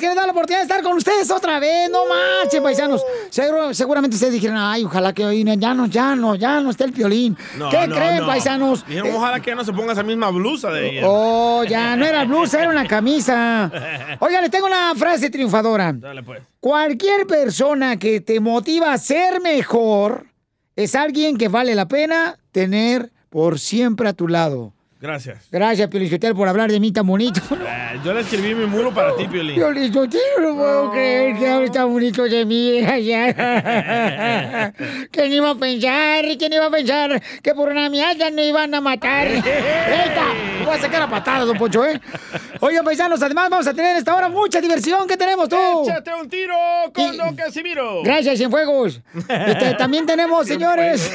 que 0.00 0.06
nos 0.06 0.16
da 0.16 0.26
la 0.26 0.32
oportunidad 0.32 0.60
de 0.60 0.62
estar 0.64 0.82
con 0.82 0.96
ustedes 0.96 1.30
otra 1.30 1.58
vez. 1.60 1.90
No 1.90 2.04
marchen, 2.06 2.62
paisanos. 2.62 3.02
Seguro- 3.30 3.72
seguramente 3.74 4.14
ustedes 4.16 4.32
dijeron, 4.34 4.56
ay, 4.58 4.84
ojalá 4.84 5.12
que 5.12 5.24
hoy 5.24 5.44
ya 5.58 5.74
no, 5.74 5.86
ya 5.86 6.14
no, 6.14 6.34
ya 6.34 6.60
no 6.60 6.70
esté 6.70 6.84
el 6.84 6.92
piolín. 6.92 7.36
No, 7.56 7.68
¿Qué 7.70 7.86
no, 7.86 7.94
creen, 7.94 8.18
no. 8.18 8.26
paisanos? 8.26 8.86
Dijeron, 8.86 9.14
ojalá 9.14 9.40
que 9.40 9.50
ya 9.50 9.56
no 9.56 9.64
se 9.64 9.72
ponga 9.72 9.92
esa 9.92 10.02
misma 10.02 10.30
blusa 10.30 10.70
de 10.70 10.90
ella. 10.90 11.02
Oh, 11.04 11.64
ya, 11.64 11.96
no 11.96 12.04
era 12.04 12.24
blusa, 12.24 12.60
era 12.60 12.70
una 12.70 12.86
camisa. 12.86 13.70
Oigan, 14.20 14.42
les 14.42 14.50
tengo 14.50 14.66
una 14.66 14.94
frase 14.94 15.30
triunfadora. 15.30 15.92
Dale, 15.92 16.22
pues. 16.22 16.42
Cualquier 16.60 17.26
persona 17.26 17.96
que 17.98 18.20
te 18.20 18.40
motiva 18.40 18.92
a 18.92 18.98
ser 18.98 19.40
mejor 19.40 20.26
es 20.76 20.94
alguien 20.94 21.36
que 21.36 21.48
vale 21.48 21.74
la 21.74 21.88
pena 21.88 22.38
tener 22.52 23.10
por 23.30 23.58
siempre 23.58 24.08
a 24.08 24.12
tu 24.12 24.28
lado. 24.28 24.72
Gracias. 25.00 25.46
Gracias, 25.52 25.88
Piolichotel, 25.88 26.34
por 26.34 26.48
hablar 26.48 26.72
de 26.72 26.80
mí 26.80 26.90
tan 26.90 27.06
bonito. 27.06 27.40
Eh, 27.52 28.00
yo 28.04 28.12
le 28.12 28.22
escribí 28.22 28.52
mi 28.54 28.66
muro 28.66 28.92
para 28.92 29.14
ti, 29.14 29.28
Piolín. 29.28 29.54
Piolichotel, 29.54 30.20
no 30.40 30.56
puedo 30.56 30.90
creer 30.90 31.38
que 31.38 31.48
hable 31.48 31.70
tan 31.70 31.88
bonito 31.88 32.24
de 32.24 32.44
mí. 32.44 32.80
¿Quién 35.12 35.32
iba 35.32 35.50
a 35.50 35.54
pensar? 35.54 36.24
¿Quién 36.36 36.52
iba 36.52 36.66
a 36.66 36.70
pensar 36.70 37.22
que 37.42 37.54
por 37.54 37.68
una 37.68 37.88
miada 37.88 38.28
me 38.32 38.48
iban 38.48 38.74
a 38.74 38.80
matar? 38.80 39.28
¡Eita! 39.28 40.24
Voy 40.64 40.74
a 40.74 40.80
sacar 40.80 41.02
a 41.02 41.08
patadas, 41.08 41.46
don 41.46 41.56
Poncho, 41.56 41.86
¿eh? 41.86 42.00
Oigan, 42.60 42.84
paisanos, 42.84 43.22
además 43.22 43.50
vamos 43.50 43.68
a 43.68 43.74
tener 43.74 43.96
esta 43.96 44.16
hora 44.16 44.28
mucha 44.28 44.60
diversión. 44.60 45.06
¿Qué 45.06 45.16
tenemos 45.16 45.48
tú? 45.48 45.56
Échate 45.84 46.12
un 46.12 46.28
tiro 46.28 46.56
con 46.92 47.16
Don 47.16 47.36
Casimiro. 47.36 48.02
Gracias, 48.02 48.38
Cienfuegos. 48.38 49.00
Este, 49.28 49.74
también 49.74 50.06
tenemos, 50.06 50.44
señores, 50.48 51.08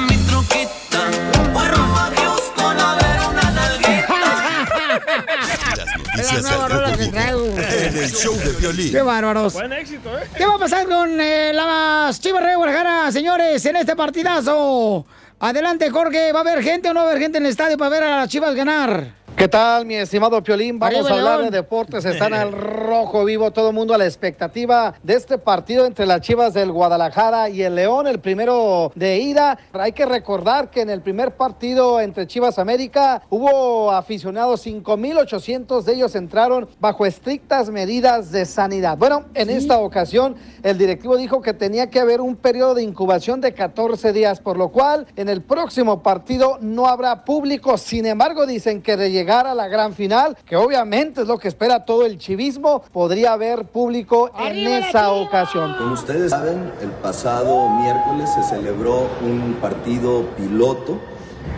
Noticias 6.25 6.43
nueva 6.43 6.93
en 6.95 7.97
el 7.97 8.11
show 8.11 8.35
de 8.35 8.53
violín. 8.53 8.91
¡Qué 8.93 9.03
bárbaros! 9.03 9.53
Buen 9.53 9.73
éxito, 9.73 10.19
¿eh? 10.19 10.23
¿Qué 10.37 10.47
va 10.47 10.55
a 10.55 10.59
pasar 10.59 10.87
con 10.87 11.21
eh, 11.21 11.53
las 11.53 12.19
Chivas 12.21 12.45
de 12.45 12.57
Guadalajara, 12.57 13.13
señores, 13.13 13.65
en 13.67 13.77
este 13.77 13.95
partidazo? 13.95 15.05
Adelante, 15.41 15.91
Jorge. 15.91 16.33
¿Va 16.33 16.39
a 16.39 16.43
haber 16.43 16.63
gente 16.63 16.89
o 16.89 16.95
no 16.95 17.01
va 17.01 17.07
a 17.07 17.11
haber 17.11 17.23
gente 17.23 17.39
en 17.39 17.45
el 17.45 17.51
estadio 17.51 17.77
para 17.77 17.91
ver 17.91 18.03
a 18.05 18.17
las 18.21 18.29
Chivas 18.29 18.55
ganar? 18.55 19.24
¿Qué 19.37 19.49
tal, 19.49 19.85
mi 19.85 19.97
estimado 19.97 20.41
Piolín? 20.45 20.79
Vamos 20.79 20.95
Arriba, 21.01 21.11
a 21.11 21.19
hablar 21.19 21.39
León. 21.41 21.51
de 21.51 21.57
deportes. 21.57 22.05
Están 22.05 22.33
al 22.35 22.53
rojo 22.53 23.25
vivo, 23.25 23.51
todo 23.51 23.71
el 23.71 23.75
mundo 23.75 23.93
a 23.93 23.99
la 23.99 24.05
expectativa 24.05 24.95
de 25.03 25.15
este 25.15 25.39
partido 25.39 25.87
entre 25.87 26.07
las 26.07 26.21
Chivas 26.21 26.55
del 26.55 26.71
Guadalajara 26.71 27.51
y 27.51 27.63
el 27.63 27.75
León, 27.75 28.07
el 28.07 28.21
primero 28.21 28.93
de 28.95 29.19
ida. 29.19 29.59
Hay 29.73 29.91
que 29.91 30.07
recordar 30.07 30.71
que 30.71 30.83
en 30.83 30.89
el 30.91 31.03
primer 31.03 31.33
partido 31.33 32.01
entre 32.01 32.29
Chivas 32.29 32.61
América 32.61 33.23
hubo 33.29 33.91
aficionados, 33.91 34.65
5.800 34.65 35.83
de 35.83 35.93
ellos 35.95 36.15
entraron 36.15 36.69
bajo 36.79 37.05
estrictas 37.05 37.71
medidas 37.71 38.31
de 38.31 38.47
sanidad. 38.47 38.97
Bueno, 38.97 39.25
en 39.35 39.51
esta 39.51 39.79
ocasión 39.79 40.37
el 40.63 40.79
directivo 40.79 41.17
dijo 41.17 41.43
que 41.43 41.53
tenía 41.53 41.91
que 41.91 41.99
haber 41.99 42.21
un 42.21 42.37
periodo 42.37 42.75
de 42.75 42.85
incubación 42.85 43.41
de 43.41 43.53
14 43.53 44.13
días, 44.13 44.39
por 44.39 44.57
lo 44.57 44.69
cual 44.69 45.09
en 45.17 45.29
el 45.29 45.43
próximo 45.43 46.05
partido 46.05 46.57
no 46.61 46.87
habrá 46.87 47.25
público. 47.25 47.77
Sin 47.77 48.07
embargo, 48.07 48.47
dicen 48.47 48.81
que 48.81 48.97
de 48.97 49.24
llegar 49.25 49.47
a 49.47 49.55
la 49.55 49.69
gran 49.69 49.95
final, 49.95 50.37
que 50.45 50.55
obviamente 50.55 51.23
es 51.23 51.27
lo 51.27 51.39
que 51.39 51.49
espera 51.49 51.87
todo 51.87 52.05
el 52.05 52.19
chivismo, 52.19 52.83
podría 52.93 53.33
haber 53.33 53.65
público 53.65 54.31
en 54.39 54.67
esa 54.67 55.13
ocasión. 55.13 55.77
Como 55.79 55.95
ustedes 55.95 56.31
saben, 56.31 56.71
el 56.83 56.91
pasado 56.91 57.71
miércoles 57.71 58.29
se 58.35 58.43
celebró 58.43 59.09
un 59.23 59.57
partido 59.63 60.27
piloto 60.37 60.99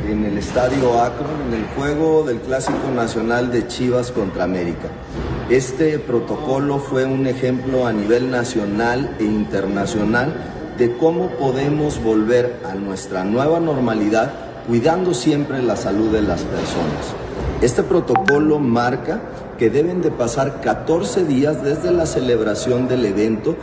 en 0.08 0.24
el 0.26 0.38
Estadio 0.38 1.02
Akron, 1.02 1.42
en 1.48 1.54
el 1.54 1.66
juego 1.74 2.22
del 2.22 2.38
Clásico 2.38 2.88
Nacional 2.94 3.50
de 3.50 3.66
Chivas 3.66 4.12
contra 4.12 4.44
América. 4.44 4.86
Este 5.50 5.98
protocolo 5.98 6.78
fue 6.78 7.04
un 7.04 7.26
ejemplo 7.26 7.84
a 7.84 7.92
nivel 7.92 8.30
nacional 8.30 9.16
e 9.18 9.24
internacional 9.24 10.32
de 10.78 10.96
cómo 10.98 11.30
podemos 11.30 12.00
volver 12.00 12.60
a 12.64 12.76
nuestra 12.76 13.24
nueva 13.24 13.58
normalidad 13.58 14.32
cuidando 14.68 15.12
siempre 15.14 15.60
la 15.62 15.74
salud 15.74 16.12
de 16.12 16.22
las 16.22 16.42
personas. 16.42 17.25
Este 17.62 17.82
protocolo 17.82 18.58
marca 18.58 19.22
que 19.56 19.70
deben 19.70 20.02
de 20.02 20.10
pasar 20.10 20.60
14 20.60 21.24
días 21.24 21.64
desde 21.64 21.90
la 21.90 22.04
celebración 22.04 22.86
del 22.86 23.06
evento 23.06 23.56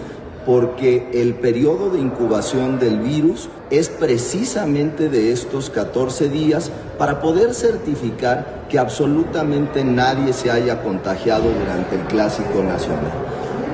porque 0.48 1.10
el 1.14 1.36
periodo 1.36 1.92
de 1.92 2.00
incubación 2.00 2.80
del 2.80 3.00
virus 3.00 3.50
es 3.70 3.90
precisamente 3.90 5.10
de 5.10 5.32
estos 5.32 5.70
14 5.70 6.30
días 6.30 6.72
para 6.98 7.22
poder 7.22 7.54
certificar 7.54 8.66
que 8.68 8.80
absolutamente 8.80 9.84
nadie 9.84 10.34
se 10.34 10.50
haya 10.50 10.82
contagiado 10.82 11.46
durante 11.52 11.96
el 11.96 12.02
Clásico 12.08 12.64
Nacional. 12.64 13.12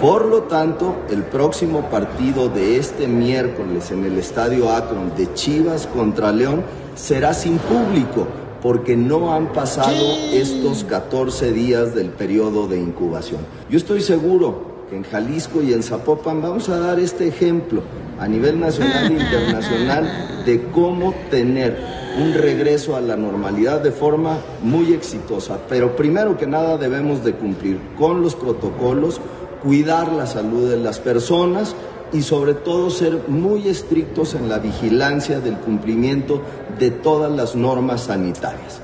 Por 0.01 0.25
lo 0.25 0.43
tanto, 0.43 0.97
el 1.09 1.23
próximo 1.23 1.89
partido 1.89 2.49
de 2.49 2.77
este 2.77 3.07
miércoles 3.07 3.89
en 3.91 4.03
el 4.03 4.17
Estadio 4.17 4.69
Akron 4.69 5.15
de 5.15 5.33
Chivas 5.33 5.87
contra 5.87 6.33
León 6.33 6.63
será 6.95 7.33
sin 7.33 7.57
público 7.57 8.27
porque 8.61 8.97
no 8.97 9.33
han 9.33 9.53
pasado 9.53 10.17
estos 10.33 10.83
14 10.83 11.51
días 11.51 11.95
del 11.95 12.09
periodo 12.09 12.67
de 12.67 12.79
incubación. 12.79 13.41
Yo 13.69 13.77
estoy 13.77 14.01
seguro 14.01 14.69
que 14.89 14.97
en 14.97 15.03
Jalisco 15.03 15.61
y 15.61 15.73
en 15.73 15.83
Zapopan 15.83 16.41
vamos 16.41 16.67
a 16.69 16.79
dar 16.79 16.99
este 16.99 17.27
ejemplo 17.27 17.83
a 18.19 18.27
nivel 18.27 18.59
nacional 18.59 19.11
e 19.11 19.21
internacional 19.21 20.43
de 20.45 20.63
cómo 20.71 21.13
tener 21.29 21.77
un 22.19 22.33
regreso 22.33 22.95
a 22.95 23.01
la 23.01 23.15
normalidad 23.15 23.81
de 23.81 23.91
forma 23.91 24.37
muy 24.61 24.93
exitosa. 24.93 25.59
Pero 25.69 25.95
primero 25.95 26.37
que 26.37 26.47
nada 26.47 26.77
debemos 26.77 27.23
de 27.23 27.33
cumplir 27.33 27.79
con 27.97 28.21
los 28.21 28.35
protocolos, 28.35 29.21
cuidar 29.63 30.11
la 30.11 30.25
salud 30.25 30.69
de 30.69 30.77
las 30.77 30.99
personas 30.99 31.75
y 32.11 32.21
sobre 32.21 32.53
todo 32.53 32.89
ser 32.89 33.23
muy 33.27 33.67
estrictos 33.67 34.33
en 34.35 34.49
la 34.49 34.59
vigilancia 34.59 35.39
del 35.39 35.55
cumplimiento 35.55 36.41
de 36.79 36.91
todas 36.91 37.31
las 37.31 37.55
normas 37.55 38.01
sanitarias. 38.01 38.81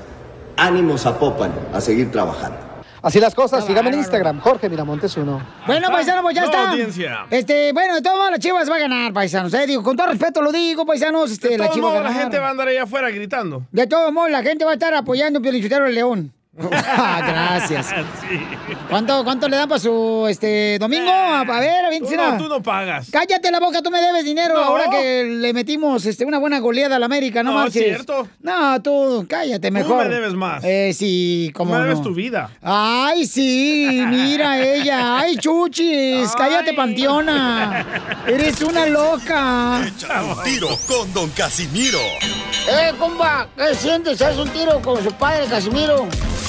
Ánimo 0.56 0.96
Zapopan 0.98 1.52
a 1.72 1.80
seguir 1.80 2.10
trabajando. 2.10 2.58
Así 3.02 3.20
las 3.20 3.34
cosas, 3.36 3.64
síganme 3.64 3.90
en 3.90 3.98
Instagram, 3.98 4.40
Jorge 4.40 4.68
Miramontes 4.68 5.16
uno. 5.16 5.40
Bueno, 5.66 5.88
paisano, 5.92 6.22
pues 6.22 6.34
ya 6.34 6.40
No, 6.40 6.46
está. 6.46 6.70
audiencia. 6.70 7.26
Este, 7.30 7.72
bueno, 7.72 7.94
de 7.94 8.02
todas 8.02 8.18
maneras, 8.18 8.38
las 8.38 8.40
Chivas 8.40 8.68
va 8.70 8.74
a 8.74 8.78
ganar, 8.78 9.12
paisanos. 9.12 9.54
Eh, 9.54 9.66
digo, 9.66 9.82
con 9.84 9.96
todo 9.96 10.08
respeto 10.08 10.42
lo 10.42 10.50
digo, 10.50 10.84
paisanos, 10.84 11.30
este, 11.30 11.50
De 11.50 11.58
la 11.58 11.66
todos 11.66 11.76
Chivas 11.76 11.92
va 11.92 11.98
a 11.98 12.00
modos, 12.00 12.14
la 12.14 12.20
gente 12.20 12.38
va 12.40 12.48
a 12.48 12.50
andar 12.50 12.68
allá 12.68 12.82
afuera 12.82 13.10
gritando. 13.10 13.62
De 13.70 13.86
todos 13.86 14.12
modos, 14.12 14.30
la 14.30 14.42
gente 14.42 14.64
va 14.64 14.72
a 14.72 14.74
estar 14.74 14.92
apoyando 14.94 15.38
a 15.38 15.42
Piolichotero 15.42 15.86
el 15.86 15.94
León. 15.94 16.32
Ah, 16.58 17.20
Gracias. 17.26 17.86
Sí. 18.28 18.40
¿Cuánto, 18.88 19.22
¿Cuánto 19.24 19.48
le 19.48 19.56
dan 19.56 19.68
para 19.68 19.78
su 19.78 20.26
este 20.28 20.78
domingo? 20.78 21.10
A, 21.10 21.40
a 21.42 21.60
ver, 21.60 21.80
Tú 21.82 21.86
aviéntesela. 21.86 22.30
no, 22.32 22.38
tú 22.38 22.48
no 22.48 22.62
pagas. 22.62 23.08
Cállate 23.10 23.50
la 23.50 23.60
boca, 23.60 23.82
tú 23.82 23.90
me 23.90 24.00
debes 24.00 24.24
dinero 24.24 24.54
No. 24.54 24.62
ahora 24.64 24.84
que 24.90 25.24
le 25.24 25.52
metimos 25.52 26.04
este, 26.06 26.24
una 26.24 26.38
buena 26.38 26.58
goleada 26.58 26.96
a 26.96 26.98
la 26.98 27.06
América, 27.06 27.42
no, 27.42 27.52
No, 27.52 27.58
marches. 27.58 27.76
es 27.82 27.88
cierto. 27.88 28.26
No, 28.40 28.80
tú, 28.82 29.26
cállate 29.28 29.70
mejor. 29.70 30.08
me 30.08 30.14
debes 30.14 30.32
más. 30.34 30.64
Eh, 30.64 30.92
sí, 30.94 31.52
como 31.54 31.74
me 31.74 31.80
debes 31.82 31.98
no. 31.98 32.04
tu 32.04 32.14
vida. 32.14 32.50
Ay, 32.62 33.26
sí, 33.26 34.02
mira 34.08 34.58
ella. 34.60 35.18
Ay, 35.18 35.36
chuchis, 35.36 36.32
cállate, 36.36 36.72
panteona. 36.74 37.84
Eres 38.26 38.60
una 38.62 38.86
loca. 38.86 39.82
Échate 39.86 40.24
un 40.24 40.42
tiro 40.42 40.68
con 40.88 41.12
Don 41.12 41.30
Casimiro. 41.30 41.98
Eh, 42.68 42.92
compa, 42.98 43.46
¿qué 43.56 43.74
sientes? 43.74 44.20
¿Haz 44.22 44.36
un 44.38 44.48
tiro 44.48 44.80
con 44.80 45.02
su 45.02 45.12
padre, 45.12 45.46
Casimiro? 45.46 46.08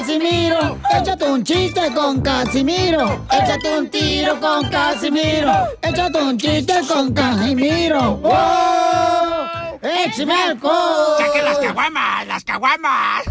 Casimiro. 0.00 0.78
Échate 0.98 1.24
un 1.26 1.44
chiste 1.44 1.92
con 1.94 2.22
Casimiro. 2.22 3.22
Échate 3.30 3.78
un 3.78 3.90
tiro 3.90 4.40
con 4.40 4.66
Casimiro. 4.70 5.52
Échate 5.82 6.22
un 6.22 6.38
chiste 6.38 6.72
con 6.88 7.12
Casimiro. 7.12 8.16
¡Wow! 8.16 9.78
¡Échame 9.82 10.32
alcohol! 10.32 11.16
¡Saquen 11.18 11.44
las 11.44 11.58
caguamas! 11.58 12.26
¡Las 12.26 12.44
caguamas! 12.44 13.24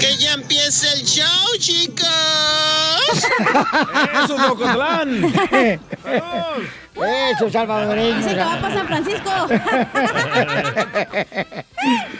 Que 0.00 0.16
ya 0.16 0.32
empiece 0.34 0.86
el 0.92 1.02
show, 1.04 1.26
chicos. 1.58 2.06
¡Eso, 4.24 4.38
Mocotlán! 4.38 5.24
Eso, 6.94 7.50
salvadoreño. 7.50 8.16
Dice 8.16 8.30
que 8.30 8.36
va 8.40 8.60
para 8.60 8.74
San 8.74 8.86
Francisco. 8.86 9.30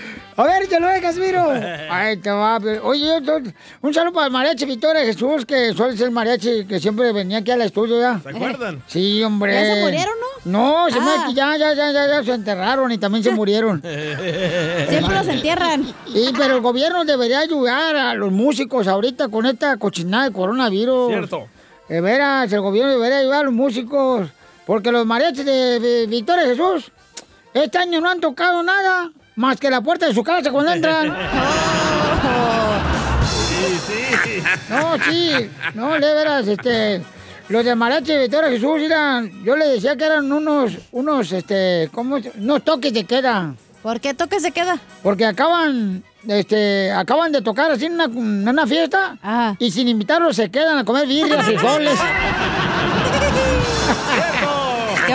A 0.38 0.44
ver, 0.44 0.69
te 0.69 0.79
lo 0.79 0.87
de 0.87 1.00
Casimiro. 1.00 1.50
Ahí 1.90 2.17
te 2.19 2.31
va. 2.31 2.61
pero- 2.61 2.87
Oye, 2.87 3.11
un 3.82 3.93
saludo 3.93 4.12
para 4.12 4.26
el 4.26 4.32
mariachi 4.32 4.64
Victoria 4.67 5.02
Jesús, 5.02 5.44
que 5.44 5.73
suele 5.75 5.96
ser 5.96 6.06
el 6.06 6.12
mariachi 6.12 6.64
que 6.64 6.79
siempre 6.79 7.12
venía 7.12 7.38
aquí 7.38 7.50
al 7.50 7.62
estudio 7.62 8.00
ya. 8.00 8.20
¿Se 8.23 8.29
acuerdan? 8.31 8.81
Sí, 8.87 9.23
hombre. 9.25 9.52
¿Ya 9.52 9.75
se 9.75 9.81
murieron, 9.82 10.14
no? 10.44 10.85
No, 10.85 10.90
se 10.90 10.99
Ah. 11.00 11.26
ya, 11.35 11.56
ya, 11.56 11.75
ya, 11.75 11.90
ya, 11.93 12.06
ya 12.06 12.23
se 12.25 12.32
enterraron 12.32 12.93
y 12.93 12.99
también 12.99 13.25
se 13.25 13.32
murieron. 13.32 13.82
Siempre 14.88 15.14
los 15.14 15.26
entierran. 15.29 15.85
Sí, 16.12 16.32
pero 16.38 16.55
el 16.55 16.61
gobierno 16.61 17.05
debería 17.05 17.41
ayudar 17.41 17.96
a 17.96 18.14
los 18.14 18.31
músicos 18.31 18.87
ahorita 18.87 19.29
con 19.29 19.44
esta 19.44 19.76
cochinada 19.76 20.25
de 20.26 20.32
coronavirus. 20.32 21.08
Cierto. 21.08 21.49
De 21.88 22.00
veras, 22.00 22.52
el 22.52 22.61
gobierno 22.61 22.93
debería 22.93 23.19
ayudar 23.19 23.41
a 23.41 23.44
los 23.44 23.52
músicos. 23.55 24.29
Porque 24.67 24.93
los 24.93 25.05
mariachis 25.05 25.44
de, 25.44 25.81
de 25.81 26.06
Victoria 26.06 26.44
Jesús 26.44 26.93
este 27.55 27.79
año 27.79 28.00
no 28.00 28.08
han 28.11 28.20
tocado 28.20 28.62
nada 28.62 29.11
más 29.38 29.58
que 29.61 29.70
la 29.70 29.81
puerta 29.81 30.06
de 30.06 30.14
su 30.14 30.25
casa 30.25 30.50
cuando 30.50 30.73
entran. 30.73 31.17
Sí, 33.25 33.79
sí. 34.25 34.43
No, 34.69 34.99
sí, 35.05 35.50
no, 35.75 35.93
de 35.93 36.14
veras, 36.14 36.49
este, 36.49 37.00
los 37.49 37.64
de 37.64 37.76
mariachi 37.76 38.12
de 38.12 38.23
Victoria 38.23 38.50
Jesús 38.50 38.82
eran, 38.82 39.44
yo 39.44 39.56
le 39.56 39.69
decía 39.69 39.96
que 39.96 40.05
eran 40.05 40.31
unos, 40.32 40.73
unos, 40.90 41.31
este, 41.31 41.88
¿cómo? 41.93 42.19
Unos 42.37 42.64
toques 42.64 42.93
de 42.93 43.05
queda. 43.05 43.55
¿Por 43.81 44.00
qué 44.00 44.12
toque 44.12 44.40
se 44.40 44.50
queda? 44.50 44.76
Porque 45.05 45.25
acaban, 45.25 46.02
este, 46.26 46.91
acaban 46.91 47.31
de 47.31 47.41
tocar 47.41 47.70
así 47.70 47.87
en 47.87 47.93
una, 47.94 48.05
en 48.06 48.49
una 48.49 48.67
fiesta 48.67 49.19
Ajá. 49.23 49.55
y 49.61 49.70
sin 49.70 49.87
invitarlos 49.87 50.34
se 50.34 50.50
quedan 50.50 50.79
a 50.79 50.84
comer 50.84 51.06
birrias, 51.06 51.46
frijoles. 51.46 51.96
¡Qué 54.41 54.48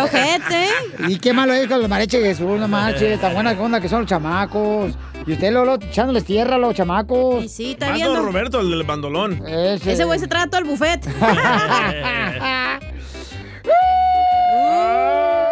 ojete! 0.03 0.67
y 1.07 1.17
qué 1.17 1.33
malo 1.33 1.53
es 1.53 1.67
con 1.67 1.79
los 1.79 1.89
mariachis 1.89 2.19
de 2.21 2.27
Jesús, 2.27 2.59
no 2.59 2.67
manches, 2.67 3.19
tan 3.19 3.33
buena 3.33 3.51
onda 3.51 3.79
que 3.79 3.89
son 3.89 4.01
los 4.01 4.09
chamacos. 4.09 4.93
Y 5.25 5.33
usted, 5.33 5.51
Lolo, 5.53 5.75
echándoles 5.75 6.25
tierra 6.25 6.55
a 6.55 6.57
los 6.59 6.75
chamacos. 6.75 7.43
Y 7.43 7.49
sí, 7.49 7.71
está 7.71 7.89
Mando 7.89 7.97
viendo. 8.05 8.25
Roberto, 8.25 8.59
el 8.59 8.69
del 8.69 8.83
bandolón. 8.83 9.41
Ese, 9.47 9.93
Ese 9.93 10.03
güey 10.03 10.19
se 10.19 10.27
traga 10.27 10.47
todo 10.47 10.61
el 10.61 10.67
buffet. 10.67 11.01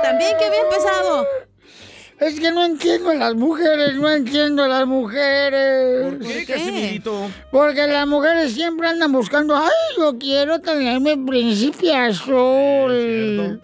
También 0.04 0.38
que 0.38 0.50
bien 0.50 0.64
pesado. 0.70 1.26
Es 2.20 2.40
que 2.40 2.52
no 2.52 2.64
entiendo 2.64 3.10
a 3.10 3.16
las 3.16 3.34
mujeres, 3.34 3.96
no 3.96 4.08
entiendo 4.12 4.64
a 4.64 4.68
las 4.68 4.86
mujeres. 4.86 6.04
¿Por 6.04 6.20
qué, 6.20 6.46
qué? 6.46 6.54
Casimirito? 6.54 7.32
Porque 7.52 7.88
las 7.88 8.06
mujeres 8.08 8.54
siempre 8.54 8.90
andan 8.90 9.12
buscando, 9.12 9.56
ay, 9.58 9.72
yo 9.98 10.20
quiero 10.20 10.60
tenerme 10.60 11.18
príncipe 11.18 11.96
azul. 11.96 13.60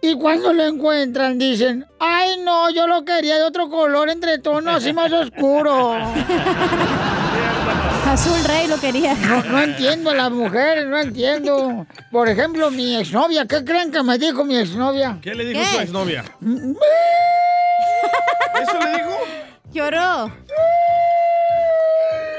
Y 0.00 0.14
cuando 0.14 0.52
lo 0.52 0.64
encuentran 0.64 1.38
dicen, 1.38 1.84
ay, 1.98 2.38
no, 2.44 2.70
yo 2.70 2.86
lo 2.86 3.04
quería 3.04 3.36
de 3.36 3.42
otro 3.42 3.68
color 3.68 4.08
entre 4.10 4.38
tonos 4.38 4.76
así 4.76 4.92
más 4.92 5.12
oscuro. 5.12 5.96
Azul 8.06 8.42
Rey 8.44 8.68
lo 8.68 8.78
quería. 8.78 9.14
No, 9.14 9.42
no 9.42 9.60
entiendo 9.60 10.10
a 10.10 10.14
las 10.14 10.30
mujeres, 10.30 10.86
no 10.86 10.98
entiendo. 10.98 11.86
Por 12.10 12.28
ejemplo, 12.28 12.70
mi 12.70 12.96
exnovia, 12.96 13.46
¿qué 13.46 13.64
creen 13.64 13.90
que 13.90 14.02
me 14.02 14.16
dijo 14.18 14.44
mi 14.44 14.56
exnovia? 14.56 15.18
¿Qué 15.20 15.34
le 15.34 15.44
dijo 15.44 15.60
¿Qué? 15.60 15.66
su 15.66 15.80
exnovia? 15.80 16.24
¿Eso 18.62 18.78
le 18.84 18.92
dijo? 18.98 19.10
Lloró. 19.72 20.32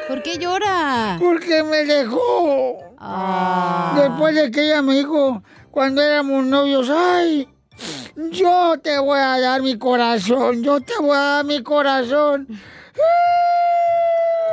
¿Por 0.07 0.23
qué 0.23 0.39
llora? 0.39 1.17
Porque 1.19 1.61
me 1.61 1.85
dejó. 1.85 2.79
Ah. 2.97 3.93
Después 3.95 4.33
de 4.33 4.49
que 4.49 4.65
ella 4.65 4.81
me 4.81 4.95
dijo, 4.95 5.43
cuando 5.71 6.01
éramos 6.01 6.45
novios, 6.45 6.89
ay, 6.89 7.47
yo 8.31 8.75
te 8.81 8.97
voy 8.99 9.19
a 9.19 9.39
dar 9.39 9.61
mi 9.61 9.77
corazón, 9.77 10.63
yo 10.63 10.81
te 10.81 10.93
voy 10.99 11.15
a 11.15 11.19
dar 11.19 11.45
mi 11.45 11.63
corazón. 11.63 12.47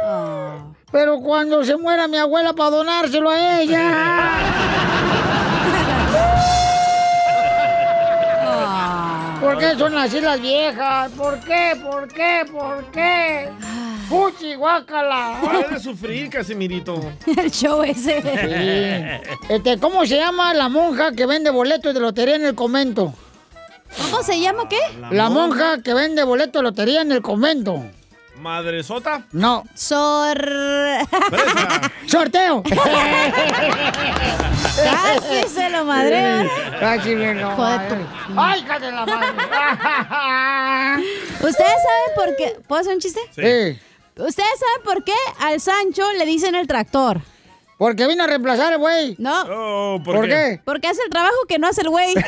Ah. 0.04 0.72
Pero 0.92 1.20
cuando 1.20 1.64
se 1.64 1.76
muera 1.76 2.06
mi 2.06 2.16
abuela 2.16 2.52
para 2.52 2.70
donárselo 2.70 3.30
a 3.30 3.60
ella. 3.60 4.62
¿Por 9.46 9.58
qué 9.58 9.78
son 9.78 9.96
así 9.96 10.20
las 10.20 10.40
viejas? 10.40 11.12
¿Por 11.12 11.38
qué? 11.38 11.80
¿Por 11.80 12.08
qué? 12.08 12.44
¿Por 12.50 12.84
qué? 12.90 13.48
¡Fuchi, 14.08 14.56
guácala! 14.56 15.38
Pare 15.40 15.68
de 15.68 15.78
sufrir, 15.78 16.28
Casimirito. 16.30 17.00
El 17.36 17.50
show 17.52 17.82
ese. 17.84 18.22
Sí. 18.22 19.32
Este, 19.48 19.78
¿Cómo 19.78 20.04
se 20.04 20.16
llama 20.16 20.52
la 20.52 20.68
monja 20.68 21.12
que 21.12 21.26
vende 21.26 21.50
boletos 21.50 21.94
de 21.94 22.00
lotería 22.00 22.34
en 22.34 22.44
el 22.44 22.56
convento? 22.56 23.14
¿Cómo 23.96 24.20
se 24.24 24.40
llama 24.40 24.68
qué? 24.68 24.80
La 25.12 25.30
monja 25.30 25.80
que 25.80 25.94
vende 25.94 26.24
boletos 26.24 26.60
de 26.60 26.62
lotería 26.64 27.02
en 27.02 27.12
el 27.12 27.22
convento. 27.22 27.84
¿Madre 28.40 28.82
Sota? 28.82 29.22
No. 29.32 29.64
Sor... 29.74 30.38
¡Sorteo! 32.06 32.62
Casi 34.76 35.48
se 35.48 35.70
lo 35.70 35.84
madre. 35.84 36.48
Casi 36.78 37.14
me 37.14 37.34
lo 37.34 37.56
madre. 37.56 38.04
¡Ay, 38.36 38.62
de 38.80 38.92
la 38.92 39.06
madre! 39.06 39.26
¿Ustedes 41.40 41.54
saben 41.82 42.14
por 42.14 42.36
qué? 42.36 42.56
¿Puedo 42.66 42.80
hacer 42.80 42.94
un 42.94 43.00
chiste? 43.00 43.20
Sí. 43.34 43.78
¿Ustedes 44.22 44.58
saben 44.58 44.82
por 44.84 45.02
qué 45.04 45.14
al 45.40 45.60
Sancho 45.60 46.04
le 46.18 46.26
dicen 46.26 46.54
el 46.54 46.66
tractor? 46.66 47.20
Porque 47.78 48.06
vino 48.06 48.24
a 48.24 48.26
reemplazar 48.26 48.72
el 48.72 48.78
güey. 48.78 49.14
No, 49.18 49.42
Oh, 49.50 50.00
¿por, 50.02 50.16
¿Por 50.16 50.28
qué? 50.28 50.60
porque 50.64 50.88
hace 50.88 51.02
el 51.02 51.10
trabajo 51.10 51.36
que 51.48 51.58
no 51.58 51.68
hace 51.68 51.82
el 51.82 51.90
güey. 51.90 52.14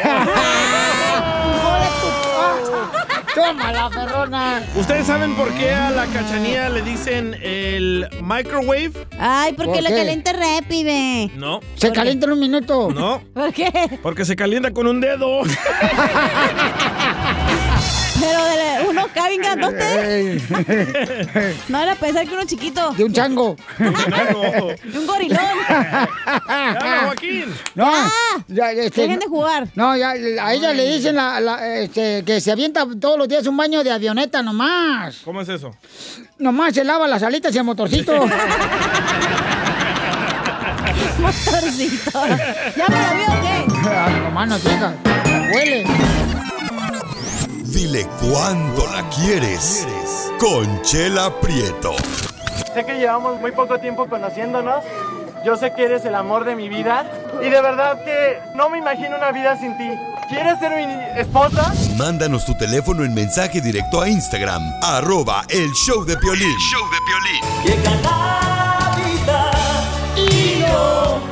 ¡Toma 3.34 3.72
la 3.72 3.90
perrona! 3.90 4.62
¿Ustedes 4.74 5.06
saben 5.06 5.34
por 5.34 5.50
qué 5.54 5.70
a 5.72 5.90
la 5.90 6.06
cachanía 6.06 6.68
le 6.68 6.82
dicen 6.82 7.34
el 7.42 8.08
microwave? 8.22 8.92
Ay, 9.18 9.52
porque 9.52 9.72
¿Por 9.74 9.82
le 9.82 9.88
qué? 9.90 9.94
calienta 9.96 10.32
rápido. 10.32 10.90
No. 11.36 11.60
Se 11.76 11.92
calienta 11.92 12.26
en 12.26 12.32
un 12.32 12.40
minuto. 12.40 12.90
No, 12.92 13.22
¿Por 13.34 13.52
qué? 13.52 13.98
porque 14.02 14.24
se 14.24 14.34
calienta 14.36 14.72
con 14.72 14.86
un 14.86 15.00
dedo. 15.00 15.42
Pero 18.20 18.44
de 18.44 18.88
uno 18.90 19.06
cabe 19.14 19.34
en 19.34 19.40
grandote. 19.42 20.40
No 21.68 21.80
era 21.82 21.94
pensar 21.94 22.26
que 22.26 22.34
uno 22.34 22.44
chiquito. 22.44 22.90
De 22.92 23.04
un 23.04 23.12
chango. 23.12 23.56
De 23.78 24.98
un 24.98 25.06
gorilón. 25.06 25.38
No. 27.74 27.90
Ya, 28.48 28.72
este, 28.72 29.02
Dejen 29.02 29.18
de 29.20 29.26
jugar. 29.26 29.68
No, 29.74 29.96
ya, 29.96 30.10
a 30.10 30.52
ella 30.54 30.72
le 30.72 30.86
dicen 30.96 31.14
la- 31.16 31.40
la, 31.40 31.76
este, 31.78 32.22
que 32.24 32.40
se 32.40 32.50
avienta 32.52 32.86
todos 33.00 33.18
los 33.18 33.28
días 33.28 33.46
un 33.46 33.56
baño 33.56 33.82
de 33.84 33.90
avioneta 33.92 34.42
nomás. 34.42 35.18
¿Cómo 35.24 35.40
es 35.40 35.48
eso? 35.48 35.74
Nomás 36.38 36.74
se 36.74 36.84
lava 36.84 37.06
las 37.08 37.22
alitas 37.22 37.54
y 37.54 37.58
el 37.58 37.64
motorcito. 37.64 38.12
Motorcito. 41.18 42.10
¿Ya 42.76 42.86
me 42.88 42.96
lo 42.96 43.14
vio 43.14 43.26
o 43.26 43.40
qué? 43.42 43.66
Ah, 43.88 44.08
nomás 44.24 44.48
no 44.48 44.58
digas. 44.58 44.94
Huele. 45.54 45.84
Dile 47.72 48.06
cuándo 48.20 48.86
la 48.86 49.06
quieres. 49.10 49.86
Conchela 50.40 51.30
Prieto. 51.38 51.92
Sé 52.72 52.86
que 52.86 52.94
llevamos 52.94 53.38
muy 53.40 53.52
poco 53.52 53.78
tiempo 53.78 54.08
conociéndonos. 54.08 54.82
Yo 55.44 55.54
sé 55.56 55.74
que 55.74 55.84
eres 55.84 56.02
el 56.06 56.14
amor 56.14 56.46
de 56.46 56.56
mi 56.56 56.70
vida. 56.70 57.04
Y 57.42 57.50
de 57.50 57.60
verdad 57.60 58.02
que 58.04 58.38
no 58.54 58.70
me 58.70 58.78
imagino 58.78 59.16
una 59.16 59.32
vida 59.32 59.58
sin 59.60 59.76
ti. 59.76 59.90
¿Quieres 60.30 60.58
ser 60.60 60.72
mi 60.76 61.20
esposa? 61.20 61.70
Mándanos 61.98 62.46
tu 62.46 62.56
teléfono 62.56 63.04
en 63.04 63.12
mensaje 63.12 63.60
directo 63.60 64.00
a 64.00 64.08
Instagram. 64.08 64.62
Arroba 64.82 65.44
el 65.50 65.70
show 65.72 66.06
de 66.06 66.16
Piolín. 66.16 66.56
show 66.70 66.82
de 66.90 66.98
Piolín. 67.06 67.42
Y 70.16 70.60
yo 70.60 71.27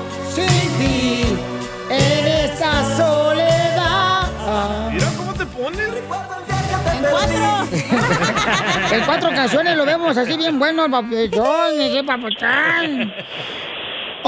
En 8.93 9.05
cuatro 9.05 9.31
ocasiones 9.31 9.77
lo 9.77 9.85
vemos 9.85 10.17
así 10.17 10.37
bien 10.37 10.59
bueno, 10.59 10.89
papuchón, 10.91 12.07
papuchón. 12.07 13.13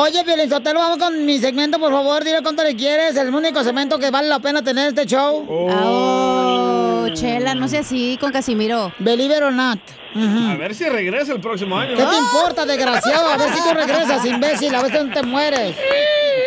Oye, 0.01 0.23
Pielizotelo, 0.23 0.79
vamos 0.79 0.99
con 0.99 1.27
mi 1.27 1.39
segmento, 1.39 1.81
por 1.81 1.91
favor. 1.93 2.23
Dile 2.23 2.41
cuánto 2.41 2.63
le 2.63 2.77
quieres. 2.77 3.17
El 3.17 3.35
único 3.35 3.65
segmento 3.65 3.99
que 3.99 4.13
vale 4.13 4.29
la 4.29 4.39
pena 4.39 4.63
tener 4.63 4.85
en 4.85 4.89
este 4.91 5.07
show. 5.07 5.45
Oh, 5.51 7.09
Chela, 7.15 7.57
no 7.57 7.67
sea 7.67 7.81
así 7.81 8.17
con 8.21 8.31
Casimiro. 8.31 8.93
Believe 9.01 9.37
it 9.37 9.43
or 9.43 9.53
not. 9.53 9.81
A 10.15 10.55
ver 10.57 10.73
si 10.77 10.89
regresa 10.89 11.33
el 11.33 11.41
próximo 11.41 11.77
año. 11.77 11.97
¿Qué 11.97 12.05
te 12.05 12.17
importa, 12.17 12.65
desgraciado? 12.65 13.29
A 13.29 13.37
ver 13.39 13.53
si 13.53 13.61
tú 13.61 13.75
regresas, 13.75 14.25
imbécil. 14.25 14.73
A 14.73 14.83
ver 14.83 14.93
si 14.93 15.05
no 15.05 15.13
te 15.13 15.23
mueres. 15.25 15.75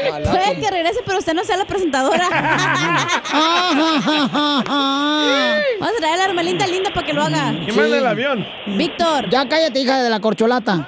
Puede 0.10 0.60
que 0.60 0.72
regrese, 0.72 1.01
pero 1.05 1.20
usted 1.20 1.34
no 1.34 1.43
sea 1.43 1.58
la 1.58 1.65
presentadora. 1.65 2.27
Vamos 5.79 5.96
a 5.96 6.00
traer 6.00 6.13
a 6.13 6.17
la 6.17 6.25
hermelita 6.25 6.67
linda 6.67 6.91
para 6.93 7.05
que 7.05 7.13
lo 7.13 7.24
haga. 7.24 7.53
¿Quién 7.65 7.75
manda 7.75 7.98
el 7.98 8.08
avión? 8.08 8.48
Víctor. 8.77 9.29
Ya 9.29 9.48
cállate, 9.48 9.79
hija 9.79 10.01
de 10.01 10.10
la 10.10 10.20
corcholata. 10.20 10.88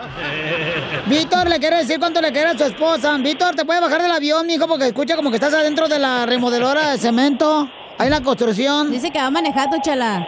Víctor 1.08 1.50
le 1.50 1.60
quiere 1.60 1.78
decir 1.78 2.00
cuánto 2.00 2.22
le 2.22 2.32
quiere 2.32 2.50
a 2.50 2.58
su 2.58 2.64
esposa. 2.64 3.18
Víctor, 3.18 3.56
¿te 3.56 3.66
puede 3.66 3.82
bajar 3.82 4.02
del 4.02 4.12
avión, 4.12 4.48
mijo? 4.48 4.68
Porque 4.68 4.88
escucha 4.88 5.16
como 5.16 5.30
que 5.30 5.36
estás 5.36 5.54
adentro 5.54 5.88
de 5.88 6.00
la 6.00 6.26
remodelora 6.26 6.92
de 6.92 6.98
cemento. 6.98 7.70
Ahí 7.98 8.08
en 8.08 8.12
la 8.12 8.22
construcción. 8.22 8.90
Dice 8.90 9.12
que 9.12 9.20
va 9.20 9.30
manejando, 9.30 9.78
chala. 9.84 10.26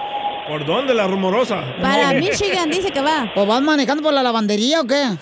¿Por 0.49 0.65
dónde 0.65 0.93
la 0.93 1.07
rumorosa? 1.07 1.63
Para 1.81 2.13
Michigan 2.13 2.69
dice 2.69 2.91
que 2.91 3.01
va. 3.01 3.31
¿O 3.35 3.45
vas 3.45 3.61
manejando 3.61 4.03
por 4.03 4.13
la 4.13 4.21
lavandería 4.21 4.81
o 4.81 4.85
qué? 4.85 5.03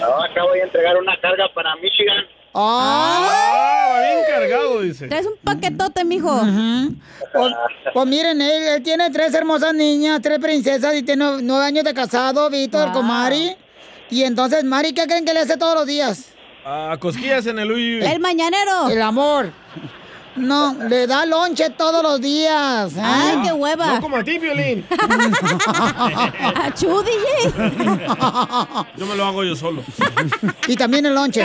No, 0.00 0.22
acabo 0.24 0.52
de 0.52 0.62
entregar 0.62 0.96
una 0.96 1.16
carga 1.20 1.44
para 1.54 1.76
Michigan. 1.76 2.24
Ah, 2.54 4.00
bien 4.02 4.24
cargado, 4.28 4.80
dice. 4.82 5.08
Traes 5.08 5.26
un 5.26 5.36
paquetote, 5.42 6.04
mijo. 6.04 6.40
Pues, 7.32 7.52
pues 7.94 8.06
miren, 8.06 8.40
él, 8.42 8.62
él 8.64 8.82
tiene 8.82 9.10
tres 9.10 9.32
hermosas 9.34 9.74
niñas, 9.74 10.20
tres 10.22 10.38
princesas 10.38 10.94
y 10.94 11.02
tiene 11.02 11.24
nueve, 11.42 11.64
años 11.64 11.84
de 11.84 11.94
casado, 11.94 12.50
Víctor, 12.50 12.92
con 12.92 13.06
Mari. 13.06 13.56
Y 14.10 14.24
entonces, 14.24 14.64
Mari, 14.64 14.92
¿qué 14.92 15.06
creen 15.06 15.24
que 15.24 15.32
le 15.32 15.40
hace 15.40 15.56
todos 15.56 15.74
los 15.74 15.86
días? 15.86 16.26
Ah, 16.64 16.96
cosquillas 17.00 17.46
en 17.46 17.58
el 17.58 17.72
uy. 17.72 17.98
uy. 17.98 18.04
El 18.06 18.20
mañanero. 18.20 18.88
El 18.90 19.00
amor. 19.02 19.52
No, 20.36 20.74
le 20.88 21.06
da 21.06 21.26
lonche 21.26 21.68
todos 21.70 22.02
los 22.02 22.20
días. 22.20 22.96
¿eh? 22.96 23.00
Ay, 23.02 23.42
qué 23.44 23.52
hueva. 23.52 23.94
No 23.94 24.00
como 24.00 24.16
a 24.16 24.24
ti, 24.24 24.38
Violín. 24.38 24.86
Achú. 26.64 27.04
Yo 28.96 29.06
me 29.06 29.14
lo 29.14 29.24
hago 29.24 29.44
yo 29.44 29.54
solo. 29.54 29.82
Y 30.66 30.76
también 30.76 31.04
el 31.06 31.14
lonche. 31.14 31.44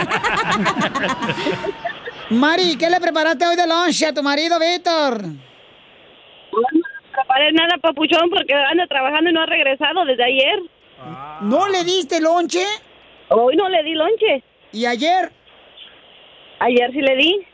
Mari, 2.30 2.76
¿qué 2.76 2.88
le 2.88 3.00
preparaste 3.00 3.46
hoy 3.46 3.56
de 3.56 3.66
lonche 3.66 4.06
a 4.06 4.14
tu 4.14 4.22
marido, 4.22 4.58
Víctor? 4.58 5.22
No 5.22 5.36
preparé 7.12 7.52
nada, 7.52 7.76
papuchón, 7.80 8.30
porque 8.30 8.54
anda 8.54 8.86
trabajando 8.86 9.30
y 9.30 9.32
no 9.32 9.42
ha 9.42 9.46
regresado 9.46 10.04
desde 10.04 10.24
ayer. 10.24 10.60
¿No 11.42 11.68
le 11.68 11.84
diste 11.84 12.20
lonche? 12.20 12.64
Hoy 13.28 13.56
no 13.56 13.68
le 13.68 13.82
di 13.82 13.92
lonche. 13.94 14.42
¿Y 14.72 14.86
ayer? 14.86 15.30
Ayer 16.60 16.90
sí 16.92 17.00
le 17.00 17.16
di. 17.16 17.47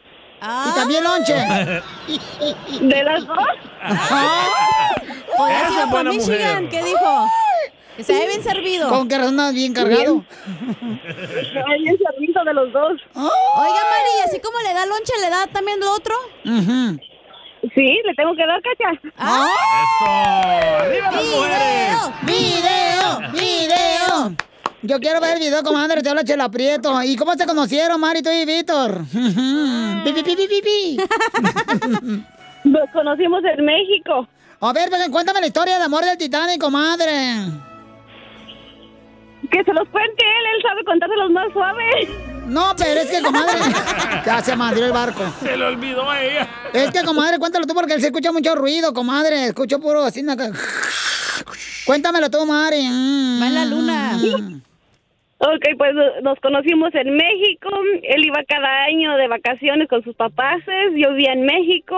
¿Y 0.45 0.75
también 0.75 1.05
lonche? 1.05 1.35
¿De 2.81 3.03
las 3.05 3.27
dos? 3.27 3.39
Pues 5.37 5.53
Esa 5.53 5.67
ha 5.67 5.69
sido 5.69 5.81
es 5.81 5.87
por 5.87 5.91
buena 5.91 6.11
Michigan, 6.11 6.65
mujer. 6.65 6.69
¿qué 6.71 6.85
dijo? 6.85 7.29
Que 7.97 8.05
se 8.05 8.13
ve 8.13 8.27
bien 8.29 8.43
servido. 8.45 8.89
¿Con 8.89 9.09
qué 9.09 9.19
razón 9.19 9.31
andas 9.41 9.53
bien 9.55 9.75
cargado? 9.75 10.25
bien 10.47 11.99
servido 11.99 12.45
de 12.45 12.55
los 12.55 12.73
dos. 12.73 12.93
Oiga, 13.15 13.83
Mari, 13.91 14.11
¿y 14.21 14.29
así 14.29 14.39
como 14.41 14.57
le 14.61 14.73
da 14.73 14.87
lonche, 14.87 15.13
le 15.21 15.31
da 15.31 15.47
también 15.49 15.81
lo 15.81 15.93
otro? 15.93 16.15
Sí, 16.45 18.01
le 18.05 18.15
tengo 18.15 18.35
que 18.37 18.47
dar 18.47 18.63
cacha. 18.63 18.93
¡Eso! 19.03 20.07
¡Arriba 20.85 21.11
las 21.11 21.25
mujeres! 21.25 21.97
¡Video! 22.23 23.33
¡Video! 23.33 24.37
Yo 24.87 25.01
quiero 25.01 25.19
ver 25.19 25.37
el 25.37 25.41
video, 25.41 25.63
comadre, 25.63 26.03
te 26.03 26.11
habla 26.11 26.23
Chela 26.25 26.51
Prieto. 26.51 27.03
¿Y 27.03 27.17
cómo 27.17 27.33
se 27.33 27.47
conocieron, 27.47 27.99
Mari, 27.99 28.21
tú 28.21 28.31
y 28.31 28.45
Víctor? 28.45 29.03
pi, 30.05 30.13
pi, 30.13 30.23
pi, 30.23 30.37
pi, 30.37 30.47
pi, 30.47 30.61
pi. 30.63 30.97
Nos 32.65 32.91
conocimos 32.93 33.43
en 33.45 33.65
México. 33.65 34.29
A 34.61 34.73
ver, 34.75 34.91
venga, 34.91 35.09
cuéntame 35.11 35.41
la 35.41 35.47
historia 35.47 35.79
de 35.79 35.85
amor 35.85 36.05
del 36.05 36.19
Titanic, 36.19 36.61
comadre. 36.61 37.13
Que 39.51 39.65
se 39.65 39.73
los 39.73 39.89
cuente 39.89 40.23
él, 40.23 40.47
él 40.55 40.63
sabe 40.63 40.85
contárselos 40.85 41.31
más 41.31 41.51
suave. 41.55 41.85
No, 42.47 42.75
pero 42.77 43.01
es 43.01 43.11
que, 43.11 43.23
comadre, 43.23 43.59
ya 44.27 44.43
se 44.43 44.55
madrió 44.55 44.85
el 44.85 44.93
barco. 44.93 45.23
Se 45.41 45.57
le 45.57 45.65
olvidó 45.65 46.11
a 46.11 46.23
ella. 46.23 46.49
Es 46.75 46.91
que, 46.91 47.03
comadre, 47.05 47.39
cuéntalo 47.39 47.67
tú 47.67 47.73
porque 47.73 47.95
él 47.95 48.03
se 48.03 48.09
escucha 48.09 48.33
mucho 48.33 48.55
ruido, 48.55 48.93
comadre. 48.93 49.47
Escucho 49.47 49.81
puro 49.81 50.05
así. 50.05 50.23
Cuéntamelo 51.87 52.31
tú, 52.31 52.45
Mari. 52.45 52.83
Mm. 52.83 53.43
Va 53.43 53.47
en 53.47 53.55
la 53.55 53.65
luna. 53.65 54.19
Ok, 55.39 55.65
pues 55.77 55.93
nos 56.23 56.39
conocimos 56.41 56.95
en 56.95 57.17
México. 57.17 57.69
Él 58.03 58.25
iba 58.25 58.43
cada 58.49 58.85
año 58.85 59.17
de 59.17 59.29
vacaciones 59.29 59.89
con 59.89 60.03
sus 60.05 60.15
papás. 60.17 60.61
Yo 60.97 61.11
vivía 61.11 61.33
en 61.33 61.45
México 61.45 61.97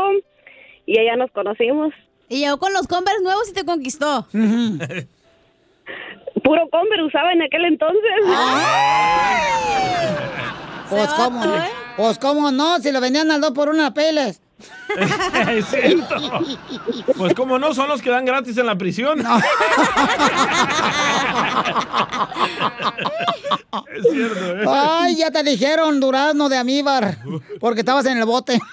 y 0.86 0.98
allá 0.98 1.16
nos 1.16 1.30
conocimos. 1.30 1.92
Y 2.28 2.40
llegó 2.40 2.58
con 2.58 2.72
los 2.72 2.88
Converse 2.88 3.22
nuevos 3.22 3.48
y 3.48 3.52
te 3.52 3.64
conquistó. 3.64 4.26
Puro 6.42 6.68
Converse 6.70 7.04
usaba 7.04 7.32
en 7.32 7.42
aquel 7.42 7.64
entonces. 7.66 8.02
Pues 10.88 11.08
cómo, 11.14 11.44
no? 11.44 11.54
pues 11.96 12.18
cómo 12.18 12.50
no, 12.52 12.78
si 12.78 12.92
lo 12.92 13.00
vendían 13.00 13.30
al 13.30 13.40
dos 13.40 13.52
por 13.52 13.68
una 13.68 13.92
peles. 13.92 14.40
es 15.50 15.66
cierto. 15.66 16.16
Pues 17.16 17.34
como 17.34 17.58
no, 17.58 17.74
son 17.74 17.88
los 17.88 18.00
que 18.00 18.10
dan 18.10 18.24
gratis 18.24 18.56
en 18.56 18.66
la 18.66 18.76
prisión. 18.76 19.20
es 19.20 19.26
cierto, 24.10 24.56
¿eh? 24.56 24.64
Ay, 24.68 25.16
ya 25.16 25.30
te 25.30 25.42
dijeron 25.42 26.00
durazno 26.00 26.48
de 26.48 26.56
amíbar, 26.56 27.18
porque 27.60 27.80
estabas 27.80 28.06
en 28.06 28.16
el 28.18 28.24
bote. 28.24 28.58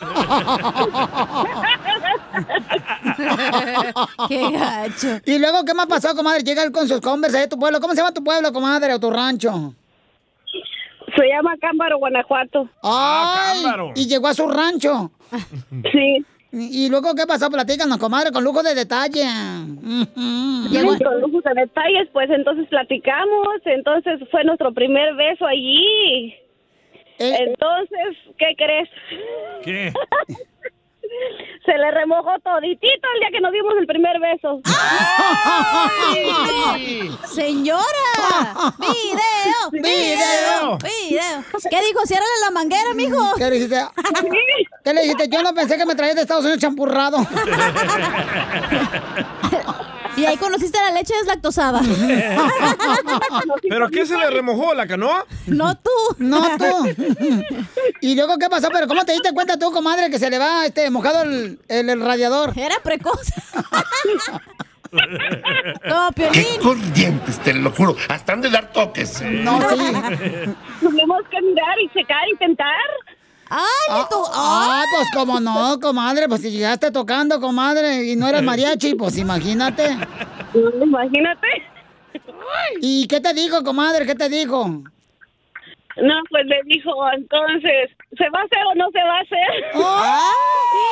Qué 4.28 4.52
gacho. 4.52 5.20
Y 5.26 5.38
luego, 5.40 5.66
¿qué 5.66 5.74
más 5.74 5.88
pasó, 5.88 6.16
comadre? 6.16 6.44
Llega 6.44 6.64
él 6.64 6.72
con 6.72 6.88
sus 6.88 7.02
converse 7.02 7.40
de 7.40 7.48
tu 7.48 7.60
pueblo. 7.60 7.82
¿Cómo 7.82 7.94
se 7.94 7.98
llama 7.98 8.14
tu 8.14 8.24
pueblo, 8.24 8.54
comadre, 8.54 8.94
o 8.94 9.00
tu 9.00 9.12
rancho? 9.12 9.76
Se 11.16 11.28
llama 11.28 11.56
Cámbaro, 11.60 11.98
Guanajuato. 11.98 12.70
Ay, 12.82 13.64
y 13.96 14.08
llegó 14.08 14.28
a 14.28 14.34
su 14.34 14.48
rancho. 14.48 15.12
Sí. 15.92 16.26
¿Y 16.56 16.88
luego 16.88 17.16
qué 17.16 17.26
pasó? 17.26 17.50
Platícanos, 17.50 17.98
comadre, 17.98 18.32
con 18.32 18.44
lujo 18.44 18.62
de 18.62 18.76
detalle. 18.76 19.26
Con 21.04 21.22
lujos 21.22 21.44
de 21.44 21.54
detalles, 21.56 22.08
pues 22.14 22.30
entonces 22.30 22.68
platicamos, 22.68 23.48
entonces 23.66 24.20
fue 24.30 24.44
nuestro 24.44 24.72
primer 24.72 25.16
beso 25.16 25.48
allí. 25.48 26.36
Entonces, 27.18 28.18
¿qué 28.38 28.54
crees? 28.56 28.90
¿Qué? 29.64 29.94
Se 31.66 31.78
le 31.78 31.92
remojó 31.92 32.32
toditito 32.44 33.08
el 33.14 33.20
día 33.20 33.30
que 33.32 33.42
nos 33.42 33.52
dimos 33.52 33.74
el 33.80 33.88
primer 33.88 34.20
beso. 34.20 34.60
¡Señora! 37.26 38.74
¡Video! 38.78 39.72
¡Video! 39.72 40.78
¡Video! 40.78 41.44
¿Qué 41.70 41.82
dijo? 41.82 42.06
Ciérrale 42.06 42.32
la 42.44 42.52
manguera, 42.52 42.94
mijo. 42.96 43.18
¿Qué 43.38 43.46
le 43.46 43.52
dijiste? 43.52 43.82
¿Qué 44.84 44.94
le 44.94 45.02
dijiste? 45.02 45.30
Yo 45.30 45.42
no 45.42 45.54
pensé 45.54 45.78
que 45.78 45.86
me 45.86 45.96
traías 45.96 46.16
de 46.16 46.24
Estados 46.24 46.44
Unidos 46.44 46.60
champurrado. 46.60 47.18
Y 50.16 50.26
ahí 50.26 50.38
conociste 50.38 50.78
la 50.80 50.92
leche 50.92 51.14
deslactosada. 51.16 51.82
¿Pero 53.70 53.90
qué 53.90 54.06
se 54.06 54.18
le 54.18 54.30
remojó? 54.30 54.74
¿La 54.74 54.86
canoa? 54.88 55.26
No 55.48 55.76
tú. 55.76 55.90
No 56.20 56.58
tú. 56.58 56.88
¿Y 58.02 58.16
luego 58.16 58.38
qué 58.38 58.50
pasó? 58.50 58.70
¿Pero 58.72 58.88
cómo 58.88 59.04
te 59.06 59.14
diste 59.14 59.34
cuenta 59.34 59.58
tú, 59.58 59.72
comadre, 59.72 60.10
que 60.10 60.20
se 60.20 60.30
le 60.30 60.38
va 60.38 60.66
este 60.66 60.90
mojado 60.90 61.24
el, 61.24 61.60
el- 61.68 61.90
el 61.90 62.02
radiador? 62.02 62.54
Era 62.58 62.76
precoz. 62.84 63.28
No, 65.88 66.12
Qué 66.16 66.60
corrientes, 66.62 67.40
te 67.40 67.52
lo 67.56 67.72
juro. 67.72 67.96
Hasta 68.10 68.34
han 68.34 68.42
de 68.42 68.52
dar 68.52 68.72
toques. 68.72 69.24
No, 69.24 69.60
sí. 69.72 69.78
Tuvimos 70.80 71.24
que 71.32 71.42
mirar 71.42 71.76
y 71.84 71.90
checar 71.98 72.22
y 72.32 72.38
¡Ay, 73.56 74.02
tú! 74.10 74.16
Ah, 74.34 74.84
pues 74.90 75.08
cómo 75.14 75.40
no, 75.40 75.80
comadre. 75.80 76.28
Pues 76.28 76.42
si 76.42 76.50
llegaste 76.50 76.90
tocando, 76.90 77.40
comadre, 77.40 78.04
y 78.06 78.16
no 78.16 78.28
eras 78.28 78.42
mariachi, 78.42 78.96
pues 78.96 79.18
imagínate. 79.18 79.96
Imagínate. 80.84 81.48
¿Y 82.82 83.08
qué 83.08 83.20
te 83.20 83.34
dijo, 83.34 83.64
comadre? 83.64 84.06
¿Qué 84.06 84.16
te 84.16 84.30
dijo? 84.30 84.68
No, 84.68 86.14
pues 86.30 86.46
le 86.46 86.62
dijo, 86.66 86.92
entonces, 87.16 87.90
¿se 88.18 88.30
va 88.30 88.40
a 88.40 88.44
hacer 88.44 88.64
o 88.66 88.76
no 88.76 88.90
se 88.92 89.04
va 89.04 89.18
a 89.18 89.22
hacer? 89.22 89.50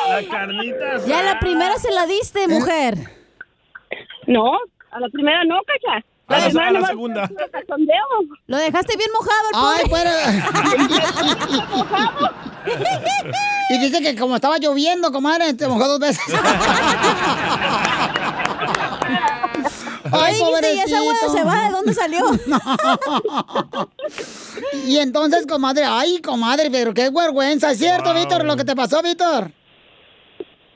La 0.09 0.31
carnita. 0.31 0.97
Ya 1.07 1.23
la 1.23 1.39
primera 1.39 1.77
se 1.77 1.91
la 1.91 2.05
diste, 2.05 2.47
mujer. 2.47 2.95
No, 4.27 4.57
a 4.91 4.99
la 4.99 5.09
primera 5.09 5.43
no, 5.45 5.59
cacha. 5.63 6.05
A 6.35 6.49
la- 6.49 6.67
a 6.67 6.71
la 6.71 6.87
segunda. 6.87 7.29
Lo 8.47 8.57
dejaste 8.57 8.97
bien 8.97 9.09
mojado, 9.13 9.49
el 9.49 9.55
Ay, 9.55 9.85
pobre. 9.89 10.11
Y 13.71 13.77
dice 13.79 14.01
que 14.01 14.15
como 14.17 14.35
estaba 14.35 14.57
lloviendo, 14.57 15.11
comadre, 15.13 15.53
te 15.53 15.67
mojó 15.67 15.87
dos 15.87 15.99
veces. 15.99 16.21
Ay, 20.11 20.35
¿y 20.35 20.79
esa 20.79 20.97
agua 20.97 21.13
de 21.13 21.29
cebada 21.29 21.65
de 21.67 21.71
dónde 21.71 21.93
salió? 21.93 22.25
Y 24.85 24.97
entonces, 24.97 25.45
comadre, 25.47 25.83
ay, 25.85 26.21
comadre, 26.21 26.69
pero 26.71 26.93
qué 26.93 27.09
vergüenza. 27.09 27.71
¿Es 27.71 27.77
cierto, 27.79 28.13
Víctor, 28.13 28.45
lo 28.45 28.55
que 28.55 28.63
te 28.63 28.75
pasó, 28.75 29.01
Víctor? 29.01 29.51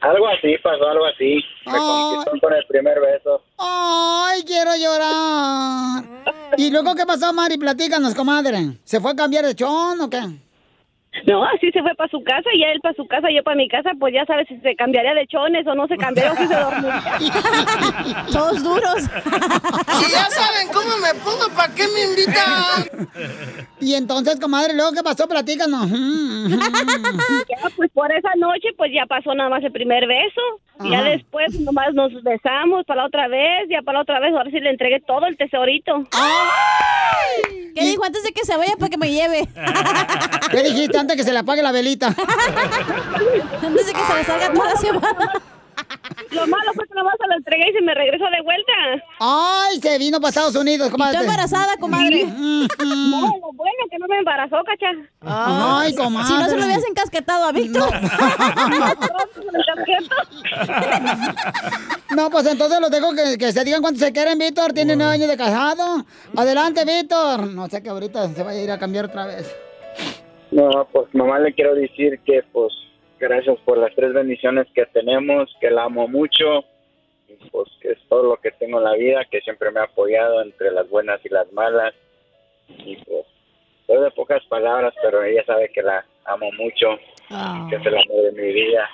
Algo 0.05 0.27
así 0.27 0.55
pasó, 0.61 0.87
algo 0.87 1.05
así. 1.05 1.43
Me 1.65 1.77
conquistó 1.77 2.39
con 2.39 2.53
el 2.53 2.63
primer 2.67 2.99
beso. 3.01 3.41
Ay, 3.57 4.43
quiero 4.43 4.75
llorar. 4.75 6.03
¿Y 6.57 6.69
luego 6.69 6.93
qué 6.93 7.07
pasó, 7.07 7.33
Mari? 7.33 7.57
Platícanos, 7.57 8.13
comadre. 8.13 8.77
¿Se 8.83 8.99
fue 8.99 9.11
a 9.11 9.15
cambiar 9.15 9.45
de 9.45 9.55
chón 9.55 9.99
o 9.99 10.07
qué? 10.07 10.21
No, 11.25 11.43
así 11.45 11.71
se 11.71 11.81
fue 11.81 11.95
para 11.95 12.09
su 12.09 12.21
casa 12.23 12.49
y 12.53 12.63
él 12.63 12.79
para 12.81 12.93
su 12.95 13.07
casa, 13.07 13.29
yo 13.31 13.41
para 13.43 13.55
mi 13.55 13.67
casa, 13.67 13.91
pues 13.99 14.13
ya 14.13 14.25
sabes 14.25 14.47
si 14.47 14.57
se 14.59 14.75
cambiaría 14.75 15.13
de 15.13 15.25
chones 15.27 15.65
o 15.65 15.73
no 15.73 15.87
se 15.87 15.97
cambiaría 15.97 16.33
o 16.33 16.35
si 16.35 16.47
se 16.47 16.53
dormiría. 16.55 18.25
Todos 18.31 18.63
duros. 18.63 19.03
Si 19.95 20.11
ya 20.11 20.29
saben 20.29 20.67
cómo 20.73 20.97
me 20.97 21.13
pongo, 21.21 21.47
¿para 21.55 21.73
qué 21.73 21.83
me 21.87 22.03
invitan? 22.03 23.07
Y 23.79 23.93
entonces, 23.93 24.39
comadre, 24.39 24.73
¿luego 24.73 24.91
qué 24.91 25.03
pasó? 25.03 25.27
Platícanos. 25.27 25.89
Ya, 27.49 27.69
pues 27.75 27.91
por 27.91 28.11
esa 28.11 28.29
noche, 28.37 28.69
pues 28.77 28.91
ya 28.93 29.05
pasó 29.05 29.33
nada 29.33 29.49
más 29.49 29.63
el 29.63 29.71
primer 29.71 30.07
beso. 30.07 30.41
Y 30.83 30.89
ya 30.91 31.03
después 31.03 31.57
nomás 31.61 31.93
nos 31.93 32.11
besamos 32.23 32.85
para 32.85 33.01
la 33.01 33.07
otra 33.07 33.27
vez, 33.27 33.67
ya 33.69 33.81
para 33.81 33.99
la 33.99 34.01
otra 34.01 34.19
vez, 34.19 34.33
ahora 34.33 34.49
sí 34.51 34.59
le 34.59 34.71
entregué 34.71 34.99
todo 34.99 35.25
el 35.25 35.37
tesorito. 35.37 36.03
¿Qué 37.75 37.83
dijo 37.83 38.03
antes 38.03 38.23
de 38.23 38.31
que 38.31 38.45
se 38.45 38.55
vaya 38.57 38.73
para 38.77 38.89
que 38.89 38.97
me 38.97 39.11
lleve? 39.11 39.47
¿Qué 40.51 40.63
dijiste 40.63 40.97
antes 41.05 41.17
que 41.17 41.23
se 41.23 41.31
le 41.33 41.39
apague 41.39 41.61
la 41.61 41.71
velita? 41.71 42.07
Antes 43.63 43.85
de 43.87 43.93
que 43.93 43.99
se 43.99 44.15
le 44.15 44.23
salga 44.23 44.51
toda 44.51 44.73
la 44.73 44.75
semana. 44.75 45.31
Lo 46.31 46.47
malo 46.47 46.71
fue 46.73 46.87
que 46.87 46.93
nomás 46.95 47.13
se 47.19 47.27
lo 47.27 47.35
entregué 47.35 47.69
y 47.69 47.73
se 47.73 47.81
me 47.81 47.93
regresó 47.93 48.23
de 48.25 48.41
vuelta. 48.41 48.73
Ay, 49.19 49.79
se 49.79 49.97
vino 49.99 50.19
para 50.19 50.29
Estados 50.29 50.55
Unidos, 50.55 50.89
comadre. 50.89 51.13
¿Y 51.13 51.17
tú 51.17 51.23
embarazada, 51.23 51.77
comadre? 51.77 52.25
No, 52.25 52.67
lo 52.79 53.53
bueno 53.53 53.83
que 53.91 53.99
no 53.99 54.07
me 54.07 54.17
embarazó, 54.17 54.57
cacha. 54.65 54.87
Ay, 55.21 55.93
comadre. 55.95 56.27
Si 56.27 56.33
no 56.33 56.45
se 56.49 56.57
lo 56.57 56.65
hubieras 56.65 56.85
encasquetado 56.89 57.45
a 57.45 57.51
Víctor. 57.51 57.89
No, 62.15 62.29
pues 62.29 62.45
entonces 62.45 62.79
los 62.79 62.89
dejo 62.89 63.13
que, 63.13 63.37
que 63.37 63.51
se 63.51 63.63
digan 63.65 63.81
cuánto 63.81 63.99
se 63.99 64.13
quieren, 64.13 64.37
Víctor. 64.39 64.71
Tiene 64.71 64.95
nueve 64.95 65.15
años 65.15 65.27
de 65.27 65.35
casado. 65.35 66.05
Adelante, 66.37 66.85
Víctor. 66.85 67.47
No 67.47 67.67
sé 67.67 67.83
que 67.83 67.89
ahorita 67.89 68.29
se 68.29 68.41
vaya 68.41 68.59
a 68.59 68.63
ir 68.63 68.71
a 68.71 68.79
cambiar 68.79 69.05
otra 69.05 69.25
vez. 69.25 69.53
No, 70.55 70.87
pues 70.89 71.13
nomás 71.13 71.41
le 71.41 71.53
quiero 71.53 71.75
decir 71.75 72.17
que 72.25 72.41
pues 72.53 72.71
gracias 73.19 73.59
por 73.65 73.77
las 73.77 73.93
tres 73.93 74.13
bendiciones 74.13 74.65
que 74.73 74.85
tenemos, 74.85 75.53
que 75.59 75.69
la 75.69 75.83
amo 75.83 76.07
mucho, 76.07 76.63
y 77.27 77.33
pues 77.49 77.69
que 77.81 77.91
es 77.91 77.99
todo 78.07 78.23
lo 78.23 78.37
que 78.37 78.51
tengo 78.51 78.77
en 78.77 78.85
la 78.85 78.93
vida, 78.93 79.25
que 79.29 79.41
siempre 79.41 79.69
me 79.69 79.81
ha 79.81 79.83
apoyado 79.83 80.41
entre 80.41 80.71
las 80.71 80.89
buenas 80.89 81.19
y 81.25 81.29
las 81.29 81.51
malas. 81.51 81.93
Y 82.69 82.95
pues, 82.95 83.25
soy 83.85 84.01
de 84.01 84.11
pocas 84.11 84.45
palabras, 84.45 84.93
pero 85.03 85.23
ella 85.23 85.43
sabe 85.43 85.69
que 85.73 85.81
la 85.81 86.05
amo 86.23 86.49
mucho, 86.53 86.97
que 87.69 87.75
es 87.75 87.85
el 87.85 87.97
amor 87.97 88.23
de 88.23 88.41
mi 88.41 88.53
vida. 88.53 88.89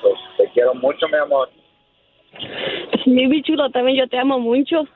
Pues 0.00 0.14
te 0.38 0.48
quiero 0.54 0.72
mucho, 0.76 1.06
mi 1.08 1.18
amor. 1.18 1.50
Mi 3.04 3.26
bichulo, 3.26 3.68
también 3.68 3.98
yo 3.98 4.08
te 4.08 4.16
amo 4.16 4.38
mucho. 4.38 4.88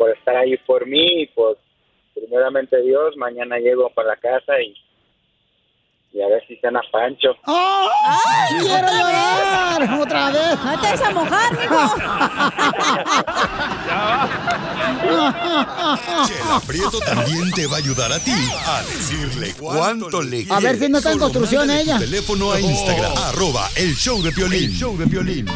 Por 0.00 0.10
estar 0.16 0.34
ahí 0.34 0.56
por 0.66 0.86
mí 0.86 1.24
y 1.24 1.26
pues 1.26 1.58
primeramente 2.14 2.80
Dios, 2.80 3.14
mañana 3.18 3.58
llego 3.58 3.90
para 3.90 4.08
la 4.08 4.16
casa 4.16 4.54
y, 4.58 4.74
y 6.16 6.22
a 6.22 6.26
ver 6.26 6.42
si 6.48 6.56
cena 6.56 6.80
Pancho. 6.90 7.36
¡Ay, 7.44 8.60
quiero 8.60 8.88
llorar! 8.88 10.00
¡Otra 10.00 10.30
vez! 10.30 10.58
¡No 10.64 10.80
te 10.80 10.86
vas 10.88 11.02
a 11.02 11.10
mojar, 11.10 11.50
Chela 16.26 16.60
Prieto 16.66 16.98
también 17.00 17.52
te 17.52 17.66
va 17.66 17.76
a 17.76 17.78
ayudar 17.78 18.10
a 18.12 18.18
ti 18.20 18.32
a 18.66 18.82
decirle 18.84 19.52
cuánto 19.58 20.22
le 20.22 20.44
quieres. 20.44 20.50
A 20.50 20.60
ver 20.60 20.78
si 20.78 20.88
no 20.88 20.96
está 20.96 21.12
en 21.12 21.18
construcción 21.18 21.70
ella. 21.70 21.98
teléfono 21.98 22.52
a 22.52 22.60
Instagram, 22.60 23.12
arroba 23.18 23.68
el 23.76 23.94
show 23.94 24.22
de 24.22 24.32
Piolín. 24.32 24.64
El 24.64 24.72
show 24.72 24.96
de 24.96 25.06
Piolín. 25.06 25.46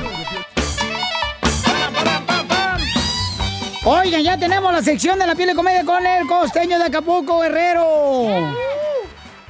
Oigan, 3.86 4.23
ya 4.23 4.38
tenemos 4.38 4.73
la 4.73 4.82
sección 4.82 5.18
de 5.18 5.26
la 5.26 5.34
piel 5.34 5.50
de 5.50 5.54
comedia 5.54 5.84
con 5.84 6.04
el 6.06 6.26
costeño 6.26 6.78
de 6.78 6.84
Acapulco, 6.84 7.40
Guerrero. 7.40 8.54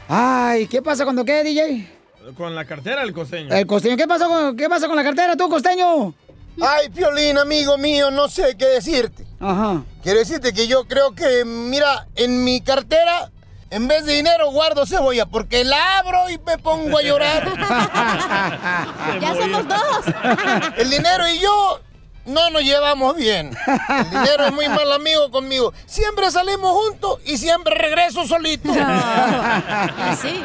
Ay, 0.09 0.67
¿qué 0.67 0.83
pasa 0.83 1.05
cuando 1.05 1.25
qué, 1.25 1.45
DJ? 1.45 1.89
Con 2.37 2.53
la 2.55 2.65
cartera 2.65 3.03
el 3.03 3.13
costeño. 3.13 3.55
El 3.55 3.65
costeño, 3.65 3.97
¿qué 3.97 4.09
pasa 4.09 4.27
con, 4.27 4.57
qué 4.57 4.69
pasa 4.69 4.89
con 4.89 4.97
la 4.97 5.05
cartera 5.05 5.37
tú, 5.37 5.49
costeño? 5.49 6.15
Ay, 6.61 6.89
Piolín, 6.89 7.39
amigo 7.39 7.79
mío, 7.79 8.11
no 8.11 8.29
sé 8.29 8.57
qué 8.59 8.67
decirte. 8.67 9.25
Ajá. 9.39 9.85
Quiero 10.03 10.19
decirte 10.19 10.53
que 10.53 10.67
yo 10.67 10.85
creo 10.87 11.15
que, 11.15 11.45
mira, 11.45 12.09
en 12.17 12.43
mi 12.43 12.61
cartera, 12.61 13.31
en 13.71 13.87
vez 13.87 14.05
de 14.05 14.15
dinero, 14.15 14.51
guardo 14.51 14.85
cebolla, 14.85 15.27
porque 15.27 15.65
la 15.65 15.99
abro 15.99 16.29
y 16.29 16.39
me 16.39 16.59
pongo 16.59 16.99
a 16.99 17.03
llorar. 17.03 17.53
Ya 19.21 19.35
somos 19.37 19.69
dos. 19.69 20.15
El 20.77 20.91
dinero 20.91 21.29
y 21.29 21.39
yo 21.39 21.81
no 22.27 22.51
nos 22.51 22.63
llevamos 22.63 23.17
bien. 23.17 23.57
El 23.89 24.11
dinero 24.11 24.47
es 24.47 24.53
muy 24.53 24.69
mal 24.69 24.91
amigo 24.93 25.31
conmigo. 25.31 25.73
Siempre 25.87 26.31
salimos 26.31 26.73
juntos 26.73 27.21
y 27.25 27.39
siempre 27.39 27.75
regreso 27.75 28.27
solito. 28.27 28.73
Sí. 30.21 30.43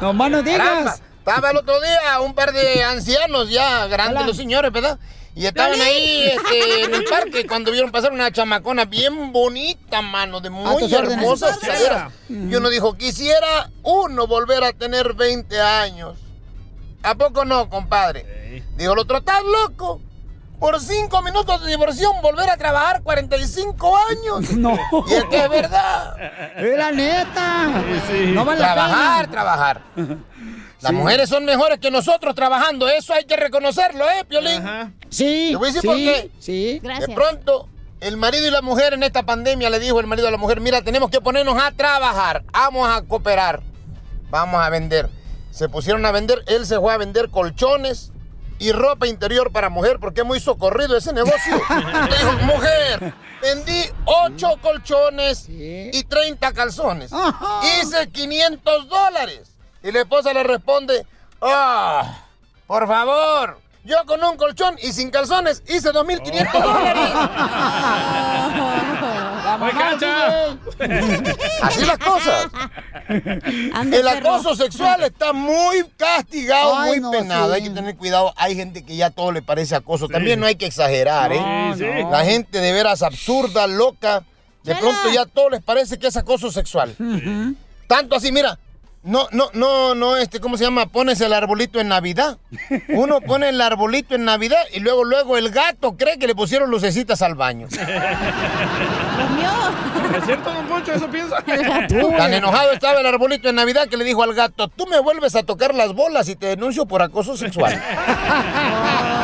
No 0.00 0.12
más 0.12 0.30
no 0.30 0.44
Caramba, 0.44 0.80
digas. 0.80 1.02
Estaba 1.18 1.50
el 1.50 1.56
otro 1.58 1.80
día 1.80 2.20
un 2.20 2.34
par 2.34 2.52
de 2.52 2.84
ancianos 2.84 3.50
ya, 3.50 3.86
grandes 3.86 4.18
Hola. 4.18 4.26
los 4.26 4.36
señores, 4.36 4.72
¿verdad? 4.72 4.98
Y 5.34 5.46
estaban 5.46 5.80
ahí 5.80 6.32
este, 6.34 6.84
en 6.84 6.94
el 6.94 7.04
parque 7.04 7.46
cuando 7.46 7.70
vieron 7.70 7.92
pasar 7.92 8.12
una 8.12 8.32
chamacona 8.32 8.86
bien 8.86 9.32
bonita, 9.32 10.02
mano, 10.02 10.40
de 10.40 10.50
muy 10.50 10.92
hermosas 10.92 11.58
caderas. 11.58 12.12
Y 12.28 12.54
uno 12.54 12.68
dijo, 12.70 12.96
quisiera 12.96 13.70
uno 13.82 14.26
volver 14.26 14.64
a 14.64 14.72
tener 14.72 15.14
20 15.14 15.60
años. 15.60 16.16
¿A 17.02 17.14
poco 17.14 17.44
no, 17.44 17.68
compadre? 17.68 18.64
Dijo 18.76 18.92
el 18.94 18.98
otro, 18.98 19.18
¿estás 19.18 19.42
loco? 19.44 20.00
Por 20.58 20.80
cinco 20.80 21.22
minutos 21.22 21.62
de 21.64 21.70
diversión, 21.70 22.12
volver 22.20 22.50
a 22.50 22.56
trabajar 22.56 23.02
45 23.02 23.96
años. 24.10 24.50
No. 24.56 24.76
Y 25.08 25.14
es 25.14 25.24
que 25.24 25.44
es 25.44 25.48
verdad. 25.48 26.16
Es 26.56 26.76
la 26.76 26.90
neta. 26.90 27.68
No 28.34 28.44
vale 28.44 28.60
la 28.60 28.72
trabajar, 28.74 29.30
trabajar. 29.30 29.82
Las 30.80 30.90
Sí. 30.90 30.96
mujeres 30.96 31.28
son 31.28 31.44
mejores 31.44 31.78
que 31.80 31.90
nosotros 31.90 32.36
trabajando, 32.36 32.88
eso 32.88 33.12
hay 33.12 33.24
que 33.24 33.36
reconocerlo, 33.36 34.04
¿eh, 34.10 34.24
Piolín? 34.28 34.62
Sí. 35.10 35.48
Te 35.50 35.56
voy 35.56 35.70
a 35.70 35.72
decir 35.72 35.80
sí, 35.82 35.86
por 35.88 35.96
qué. 35.96 36.30
Sí. 36.38 36.78
De 36.80 37.14
pronto, 37.14 37.68
el 38.00 38.16
marido 38.16 38.46
y 38.46 38.50
la 38.52 38.62
mujer 38.62 38.94
en 38.94 39.02
esta 39.02 39.24
pandemia 39.24 39.70
le 39.70 39.80
dijo 39.80 39.98
el 39.98 40.06
marido 40.06 40.28
a 40.28 40.30
la 40.30 40.36
mujer, 40.36 40.60
mira, 40.60 40.82
tenemos 40.82 41.10
que 41.10 41.20
ponernos 41.20 41.60
a 41.60 41.72
trabajar, 41.72 42.44
vamos 42.52 42.88
a 42.88 43.02
cooperar, 43.02 43.60
vamos 44.30 44.60
a 44.62 44.70
vender. 44.70 45.10
Se 45.50 45.68
pusieron 45.68 46.06
a 46.06 46.12
vender, 46.12 46.44
él 46.46 46.64
se 46.64 46.78
fue 46.78 46.92
a 46.92 46.96
vender 46.96 47.28
colchones 47.30 48.12
y 48.58 48.72
ropa 48.72 49.06
interior 49.06 49.52
para 49.52 49.68
mujer, 49.68 49.98
porque 50.00 50.22
es 50.22 50.26
muy 50.26 50.40
socorrido 50.40 50.96
ese 50.96 51.12
negocio. 51.12 51.54
Dijo, 51.68 52.32
mujer, 52.44 53.14
vendí 53.40 53.84
8 54.04 54.56
colchones 54.60 55.48
y 55.48 56.02
30 56.04 56.52
calzones. 56.52 57.10
Hice 57.62 58.08
500 58.10 58.88
dólares. 58.88 59.52
Y 59.82 59.92
la 59.92 60.00
esposa 60.00 60.32
le 60.32 60.42
responde, 60.42 61.06
ah, 61.40 62.24
por 62.66 62.86
favor, 62.88 63.60
yo 63.84 63.96
con 64.06 64.22
un 64.22 64.36
colchón 64.36 64.76
y 64.82 64.92
sin 64.92 65.10
calzones 65.10 65.62
hice 65.66 65.92
2.500 65.92 66.62
dólares. 66.62 67.10
Así 71.62 71.84
las 71.84 71.98
cosas. 71.98 72.48
Ande, 73.74 73.96
El 73.98 74.02
perro. 74.04 74.34
acoso 74.34 74.54
sexual 74.54 75.02
está 75.04 75.32
muy 75.32 75.84
castigado, 75.96 76.76
Ay, 76.76 76.88
muy 76.90 77.00
no, 77.00 77.10
penado. 77.10 77.48
sí. 77.48 77.54
Hay 77.56 77.62
que 77.68 77.70
tener 77.70 77.96
cuidado. 77.96 78.32
Hay 78.36 78.54
gente 78.54 78.84
que 78.84 78.96
ya 78.96 79.10
todo 79.10 79.32
le 79.32 79.42
parece 79.42 79.74
acoso. 79.74 80.08
También 80.08 80.40
no 80.40 80.46
hay 80.46 80.56
que 80.56 80.66
exagerar, 80.66 81.32
¿eh? 81.32 81.40
No, 81.40 81.76
sí. 81.76 81.84
La 82.10 82.24
gente 82.24 82.60
de 82.60 82.72
veras 82.72 83.02
absurda, 83.02 83.66
loca. 83.66 84.22
De 84.64 84.74
pronto 84.74 85.10
ya 85.12 85.24
todo 85.26 85.50
les 85.50 85.62
parece 85.62 85.98
que 85.98 86.08
es 86.08 86.16
acoso 86.16 86.50
sexual. 86.50 86.94
Tanto 87.86 88.16
así, 88.16 88.30
mira. 88.32 88.58
No, 89.04 89.28
no, 89.30 89.50
no, 89.54 89.94
no, 89.94 90.16
este, 90.16 90.40
¿cómo 90.40 90.56
se 90.56 90.64
llama? 90.64 90.86
Pones 90.86 91.20
el 91.20 91.32
arbolito 91.32 91.78
en 91.80 91.86
Navidad. 91.88 92.38
Uno 92.88 93.20
pone 93.20 93.50
el 93.50 93.60
arbolito 93.60 94.16
en 94.16 94.24
Navidad 94.24 94.58
y 94.72 94.80
luego, 94.80 95.04
luego 95.04 95.38
el 95.38 95.50
gato 95.50 95.96
cree 95.96 96.18
que 96.18 96.26
le 96.26 96.34
pusieron 96.34 96.68
lucecitas 96.70 97.22
al 97.22 97.36
baño. 97.36 97.68
¿Es 97.68 97.76
cierto, 100.24 100.52
don 100.52 100.66
Poncho? 100.66 100.92
¿Eso 100.92 101.08
piensa? 101.08 101.36
Tan 102.16 102.34
enojado 102.34 102.72
estaba 102.72 103.00
el 103.00 103.06
arbolito 103.06 103.48
en 103.48 103.56
Navidad 103.56 103.88
que 103.88 103.96
le 103.96 104.04
dijo 104.04 104.22
al 104.22 104.34
gato, 104.34 104.68
tú 104.68 104.86
me 104.86 104.98
vuelves 104.98 105.34
a 105.36 105.42
tocar 105.42 105.74
las 105.74 105.92
bolas 105.92 106.28
y 106.28 106.36
te 106.36 106.46
denuncio 106.46 106.86
por 106.86 107.02
acoso 107.02 107.36
sexual. 107.36 107.80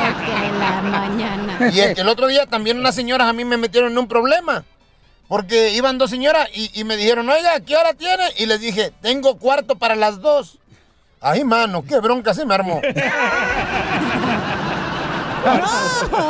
Que 0.04 0.58
la 0.58 0.82
mañana. 0.82 1.70
Y 1.72 1.80
es 1.80 1.94
que 1.94 2.02
el 2.02 2.08
otro 2.08 2.26
día 2.26 2.46
también 2.46 2.78
unas 2.78 2.94
señoras 2.94 3.26
a 3.26 3.32
mí 3.32 3.44
me 3.44 3.56
metieron 3.56 3.92
en 3.92 3.98
un 3.98 4.06
problema. 4.06 4.64
Porque 5.28 5.72
iban 5.72 5.98
dos 5.98 6.10
señoras 6.10 6.48
y, 6.52 6.84
me 6.84 6.96
dijeron, 6.96 7.28
oiga, 7.28 7.60
¿qué 7.60 7.76
hora 7.76 7.94
tiene? 7.94 8.24
Y 8.38 8.46
les 8.46 8.60
dije, 8.60 8.92
tengo 9.00 9.38
cuarto 9.38 9.76
para 9.76 9.96
las 9.96 10.20
dos. 10.20 10.58
Ay, 11.20 11.44
mano, 11.44 11.84
qué 11.86 11.98
bronca 11.98 12.34
se 12.34 12.44
me 12.44 12.54
armó. 12.54 12.80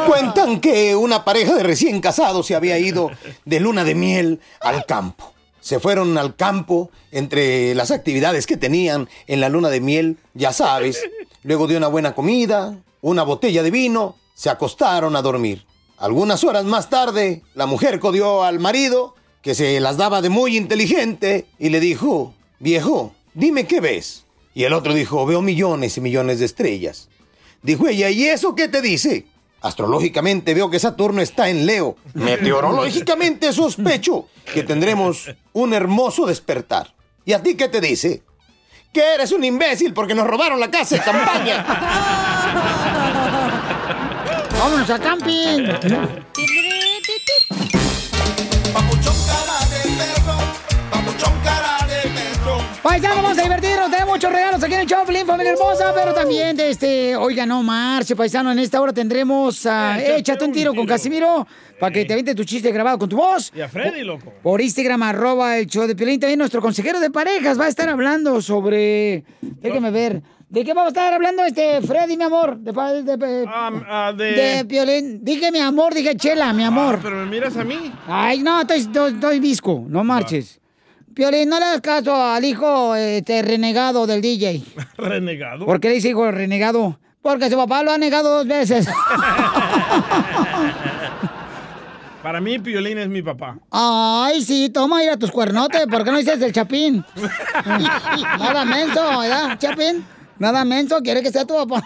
Cuentan 0.07 0.61
que 0.61 0.95
una 0.95 1.25
pareja 1.25 1.55
de 1.55 1.63
recién 1.63 2.01
casados 2.01 2.47
se 2.47 2.55
había 2.55 2.79
ido 2.79 3.11
de 3.45 3.61
luna 3.61 3.85
de 3.85 3.95
miel 3.95 4.41
al 4.61 4.85
campo. 4.87 5.33
Se 5.61 5.81
fueron 5.81 6.17
al 6.19 6.37
campo 6.37 6.91
entre 7.11 7.75
las 7.75 7.91
actividades 7.91 8.47
que 8.47 8.57
tenían 8.57 9.09
en 9.27 9.41
la 9.41 9.49
luna 9.49 9.71
de 9.71 9.81
miel, 9.81 10.19
ya 10.35 10.53
sabes, 10.53 11.03
luego 11.43 11.67
de 11.67 11.77
una 11.77 11.89
buena 11.89 12.15
comida, 12.15 12.77
una 13.01 13.23
botella 13.23 13.63
de 13.63 13.71
vino, 13.71 14.17
se 14.35 14.51
acostaron 14.51 15.17
a 15.17 15.23
dormir. 15.23 15.65
Algunas 16.05 16.45
horas 16.45 16.67
más 16.67 16.91
tarde, 16.91 17.41
la 17.55 17.65
mujer 17.65 17.99
codió 17.99 18.45
al 18.45 18.61
marido, 18.61 19.15
que 19.41 19.55
se 19.55 19.81
las 19.81 19.97
daba 19.97 20.21
de 20.21 20.29
muy 20.29 20.55
inteligente, 20.55 21.47
y 21.59 21.71
le 21.71 21.81
dijo, 21.81 22.35
viejo, 22.59 23.15
dime 23.33 23.67
qué 23.67 23.81
ves. 23.81 24.27
Y 24.53 24.65
el 24.65 24.75
otro 24.75 24.93
dijo, 24.93 25.25
veo 25.25 25.41
millones 25.41 25.97
y 25.97 26.03
millones 26.03 26.41
de 26.41 26.45
estrellas. 26.45 27.09
Dijo 27.63 27.89
ella, 27.89 28.11
¿y 28.11 28.25
eso 28.25 28.55
qué 28.55 28.69
te 28.69 28.83
dice? 28.83 29.25
Astrológicamente 29.63 30.53
veo 30.53 30.69
que 30.69 30.79
Saturno 30.79 31.23
está 31.23 31.49
en 31.49 31.65
Leo. 31.65 31.97
Meteorológicamente 32.13 33.51
sospecho 33.55 34.29
que 34.53 34.63
tendremos 34.63 35.35
un 35.55 35.73
hermoso 35.73 36.27
despertar. 36.27 36.93
¿Y 37.25 37.33
a 37.33 37.43
ti 37.43 37.55
qué 37.55 37.69
te 37.69 37.81
dice? 37.81 38.23
Que 38.93 39.15
eres 39.15 39.33
un 39.33 39.43
imbécil 39.43 39.95
porque 39.95 40.15
nos 40.15 40.27
robaron 40.27 40.61
la 40.61 40.71
casa 40.71 40.97
de 40.97 41.03
campaña. 41.03 42.84
¡Vámonos 44.65 44.89
a 44.89 44.99
camping! 44.99 45.67
Paisano, 52.83 53.15
vamos 53.17 53.39
a 53.39 53.43
divertirnos, 53.43 53.91
tenemos 53.91 54.15
muchos 54.15 54.33
regalos 54.33 54.63
aquí 54.63 54.73
en 54.73 54.81
el 54.81 54.87
Choplin, 54.87 55.27
familia 55.27 55.53
hermosa, 55.53 55.93
pero 55.95 56.15
también 56.15 56.57
de 56.57 56.71
este, 56.71 57.15
oiga, 57.15 57.45
no 57.45 57.63
marche, 57.63 58.17
paisano, 58.17 58.53
en 58.53 58.59
esta 58.59 58.81
hora 58.81 58.95
tendremos 58.95 59.67
a 59.67 60.01
Échate 60.03 60.47
un 60.47 60.53
tiro 60.53 60.75
con 60.75 60.87
Casimiro, 60.87 61.47
para 61.79 61.93
que 61.93 62.07
te 62.07 62.15
aviente 62.15 62.35
tu 62.35 62.45
chiste 62.45 62.73
grabado 62.73 62.99
con 62.99 63.11
tu 63.11 63.17
voz. 63.17 63.53
Y 63.55 63.61
a 63.61 63.69
Freddy, 63.69 64.03
loco. 64.03 64.33
Por 64.43 64.63
Instagram, 64.63 65.03
arroba 65.03 65.59
el 65.59 65.67
show 65.67 65.87
de 65.87 65.95
Piolín. 65.95 66.19
También 66.19 66.39
nuestro 66.39 66.63
consejero 66.63 67.01
de 67.01 67.11
parejas 67.11 67.61
va 67.61 67.67
a 67.67 67.69
estar 67.69 67.91
hablando 67.91 68.41
sobre, 68.41 69.25
déjame 69.43 69.91
ver, 69.91 70.23
¿de 70.49 70.65
qué 70.65 70.73
vamos 70.75 70.87
a 70.87 70.89
estar 70.89 71.13
hablando 71.13 71.45
este 71.45 71.81
Freddy, 71.83 72.17
mi 72.17 72.25
amor? 72.25 72.57
De, 72.59 72.73
de, 73.03 73.17
de, 73.17 73.45
Ah, 73.49 74.13
de... 74.17 74.25
de 74.33 74.65
Piolín. 74.65 75.25
Dije 75.25 75.51
mi 75.53 75.59
amor, 75.61 75.95
dije 75.95 76.17
chela, 76.17 76.53
mi 76.53 76.65
amor. 76.65 76.97
Ah, 76.99 77.01
pero 77.03 77.17
me 77.17 77.27
miras 77.27 77.57
a 77.57 77.65
mí. 77.65 77.93
Ay, 78.07 78.41
no, 78.41 78.61
estoy, 78.61 78.79
estoy, 78.81 79.13
estoy 79.15 79.41
visco, 79.41 79.85
no 79.89 80.05
marches. 80.05 80.61
Piolín, 81.15 81.49
no 81.49 81.59
le 81.59 81.65
hagas 81.67 81.81
caso 81.81 82.15
al 82.15 82.45
hijo 82.45 82.95
este, 82.97 83.43
renegado 83.43 84.07
del 84.07 84.21
DJ. 84.21 84.63
Renegado. 84.99 85.65
¿Por 85.67 85.81
qué 85.81 85.89
le 85.89 85.95
dice 85.97 86.09
hijo 86.11 86.31
renegado? 86.31 86.99
Porque 87.23 87.49
su 87.49 87.57
papá 87.57 87.83
lo 87.83 87.93
ha 87.93 87.99
negado 87.99 88.29
dos 88.39 88.47
veces. 88.47 88.87
Para 92.23 92.41
mí, 92.41 92.59
Piolín 92.59 92.97
es 92.97 93.09
mi 93.09 93.21
papá. 93.21 93.59
Ay, 93.71 94.41
sí, 94.43 94.71
toma 94.71 95.05
ir 95.05 95.11
a 95.11 95.19
tus 95.19 95.31
cuernotes. 95.31 95.87
¿Por 95.87 96.05
qué 96.05 96.11
no 96.11 96.17
dices 96.17 96.41
el 96.41 96.53
chapín? 96.53 97.05
Nada 98.39 98.65
menso, 98.65 99.19
¿verdad, 99.21 99.59
chapín? 99.59 100.05
Nada 100.39 100.65
menso, 100.65 101.01
quiere 101.03 101.23
que 101.23 101.31
sea 101.31 101.45
tu 101.47 101.55
papá. 101.55 101.83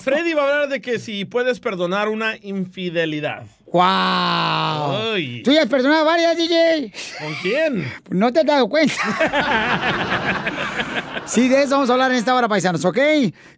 Freddy 0.00 0.32
va 0.34 0.42
a 0.42 0.44
hablar 0.52 0.68
de 0.68 0.80
que 0.80 0.98
si 0.98 1.24
puedes 1.24 1.60
perdonar 1.60 2.08
una 2.08 2.36
infidelidad. 2.42 3.42
¡Wow! 3.70 3.82
Ay. 5.14 5.42
¿Tú 5.44 5.52
ya 5.52 5.62
has 5.62 5.68
perdonado 5.68 6.04
varias, 6.06 6.36
DJ? 6.38 6.90
¿Con 7.20 7.34
quién? 7.42 7.92
No 8.10 8.32
te 8.32 8.40
has 8.40 8.46
dado 8.46 8.66
cuenta. 8.68 8.94
Sí, 11.26 11.46
de 11.48 11.62
eso 11.64 11.72
vamos 11.72 11.90
a 11.90 11.92
hablar 11.92 12.10
en 12.10 12.16
esta 12.16 12.34
hora, 12.34 12.48
paisanos, 12.48 12.82
¿ok? 12.86 12.96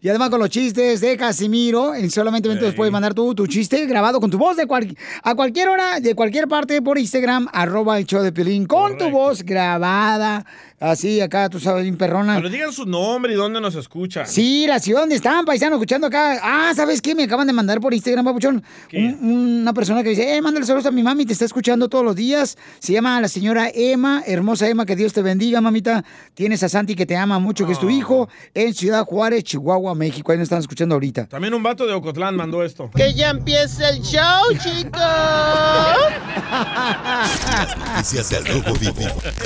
Y 0.00 0.08
además 0.08 0.30
con 0.30 0.40
los 0.40 0.50
chistes 0.50 1.00
de 1.00 1.16
Casimiro, 1.16 1.94
en 1.94 2.10
solamente 2.10 2.48
minutos 2.48 2.74
puedes 2.74 2.90
mandar 2.92 3.14
tu, 3.14 3.32
tu 3.32 3.46
chiste 3.46 3.86
grabado 3.86 4.18
con 4.20 4.28
tu 4.28 4.38
voz 4.38 4.56
de 4.56 4.66
cual- 4.66 4.96
a 5.22 5.34
cualquier 5.36 5.68
hora, 5.68 6.00
de 6.00 6.16
cualquier 6.16 6.48
parte 6.48 6.82
por 6.82 6.98
Instagram, 6.98 7.46
arroba 7.52 7.96
el 7.98 8.06
show 8.06 8.22
de 8.22 8.32
Pelín, 8.32 8.66
con 8.66 8.98
tu 8.98 9.08
voz 9.10 9.44
grabada, 9.44 10.44
así 10.80 11.20
acá, 11.20 11.48
tú 11.48 11.60
sabes, 11.60 11.84
bien 11.84 11.96
perrona. 11.96 12.36
Pero 12.36 12.48
digan 12.48 12.72
su 12.72 12.86
nombre 12.86 13.32
y 13.32 13.36
dónde 13.36 13.60
nos 13.60 13.74
escuchan. 13.76 14.26
Sí, 14.26 14.64
la 14.66 14.80
ciudad 14.80 15.00
donde 15.00 15.14
están, 15.14 15.44
paisanos, 15.44 15.76
escuchando 15.76 16.08
acá. 16.08 16.40
Ah, 16.42 16.72
¿sabes 16.74 17.00
qué? 17.00 17.14
Me 17.14 17.24
acaban 17.24 17.46
de 17.46 17.52
mandar 17.52 17.80
por 17.80 17.94
Instagram, 17.94 18.24
papuchón. 18.24 18.64
un- 18.92 19.60
una 19.60 19.72
persona 19.72 20.02
que 20.02 20.10
dice, 20.10 20.34
eh, 20.36 20.42
mándale 20.42 20.66
saludos 20.66 20.86
a 20.86 20.90
mi 20.90 21.02
mami, 21.02 21.24
te 21.26 21.32
está 21.34 21.44
escuchando 21.44 21.88
todos 21.88 22.04
los 22.04 22.16
días. 22.16 22.56
Se 22.80 22.92
llama 22.92 23.20
la 23.20 23.28
señora 23.28 23.70
Emma, 23.72 24.22
hermosa 24.26 24.68
Emma, 24.68 24.86
que 24.86 24.96
Dios 24.96 25.12
te 25.12 25.22
bendiga, 25.22 25.60
mamita. 25.60 26.04
Tienes 26.34 26.62
a 26.62 26.68
Santi 26.68 26.94
que 26.96 27.06
te 27.06 27.16
ama 27.16 27.38
mucho, 27.38 27.66
que 27.66 27.72
es 27.72 27.78
tu 27.78 27.90
hijo, 27.90 28.28
en 28.54 28.74
Ciudad 28.74 29.04
Juárez, 29.04 29.44
Chihuahua, 29.44 29.94
México. 29.94 30.32
Ahí 30.32 30.38
nos 30.38 30.44
están 30.46 30.60
escuchando 30.60 30.94
ahorita. 30.94 31.26
También 31.26 31.54
un 31.54 31.62
vato 31.62 31.86
de 31.86 31.92
Ocotlán 31.92 32.34
mandó 32.36 32.64
esto. 32.64 32.90
Que 32.94 33.12
ya 33.14 33.30
empiece 33.30 33.86
el 33.88 34.00
show, 34.00 34.42
chicos. 34.62 35.00
Noticias 37.96 38.30
del 38.30 38.46
Rojo 38.46 38.74
Vivo 38.78 38.94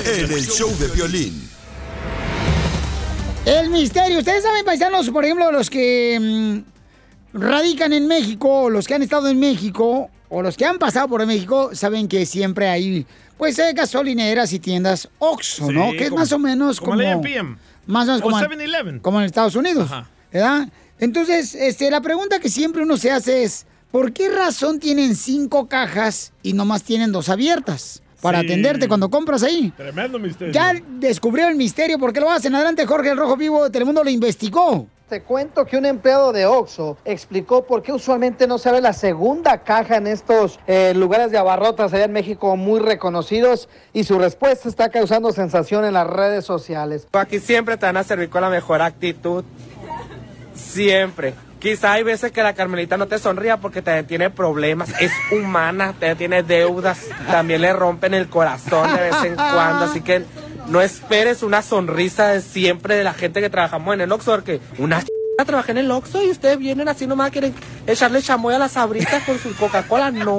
en 0.04 0.32
el 0.32 0.46
show 0.46 0.70
de 0.78 0.88
violín. 0.88 1.23
El 3.46 3.70
misterio. 3.70 4.18
Ustedes 4.18 4.42
saben, 4.42 4.64
paisanos, 4.64 5.10
por 5.10 5.24
ejemplo, 5.24 5.52
los 5.52 5.68
que 5.70 6.18
mm, 7.34 7.38
radican 7.38 7.92
en 7.92 8.06
México, 8.06 8.62
o 8.62 8.70
los 8.70 8.86
que 8.86 8.94
han 8.94 9.02
estado 9.02 9.28
en 9.28 9.38
México, 9.38 10.10
o 10.28 10.42
los 10.42 10.56
que 10.56 10.64
han 10.64 10.78
pasado 10.78 11.08
por 11.08 11.24
México, 11.26 11.70
saben 11.74 12.08
que 12.08 12.24
siempre 12.26 12.68
hay, 12.68 13.06
pues, 13.36 13.58
eh, 13.58 13.72
gasolineras 13.74 14.52
y 14.52 14.58
tiendas 14.58 15.08
Oxxo, 15.18 15.70
¿no? 15.70 15.92
Que 15.92 16.04
es 16.04 16.10
como- 16.10 16.20
más 16.20 16.32
o 16.32 16.38
menos 16.38 16.80
como 16.80 16.92
como... 16.96 17.02
AMPM. 17.08 17.58
Más 17.86 18.04
o 18.08 18.12
menos 18.12 18.22
como, 18.22 18.38
7-Eleven. 18.38 19.00
como 19.00 19.20
en 19.20 19.26
Estados 19.26 19.54
Unidos, 19.56 19.90
¿verdad? 20.32 20.68
Entonces, 20.98 21.54
este, 21.54 21.90
la 21.90 22.00
pregunta 22.00 22.38
que 22.38 22.48
siempre 22.48 22.82
uno 22.82 22.96
se 22.96 23.10
hace 23.10 23.42
es, 23.42 23.66
¿por 23.90 24.12
qué 24.14 24.30
razón 24.30 24.80
tienen 24.80 25.14
cinco 25.16 25.68
cajas 25.68 26.32
y 26.42 26.54
nomás 26.54 26.82
tienen 26.82 27.12
dos 27.12 27.28
abiertas? 27.28 28.00
Para 28.24 28.40
Sí. 28.40 28.46
atenderte 28.46 28.88
cuando 28.88 29.10
compras 29.10 29.42
ahí. 29.42 29.70
Tremendo 29.76 30.18
misterio. 30.18 30.50
Ya 30.54 30.72
descubrió 30.98 31.46
el 31.46 31.56
misterio, 31.56 31.98
¿por 31.98 32.10
qué 32.10 32.20
lo 32.20 32.30
hacen? 32.30 32.54
Adelante, 32.54 32.86
Jorge, 32.86 33.10
el 33.10 33.18
Rojo 33.18 33.36
Vivo 33.36 33.62
de 33.64 33.68
Telemundo 33.68 34.02
lo 34.02 34.08
investigó. 34.08 34.86
Te 35.10 35.20
cuento 35.20 35.66
que 35.66 35.76
un 35.76 35.84
empleado 35.84 36.32
de 36.32 36.46
Oxxo 36.46 36.96
explicó 37.04 37.66
por 37.66 37.82
qué 37.82 37.92
usualmente 37.92 38.46
no 38.46 38.56
se 38.56 38.70
abre 38.70 38.80
la 38.80 38.94
segunda 38.94 39.58
caja 39.62 39.96
en 39.98 40.06
estos 40.06 40.58
eh, 40.66 40.94
lugares 40.96 41.30
de 41.32 41.36
abarrotas 41.36 41.92
allá 41.92 42.06
en 42.06 42.12
México 42.12 42.56
muy 42.56 42.80
reconocidos 42.80 43.68
y 43.92 44.04
su 44.04 44.18
respuesta 44.18 44.70
está 44.70 44.88
causando 44.88 45.30
sensación 45.30 45.84
en 45.84 45.92
las 45.92 46.06
redes 46.06 46.46
sociales. 46.46 47.06
Aquí 47.12 47.40
siempre 47.40 47.76
te 47.76 47.84
van 47.84 47.98
a 47.98 48.04
servir 48.04 48.30
con 48.30 48.40
la 48.40 48.48
mejor 48.48 48.80
actitud. 48.80 49.44
Siempre. 50.54 51.34
Quizá 51.64 51.94
hay 51.94 52.02
veces 52.02 52.30
que 52.30 52.42
la 52.42 52.52
Carmelita 52.52 52.98
no 52.98 53.06
te 53.06 53.18
sonría 53.18 53.56
porque 53.56 53.80
también 53.80 54.06
tiene 54.06 54.28
problemas. 54.28 54.90
Es 55.00 55.10
humana, 55.32 55.92
también 55.92 56.18
tiene 56.18 56.42
deudas. 56.42 57.06
También 57.26 57.62
le 57.62 57.72
rompen 57.72 58.12
el 58.12 58.28
corazón 58.28 58.94
de 58.94 59.00
vez 59.00 59.14
en 59.24 59.34
cuando. 59.34 59.86
Así 59.86 60.02
que 60.02 60.26
no 60.68 60.82
esperes 60.82 61.42
una 61.42 61.62
sonrisa 61.62 62.28
de 62.28 62.42
siempre 62.42 62.96
de 62.96 63.04
la 63.04 63.14
gente 63.14 63.40
que 63.40 63.48
trabajamos 63.48 63.94
en 63.94 64.02
el 64.02 64.12
Oxxo. 64.12 64.32
Porque 64.32 64.60
una 64.76 65.00
ch... 65.00 65.06
trabajé 65.46 65.72
en 65.72 65.78
el 65.78 65.90
Oxxo 65.90 66.22
y 66.22 66.32
ustedes 66.32 66.58
vienen 66.58 66.86
así 66.86 67.06
nomás 67.06 67.30
quieren 67.30 67.54
echarle 67.86 68.20
chamoy 68.20 68.54
a 68.54 68.58
las 68.58 68.72
sabritas 68.72 69.22
con 69.22 69.38
su 69.38 69.56
Coca-Cola. 69.56 70.10
No, 70.10 70.36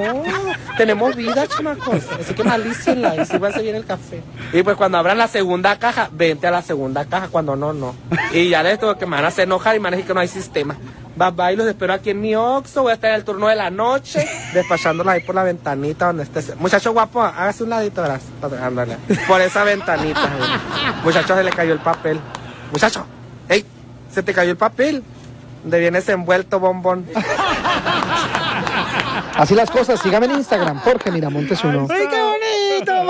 tenemos 0.78 1.16
vida, 1.16 1.48
chamacos. 1.48 2.04
Así 2.20 2.36
que 2.36 2.44
malícenla 2.44 3.16
y 3.16 3.26
sírvanse 3.26 3.64
bien 3.64 3.74
el 3.74 3.86
café. 3.86 4.22
Y 4.54 4.62
pues 4.62 4.78
cuando 4.78 5.00
abran 5.00 5.18
la 5.18 5.28
segunda 5.28 5.80
caja, 5.80 6.08
vente 6.12 6.46
a 6.46 6.52
la 6.52 6.62
segunda 6.62 7.04
caja. 7.06 7.30
Cuando 7.30 7.56
no, 7.56 7.74
no. 7.74 7.96
Y 8.32 8.50
ya 8.50 8.62
les 8.62 8.78
tengo 8.78 8.96
que 8.96 9.08
me 9.08 9.16
van 9.16 9.26
a 9.26 9.30
hacer 9.30 9.46
enojar 9.46 9.76
y 9.76 9.80
me 9.80 9.86
van 9.86 9.96
a 9.96 9.98
decir 9.98 10.08
que 10.08 10.14
no 10.14 10.20
hay 10.20 10.28
sistema. 10.28 10.78
Bye 11.16 11.32
bye, 11.32 11.56
los 11.56 11.66
espero 11.68 11.94
aquí 11.94 12.10
en 12.10 12.20
mi 12.20 12.36
Oxxo. 12.36 12.82
Voy 12.84 12.92
a 12.92 12.96
estar 12.96 13.10
en 13.12 13.16
el 13.16 13.24
turno 13.24 13.48
de 13.48 13.56
la 13.56 13.70
noche, 13.70 14.28
despachándola 14.54 15.14
ahí 15.14 15.22
por 15.22 15.34
la 15.36 15.44
ventanita 15.44 16.08
donde 16.08 16.24
estés. 16.24 16.56
Muchacho 16.60 16.92
guapo, 16.92 17.22
hágase 17.22 17.64
un 17.64 17.70
ladito. 17.70 18.04
Ándale. 18.62 18.98
Por 19.28 19.40
esa 19.42 19.64
ventanita. 19.64 20.30
güey. 20.38 20.50
Muchacho, 21.04 21.36
se 21.36 21.44
le 21.44 21.52
cayó 21.52 21.74
el 21.74 21.80
papel. 21.80 22.20
Muchacho, 22.72 23.06
ey, 23.48 23.66
se 24.12 24.24
te 24.24 24.34
cayó 24.34 24.52
el 24.52 24.58
papel. 24.58 25.04
¿Dónde 25.64 25.80
vienes 25.80 26.08
envuelto, 26.10 26.60
bombón? 26.60 27.06
Así 29.36 29.56
las 29.56 29.72
cosas, 29.72 30.00
sígame 30.02 30.28
en 30.28 30.36
Instagram, 30.36 30.80
Jorge 30.82 31.12
Miramontes 31.12 31.64
uno. 31.64 31.88
¡Ay, 31.90 32.08
qué 32.10 32.22
bonito, 32.22 33.06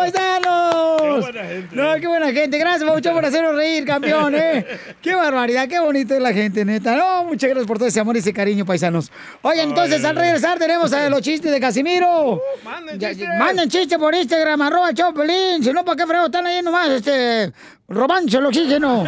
paisanos! 1.21 1.25
Qué 1.25 1.31
buena 1.31 1.47
gente. 1.49 1.75
No, 1.75 1.95
qué 2.01 2.07
buena 2.07 2.31
gente. 2.31 2.57
Gracias, 2.57 2.89
mucho 2.93 3.11
por 3.13 3.25
hacernos 3.25 3.55
reír, 3.55 3.85
campeón, 3.85 4.35
¿eh? 4.35 4.65
Qué 5.01 5.13
barbaridad, 5.15 5.67
qué 5.67 5.79
bonito 5.79 6.13
es 6.15 6.21
la 6.21 6.33
gente, 6.33 6.65
neta. 6.65 6.95
No, 6.95 7.23
muchas 7.25 7.49
gracias 7.49 7.67
por 7.67 7.77
todo 7.77 7.87
ese 7.87 7.99
amor 7.99 8.15
y 8.15 8.19
ese 8.19 8.33
cariño, 8.33 8.65
paisanos. 8.65 9.11
Oigan, 9.41 9.69
entonces, 9.69 10.03
al 10.03 10.15
regresar 10.15 10.57
tenemos 10.57 10.91
a 10.93 11.09
los 11.09 11.21
chistes 11.21 11.51
de 11.51 11.59
Casimiro. 11.59 12.41
manden 12.63 12.99
Ya- 12.99 13.09
chistes. 13.09 13.27
Manden 13.37 13.69
chistes 13.69 13.97
por 13.97 14.13
Instagram, 14.15 14.61
arroba 14.61 14.89
el 14.89 14.95
Chopelín. 14.95 15.63
Si 15.63 15.71
no, 15.71 15.85
¿para 15.85 15.95
qué 15.97 16.07
frego 16.07 16.25
están 16.25 16.45
ahí 16.47 16.61
nomás, 16.61 16.89
este, 16.89 17.51
robándose 17.87 18.37
el 18.37 18.45
oxígeno? 18.45 19.03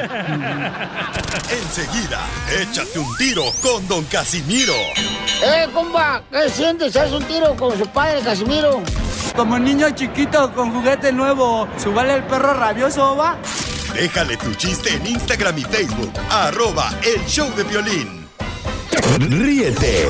Enseguida, 1.49 2.19
échate 2.59 2.99
un 2.99 3.17
tiro 3.17 3.43
con 3.61 3.87
Don 3.87 4.03
Casimiro. 4.05 4.73
¡Eh, 5.43 5.67
compa! 5.73 6.21
¿Qué 6.31 6.49
sientes? 6.49 6.95
¿Haz 6.95 7.11
un 7.11 7.23
tiro 7.23 7.55
con 7.55 7.77
su 7.77 7.87
padre, 7.87 8.21
Casimiro? 8.21 8.81
Como 9.35 9.57
niño 9.59 9.89
chiquito 9.91 10.53
con 10.53 10.73
juguete 10.73 11.11
nuevo, 11.11 11.67
¿subale 11.77 12.15
el 12.15 12.23
perro 12.23 12.53
rabioso, 12.53 13.15
va? 13.15 13.37
Déjale 13.93 14.37
tu 14.37 14.53
chiste 14.55 14.93
en 14.93 15.07
Instagram 15.07 15.57
y 15.57 15.63
Facebook, 15.63 16.11
arroba 16.29 16.89
el 17.03 17.25
show 17.25 17.49
de 17.55 17.63
violín. 17.63 18.27
Ríete 19.19 20.09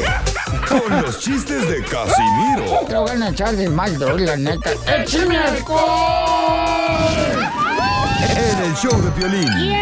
con 0.67 1.01
los 1.01 1.19
chistes 1.19 1.69
de 1.69 1.83
Casimiro 1.83 2.79
Te 2.87 2.95
voy 2.95 3.21
a 3.21 3.29
echar 3.29 3.55
de 3.55 3.69
mal, 3.69 3.97
la 4.25 4.35
neta. 4.35 4.71
¡Échame 4.85 5.37
alcohol! 5.37 6.57
En 8.19 8.63
el 8.63 8.75
show 8.75 9.01
de 9.01 9.09
violín. 9.11 9.77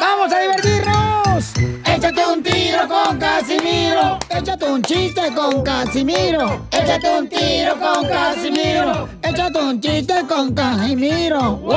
¡Vamos 0.00 0.32
a 0.32 0.40
divertirnos! 0.40 1.52
Échate 1.84 2.26
un 2.26 2.42
tiro 2.42 2.88
con 2.88 3.18
Casimiro. 3.18 4.18
Échate 4.28 4.64
un 4.66 4.82
chiste 4.82 5.34
con 5.34 5.62
Casimiro. 5.62 6.66
Échate 6.70 7.18
un 7.18 7.28
tiro 7.28 7.78
con 7.78 8.06
Casimiro. 8.08 9.08
Échate 9.22 9.58
un 9.58 9.80
chiste 9.80 10.14
con 10.28 10.54
Casimiro. 10.54 11.56
¡Wow! 11.56 11.76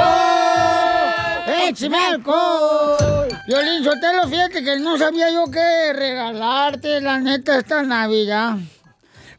¡Échame 1.68 1.98
alcohol! 1.98 3.28
Violín 3.48 3.84
Sotelo, 3.84 4.28
fíjate 4.30 4.64
que 4.64 4.80
no 4.80 4.98
sabía 4.98 5.30
yo 5.30 5.46
qué 5.52 5.94
regalarte, 5.94 7.02
la 7.02 7.20
neta, 7.20 7.58
esta 7.58 7.84
Navidad. 7.84 8.56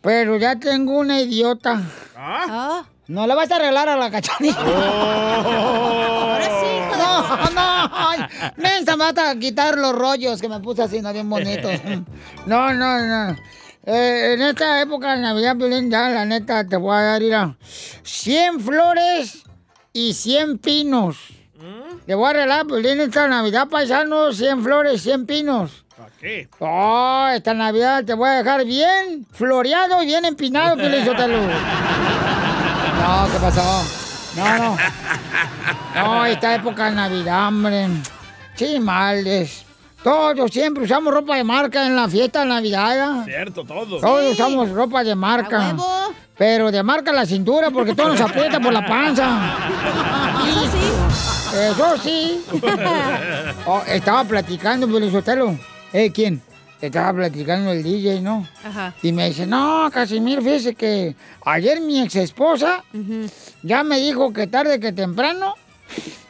Pero 0.02 0.36
ya 0.36 0.56
tengo 0.56 0.98
una 0.98 1.20
idiota. 1.20 1.80
¿Ah? 2.16 2.84
No 3.06 3.26
le 3.26 3.34
vas 3.34 3.50
a 3.50 3.58
regalar 3.58 3.88
a 3.88 3.96
la 3.96 4.10
cachanilla. 4.10 4.56
Ahora 4.60 6.44
sí, 6.44 6.66
hijo 6.76 6.92
de- 6.92 6.98
No, 6.98 7.50
no, 7.50 7.90
ay, 7.92 8.20
mensa, 8.56 8.96
me 8.96 9.12
vas 9.12 9.18
a 9.18 9.38
quitar 9.38 9.76
los 9.76 9.92
rollos 9.94 10.40
que 10.40 10.48
me 10.48 10.60
puse 10.60 10.82
así, 10.82 11.00
no 11.00 11.12
bien 11.12 11.28
bonitos. 11.28 11.72
No, 12.46 12.72
no, 12.72 12.98
no. 13.00 13.36
Eh, 13.86 14.32
en 14.34 14.42
esta 14.42 14.80
época 14.80 15.14
de 15.14 15.20
Navidad, 15.22 15.56
Piolín, 15.56 15.90
ya 15.90 16.08
la 16.08 16.24
neta 16.24 16.66
te 16.66 16.76
voy 16.76 16.96
a 16.96 17.00
dar, 17.02 17.20
mira, 17.20 17.56
100 18.02 18.60
flores 18.60 19.42
y 19.92 20.14
100 20.14 20.58
pinos. 20.58 21.16
Le 22.06 22.14
voy 22.14 22.28
a 22.30 22.32
regalar, 22.34 22.66
Piolín, 22.66 23.00
esta 23.00 23.28
Navidad, 23.28 23.68
paisano, 23.68 24.32
100 24.32 24.62
flores, 24.62 25.02
100 25.02 25.26
pinos. 25.26 25.84
¿Para 25.96 26.10
qué? 26.18 26.48
Oh, 26.58 27.28
esta 27.34 27.52
Navidad 27.54 28.04
te 28.04 28.14
voy 28.14 28.28
a 28.28 28.32
dejar 28.32 28.64
bien 28.64 29.26
floreado 29.32 30.02
y 30.02 30.06
bien 30.06 30.24
empinado, 30.24 30.76
Piolín 30.76 31.04
Sotelo. 31.04 31.38
No, 33.04 33.28
¿qué 33.30 33.38
pasó? 33.38 33.84
No, 34.34 34.58
no. 34.58 34.76
No, 35.94 36.24
esta 36.24 36.54
época 36.54 36.86
de 36.86 36.96
Navidad, 36.96 37.48
hombre. 37.48 37.88
Sí, 38.54 38.80
males. 38.80 39.66
Todos 40.02 40.50
siempre 40.50 40.84
usamos 40.84 41.12
ropa 41.12 41.36
de 41.36 41.44
marca 41.44 41.86
en 41.86 41.96
la 41.96 42.08
fiesta 42.08 42.40
de 42.40 42.46
Navidad. 42.46 42.96
¿ya? 42.96 43.24
Cierto, 43.24 43.62
todo. 43.64 44.00
Todos 44.00 44.32
usamos 44.32 44.70
ropa 44.70 45.04
de 45.04 45.14
marca. 45.14 45.76
Pero 46.38 46.70
de 46.70 46.82
marca 46.82 47.12
la 47.12 47.26
cintura 47.26 47.70
porque 47.70 47.94
todo 47.94 48.08
nos 48.08 48.20
aprieta 48.22 48.58
por 48.58 48.72
la 48.72 48.86
panza. 48.86 49.54
Eso 50.48 50.62
sí. 50.72 51.56
Eso 51.58 51.98
sí. 51.98 52.44
Oh, 53.66 53.82
estaba 53.86 54.24
platicando, 54.24 54.86
Pelizotelo. 54.86 55.58
¿Eh, 55.92 56.10
quién? 56.10 56.42
Estaba 56.86 57.12
platicando 57.14 57.72
el 57.72 57.82
DJ, 57.82 58.20
¿no? 58.20 58.46
Ajá. 58.64 58.94
Y 59.02 59.12
me 59.12 59.28
dice, 59.28 59.46
no, 59.46 59.88
Casimir, 59.92 60.42
fíjese 60.42 60.74
que 60.74 61.14
ayer 61.44 61.80
mi 61.80 62.00
ex 62.02 62.16
esposa 62.16 62.84
ya 63.62 63.82
me 63.82 63.98
dijo 64.00 64.32
que 64.32 64.46
tarde 64.46 64.78
que 64.80 64.92
temprano. 64.92 65.54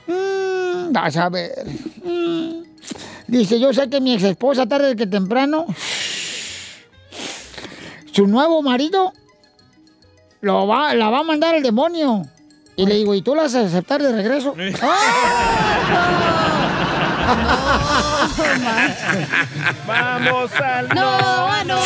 mm, 0.07 0.93
vas 0.93 1.17
a 1.17 1.29
ver. 1.29 1.53
mm, 2.05 2.63
dice, 3.27 3.59
yo 3.59 3.73
sé 3.73 3.89
que 3.89 4.01
mi 4.01 4.15
ex 4.15 4.23
esposa 4.23 4.67
tarde 4.67 4.97
que 4.97 5.07
temprano. 5.07 5.67
Su 8.13 8.27
nuevo 8.29 8.63
marido 8.63 9.13
lo 10.41 10.67
va, 10.69 10.95
la 10.95 11.11
va 11.11 11.21
a 11.21 11.25
mandar 11.25 11.55
el 11.57 11.63
demonio. 11.63 12.23
Y 12.77 12.87
le 12.87 12.97
digo, 12.97 13.15
¿y 13.15 13.23
tú 13.23 13.35
la 13.35 13.43
vas 13.43 13.55
a 13.55 13.63
aceptar 13.63 14.03
de 14.03 14.13
regreso? 14.13 14.55
Vamos 19.87 20.53
al 20.55 20.89
No, 20.89 21.65
no, 21.65 21.81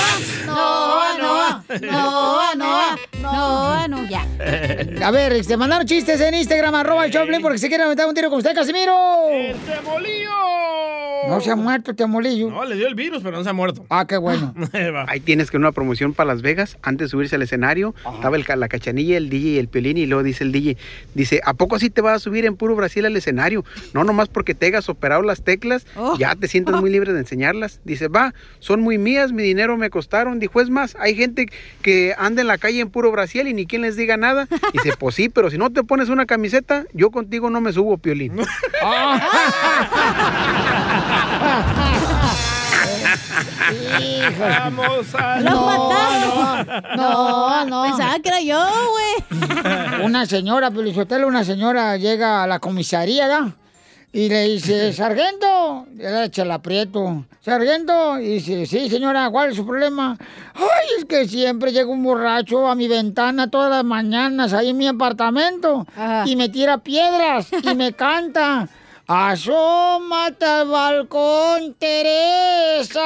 no, 0.46 1.18
no, 1.18 1.61
no, 1.81 2.55
no, 2.55 2.96
no, 3.20 3.88
no, 3.88 4.09
ya. 4.09 4.24
A 5.07 5.11
ver, 5.11 5.33
este, 5.33 5.57
mandaron 5.57 5.87
chistes 5.87 6.20
en 6.20 6.35
Instagram, 6.35 6.74
arroba 6.74 7.05
el 7.05 7.12
Choplin, 7.12 7.42
porque 7.42 7.59
se 7.59 7.68
quieren 7.68 7.88
meter 7.88 8.07
un 8.07 8.14
tiro 8.14 8.31
con 8.31 8.38
usted, 8.38 8.55
Casimiro. 8.55 9.29
¡El 9.31 9.57
temolillo! 9.59 10.88
No 11.26 11.40
se 11.40 11.50
ha 11.50 11.57
muerto, 11.57 11.94
Temolillo. 11.94 12.50
No, 12.50 12.64
le 12.64 12.76
dio 12.76 12.87
el 12.87 12.94
virus, 12.94 13.22
pero 13.22 13.37
no 13.37 13.44
se 13.44 13.50
ha 13.50 13.52
muerto. 13.52 13.85
Ah, 13.88 14.07
qué 14.07 14.16
bueno. 14.16 14.54
Ahí 15.09 15.20
tienes 15.20 15.50
que 15.50 15.57
una 15.57 15.72
promoción 15.72 16.14
para 16.14 16.28
Las 16.28 16.42
Vegas, 16.42 16.78
antes 16.83 17.07
de 17.07 17.11
subirse 17.11 17.37
al 17.37 17.42
escenario, 17.42 17.94
estaba 18.14 18.37
el, 18.37 18.44
la 18.57 18.68
cachanilla, 18.68 19.16
el 19.16 19.28
DJ 19.28 19.48
y 19.50 19.59
el 19.59 19.68
piolín, 19.68 19.96
y 19.96 20.07
luego 20.07 20.22
dice 20.22 20.44
el 20.44 20.52
DJ, 20.52 20.76
dice, 21.14 21.40
¿a 21.44 21.54
poco 21.54 21.76
así 21.76 21.90
te 21.90 22.00
vas 22.00 22.16
a 22.16 22.18
subir 22.18 22.46
en 22.46 22.57
puro 22.57 22.74
Brasil 22.76 23.04
al 23.07 23.16
escenario? 23.16 23.64
No, 23.94 24.04
nomás 24.04 24.28
porque 24.28 24.54
te 24.54 24.66
hayas 24.66 24.88
operado 24.88 25.22
las 25.22 25.42
teclas, 25.42 25.87
ya 26.18 26.35
te 26.35 26.48
sientes 26.48 26.74
muy 26.76 26.90
libre 26.90 27.12
de 27.12 27.20
enseñarlas. 27.20 27.81
Dice, 27.85 28.09
va, 28.09 28.35
son 28.59 28.81
muy 28.81 28.98
mías, 28.98 29.33
mi 29.33 29.42
dinero 29.42 29.76
me 29.76 29.90
costaron. 29.90 30.38
Dijo, 30.38 30.61
es 30.61 30.70
más, 30.70 30.96
hay 31.00 31.14
gente 31.14 31.48
que 31.83 32.14
anda 32.18 32.42
en 32.42 32.48
la 32.48 32.59
calle 32.59 32.81
en 32.81 32.90
puro 32.90 33.11
Brasil 33.11 33.46
y 33.48 33.54
ni 33.54 33.66
quien 33.66 33.83
les 33.83 33.96
diga 33.96 34.16
nada. 34.16 34.48
Dice, 34.72 34.92
pues 34.98 35.14
sí, 35.14 35.28
pero 35.28 35.50
si 35.50 35.59
no 35.59 35.70
te 35.70 35.85
pones 35.85 36.09
una 36.09 36.26
camiseta, 36.26 36.85
yo 36.92 37.11
contigo 37.11 37.50
no 37.50 37.61
me 37.61 37.72
subo, 37.72 37.98
piolín. 37.98 38.33
Vamos 44.38 45.14
a 45.14 45.40
¡Los 45.40 45.61
mataron! 45.61 46.97
No, 46.97 47.64
no. 47.64 47.83
Pensaba 47.85 48.18
que 48.21 48.29
era 48.29 48.40
yo, 48.40 48.64
güey. 48.90 50.05
Una 50.05 50.27
señora, 50.27 50.71
Pelizotelo, 50.71 51.27
una 51.27 51.44
señora 51.44 51.97
llega 51.97 52.42
a 52.42 52.47
la 52.47 52.59
comisaría, 52.59 53.27
¿verdad? 53.29 53.49
Y 54.11 54.29
le 54.31 54.44
dice, 54.49 54.92
sargento, 54.94 55.87
le 55.94 56.25
echa 56.25 56.42
el 56.42 56.51
aprieto. 56.51 57.25
Sargento, 57.42 58.18
y 58.18 58.35
dice, 58.35 58.64
sí, 58.64 58.88
señora, 58.88 59.29
¿cuál 59.31 59.51
es 59.51 59.57
su 59.57 59.66
problema? 59.66 60.16
Ay, 60.55 60.87
es 60.99 61.05
que 61.05 61.29
siempre 61.29 61.73
llega 61.73 61.90
un 61.90 62.03
borracho 62.03 62.66
a 62.68 62.75
mi 62.75 62.88
ventana 62.88 63.51
todas 63.51 63.71
las 63.71 63.85
mañanas, 63.85 64.55
ahí 64.55 64.71
en 64.71 64.79
mi 64.79 64.87
apartamento, 64.87 65.87
y 66.25 66.37
me 66.37 66.49
tira 66.49 66.79
piedras 66.79 67.49
y 67.62 67.75
me 67.75 67.92
canta. 67.92 68.68
Asómate 69.11 70.44
al 70.44 70.68
balcón, 70.68 71.75
Teresa. 71.79 73.01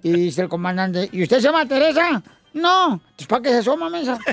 Y 0.00 0.12
dice 0.12 0.42
el 0.42 0.48
comandante, 0.48 1.08
¿y 1.10 1.24
usted 1.24 1.38
se 1.38 1.42
llama 1.42 1.66
Teresa? 1.66 2.22
No, 2.54 3.00
pues 3.16 3.26
para 3.26 3.42
qué 3.42 3.48
se 3.48 3.56
asoma, 3.58 3.90
mensa. 3.90 4.16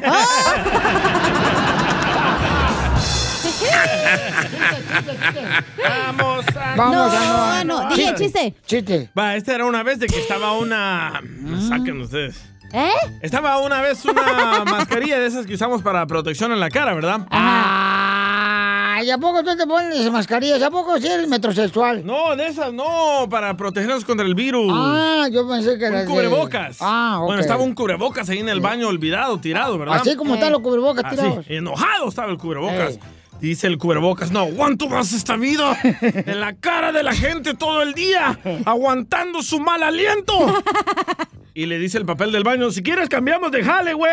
Vamos 5.84 6.46
a... 6.56 6.76
Vamos 6.76 7.14
a 7.16 7.64
no, 7.64 7.90
DJ, 7.90 8.14
chiste. 8.14 8.54
Chiste. 8.68 9.10
Va, 9.18 9.36
esta 9.36 9.56
era 9.56 9.66
una 9.66 9.82
vez 9.82 9.98
de 9.98 10.06
que 10.06 10.20
estaba 10.20 10.54
una... 10.54 11.20
Saquen 11.68 12.00
ustedes. 12.00 12.53
¿Eh? 12.74 12.90
Estaba 13.22 13.60
una 13.60 13.82
vez 13.82 14.04
una 14.04 14.66
mascarilla 14.66 15.20
de 15.20 15.28
esas 15.28 15.46
que 15.46 15.54
usamos 15.54 15.84
para 15.84 16.08
protección 16.08 16.52
en 16.52 16.60
la 16.60 16.70
cara, 16.72 16.96
¿verdad? 16.96 17.28
Ay, 17.30 19.12
¿a 19.12 19.18
poco 19.20 19.44
tú 19.44 19.56
te 19.56 19.68
pones 19.68 20.12
mascarillas? 20.12 20.60
¿A 20.64 20.72
poco 20.72 21.00
sí 21.00 21.06
eres 21.08 21.28
metrosexual? 21.28 22.04
No, 22.04 22.36
de 22.36 22.48
esas 22.48 22.74
no, 22.74 23.28
para 23.30 23.56
protegernos 23.56 24.04
contra 24.04 24.26
el 24.26 24.34
virus. 24.34 24.72
Ah, 24.76 25.28
yo 25.32 25.48
pensé 25.48 25.78
que 25.78 25.86
era 25.86 26.02
Un 26.02 26.08
cubrebocas. 26.08 26.78
Ah, 26.82 27.18
ok. 27.20 27.26
Bueno, 27.28 27.42
estaba 27.42 27.62
un 27.64 27.76
cubrebocas 27.76 28.28
ahí 28.30 28.40
en 28.40 28.50
el 28.50 28.60
baño 28.60 28.88
olvidado, 28.88 29.40
tirado, 29.40 29.78
¿verdad? 29.78 29.98
Así 30.02 30.16
como 30.16 30.34
están 30.34 30.52
los 30.52 30.62
cubrebocas 30.62 31.06
Así, 31.06 31.16
tirados. 31.16 31.46
enojado 31.50 32.10
estaba 32.10 32.32
el 32.32 32.38
cubrebocas. 32.40 32.98
Dice 33.40 33.68
el 33.68 33.78
cubrebocas, 33.78 34.32
no 34.32 34.40
aguanto 34.40 34.88
más 34.90 35.12
esta 35.14 35.36
vida 35.36 35.78
en 36.02 36.40
la 36.40 36.54
cara 36.54 36.92
de 36.92 37.04
la 37.04 37.14
gente 37.14 37.54
todo 37.54 37.84
el 37.84 37.94
día, 37.94 38.40
aguantando 38.66 39.44
su 39.44 39.60
mal 39.60 39.84
aliento. 39.84 40.34
Y 41.56 41.68
le 41.68 41.78
dice 41.78 42.00
el 42.00 42.06
papel 42.06 42.32
del 42.32 42.44
baño, 42.44 42.72
si 42.72 42.82
quieres 42.82 43.08
cambiamos 43.10 43.52
de 43.52 43.64
jale, 43.64 43.94
güey. 43.94 44.12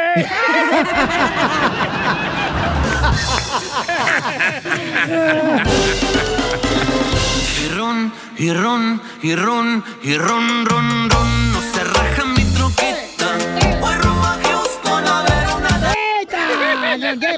Y 7.58 7.68
ron, 7.74 8.12
y 8.36 8.52
ron, 8.52 9.00
y 9.22 9.34
ron, 9.34 9.82
y 10.02 10.18
ron, 10.18 10.66
ron, 10.66 11.08
ron. 11.08 11.52
No 11.52 11.62
se 11.72 11.82
raja 11.82 12.24
mi 12.26 12.44
troqueta. 12.44 13.38
Voy 13.80 13.94
rumbo 13.94 14.26
a 14.26 14.38
Houston 14.42 15.06
a 15.06 15.22
ver 15.22 15.46
una... 15.56 15.80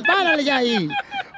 ¡Párale 0.05 0.43
ya 0.43 0.57
ahí! 0.57 0.89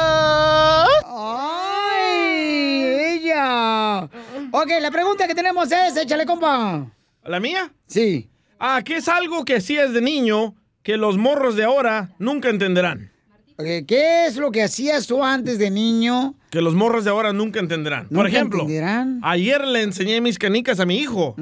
¡Ay! 1.06 3.20
¡Ella! 3.20 4.04
Ok, 4.52 4.70
la 4.80 4.90
pregunta 4.90 5.28
que 5.28 5.36
tenemos 5.36 5.70
es: 5.74 5.98
échale, 5.98 6.26
compa. 6.26 6.86
¿La 7.26 7.40
mía? 7.40 7.74
Sí. 7.88 8.30
Ah, 8.60 8.82
¿qué 8.86 8.98
es 8.98 9.08
algo 9.08 9.46
que 9.46 9.56
hacías 9.56 9.94
de 9.94 10.02
niño 10.02 10.56
que 10.84 10.96
los 10.96 11.18
morros 11.18 11.56
de 11.56 11.64
ahora 11.64 12.16
nunca 12.20 12.50
entenderán? 12.50 13.12
¿Qué 13.58 14.26
es 14.28 14.36
lo 14.36 14.52
que 14.52 14.62
hacías 14.62 15.08
tú 15.08 15.24
antes 15.24 15.58
de 15.58 15.72
niño? 15.72 16.36
Que 16.52 16.62
los 16.62 16.76
morros 16.76 17.06
de 17.06 17.10
ahora 17.10 17.34
nunca 17.34 17.60
entenderán. 17.60 18.10
Por 18.10 18.28
ejemplo, 18.28 18.62
entenderán. 18.62 19.20
ayer 19.24 19.66
le 19.66 19.82
enseñé 19.82 20.22
mis 20.22 20.38
canicas 20.38 20.80
a 20.80 20.86
mi 20.86 20.98
hijo. 20.98 21.36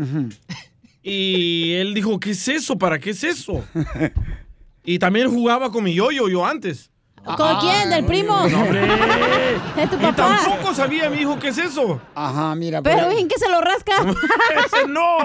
Y 1.02 1.74
él 1.74 1.94
dijo, 1.94 2.18
¿qué 2.20 2.32
es 2.32 2.48
eso? 2.48 2.78
¿Para 2.78 2.98
qué 3.00 3.10
es 3.10 3.24
eso? 3.24 3.66
y 4.86 5.00
también 5.00 5.30
jugaba 5.30 5.70
con 5.70 5.84
mi 5.84 5.94
yoyo 5.94 6.30
yo 6.30 6.46
antes. 6.46 6.92
¿Con 7.26 7.60
quién? 7.62 7.90
¿Del 7.90 8.06
primo? 8.06 8.48
No, 8.48 8.62
hombre. 8.64 8.82
De 9.76 9.88
tu 9.88 9.96
Y 9.96 10.00
papá. 10.00 10.42
tampoco 10.46 10.76
sabía 10.76 11.10
mi 11.10 11.22
hijo 11.22 11.40
qué 11.40 11.50
es 11.50 11.58
eso. 11.58 12.02
Ajá, 12.16 12.54
mira. 12.56 12.82
Pero 12.82 13.04
pues- 13.06 13.16
bien 13.16 13.28
que 13.28 13.40
se 13.40 13.50
lo 13.50 13.62
rasca. 13.62 13.94
¡Ese 14.66 14.88
no! 14.88 15.18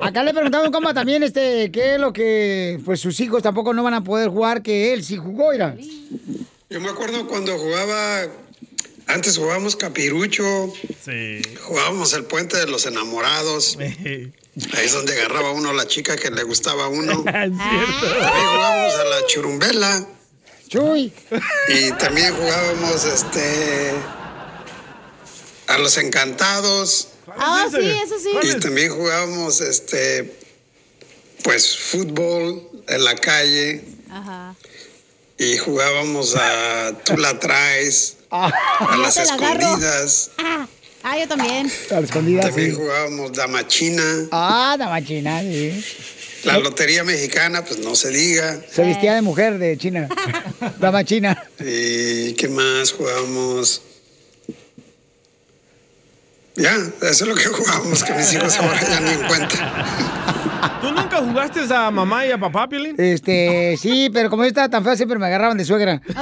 Acá 0.00 0.22
le 0.22 0.32
un 0.32 0.72
compa 0.72 0.94
también, 0.94 1.22
este, 1.22 1.70
qué 1.70 1.94
es 1.94 2.00
lo 2.00 2.12
que, 2.12 2.80
pues 2.84 3.00
sus 3.00 3.18
hijos 3.20 3.42
tampoco 3.42 3.72
no 3.74 3.82
van 3.82 3.94
a 3.94 4.02
poder 4.04 4.28
jugar, 4.30 4.62
que 4.62 4.92
él 4.94 5.04
sí 5.04 5.16
jugó, 5.16 5.52
era. 5.52 5.76
Yo 6.70 6.80
me 6.80 6.88
acuerdo 6.88 7.26
cuando 7.26 7.56
jugaba, 7.58 8.22
antes 9.06 9.36
jugábamos 9.38 9.76
capirucho, 9.76 10.72
Sí. 11.04 11.42
jugábamos 11.62 12.14
el 12.14 12.24
puente 12.24 12.56
de 12.56 12.66
los 12.66 12.86
enamorados. 12.86 13.76
Ahí 13.78 14.32
es 14.84 14.92
donde 14.92 15.12
agarraba 15.12 15.52
uno 15.52 15.70
a 15.70 15.74
la 15.74 15.86
chica 15.86 16.16
que 16.16 16.30
le 16.30 16.42
gustaba 16.44 16.84
a 16.86 16.88
uno. 16.88 17.22
También 17.24 17.52
jugábamos 17.58 18.94
a 18.94 19.04
la 19.04 19.26
churumbela. 19.26 20.06
Chuy. 20.68 21.12
Y 21.68 21.92
también 21.92 22.34
jugábamos 22.34 23.04
este 23.04 23.92
a 25.66 25.78
los 25.78 25.96
encantados. 25.98 27.08
Ah, 27.38 27.66
sí, 27.70 27.78
eso 28.04 28.14
sí. 28.18 28.30
Y 28.42 28.60
también 28.60 28.92
jugábamos 28.92 29.60
este 29.60 30.38
pues 31.42 31.76
fútbol 31.76 32.68
en 32.88 33.04
la 33.04 33.14
calle. 33.16 33.84
Ajá. 34.10 34.54
Y 35.38 35.58
jugábamos 35.58 36.36
a 36.36 36.92
tú 37.04 37.16
la 37.16 37.38
traes, 37.40 38.18
a 38.30 38.50
Yo 38.80 38.96
las 39.02 39.16
la 39.16 39.22
escondidas. 39.24 40.30
Ah, 40.38 40.66
ah, 41.02 41.18
yo 41.18 41.26
también. 41.28 41.70
A 41.90 41.94
la 41.94 42.00
escondida, 42.00 42.42
También 42.42 42.70
sí. 42.70 42.76
jugábamos 42.76 43.32
damachina. 43.32 44.28
Ah, 44.30 44.76
la 44.78 44.88
machina, 44.88 45.40
sí. 45.40 45.84
La 46.44 46.58
lotería 46.58 47.04
mexicana, 47.04 47.64
pues 47.64 47.78
no 47.80 47.94
se 47.94 48.10
diga. 48.10 48.60
Se 48.70 48.82
vestía 48.82 49.14
de 49.14 49.22
mujer 49.22 49.58
de 49.58 49.76
China. 49.78 50.08
Dama 50.78 51.04
china. 51.04 51.42
¿Y 51.58 52.34
qué 52.34 52.48
más 52.48 52.92
jugábamos? 52.92 53.82
Ya, 56.56 56.76
eso 56.76 57.24
es 57.24 57.26
lo 57.26 57.34
que 57.34 57.46
jugábamos, 57.46 58.04
que 58.04 58.12
mis 58.12 58.32
hijos 58.32 58.56
ahora 58.56 58.80
ya 58.80 59.00
ni 59.00 59.10
en 59.10 59.26
cuenta. 59.26 60.80
¿Tú 60.80 60.92
nunca 60.92 61.16
jugaste 61.18 61.60
a 61.74 61.90
mamá 61.90 62.26
y 62.26 62.30
a 62.30 62.38
papá, 62.38 62.68
Piolín? 62.68 62.94
Este, 62.96 63.76
sí, 63.80 64.08
pero 64.12 64.30
como 64.30 64.44
yo 64.44 64.48
estaba 64.48 64.68
tan 64.68 64.84
feo, 64.84 64.94
siempre 64.94 65.18
me 65.18 65.26
agarraban 65.26 65.56
de 65.58 65.64
suegra. 65.64 66.00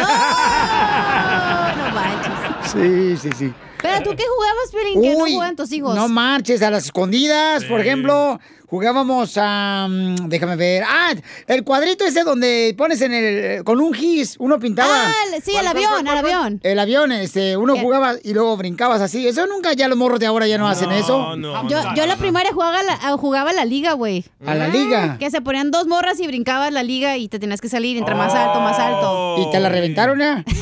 Oh, 1.65 1.77
no 1.77 1.91
manches. 1.95 2.73
Sí, 2.73 3.17
sí, 3.17 3.31
sí. 3.39 3.55
Pero 3.81 4.03
tú 4.03 4.17
qué 4.17 4.25
jugabas, 4.25 4.71
Piolín, 4.71 5.03
que 5.03 5.13
no 5.13 5.25
Uy, 5.25 5.35
juegan 5.35 5.57
tus 5.57 5.73
hijos. 5.73 5.95
No 5.95 6.09
marches, 6.09 6.63
a 6.63 6.71
las 6.71 6.85
escondidas, 6.85 7.65
por 7.65 7.81
ejemplo, 7.81 8.41
jugábamos 8.73 9.35
a. 9.37 9.87
mm, 9.87 10.29
déjame 10.31 10.57
ver. 10.57 10.83
Ah, 10.89 11.13
el 11.47 11.63
cuadrito 11.63 12.07
ese 12.07 12.23
donde 12.25 12.75
pones 12.79 13.03
en 13.03 13.13
el. 13.13 13.65
con 13.65 13.79
un 13.83 13.93
gis, 13.93 14.37
uno 14.39 14.59
pintaba. 14.59 15.09
Ah, 15.09 15.13
el- 15.37 15.43
sí, 15.43 15.53
el 15.55 15.67
avión, 15.67 16.07
el 16.07 16.17
avión. 16.17 16.59
El 16.63 16.79
avión, 16.79 17.13
este, 17.13 17.59
uno 17.59 17.77
jugaba 17.77 18.15
y 18.25 18.33
luego 18.33 18.57
brincabas 18.57 19.03
así. 19.03 19.29
Eso 19.29 19.47
nunca, 19.47 19.75
ya 19.75 19.89
los 19.89 19.99
morros 19.99 20.21
de 20.21 20.27
ahora 20.27 20.47
ya 20.47 20.57
no, 20.57 20.67
hacen 20.69 20.91
eso. 20.91 21.37
Yo, 21.69 21.83
yo 21.95 22.03
en 22.03 22.09
la 22.09 22.17
primaria 22.17 22.51
jugaba 22.55 22.83
la, 22.83 22.99
ah, 23.03 23.15
jugaba 23.19 23.51
en 23.51 23.57
la 23.57 23.67
liga, 23.67 23.93
güey. 23.93 24.25
¿A 24.47 24.55
la 24.55 24.69
liga? 24.69 25.19
Que 25.19 25.31
se 25.31 25.43
ponían 25.43 25.71
dos 25.71 25.87
morras 25.87 26.19
y 26.19 26.27
brincabas 26.27 26.73
la 26.73 26.83
liga 26.83 27.19
y 27.19 27.29
te 27.29 27.39
tenías 27.39 27.61
que 27.61 27.69
salir 27.69 27.99
entre 27.99 28.15
más 28.15 28.33
alto, 28.35 28.59
más 28.61 28.79
alto. 28.79 29.37
¿Y 29.39 29.51
te 29.51 29.61
la 29.61 29.69
reventaron 29.69 30.19
ya? 30.19 30.43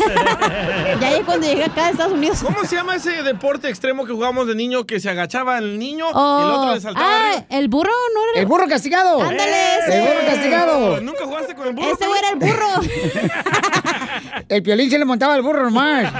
Ya 1.00 1.08
ahí 1.08 1.22
cuando 1.24 1.46
llegué 1.46 1.64
acá 1.64 1.86
a 1.86 1.90
Estados 1.90 2.12
Unidos. 2.12 2.40
¿Cómo 2.42 2.64
se 2.64 2.74
llama 2.76 2.96
ese 2.96 3.22
deporte 3.22 3.68
extremo 3.68 4.04
que 4.04 4.12
jugábamos 4.12 4.46
de 4.48 4.54
niño 4.54 4.84
que 4.86 4.98
se 4.98 5.08
agachaba 5.08 5.58
el 5.58 5.78
niño 5.78 6.06
y 6.06 6.10
el 6.10 6.14
Oh, 6.16 6.54
otro 6.60 6.74
le 6.74 6.80
saltaba 6.80 7.06
ah, 7.06 7.28
arriba? 7.28 7.46
el 7.50 7.68
burro, 7.68 7.90
¿no 8.14 8.30
era 8.32 8.40
El 8.40 8.46
burro 8.46 8.68
castigado. 8.68 9.20
Ándale, 9.22 9.78
ese. 9.78 9.98
El 9.98 10.08
burro 10.08 10.26
castigado. 10.26 11.00
¿Nunca 11.00 11.24
jugaste 11.24 11.54
con 11.54 11.68
el 11.68 11.74
burro? 11.74 11.92
Ese 11.92 12.06
güey 12.06 12.18
era 12.18 12.30
el 12.30 12.36
burro. 12.36 12.70
El 14.48 14.62
piolín 14.62 14.90
se 14.90 14.98
le 14.98 15.04
montaba 15.04 15.34
al 15.34 15.42
burro 15.42 15.62
nomás. 15.64 16.12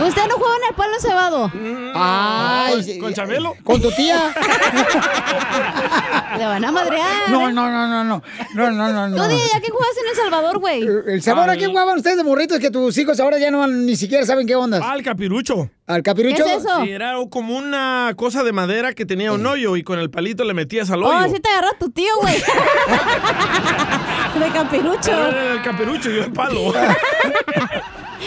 ¿Ustedes 0.00 0.28
no 0.28 0.34
jugaban 0.34 0.60
al 0.68 0.74
palo 0.74 1.00
cebado? 1.00 1.50
Ay, 1.94 2.82
sí. 2.82 2.98
¿Con 2.98 3.14
Chabelo? 3.14 3.54
Con 3.62 3.80
tu 3.80 3.90
tía. 3.92 4.34
Le 6.38 6.46
van 6.46 6.64
a 6.64 6.72
madrear. 6.72 7.30
No, 7.30 7.50
no, 7.52 7.70
no, 7.70 7.86
no, 7.88 8.04
no. 8.04 8.22
No, 8.54 8.70
no, 8.70 8.92
no, 8.92 9.08
no. 9.08 9.16
Tú, 9.16 9.28
día, 9.28 9.44
¿ya 9.52 9.60
qué 9.60 9.70
jugas 9.70 9.90
en 10.02 10.10
El 10.10 10.16
Salvador, 10.16 10.58
güey? 10.58 10.82
El 10.82 11.22
sabor, 11.22 11.48
¿a 11.48 11.56
qué 11.56 11.66
jugaban 11.66 11.96
ustedes 11.96 12.16
de 12.16 12.24
morritos 12.24 12.58
que 12.58 12.70
tus 12.70 12.96
hijos 12.98 13.20
ahora 13.20 13.38
ya 13.38 13.50
no 13.50 13.66
ni 13.66 13.96
siquiera 13.96 14.26
saben 14.26 14.46
qué 14.46 14.56
onda? 14.56 14.78
Al 14.90 15.02
capirucho. 15.02 15.70
¿Al 15.86 16.02
capirucho? 16.02 16.44
Sí, 16.82 16.90
era 16.90 17.14
como 17.30 17.56
una 17.56 18.12
cosa 18.16 18.42
de 18.42 18.52
madera 18.52 18.94
que 18.94 19.04
tenía 19.06 19.32
un 19.32 19.46
hoyo 19.46 19.76
y 19.76 19.82
con 19.82 19.98
el 19.98 20.10
palito 20.10 20.42
le 20.44 20.54
metías 20.54 20.90
al 20.90 21.02
hoyo. 21.04 21.26
Oh, 21.26 21.28
sí 21.32 21.40
te 21.40 21.48
agarró 21.50 21.68
tu 21.78 21.90
tío, 21.90 22.10
güey. 22.20 22.34
De 24.38 24.48
capirucho. 24.50 25.10
Era 25.12 25.52
el 25.52 25.62
capirucho 25.62 26.10
y 26.10 26.16
yo 26.16 26.24
el 26.24 26.32
palo. 26.32 26.73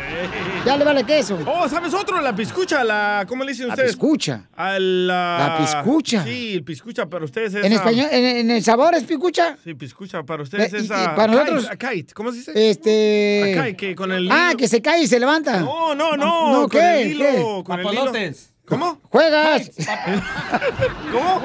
Ya 0.64 0.74
le 0.78 0.84
vale 0.84 1.04
queso. 1.04 1.38
Oh, 1.46 1.68
¿sabes 1.68 1.92
otro? 1.92 2.18
La 2.22 2.34
piscucha, 2.34 2.82
la... 2.82 3.26
¿Cómo 3.28 3.44
le 3.44 3.52
dicen 3.52 3.68
La 3.68 3.74
ustedes? 3.74 3.92
piscucha. 3.92 4.48
A 4.56 4.78
la... 4.78 5.38
La 5.38 5.58
piscucha. 5.58 6.24
Sí, 6.24 6.54
el 6.54 6.64
piscucha, 6.64 7.04
para 7.06 7.26
ustedes 7.26 7.54
es... 7.54 7.64
En 7.64 7.72
ah, 7.72 7.76
español, 7.76 8.08
en, 8.10 8.24
en 8.24 8.50
el 8.52 8.64
sabor 8.64 8.94
es 8.94 9.04
picucha. 9.04 9.58
Sí, 9.62 9.74
piscucha, 9.74 10.22
para 10.22 10.42
ustedes 10.44 10.72
Eh, 10.72 10.76
y- 10.78 10.84
es... 10.84 10.88
y 10.88 10.92
ah, 10.94 11.12
para 11.14 11.32
nosotros- 11.32 11.68
a 11.70 11.76
kite, 11.76 12.14
¿Cómo 12.14 12.32
se 12.32 12.38
dice? 12.38 12.70
Este. 12.70 13.54
A 13.58 13.64
kite, 13.64 13.76
que 13.76 13.94
con 13.94 14.12
el 14.12 14.30
Ah, 14.32 14.52
que 14.56 14.66
se 14.66 14.80
cae 14.80 15.02
y 15.02 15.06
se 15.06 15.20
levanta. 15.20 15.60
No, 15.60 15.94
no, 15.94 16.16
no. 16.16 16.52
No, 16.62 16.68
con 16.70 16.80
el 16.82 17.10
hilo, 17.12 17.24
¿Qué? 17.26 17.64
con 17.64 17.80
el 17.80 17.86
hilo. 17.86 17.94
Papalotes. 18.00 18.54
¿Cómo? 18.66 18.98
Juegas. 19.10 19.70
¿Cómo? 21.12 21.42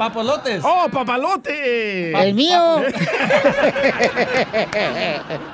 Papalotes. 0.00 0.62
¡Oh, 0.64 0.88
papalote! 0.90 2.12
El 2.12 2.32
mío. 2.32 2.58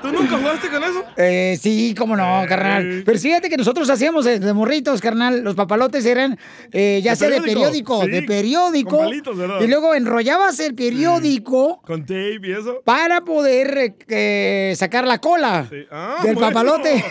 ¿Tú 0.02 0.12
nunca 0.12 0.36
jugaste 0.38 0.68
con 0.70 0.84
eso? 0.84 1.02
Eh, 1.16 1.58
sí, 1.60 1.96
cómo 1.98 2.16
no, 2.16 2.44
carnal. 2.48 3.02
Pero 3.04 3.18
fíjate 3.18 3.48
que 3.48 3.56
nosotros 3.56 3.90
hacíamos 3.90 4.24
eh, 4.26 4.38
de 4.38 4.52
morritos, 4.52 5.00
carnal. 5.00 5.40
Los 5.42 5.56
papalotes 5.56 6.06
eran 6.06 6.38
eh, 6.70 7.00
ya 7.02 7.10
¿De 7.10 7.16
sea 7.16 7.28
de 7.28 7.40
periódico? 7.40 7.98
periódico, 7.98 8.02
Sí, 8.04 8.10
de 8.10 8.22
periódico. 8.22 8.90
con 8.98 9.04
palitos, 9.06 9.36
¿verdad? 9.36 9.60
y 9.62 9.66
luego 9.66 9.96
enrollabas 9.96 10.60
el 10.60 10.76
periódico 10.76 11.80
Con 11.84 12.02
tape 12.02 12.38
y 12.44 12.52
eso. 12.52 12.82
para 12.84 13.22
poder 13.22 13.78
eh, 13.78 13.96
eh, 14.06 14.74
sacar 14.76 15.08
la 15.08 15.18
cola 15.18 15.66
Ah, 15.90 16.18
del 16.22 16.34
bueno. 16.36 16.48
papalote. 16.52 17.04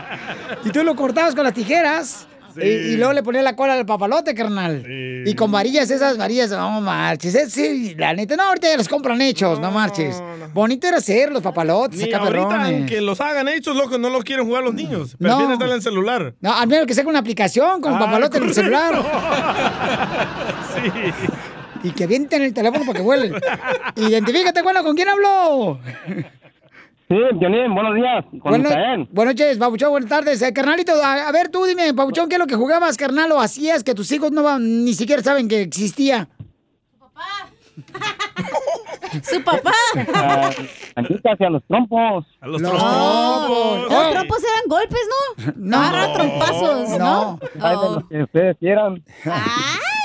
y 0.64 0.70
tú 0.70 0.82
lo 0.82 0.96
cortabas 0.96 1.34
con 1.34 1.44
las 1.44 1.52
tijeras. 1.52 2.26
Sí. 2.54 2.60
Y, 2.62 2.66
y 2.66 2.96
luego 2.96 3.12
le 3.12 3.22
ponías 3.22 3.44
la 3.44 3.54
cola 3.56 3.74
al 3.74 3.86
papalote, 3.86 4.34
carnal. 4.34 4.84
Y 5.24 5.34
con 5.34 5.50
varillas, 5.52 5.90
esas 5.90 6.16
varillas, 6.16 6.50
no 6.50 6.80
marches. 6.80 7.34
Eh, 7.34 7.50
Sí, 7.50 7.94
la 7.96 8.12
neta, 8.14 8.36
no, 8.36 8.44
ahorita 8.44 8.68
ya 8.68 8.76
los 8.76 8.88
compran 8.88 9.20
hechos, 9.20 9.60
no, 9.60 9.70
marches. 9.70 10.22
Bonito 10.52 10.86
era 10.88 10.96
hacer 10.98 11.30
los 11.32 11.42
papalotes, 11.42 11.98
Ni 11.98 12.04
acá 12.12 12.18
ahorita, 12.24 12.48
perrones. 12.48 12.74
aunque 12.78 13.00
los 13.00 13.20
hagan 13.20 13.48
hechos, 13.48 13.76
loco, 13.76 13.98
no 13.98 14.10
los 14.10 14.24
quieren 14.24 14.46
jugar 14.46 14.64
los 14.64 14.74
niños. 14.74 15.16
Prefieren 15.18 15.46
No. 15.48 15.52
estar 15.52 15.68
en 15.68 15.74
el 15.74 15.82
celular. 15.82 16.34
No, 16.40 16.54
al 16.54 16.66
menos 16.68 16.86
que 16.86 16.94
saque 16.94 17.08
una 17.08 17.18
aplicación 17.20 17.80
con 17.80 17.94
Ah, 17.94 17.98
papalote 17.98 18.38
en 18.38 18.44
el 18.44 18.54
celular. 18.54 18.94
sí. 20.74 20.90
Y 21.82 21.92
que 21.92 22.06
vienten 22.06 22.42
el 22.42 22.52
teléfono 22.52 22.84
para 22.84 22.98
que 22.98 23.02
huele. 23.04 23.32
Identifícate, 23.96 24.60
bueno, 24.62 24.82
¿con 24.84 24.94
quién 24.96 25.08
hablo? 25.08 25.78
Sí, 27.10 27.16
Pionín, 27.40 27.74
buenos 27.74 27.96
días. 27.96 28.24
Con 28.40 28.52
Bueno- 28.62 28.68
buenas 29.10 29.34
noches, 29.34 29.58
Pabuchón, 29.58 29.90
buenas 29.90 30.08
tardes. 30.08 30.40
Eh, 30.42 30.52
carnalito, 30.52 30.92
a, 31.02 31.26
a 31.28 31.32
ver 31.32 31.48
tú 31.48 31.64
dime, 31.64 31.92
Pabuchón, 31.92 32.28
¿qué 32.28 32.36
es 32.36 32.38
lo 32.38 32.46
que 32.46 32.54
jugabas, 32.54 32.96
carnal, 32.96 33.32
o 33.32 33.40
hacías 33.40 33.82
que 33.82 33.94
tus 33.96 34.12
hijos 34.12 34.30
no 34.30 34.44
van- 34.44 34.84
ni 34.84 34.94
siquiera 34.94 35.20
saben 35.20 35.48
que 35.48 35.60
existía? 35.62 36.28
Su 39.24 39.42
papá. 39.42 39.72
Ah, 40.14 40.50
Anita 40.94 41.32
hacia 41.32 41.50
los 41.50 41.64
trompos. 41.66 42.26
A 42.40 42.46
los 42.46 42.60
Los 42.62 42.72
Oh, 42.74 42.76
trompos. 42.78 43.82
Los 43.82 43.92
Oh. 43.92 44.10
trompos 44.12 44.38
eran 44.44 44.68
golpes, 44.68 45.00
¿no? 45.08 45.52
No. 45.56 45.78
Agarra 45.80 46.12
trompazos, 46.12 46.88
¿no? 46.90 46.98
No. 46.98 47.38
Ay, 47.60 47.76
de 47.76 47.82
los 47.94 48.08
que 48.08 48.22
ustedes 48.22 48.56
quieran. 48.58 49.02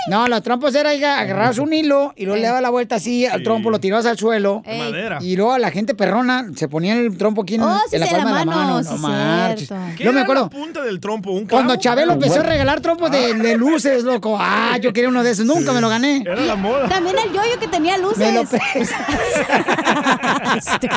No, 0.07 0.27
los 0.27 0.41
trompos 0.43 0.75
era 0.75 0.91
agarrabas 0.91 1.57
un 1.57 1.73
hilo 1.73 2.13
y 2.15 2.25
luego 2.25 2.39
le 2.39 2.45
dabas 2.47 2.61
la 2.61 2.69
vuelta 2.69 2.95
así 2.95 3.25
al 3.25 3.41
trompo, 3.43 3.69
lo 3.71 3.79
tirabas 3.79 4.05
al 4.05 4.17
suelo. 4.17 4.61
Ey. 4.65 4.79
Madera. 4.79 5.17
Y 5.21 5.35
luego 5.35 5.53
a 5.53 5.59
la 5.59 5.71
gente 5.71 5.95
perrona 5.95 6.47
se 6.55 6.67
ponía 6.67 6.93
el 6.93 7.17
trompo 7.17 7.41
aquí 7.41 7.55
en, 7.55 7.61
Oh, 7.63 7.79
sí, 7.89 7.95
en 7.95 8.01
la 8.01 8.07
sí, 8.07 8.13
en 8.15 8.21
palma 8.23 8.33
la 8.33 8.39
de 8.39 8.45
la 8.45 8.51
mano, 8.55 8.83
sí, 8.83 8.89
No 8.91 8.97
marches. 8.97 9.69
¿Qué 9.97 10.03
Yo 10.03 10.13
me 10.13 10.21
acuerdo 10.21 10.43
la 10.43 10.49
punta 10.49 10.81
del 10.83 10.99
trompo? 10.99 11.31
¿Un 11.31 11.47
cuando? 11.47 11.75
Chabelo 11.77 12.13
empezó 12.13 12.35
a 12.35 12.37
Bueno. 12.37 12.49
regalar 12.51 12.81
trompos 12.81 13.09
de, 13.11 13.33
de 13.33 13.57
luces, 13.57 14.03
loco. 14.03 14.37
Ah, 14.39 14.77
yo 14.79 14.93
quería 14.93 15.09
uno 15.09 15.23
de 15.23 15.31
esos, 15.31 15.45
nunca 15.45 15.73
me 15.73 15.81
lo 15.81 15.89
gané. 15.89 16.21
Era 16.25 16.35
la 16.41 16.55
moda. 16.55 16.87
También 16.87 17.15
el 17.17 17.29
yoyo 17.33 17.59
que 17.59 17.67
tenía 17.67 17.97
luces. 17.97 18.19
Me 18.19 18.33
lo 18.33 18.41
Este. 20.55 20.89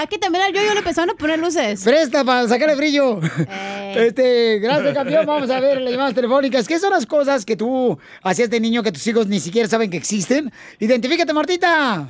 Aquí 0.00 0.18
también 0.18 0.44
al 0.44 0.52
yo 0.52 0.60
le 0.62 0.78
empezaron 0.78 1.10
a 1.10 1.14
poner 1.14 1.38
luces. 1.38 1.84
Presta 1.84 2.24
para 2.24 2.48
sacarle 2.48 2.76
brillo. 2.76 3.20
Eh. 3.48 4.06
Este, 4.06 4.58
gracias, 4.58 4.94
campeón. 4.94 5.26
Vamos 5.26 5.50
a 5.50 5.60
ver 5.60 5.80
las 5.80 5.92
llamadas 5.92 6.14
telefónicas. 6.14 6.66
¿Qué 6.66 6.78
son 6.78 6.90
las 6.90 7.04
cosas 7.04 7.44
que 7.44 7.56
tú 7.56 7.98
hacías 8.22 8.48
de 8.48 8.58
niño 8.60 8.82
que 8.82 8.92
tus 8.92 9.06
hijos 9.06 9.26
ni 9.26 9.38
siquiera 9.38 9.68
saben 9.68 9.90
que 9.90 9.98
existen? 9.98 10.50
Identifícate, 10.78 11.32
Martita. 11.32 12.08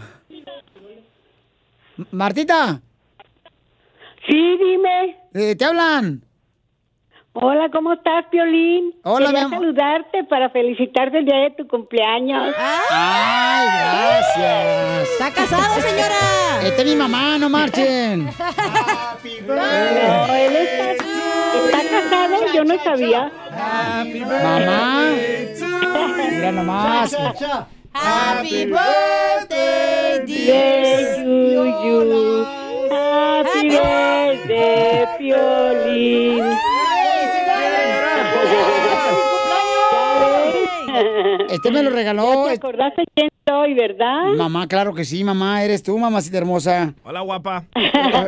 Martita. 2.11 2.81
Sí, 4.27 4.57
dime. 4.59 5.17
Eh, 5.35 5.57
¿Te 5.57 5.65
hablan? 5.65 6.23
Hola, 7.35 7.71
¿cómo 7.73 7.95
estás, 7.95 8.27
Piolín? 8.31 8.93
Hola, 9.05 9.29
Quería 9.29 9.49
mi 9.49 9.55
amor. 9.55 9.59
saludarte 9.61 10.25
para 10.25 10.51
felicitarte 10.51 11.17
el 11.19 11.25
día 11.25 11.37
de 11.39 11.51
tu 11.53 11.67
cumpleaños. 11.67 12.55
Ay, 12.59 13.67
gracias. 13.69 15.09
¿Está 15.13 15.33
casado, 15.33 15.81
señora? 15.81 16.61
Esta 16.63 16.83
es 16.83 16.89
mi 16.89 16.95
mamá, 16.95 17.39
no 17.39 17.49
marchen. 17.49 18.27
No, 18.27 18.33
él 20.35 20.57
está, 20.57 20.91
está 20.93 21.81
casado, 21.91 22.53
yo 22.53 22.65
no 22.65 22.79
sabía. 22.85 23.33
Mamá. 24.43 25.13
Mira 26.31 26.53
nomás. 26.53 27.17
Happy 27.95 28.67
birthday, 28.67 30.27
dear 30.27 31.25
Yuyu. 31.25 32.45
Happy 32.91 33.71
birthday, 33.71 35.07
Piolín. 35.19 36.45
Este 41.53 41.71
me 41.71 41.83
lo 41.83 41.91
regaló. 41.91 42.45
¿Te 42.47 42.55
acordaste 42.55 43.05
quién 43.15 43.29
soy, 43.47 43.75
verdad? 43.75 44.29
Mamá, 44.37 44.67
claro 44.69 44.95
que 44.95 45.05
sí, 45.05 45.23
mamá. 45.25 45.65
Eres 45.65 45.83
tú, 45.83 45.99
mamacita 45.99 46.39
hermosa. 46.39 46.95
Hola, 47.05 47.21
guapa. 47.21 47.65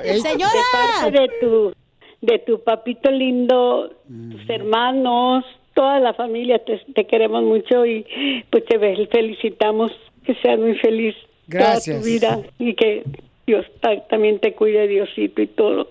Ey, 0.05 0.21
De 0.21 0.39
parte 0.73 1.11
de 1.21 1.29
tu, 1.41 1.73
de 2.21 2.39
tu 2.41 2.63
papito 2.63 3.11
lindo, 3.11 3.91
Mm. 4.09 4.33
tus 4.33 4.51
hermanos, 4.51 5.45
toda 5.75 5.99
la 5.99 6.13
familia, 6.15 6.59
te, 6.59 6.79
te 6.95 7.07
queremos 7.07 7.43
mucho 7.43 7.87
y 7.87 8.05
pues 8.51 8.65
te 8.67 8.79
fe- 8.79 9.09
felicitamos 9.11 9.91
que 10.27 10.35
seas 10.37 10.59
muy 10.59 10.75
feliz 10.75 11.15
toda 11.51 11.71
Gracias. 11.71 12.01
tu 12.01 12.07
vida 12.07 12.41
y 12.59 12.75
que 12.75 13.03
Dios 13.47 13.65
ta- 13.81 14.01
también 14.09 14.39
te 14.41 14.53
cuide, 14.55 14.87
Diosito 14.89 15.41
y 15.43 15.47
todo. 15.47 15.89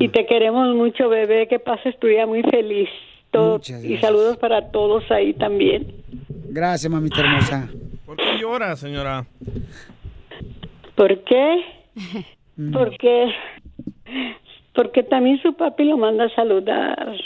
Y 0.00 0.08
te 0.08 0.26
queremos 0.26 0.74
mucho, 0.74 1.08
bebé, 1.08 1.46
que 1.48 1.58
pases 1.60 1.96
tu 2.00 2.06
día 2.08 2.26
muy 2.26 2.42
feliz. 2.42 2.88
Todo, 3.36 3.52
Muchas 3.54 3.84
y 3.84 3.96
saludos 3.98 4.36
para 4.38 4.70
todos 4.70 5.10
ahí 5.10 5.34
también. 5.34 5.92
Gracias, 6.48 6.90
mamita 6.90 7.20
hermosa. 7.20 7.68
¿Por 8.04 8.16
qué 8.16 8.38
llora, 8.40 8.76
señora? 8.76 9.26
¿Por 10.94 11.22
qué? 11.24 11.64
Porque 12.72 13.32
porque 14.76 15.02
también 15.02 15.40
su 15.42 15.54
papi 15.54 15.84
lo 15.84 15.96
manda 15.96 16.24
a 16.24 16.34
saludar 16.34 17.16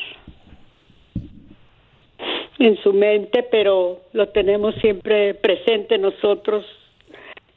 en 2.58 2.76
su 2.82 2.92
mente, 2.92 3.42
pero 3.50 4.00
lo 4.12 4.28
tenemos 4.28 4.74
siempre 4.76 5.34
presente 5.34 5.98
nosotros, 5.98 6.64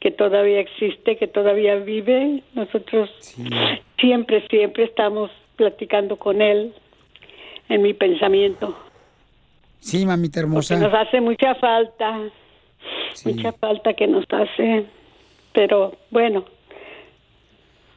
que 0.00 0.10
todavía 0.10 0.60
existe, 0.60 1.16
que 1.16 1.28
todavía 1.28 1.76
vive. 1.76 2.42
Nosotros 2.54 3.08
siempre, 4.00 4.46
siempre 4.48 4.84
estamos 4.84 5.30
platicando 5.56 6.16
con 6.16 6.42
él 6.42 6.74
en 7.68 7.82
mi 7.82 7.94
pensamiento. 7.94 8.76
Sí, 9.80 10.06
mamita 10.06 10.40
Porque 10.40 10.54
nos 10.54 10.70
hermosa. 10.70 11.00
hace 11.00 11.20
mucha 11.20 11.54
falta, 11.56 12.20
mucha 13.24 13.52
falta 13.52 13.92
que 13.94 14.06
nos 14.06 14.24
hace, 14.30 14.86
pero 15.52 15.96
bueno, 16.10 16.44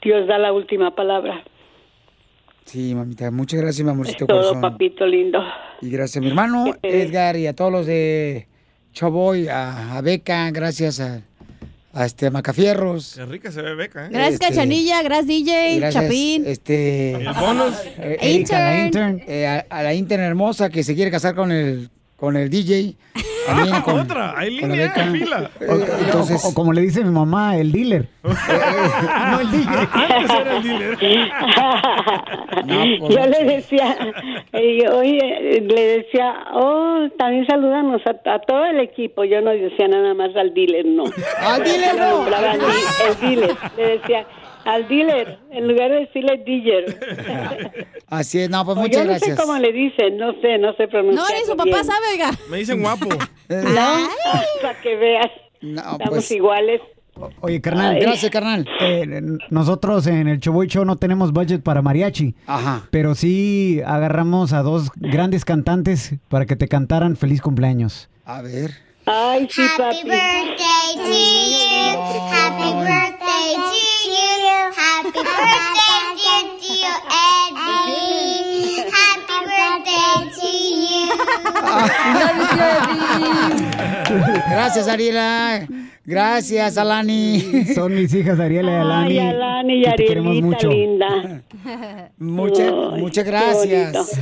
Dios 0.02 0.28
da 0.28 0.38
la 0.38 0.52
última 0.54 0.94
palabra. 0.96 1.44
Sí, 2.66 2.94
mamita. 2.94 3.32
Muchas 3.32 3.62
gracias, 3.62 3.86
mi 3.86 3.92
amorcito 3.92 4.26
Todo, 4.26 4.38
corazón. 4.40 4.62
papito 4.62 5.06
lindo. 5.06 5.42
Y 5.82 5.90
gracias 5.90 6.18
a 6.18 6.20
mi 6.22 6.28
hermano 6.28 6.66
Edgar 6.82 7.38
y 7.38 7.48
a 7.48 7.56
todos 7.56 7.72
los 7.72 7.86
de 7.86 8.48
Choboy, 8.92 9.48
a, 9.48 9.98
a 9.98 10.02
Beca, 10.02 10.52
gracias 10.52 11.00
a, 11.00 11.22
a 11.98 12.06
este 12.06 12.28
a 12.28 12.32
Macafierros. 12.32 13.14
Qué 13.16 13.26
rica 13.26 13.52
se 13.52 13.62
ve 13.62 13.74
Beca, 13.76 14.06
¿eh? 14.06 14.10
Gracias, 14.12 14.34
Este, 14.36 14.48
Cachanilla. 14.48 15.02
Gracias, 15.04 15.28
DJ. 15.28 15.80
Gracias, 15.80 16.04
Chapín. 16.04 16.44
Este, 16.46 17.12
El 17.14 17.34
bonus. 17.34 17.74
eh, 17.98 18.18
Erika, 18.22 18.60
la 18.60 18.80
Intern. 18.86 19.14
intern, 19.16 19.30
eh, 19.32 19.48
a, 19.48 19.66
a 19.70 19.84
la 19.84 19.94
intern 19.94 20.22
hermosa 20.24 20.70
que 20.70 20.84
se 20.84 20.94
quiere 20.96 21.10
casar 21.12 21.34
con 21.36 21.52
el 21.52 21.90
con 22.18 22.36
el 22.36 22.50
DJ. 22.50 22.96
También 23.46 23.74
Ah, 23.76 23.82
con- 23.84 24.00
otra. 24.02 24.34
Hay 24.38 24.58
línea, 24.58 24.92
hay 24.94 25.10
fila. 25.20 25.50
Eh, 25.62 25.68
entonces, 26.06 26.44
O, 26.44 26.50
o 26.50 26.54
como 26.54 26.74
le 26.74 26.82
dice 26.82 27.02
mi 27.04 27.12
mamá, 27.12 27.56
el 27.56 27.72
dealer. 27.72 28.10
no, 28.24 29.40
el 29.40 29.52
DJ. 29.52 29.70
Antes 29.94 30.30
era 30.30 30.58
el 30.58 30.64
dealer. 30.64 30.98
pues, 33.00 33.16
yo 33.16 33.26
le 33.26 33.44
decía, 33.46 33.98
y 34.54 34.86
oye, 34.88 35.62
le 35.66 35.82
decía, 36.00 36.34
oh, 36.54 37.08
también 37.18 37.46
salúdanos 37.48 38.02
a, 38.06 38.34
a 38.34 38.40
todo 38.40 38.66
el 38.66 38.80
equipo. 38.80 39.24
Yo 39.24 39.42
no 39.42 39.52
decía 39.52 39.88
nada 39.88 40.14
más 40.14 40.36
al 40.36 40.54
dealer, 40.54 40.86
no. 40.86 41.06
Al 41.40 41.64
dealer 41.64 41.96
Yo 41.96 42.26
no. 42.26 42.28
el 42.28 43.20
dealer. 43.22 43.56
Le 43.78 43.88
decía, 44.00 44.26
al 44.68 44.88
dealer, 44.90 45.40
en 45.52 45.68
lugar 45.68 45.90
de 45.92 46.00
decirle 46.02 46.44
dealer. 46.46 47.88
así 48.08 48.40
es, 48.40 48.50
no, 48.50 48.66
pues 48.66 48.78
muchas 48.78 48.92
yo 48.98 49.04
no 49.04 49.10
gracias. 49.12 49.38
sé 49.38 49.42
cómo 49.42 49.58
le 49.58 49.72
dicen, 49.72 50.18
no 50.18 50.34
sé, 50.42 50.58
no 50.58 50.74
sé 50.74 50.88
pronunciar. 50.90 51.26
No, 51.26 51.40
ni 51.40 51.46
su 51.46 51.56
papá 51.56 51.84
sabe, 51.86 52.06
oiga. 52.12 52.32
Me 52.50 52.58
dicen 52.58 52.82
guapo. 52.82 53.08
No, 53.50 54.10
para 54.62 54.82
que 54.82 54.96
veas. 54.98 55.32
No, 55.62 55.82
Estamos 55.94 56.10
pues, 56.10 56.32
iguales. 56.32 56.82
Oye, 57.40 57.62
carnal. 57.62 57.96
Ay. 57.96 58.02
Gracias, 58.02 58.30
carnal. 58.32 58.68
Eh, 58.82 59.22
nosotros 59.50 60.06
en 60.06 60.28
el 60.28 60.40
Choboy 60.40 60.68
Show 60.68 60.86
no 60.86 60.98
tenemos 60.98 61.32
budget 61.32 61.64
para 61.64 61.82
mariachi. 61.82 62.36
Ajá. 62.46 62.84
Pero 62.92 63.16
sí 63.16 63.82
agarramos 63.86 64.54
a 64.54 64.62
dos 64.62 64.92
grandes 64.98 65.46
cantantes 65.46 66.14
para 66.28 66.46
que 66.46 66.56
te 66.56 66.68
cantaran 66.68 67.16
feliz 67.16 67.42
cumpleaños. 67.42 68.10
A 68.26 68.42
ver. 68.42 68.72
Ay, 69.06 69.48
sí, 69.50 69.62
papi. 69.78 70.04
birthday 70.04 70.96
to 70.96 71.08
you. 71.08 72.00
Happy 72.30 72.74
birthday 72.74 73.56
to 73.56 73.74
you. 73.74 73.87
Happy 74.18 75.12
birthday, 75.12 76.02
dear, 76.18 76.44
dear 76.58 76.96
Eddie. 77.46 78.90
Happy 78.90 79.38
birthday 79.46 80.18
to 80.38 80.50
you. 80.84 81.06
Gracias, 84.50 84.88
Ariela. 84.88 85.68
Gracias, 86.10 86.78
Alani. 86.78 87.66
Son 87.76 87.94
mis 87.94 88.14
hijas 88.14 88.40
Ariela 88.40 88.72
y 88.72 88.76
Alani. 88.76 89.20
Ay, 89.20 89.28
Alani 89.28 89.74
y 89.74 89.84
que 89.84 89.92
te 89.92 90.06
queremos 90.06 90.30
Arielita 90.32 90.48
mucho. 90.48 90.70
linda. 90.70 91.42
Muchas, 92.18 92.72
muchas 92.98 93.26
gracias. 93.26 94.20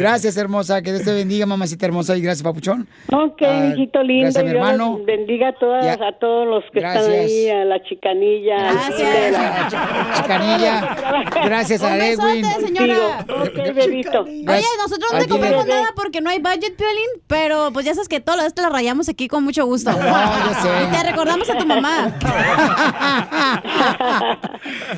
gracias, 0.00 0.36
hermosa. 0.36 0.82
Que 0.82 0.90
Dios 0.92 1.04
te 1.04 1.12
bendiga, 1.14 1.46
mamacita 1.46 1.86
hermosa. 1.86 2.16
Y 2.16 2.20
gracias, 2.22 2.42
papuchón. 2.42 2.88
Ok, 3.12 3.42
Ah, 3.42 3.72
hijito 3.76 4.02
lindo. 4.02 4.22
gracias 4.24 4.42
a 4.42 4.44
mi 4.44 4.50
hermano. 4.50 5.00
bendiga 5.06 5.50
a, 5.50 5.52
todas, 5.52 5.86
a 6.00 6.18
todos 6.18 6.48
los 6.48 6.64
que 6.72 6.80
están 6.80 6.94
Gracias. 6.94 7.14
ahí, 7.30 7.48
a 7.50 7.64
la 7.64 7.82
chicanilla. 7.84 8.70
a- 8.70 10.16
Chicanilla. 10.16 10.96
Gracias 11.44 11.80
a 11.82 11.94
Un 11.94 12.00
Edwin. 12.02 12.42
besote, 12.42 12.66
señora. 12.66 13.24
Ok, 13.28 13.74
bebito. 13.74 14.22
Oye, 14.22 14.64
nosotros 14.82 15.12
no 15.12 15.18
te 15.20 15.28
compramos 15.28 15.66
nada 15.66 15.92
porque 15.94 16.20
no 16.20 16.30
hay 16.30 16.38
budget, 16.40 16.74
Piolín, 16.76 17.22
pero 17.28 17.70
pues 17.72 17.86
ya 17.86 17.94
sabes 17.94 18.08
que 18.08 18.18
todo 18.20 18.36
lo 18.36 18.42
esto 18.42 18.62
lo 18.62 18.70
rayamos 18.70 19.08
aquí 19.08 19.28
con 19.28 19.44
mucho 19.44 19.64
gusto. 19.64 19.90
yo 20.08 20.62
sé. 20.62 20.68
Y 20.84 20.86
te 20.96 21.02
recordamos 21.10 21.50
a 21.50 21.58
tu 21.58 21.66
mamá. 21.66 22.12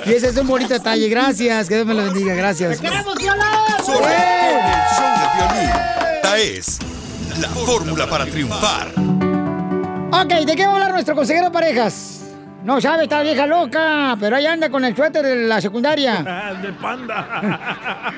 Y 0.07 0.13
ese 0.15 0.29
es 0.29 0.37
un 0.37 0.47
bonito 0.47 0.73
detalle. 0.75 1.09
Gracias. 1.09 1.69
Que 1.69 1.75
Dios 1.77 1.87
me 1.87 1.95
lo 1.95 2.05
bendiga. 2.05 2.35
Gracias. 2.35 2.79
Solo 2.79 3.05
con 3.05 3.21
el 3.21 3.27
show 3.27 3.35
de 5.17 5.27
violín. 5.37 5.71
Esta 6.17 6.39
es 6.39 6.79
la 7.41 7.49
fórmula 7.49 8.07
para 8.09 8.25
triunfar. 8.27 8.89
Ok, 10.13 10.33
¿de 10.47 10.57
qué 10.57 10.65
va 10.67 10.73
a 10.73 10.75
hablar 10.75 10.93
nuestro 10.93 11.15
consejero 11.15 11.47
de 11.47 11.51
parejas? 11.53 12.17
No 12.65 12.81
sabe, 12.81 13.05
esta 13.05 13.23
vieja 13.23 13.47
loca, 13.47 14.17
pero 14.21 14.37
ahí 14.37 14.47
anda 14.47 14.69
con 14.69 14.85
el 14.85 14.95
suéter 14.95 15.25
de 15.25 15.37
la 15.47 15.61
secundaria. 15.61 16.53
de 16.63 16.73
panda. 16.75 18.11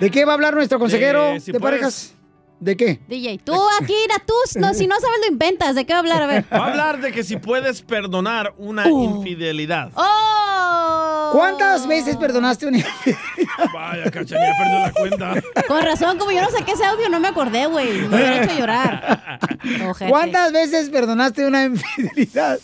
¿De 0.00 0.10
qué 0.10 0.24
va 0.24 0.32
a 0.32 0.34
hablar 0.34 0.54
nuestro 0.54 0.78
consejero 0.78 1.34
Eh, 1.34 1.40
de 1.40 1.60
puedes- 1.60 1.60
parejas? 1.60 2.14
¿De 2.62 2.76
qué? 2.76 3.00
DJ, 3.08 3.38
tú 3.44 3.60
aquí, 3.80 3.94
tú, 4.24 4.34
no, 4.60 4.72
si 4.72 4.86
no 4.86 4.94
sabes 5.00 5.18
lo 5.26 5.32
inventas. 5.32 5.74
¿De 5.74 5.84
qué 5.84 5.94
va 5.94 5.98
a 5.98 6.00
hablar? 6.00 6.22
A 6.22 6.26
ver. 6.28 6.44
Va 6.52 6.66
a 6.66 6.70
hablar 6.70 7.00
de 7.00 7.10
que 7.10 7.24
si 7.24 7.36
puedes 7.36 7.82
perdonar 7.82 8.54
una 8.56 8.88
infidelidad. 8.88 9.90
¡Oh! 9.96 11.30
¿Cuántas 11.32 11.88
veces 11.88 12.16
perdonaste 12.16 12.66
una 12.66 12.78
Vaya, 13.74 14.04
cachanilla, 14.10 14.52
perdió 14.58 14.78
la 14.78 14.92
cuenta. 14.92 15.42
Con 15.66 15.82
razón, 15.82 16.18
como 16.18 16.30
yo 16.30 16.40
no 16.40 16.50
saqué 16.50 16.72
ese 16.72 16.84
audio, 16.84 17.08
no 17.08 17.18
me 17.18 17.28
acordé, 17.28 17.66
güey. 17.66 18.02
Me 18.02 18.16
hubiera 18.16 18.44
hecho 18.44 18.56
llorar. 18.56 19.40
Ojete. 19.88 20.10
¿Cuántas 20.10 20.52
veces 20.52 20.88
perdonaste 20.88 21.44
una 21.44 21.64
infidelidad? 21.64 22.60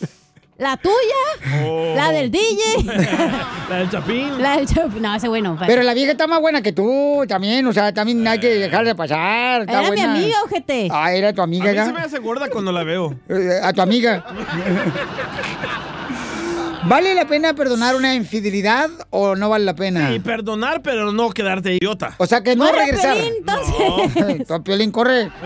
¿La 0.58 0.76
tuya? 0.76 1.62
Oh. 1.64 1.92
¿La 1.94 2.10
del 2.10 2.32
DJ? 2.32 2.82
La 3.70 3.76
del 3.78 3.90
chapín. 3.90 4.42
La 4.42 4.56
del 4.56 4.66
Chapín. 4.66 5.00
No, 5.00 5.14
ese 5.14 5.28
güey 5.28 5.40
no. 5.40 5.56
Pero 5.66 5.82
la 5.82 5.94
vieja 5.94 6.10
está 6.12 6.26
más 6.26 6.40
buena 6.40 6.62
que 6.62 6.72
tú 6.72 7.24
también, 7.28 7.64
o 7.66 7.72
sea, 7.72 7.94
también 7.94 8.26
hay 8.26 8.40
que 8.40 8.48
dejarle 8.48 8.94
pasar. 8.96 9.60
Está 9.62 9.82
Era 9.82 9.90
mi 9.92 10.00
amiga, 10.00 10.36
ojete. 10.44 10.88
Ah, 10.90 11.12
era 11.12 11.32
tu 11.32 11.42
A 11.42 11.44
amiga, 11.44 11.66
mí 11.70 11.74
ya. 11.76 11.84
se 11.86 11.92
me 11.92 12.00
hace 12.00 12.18
gorda 12.18 12.48
cuando 12.50 12.72
la 12.72 12.82
veo. 12.82 13.14
Eh, 13.28 13.60
A 13.62 13.72
tu 13.72 13.82
amiga. 13.82 14.24
¿Vale 16.88 17.14
la 17.14 17.26
pena 17.26 17.52
perdonar 17.54 17.94
una 17.96 18.14
infidelidad 18.14 18.88
o 19.10 19.36
no 19.36 19.50
vale 19.50 19.64
la 19.66 19.74
pena? 19.76 20.14
Y 20.14 20.20
perdonar, 20.20 20.80
pero 20.80 21.12
no 21.12 21.30
quedarte 21.30 21.74
idiota. 21.74 22.14
O 22.16 22.26
sea 22.26 22.42
que 22.42 22.56
no 22.56 22.64
Corre, 22.64 22.78
regresar. 22.86 23.14
Piolín, 23.16 23.34
entonces. 23.38 24.48
No. 24.48 24.64
Piolín, 24.64 24.90
corre. 24.90 25.30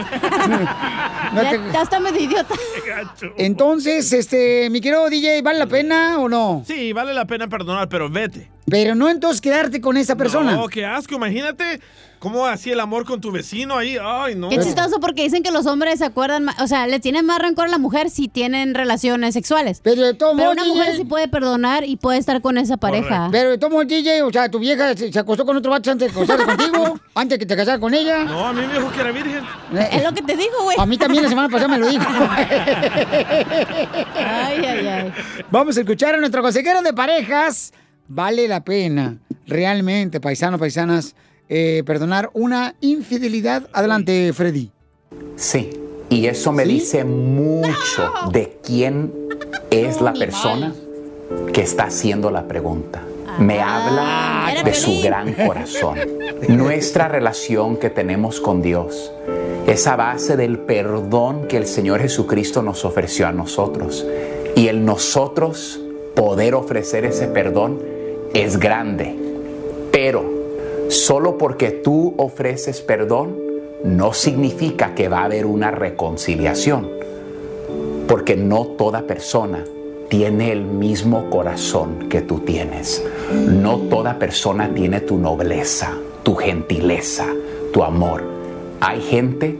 No 1.32 1.42
ya, 1.42 1.50
te- 1.50 1.60
ya 1.72 1.82
está 1.82 1.98
medio 1.98 2.20
idiota. 2.20 2.54
Entonces, 3.38 4.12
este, 4.12 4.68
mi 4.68 4.82
querido 4.82 5.08
DJ, 5.08 5.40
¿vale 5.40 5.58
la 5.58 5.66
pena 5.66 6.18
o 6.18 6.28
no? 6.28 6.62
Sí, 6.66 6.92
vale 6.92 7.14
la 7.14 7.24
pena 7.24 7.48
perdonar, 7.48 7.88
pero 7.88 8.10
vete. 8.10 8.50
Pero 8.66 8.94
no 8.94 9.08
entonces 9.08 9.40
quedarte 9.40 9.80
con 9.80 9.96
esa 9.96 10.14
persona. 10.14 10.52
No, 10.52 10.68
qué 10.68 10.84
asco. 10.84 11.14
Imagínate 11.14 11.80
cómo 12.22 12.46
hacía 12.46 12.74
el 12.74 12.78
amor 12.80 13.04
con 13.04 13.20
tu 13.20 13.32
vecino 13.32 13.76
ahí. 13.76 13.96
Ay, 14.00 14.36
no. 14.36 14.48
Qué 14.48 14.58
chistoso 14.60 15.00
porque 15.00 15.24
dicen 15.24 15.42
que 15.42 15.50
los 15.50 15.66
hombres 15.66 15.98
se 15.98 16.04
acuerdan, 16.04 16.44
ma- 16.44 16.54
o 16.60 16.68
sea, 16.68 16.86
le 16.86 17.00
tienen 17.00 17.26
más 17.26 17.40
rencor 17.40 17.66
a 17.66 17.68
la 17.68 17.78
mujer 17.78 18.10
si 18.10 18.28
tienen 18.28 18.74
relaciones 18.74 19.34
sexuales. 19.34 19.80
Pero 19.82 20.02
de 20.02 20.14
todo 20.14 20.32
modo, 20.34 20.52
una 20.52 20.64
mujer 20.64 20.94
sí 20.96 21.04
puede 21.04 21.26
perdonar 21.26 21.82
y 21.84 21.96
puede 21.96 22.18
estar 22.18 22.40
con 22.40 22.58
esa 22.58 22.76
pareja. 22.76 23.28
Pero 23.32 23.50
de 23.50 23.58
todos 23.58 23.72
modos, 23.72 23.88
DJ, 23.88 24.22
o 24.22 24.30
sea, 24.30 24.48
tu 24.48 24.60
vieja 24.60 24.96
se, 24.96 25.12
se 25.12 25.18
acostó 25.18 25.44
con 25.44 25.56
otro 25.56 25.72
vato 25.72 25.90
antes 25.90 26.14
de 26.14 26.20
casarse 26.20 26.44
contigo, 26.46 27.00
antes 27.16 27.38
que 27.40 27.46
te 27.46 27.56
casaras 27.56 27.80
con 27.80 27.92
ella. 27.92 28.22
No, 28.24 28.46
a 28.46 28.52
mí 28.52 28.60
me 28.64 28.72
dijo 28.72 28.92
que 28.92 29.00
era 29.00 29.10
virgen. 29.10 29.44
Es 29.90 30.04
lo 30.04 30.12
que 30.14 30.22
te 30.22 30.36
digo, 30.36 30.62
güey. 30.62 30.76
A 30.78 30.86
mí 30.86 30.96
también 30.96 31.24
la 31.24 31.28
semana 31.28 31.48
pasada 31.48 31.66
me 31.68 31.78
lo 31.78 31.88
dijo. 31.88 32.04
Ay, 34.16 34.64
ay, 34.64 34.86
ay. 34.86 35.12
Vamos 35.50 35.76
a 35.76 35.80
escuchar 35.80 36.14
a 36.14 36.18
nuestro 36.18 36.40
consejero 36.42 36.82
de 36.82 36.92
parejas. 36.92 37.72
Vale 38.08 38.46
la 38.48 38.62
pena, 38.62 39.16
realmente, 39.46 40.20
paisanos, 40.20 40.60
paisanas, 40.60 41.14
eh, 41.54 41.82
perdonar 41.84 42.30
una 42.32 42.76
infidelidad. 42.80 43.68
Adelante, 43.74 44.32
Freddy. 44.32 44.70
Sí, 45.36 45.68
y 46.08 46.24
eso 46.24 46.50
me 46.50 46.64
dice 46.64 47.04
mucho 47.04 48.10
de 48.32 48.58
quién 48.64 49.12
es 49.70 50.00
la 50.00 50.14
persona 50.14 50.72
que 51.52 51.60
está 51.60 51.84
haciendo 51.84 52.30
la 52.30 52.48
pregunta. 52.48 53.02
Me 53.38 53.60
habla 53.60 54.48
era 54.50 54.62
de 54.62 54.72
su 54.72 55.02
gran 55.02 55.34
corazón. 55.34 55.98
Nuestra 56.48 57.08
relación 57.08 57.76
que 57.76 57.90
tenemos 57.90 58.40
con 58.40 58.62
Dios 58.62 59.12
es 59.66 59.86
a 59.86 59.96
base 59.96 60.38
del 60.38 60.58
perdón 60.58 61.48
que 61.48 61.58
el 61.58 61.66
Señor 61.66 62.00
Jesucristo 62.00 62.62
nos 62.62 62.86
ofreció 62.86 63.26
a 63.26 63.32
nosotros. 63.32 64.06
Y 64.56 64.68
el 64.68 64.86
nosotros 64.86 65.78
poder 66.16 66.54
ofrecer 66.54 67.04
ese 67.04 67.26
perdón 67.26 67.78
es 68.32 68.58
grande. 68.58 69.14
Pero 69.92 70.41
solo 70.88 71.38
porque 71.38 71.70
tú 71.70 72.14
ofreces 72.16 72.80
perdón 72.80 73.52
no 73.84 74.12
significa 74.12 74.94
que 74.94 75.08
va 75.08 75.20
a 75.20 75.24
haber 75.24 75.46
una 75.46 75.70
reconciliación. 75.70 76.88
Porque 78.06 78.36
no 78.36 78.66
toda 78.66 79.02
persona 79.02 79.64
tiene 80.08 80.52
el 80.52 80.64
mismo 80.64 81.30
corazón 81.30 82.08
que 82.08 82.20
tú 82.20 82.40
tienes. 82.40 83.02
No 83.32 83.78
toda 83.78 84.18
persona 84.18 84.72
tiene 84.74 85.00
tu 85.00 85.16
nobleza, 85.18 85.96
tu 86.22 86.34
gentileza, 86.34 87.26
tu 87.72 87.82
amor. 87.82 88.22
Hay 88.80 89.00
gente 89.00 89.58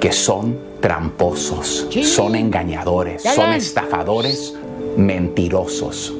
que 0.00 0.12
son 0.12 0.56
tramposos, 0.80 1.88
son 2.02 2.34
engañadores, 2.34 3.22
son 3.22 3.52
estafadores, 3.52 4.54
mentirosos. 4.96 6.14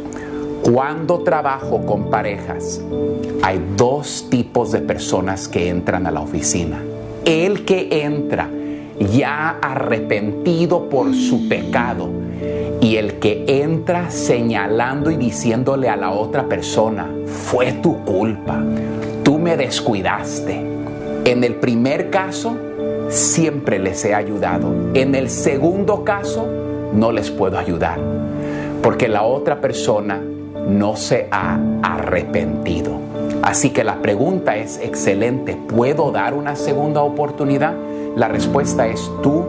Cuando 0.64 1.18
trabajo 1.18 1.84
con 1.84 2.08
parejas, 2.08 2.80
hay 3.42 3.60
dos 3.76 4.28
tipos 4.30 4.72
de 4.72 4.80
personas 4.80 5.46
que 5.46 5.68
entran 5.68 6.06
a 6.06 6.10
la 6.10 6.22
oficina. 6.22 6.82
El 7.26 7.66
que 7.66 8.02
entra 8.02 8.48
ya 8.98 9.58
arrepentido 9.60 10.88
por 10.88 11.14
su 11.14 11.50
pecado 11.50 12.08
y 12.80 12.96
el 12.96 13.18
que 13.18 13.44
entra 13.46 14.10
señalando 14.10 15.10
y 15.10 15.16
diciéndole 15.16 15.90
a 15.90 15.96
la 15.96 16.10
otra 16.12 16.48
persona, 16.48 17.10
fue 17.26 17.72
tu 17.74 18.02
culpa, 18.04 18.58
tú 19.22 19.38
me 19.38 19.58
descuidaste. 19.58 20.64
En 21.26 21.44
el 21.44 21.56
primer 21.56 22.08
caso, 22.08 22.56
siempre 23.10 23.78
les 23.78 24.02
he 24.06 24.14
ayudado. 24.14 24.72
En 24.94 25.14
el 25.14 25.28
segundo 25.28 26.04
caso, 26.04 26.48
no 26.94 27.12
les 27.12 27.30
puedo 27.30 27.58
ayudar 27.58 27.98
porque 28.84 29.08
la 29.08 29.22
otra 29.22 29.62
persona 29.62 30.20
no 30.68 30.96
se 30.96 31.28
ha 31.30 31.58
arrepentido. 31.82 32.92
Así 33.42 33.70
que 33.70 33.84
la 33.84 34.00
pregunta 34.00 34.56
es 34.56 34.78
excelente. 34.78 35.56
¿Puedo 35.56 36.10
dar 36.10 36.34
una 36.34 36.56
segunda 36.56 37.02
oportunidad? 37.02 37.74
La 38.16 38.28
respuesta 38.28 38.86
es 38.86 39.10
tú 39.22 39.44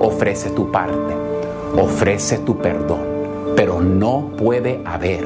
ofrece 0.00 0.50
tu 0.50 0.70
parte, 0.72 1.14
ofrece 1.76 2.38
tu 2.38 2.56
perdón, 2.58 3.00
pero 3.54 3.80
no 3.80 4.32
puede 4.36 4.80
haber 4.84 5.24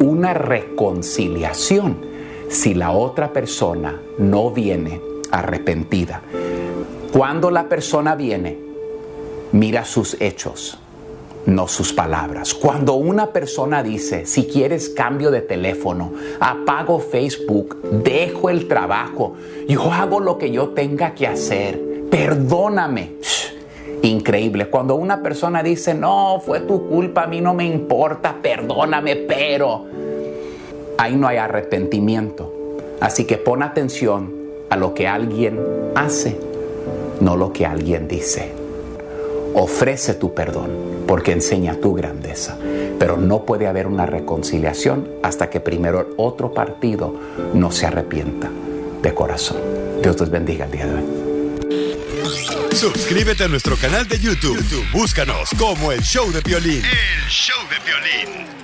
una 0.00 0.34
reconciliación 0.34 1.96
si 2.48 2.74
la 2.74 2.92
otra 2.92 3.32
persona 3.32 4.00
no 4.18 4.50
viene 4.50 5.00
arrepentida. 5.30 6.22
Cuando 7.12 7.50
la 7.50 7.68
persona 7.68 8.16
viene, 8.16 8.58
mira 9.52 9.84
sus 9.84 10.16
hechos, 10.20 10.78
no 11.46 11.68
sus 11.68 11.92
palabras. 11.92 12.54
Cuando 12.54 12.94
una 12.94 13.32
persona 13.32 13.82
dice, 13.82 14.26
si 14.26 14.44
quieres 14.44 14.88
cambio 14.88 15.30
de 15.30 15.42
teléfono, 15.42 16.12
apago 16.40 16.98
Facebook, 17.00 17.76
dejo 18.02 18.50
el 18.50 18.66
trabajo, 18.68 19.34
yo 19.68 19.92
hago 19.92 20.20
lo 20.20 20.38
que 20.38 20.50
yo 20.50 20.70
tenga 20.70 21.14
que 21.14 21.26
hacer, 21.26 21.80
perdóname. 22.10 23.12
Increíble. 24.02 24.66
Cuando 24.66 24.96
una 24.96 25.22
persona 25.22 25.62
dice, 25.62 25.94
no, 25.94 26.40
fue 26.44 26.60
tu 26.60 26.88
culpa, 26.88 27.22
a 27.22 27.26
mí 27.26 27.40
no 27.40 27.54
me 27.54 27.66
importa, 27.66 28.36
perdóname, 28.42 29.16
pero 29.16 29.86
ahí 30.98 31.16
no 31.16 31.26
hay 31.26 31.38
arrepentimiento. 31.38 32.52
Así 33.00 33.24
que 33.24 33.38
pon 33.38 33.62
atención 33.62 34.32
a 34.70 34.76
lo 34.76 34.94
que 34.94 35.08
alguien 35.08 35.58
hace, 35.94 36.38
no 37.20 37.36
lo 37.36 37.52
que 37.52 37.64
alguien 37.64 38.08
dice. 38.08 38.63
Ofrece 39.54 40.14
tu 40.14 40.34
perdón 40.34 41.04
porque 41.06 41.32
enseña 41.32 41.76
tu 41.80 41.94
grandeza. 41.94 42.58
Pero 42.98 43.16
no 43.16 43.44
puede 43.44 43.66
haber 43.66 43.86
una 43.86 44.06
reconciliación 44.06 45.08
hasta 45.22 45.48
que 45.50 45.60
primero 45.60 46.00
el 46.00 46.06
otro 46.16 46.52
partido 46.52 47.14
no 47.54 47.70
se 47.70 47.86
arrepienta 47.86 48.50
de 49.02 49.14
corazón. 49.14 49.58
Dios 50.02 50.18
les 50.20 50.30
bendiga 50.30 50.64
el 50.66 50.70
día 50.72 50.86
de 50.86 50.94
hoy. 50.94 51.04
Suscríbete 52.72 53.44
a 53.44 53.48
nuestro 53.48 53.76
canal 53.76 54.08
de 54.08 54.18
YouTube. 54.18 54.56
YouTube, 54.56 54.84
Búscanos 54.92 55.50
como 55.58 55.92
el 55.92 56.02
show 56.02 56.30
de 56.32 56.40
violín. 56.40 56.82
El 56.84 57.30
show 57.30 57.56
de 57.70 57.76
violín. 57.84 58.63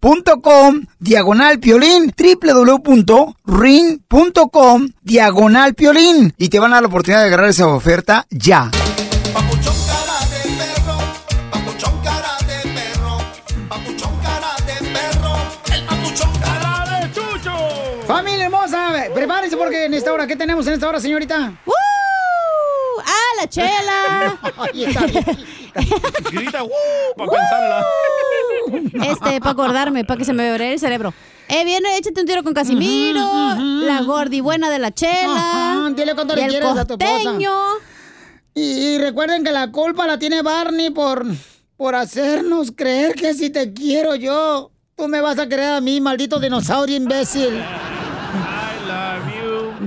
punto 0.00 0.40
com 0.40 0.80
diagonal 0.98 1.60
piolín 1.60 2.12
www.ring.com 2.16 3.38
diagonal 5.02 5.74
piolín 5.74 6.32
y 6.38 6.48
te 6.48 6.58
van 6.58 6.72
a 6.72 6.76
dar 6.76 6.82
la 6.82 6.88
oportunidad 6.88 7.20
de 7.20 7.26
agarrar 7.26 7.50
esa 7.50 7.66
oferta 7.68 8.26
ya. 8.30 8.70
Familia 18.06 18.46
hermosa, 18.46 19.04
prepárense 19.14 19.56
porque 19.56 19.84
en 19.84 19.94
esta 19.94 20.12
hora, 20.12 20.26
¿qué 20.26 20.34
tenemos 20.34 20.66
en 20.66 20.72
esta 20.74 20.88
hora, 20.88 20.98
señorita? 20.98 21.52
¡Uh! 21.64 21.72
¡Ah, 23.06 23.36
la 23.38 23.48
chela! 23.48 24.38
Ay, 24.58 24.84
está 24.84 25.06
bien. 25.06 25.24
Grita, 26.32 26.64
¡uh! 26.64 26.70
Para 27.16 27.30
pensarla. 27.30 27.86
Este, 29.02 29.40
para 29.40 29.50
acordarme, 29.50 30.04
para 30.04 30.18
que 30.18 30.24
se 30.24 30.32
me 30.32 30.48
abriera 30.48 30.72
el 30.72 30.80
cerebro. 30.80 31.12
Eh, 31.48 31.64
viene, 31.64 31.96
échate 31.96 32.20
un 32.20 32.26
tiro 32.26 32.42
con 32.44 32.54
Casimiro, 32.54 33.20
la 33.56 34.02
gordi 34.02 34.40
buena 34.40 34.70
de 34.70 34.78
la 34.78 34.92
chela. 34.92 35.34
Ajá, 35.34 35.90
dile 35.90 36.14
cuánto 36.14 36.36
le 36.36 36.46
quieres 36.46 36.68
a 36.68 36.84
tu 36.84 36.94
esposa. 36.94 37.36
Y, 38.54 38.60
y 38.60 38.98
recuerden 38.98 39.42
que 39.42 39.52
la 39.52 39.70
culpa 39.70 40.06
la 40.06 40.18
tiene 40.18 40.42
Barney 40.42 40.90
por, 40.90 41.26
por 41.76 41.94
hacernos 41.94 42.72
creer 42.72 43.14
que 43.14 43.34
si 43.34 43.50
te 43.50 43.72
quiero 43.72 44.14
yo, 44.14 44.70
tú 44.96 45.08
me 45.08 45.20
vas 45.20 45.38
a 45.38 45.48
querer 45.48 45.70
a 45.70 45.80
mí, 45.80 46.00
maldito 46.00 46.38
dinosaurio 46.38 46.96
imbécil. 46.96 47.62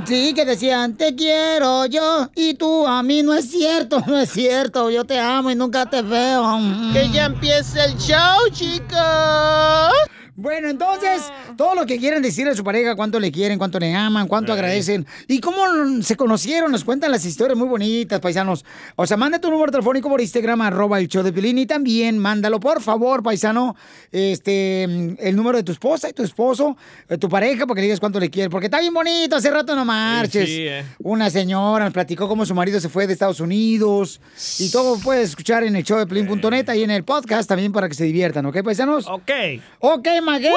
Sí, 0.06 0.34
que 0.34 0.44
decían, 0.44 0.96
te 0.96 1.16
quiero 1.16 1.86
yo 1.86 2.30
y 2.36 2.56
tú 2.56 2.86
a 2.86 3.02
mí. 3.04 3.24
No 3.24 3.34
es 3.34 3.50
cierto, 3.50 4.02
no 4.06 4.20
es 4.20 4.30
cierto. 4.30 4.90
Yo 4.90 5.06
te 5.06 5.20
amo 5.20 5.50
y 5.50 5.56
nunca 5.56 5.90
te 5.90 6.02
veo. 6.02 6.60
Que 6.92 7.10
ya 7.10 7.26
empiece 7.26 7.84
el 7.86 7.98
show, 7.98 8.50
chicos. 8.52 9.94
Bueno, 10.36 10.68
entonces, 10.68 11.22
todo 11.58 11.76
lo 11.76 11.86
que 11.86 12.00
quieran 12.00 12.24
decirle 12.24 12.54
a 12.54 12.56
su 12.56 12.64
pareja, 12.64 12.96
cuánto 12.96 13.20
le 13.20 13.32
quieren, 13.32 13.60
cuánto 13.60 13.80
le 13.80 13.94
aman, 13.94 14.28
cuánto 14.28 14.52
agradecen 14.52 15.06
y 15.28 15.40
cómo 15.40 15.58
se 16.02 16.16
conocieron, 16.16 16.72
nos 16.72 16.84
cuentan 16.84 17.12
las 17.12 17.24
historias 17.24 17.56
muy 17.58 17.68
bonitas, 17.68 18.20
paisanos. 18.20 18.66
O 18.96 19.06
sea, 19.06 19.16
manda 19.16 19.40
tu 19.40 19.52
número 19.52 19.72
telefónico 19.72 20.10
por 20.10 20.20
Instagram, 20.22 20.62
arroba 20.62 21.00
el 21.00 21.08
show 21.08 21.22
de 21.22 21.32
Pilín, 21.32 21.60
y 21.60 21.68
también 21.68 22.18
mándalo, 22.18 22.60
por 22.60 22.82
favor, 22.82 23.22
paisano, 23.22 23.76
este, 24.12 24.84
el 24.84 25.36
número 25.36 25.60
de 25.60 25.64
tu 25.64 25.72
esposa 25.72 26.10
y 26.10 26.14
tu 26.14 26.24
esposo, 26.24 26.78
de 27.08 27.18
tu 27.20 27.30
pareja, 27.30 27.68
porque 27.68 27.82
le 27.82 27.88
digas 27.88 28.00
cuánto 28.00 28.20
le 28.20 28.32
quieres, 28.32 28.50
porque 28.50 28.66
está 28.66 28.80
bien 28.80 28.94
bonito, 28.94 29.36
hace 29.36 29.52
rato 29.52 29.76
no 29.76 29.86
marches. 29.86 30.50
sí, 30.50 30.66
eh. 30.68 30.84
Una 31.00 31.30
señora 31.30 31.86
nos 31.86 31.94
platicó 31.94 32.28
cómo 32.28 32.44
su 32.46 32.56
marido 32.56 32.80
se 32.80 32.90
fue 32.90 33.06
de 33.06 33.14
Estados 33.14 33.40
Unidos 33.40 34.20
y 34.58 34.72
todo 34.72 34.98
puedes 34.98 35.30
escuchar 35.30 35.64
en 35.64 35.76
el 35.76 35.84
show 35.84 36.00
de 36.00 36.08
Pilín.net 36.08 36.74
y 36.74 36.84
en 36.84 36.90
el 36.92 37.04
podcast 37.04 37.48
también 37.48 37.72
para 37.72 37.88
que 37.88 37.94
se 37.94 38.06
diviertan, 38.06 38.46
¿ok, 38.48 38.64
paisanos? 38.64 39.06
Ok. 39.08 39.32
Ok, 39.80 40.08
Maguey. 40.24 40.54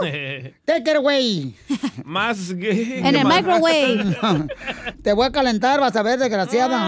Take 0.64 0.90
it 0.90 0.96
away. 0.96 1.54
Más 2.04 2.52
gay. 2.54 3.00
En 3.04 3.14
el 3.16 3.24
más- 3.24 3.36
microwave. 3.36 4.16
Te 5.02 5.12
voy 5.12 5.26
a 5.26 5.30
calentar, 5.32 5.80
vas 5.80 5.94
a 5.96 6.02
ver, 6.02 6.18
desgraciada. 6.18 6.78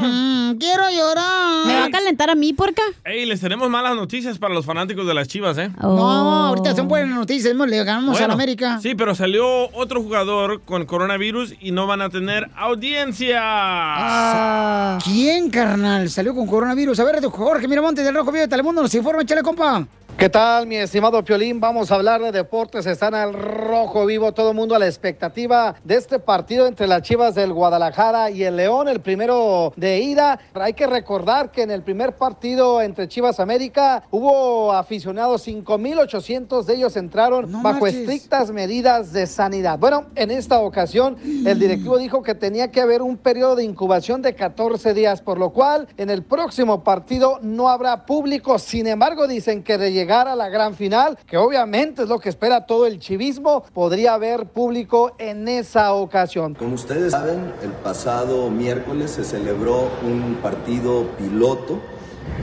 Mm, 0.00 0.58
quiero 0.58 0.90
llorar. 0.90 1.66
¿Me 1.66 1.74
va 1.74 1.84
a 1.86 1.90
calentar 1.90 2.30
a 2.30 2.34
mí, 2.34 2.52
porca? 2.52 2.82
Ey, 3.04 3.26
les 3.26 3.40
tenemos 3.40 3.68
malas 3.70 3.94
noticias 3.94 4.38
para 4.38 4.52
los 4.54 4.66
fanáticos 4.66 5.06
de 5.06 5.14
las 5.14 5.28
chivas, 5.28 5.56
¿eh? 5.58 5.70
No, 5.80 6.46
ahorita 6.46 6.74
son 6.74 6.88
buenas 6.88 7.14
noticias. 7.14 7.54
Le 7.54 7.84
ganamos 7.84 8.20
a 8.20 8.26
la 8.26 8.34
América. 8.34 8.80
Sí, 8.80 8.94
pero 8.94 9.14
salió 9.14 9.70
otro 9.74 10.02
jugador 10.02 10.62
con 10.62 10.84
coronavirus 10.86 11.54
y 11.60 11.70
no 11.72 11.86
van 11.86 12.02
a 12.02 12.10
tener 12.10 12.50
audiencia. 12.56 13.40
Ah. 13.42 14.98
¿Quién, 15.04 15.50
carnal? 15.50 16.10
Salió 16.10 16.34
con 16.34 16.46
coronavirus. 16.46 16.98
A 17.00 17.04
ver, 17.04 17.22
Jorge 17.24 17.68
Miramonte 17.68 18.02
del 18.02 18.14
Rojo 18.14 18.32
Vivo 18.32 18.42
de 18.42 18.48
Telemundo 18.48 18.82
nos 18.82 18.94
informa, 18.94 19.22
échale, 19.22 19.42
compa. 19.42 19.86
¿Qué 20.20 20.28
tal, 20.28 20.66
mi 20.66 20.76
estimado 20.76 21.24
Piolín? 21.24 21.60
Vamos 21.60 21.90
a 21.90 21.94
hablar 21.94 22.20
de 22.20 22.30
deportes. 22.30 22.84
Están 22.84 23.14
al 23.14 23.32
rojo 23.32 24.04
vivo 24.04 24.32
todo 24.32 24.50
el 24.50 24.54
mundo 24.54 24.74
a 24.74 24.78
la 24.78 24.84
expectativa 24.84 25.74
de 25.82 25.94
este 25.94 26.18
partido 26.18 26.66
entre 26.66 26.86
las 26.86 27.00
Chivas 27.00 27.34
del 27.34 27.54
Guadalajara 27.54 28.30
y 28.30 28.44
el 28.44 28.56
León, 28.56 28.86
el 28.88 29.00
primero 29.00 29.72
de 29.76 30.00
ida. 30.00 30.38
Hay 30.52 30.74
que 30.74 30.86
recordar 30.86 31.50
que 31.50 31.62
en 31.62 31.70
el 31.70 31.82
primer 31.82 32.16
partido 32.16 32.82
entre 32.82 33.08
Chivas 33.08 33.40
América 33.40 34.02
hubo 34.10 34.74
aficionados, 34.74 35.48
5.800 35.48 36.64
de 36.64 36.74
ellos 36.74 36.98
entraron 36.98 37.62
bajo 37.62 37.86
estrictas 37.86 38.50
medidas 38.50 39.14
de 39.14 39.26
sanidad. 39.26 39.78
Bueno, 39.78 40.08
en 40.16 40.30
esta 40.30 40.60
ocasión 40.60 41.16
el 41.46 41.58
directivo 41.58 41.96
dijo 41.96 42.22
que 42.22 42.34
tenía 42.34 42.70
que 42.70 42.82
haber 42.82 43.00
un 43.00 43.16
periodo 43.16 43.56
de 43.56 43.64
incubación 43.64 44.20
de 44.20 44.34
14 44.34 44.92
días, 44.92 45.22
por 45.22 45.38
lo 45.38 45.48
cual 45.54 45.88
en 45.96 46.10
el 46.10 46.24
próximo 46.24 46.84
partido 46.84 47.38
no 47.40 47.70
habrá 47.70 48.04
público. 48.04 48.58
Sin 48.58 48.86
embargo, 48.86 49.26
dicen 49.26 49.62
que 49.62 49.78
de 49.78 49.90
llegar 49.90 50.09
a 50.10 50.34
la 50.34 50.48
gran 50.48 50.74
final, 50.74 51.16
que 51.24 51.36
obviamente 51.36 52.02
es 52.02 52.08
lo 52.08 52.18
que 52.18 52.28
espera 52.28 52.66
todo 52.66 52.86
el 52.86 52.98
chivismo, 52.98 53.62
podría 53.72 54.14
haber 54.14 54.46
público 54.46 55.12
en 55.18 55.46
esa 55.46 55.92
ocasión. 55.94 56.54
Como 56.54 56.74
ustedes 56.74 57.12
saben, 57.12 57.52
el 57.62 57.70
pasado 57.70 58.50
miércoles 58.50 59.12
se 59.12 59.24
celebró 59.24 59.88
un 60.02 60.38
partido 60.42 61.06
piloto 61.16 61.78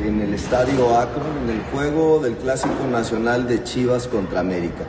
en 0.02 0.22
el 0.22 0.34
Estadio 0.34 0.98
Akron 0.98 1.26
en 1.44 1.58
el 1.58 1.62
juego 1.74 2.20
del 2.20 2.36
Clásico 2.38 2.88
Nacional 2.90 3.48
de 3.48 3.64
Chivas 3.64 4.08
contra 4.08 4.40
América. 4.40 4.86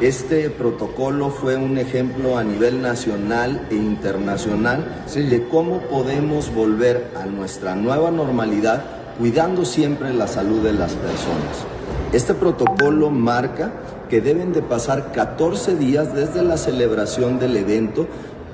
Este 0.00 0.48
protocolo 0.48 1.30
fue 1.30 1.56
un 1.56 1.76
ejemplo 1.76 2.38
a 2.38 2.44
nivel 2.44 2.82
nacional 2.82 3.66
e 3.70 3.74
internacional 3.74 5.04
de 5.12 5.48
cómo 5.48 5.80
podemos 5.82 6.54
volver 6.54 7.10
a 7.20 7.26
nuestra 7.26 7.74
nueva 7.74 8.10
normalidad 8.10 8.84
cuidando 9.18 9.64
siempre 9.64 10.12
la 10.12 10.26
salud 10.26 10.62
de 10.62 10.72
las 10.72 10.92
personas. 10.94 11.71
Este 12.12 12.34
protocolo 12.34 13.10
marca 13.10 13.72
que 14.10 14.20
deben 14.20 14.52
de 14.52 14.60
pasar 14.60 15.12
14 15.12 15.76
días 15.76 16.14
desde 16.14 16.42
la 16.42 16.58
celebración 16.58 17.38
del 17.38 17.56
evento 17.56 18.06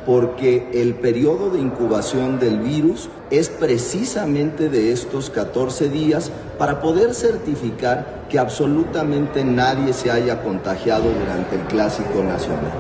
porque 0.07 0.71
el 0.73 0.95
periodo 0.95 1.51
de 1.51 1.61
incubación 1.61 2.39
del 2.39 2.61
virus 2.61 3.11
es 3.31 3.51
precisamente 3.51 4.71
de 4.71 4.93
estos 4.93 5.29
14 5.29 5.91
días 5.91 6.31
para 6.57 6.81
poder 6.81 7.15
certificar 7.15 8.25
que 8.31 8.39
absolutamente 8.39 9.45
nadie 9.45 9.93
se 9.93 10.11
haya 10.11 10.43
contagiado 10.43 11.13
durante 11.13 11.57
el 11.57 11.63
Clásico 11.63 12.23
Nacional. 12.23 12.73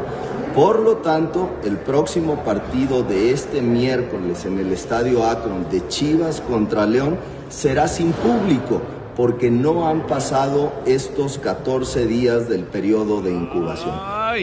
Por 0.54 0.80
lo 0.80 0.96
tanto, 0.98 1.50
el 1.64 1.76
próximo 1.76 2.36
partido 2.44 3.02
de 3.02 3.32
este 3.32 3.60
miércoles 3.60 4.46
en 4.46 4.58
el 4.58 4.72
Estadio 4.72 5.26
Akron 5.26 5.68
de 5.70 5.86
Chivas 5.88 6.40
contra 6.40 6.86
León 6.86 7.18
será 7.50 7.88
sin 7.88 8.12
público 8.12 8.80
porque 9.18 9.50
no 9.50 9.88
han 9.88 10.06
pasado 10.06 10.72
estos 10.86 11.38
14 11.38 12.06
días 12.06 12.48
del 12.48 12.62
periodo 12.62 13.20
de 13.20 13.32
incubación. 13.32 13.92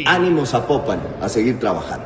Ánimo 0.06 0.46
Zapopan, 0.46 1.00
a 1.22 1.30
seguir 1.30 1.62
trabajando. 1.62 2.06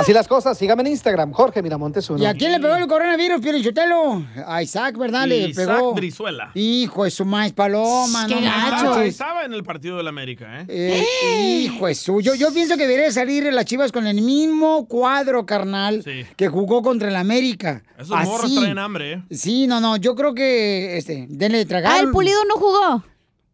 Así 0.00 0.12
las 0.12 0.26
cosas, 0.28 0.56
sígame 0.56 0.82
en 0.82 0.88
Instagram, 0.88 1.32
Jorge 1.32 1.62
Miramontes 1.62 2.08
uno. 2.10 2.22
¿Y 2.22 2.26
a 2.26 2.34
quién 2.34 2.52
le 2.52 2.60
pegó 2.60 2.74
el 2.76 2.86
coronavirus, 2.86 3.40
Pielichotelo? 3.40 4.22
A 4.46 4.62
Isaac, 4.62 4.96
¿verdad? 4.96 5.26
Le 5.26 5.48
Isaac 5.48 5.66
pegó. 5.76 5.94
Brizuela. 5.94 6.50
Hijo 6.54 7.04
de 7.04 7.10
su 7.10 7.24
maíz 7.24 7.52
paloma, 7.52 8.26
Que 8.26 8.34
no 8.34 8.40
estaba, 8.40 8.82
manches. 8.94 9.08
estaba 9.12 9.44
en 9.44 9.52
el 9.52 9.62
partido 9.62 9.96
de 9.98 10.02
la 10.02 10.08
América, 10.10 10.60
¿eh? 10.62 10.66
Eh, 10.68 11.60
Hijo 11.64 11.86
de 11.86 11.94
su. 11.94 12.20
Yo, 12.20 12.34
yo 12.34 12.52
pienso 12.52 12.76
que 12.76 12.86
debería 12.86 13.10
salir 13.12 13.44
las 13.52 13.64
chivas 13.66 13.92
con 13.92 14.06
el 14.06 14.20
mismo 14.22 14.86
cuadro, 14.86 15.44
carnal, 15.46 16.02
Sí. 16.02 16.24
que 16.36 16.48
jugó 16.48 16.82
contra 16.82 17.08
el 17.08 17.16
América. 17.16 17.82
Esos 17.98 18.10
morros 18.24 18.44
Así. 18.44 18.56
traen 18.58 18.78
hambre, 18.78 19.12
¿eh? 19.12 19.22
Sí, 19.30 19.66
no, 19.66 19.80
no, 19.80 19.96
yo 19.96 20.14
creo 20.14 20.34
que, 20.34 20.96
este, 20.96 21.26
denle 21.28 21.58
de 21.58 21.66
tragar. 21.66 21.92
Ah, 21.96 22.00
el 22.00 22.10
Pulido 22.10 22.38
no 22.46 22.54
jugó. 22.56 23.04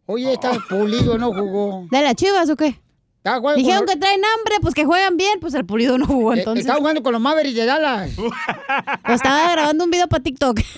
Oye, 0.09 0.31
está 0.31 0.53
pulido, 0.69 1.17
no 1.17 1.33
jugó. 1.33 1.85
¿De 1.91 2.01
las 2.01 2.15
chivas 2.15 2.49
o 2.49 2.55
qué? 2.55 2.79
Jugando 3.35 3.57
Dijeron 3.59 3.85
con- 3.85 3.93
que 3.93 3.99
traen 3.99 4.21
hambre, 4.37 4.55
pues 4.61 4.73
que 4.73 4.85
juegan 4.85 5.17
bien, 5.17 5.39
pues 5.39 5.53
el 5.53 5.65
Pulido 5.65 5.97
no 5.97 6.05
jugó 6.07 6.33
Eh, 6.33 6.39
entonces. 6.39 6.65
Está 6.65 6.77
jugando 6.77 7.03
con 7.03 7.11
los 7.13 7.21
Mavericks 7.21 7.55
de 7.57 7.65
Dallas. 7.65 8.11
Pues 9.05 9.15
estaba 9.21 9.51
grabando 9.51 9.83
un 9.85 9.91
video 9.91 10.07
para 10.07 10.23
TikTok. 10.23 10.59